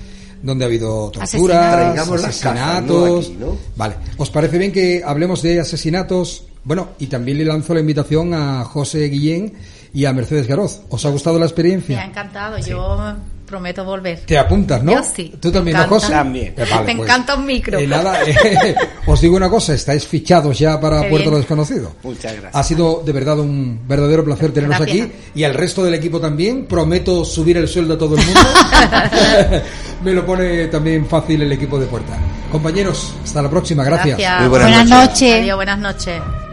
donde 0.43 0.65
ha 0.65 0.67
habido 0.67 1.09
torturas, 1.11 1.95
casas, 1.95 2.23
asesinatos. 2.23 3.29
¿no? 3.31 3.35
Aquí, 3.35 3.37
¿no? 3.39 3.57
Vale, 3.75 3.95
¿os 4.17 4.29
parece 4.29 4.57
bien 4.57 4.71
que 4.71 5.01
hablemos 5.05 5.41
de 5.41 5.59
asesinatos? 5.59 6.43
Bueno, 6.63 6.89
y 6.99 7.07
también 7.07 7.37
le 7.37 7.45
lanzo 7.45 7.73
la 7.73 7.79
invitación 7.79 8.33
a 8.33 8.63
José 8.65 9.05
Guillén 9.09 9.53
y 9.93 10.05
a 10.05 10.13
Mercedes 10.13 10.47
Garoz. 10.47 10.81
¿Os 10.89 11.05
ha 11.05 11.09
gustado 11.09 11.37
la 11.37 11.39
Me 11.39 11.45
ha 11.45 11.47
experiencia? 11.47 12.03
encantado, 12.03 12.57
yo 12.59 13.15
prometo 13.47 13.83
volver. 13.83 14.19
Te 14.27 14.37
apuntas, 14.37 14.83
¿no? 14.83 14.91
Yo 14.91 15.01
sí. 15.15 15.33
¿Tú 15.39 15.51
también, 15.51 15.77
Me 15.77 15.83
no, 15.83 15.89
José? 15.89 16.07
encanta. 16.07 16.23
También. 16.23 16.47
Eh, 16.55 16.65
vale, 16.69 16.85
Me 16.85 16.95
pues, 16.97 17.09
encanta 17.09 17.35
un 17.35 17.45
micro. 17.47 17.79
eh, 17.79 17.87
nada, 17.87 18.21
eh, 18.27 18.75
os 19.07 19.19
digo 19.21 19.35
una 19.35 19.49
cosa, 19.49 19.73
estáis 19.73 20.05
fichados 20.05 20.59
ya 20.59 20.79
para 20.79 21.01
Qué 21.01 21.09
Puerto 21.09 21.31
lo 21.31 21.37
Desconocido. 21.37 21.95
Muchas 22.03 22.33
gracias. 22.33 22.55
Ha 22.55 22.63
sido 22.63 23.01
de 23.03 23.11
verdad 23.11 23.39
un 23.39 23.79
verdadero 23.87 24.23
placer 24.23 24.51
teneros 24.51 24.77
Gracias. 24.77 25.05
aquí 25.07 25.13
y 25.33 25.43
al 25.43 25.53
resto 25.55 25.83
del 25.83 25.95
equipo 25.95 26.19
también. 26.19 26.65
Prometo 26.67 27.25
subir 27.25 27.57
el 27.57 27.67
sueldo 27.67 27.95
a 27.95 27.97
todo 27.97 28.15
el 28.17 28.23
mundo. 28.25 28.41
Me 30.03 30.13
lo 30.13 30.25
pone 30.25 30.67
también 30.67 31.05
fácil 31.07 31.41
el 31.41 31.51
equipo 31.51 31.79
de 31.79 31.87
Puerta. 31.87 32.17
Compañeros, 32.51 33.13
hasta 33.23 33.41
la 33.41 33.49
próxima. 33.49 33.83
Gracias. 33.83 34.17
Gracias. 34.17 34.39
Muy 34.41 34.49
buenas 34.49 34.67
Buenas 34.69 34.89
noches. 34.89 35.09
noches. 35.21 35.41
Adiós, 35.41 35.55
buenas 35.55 35.79
noches. 35.79 36.46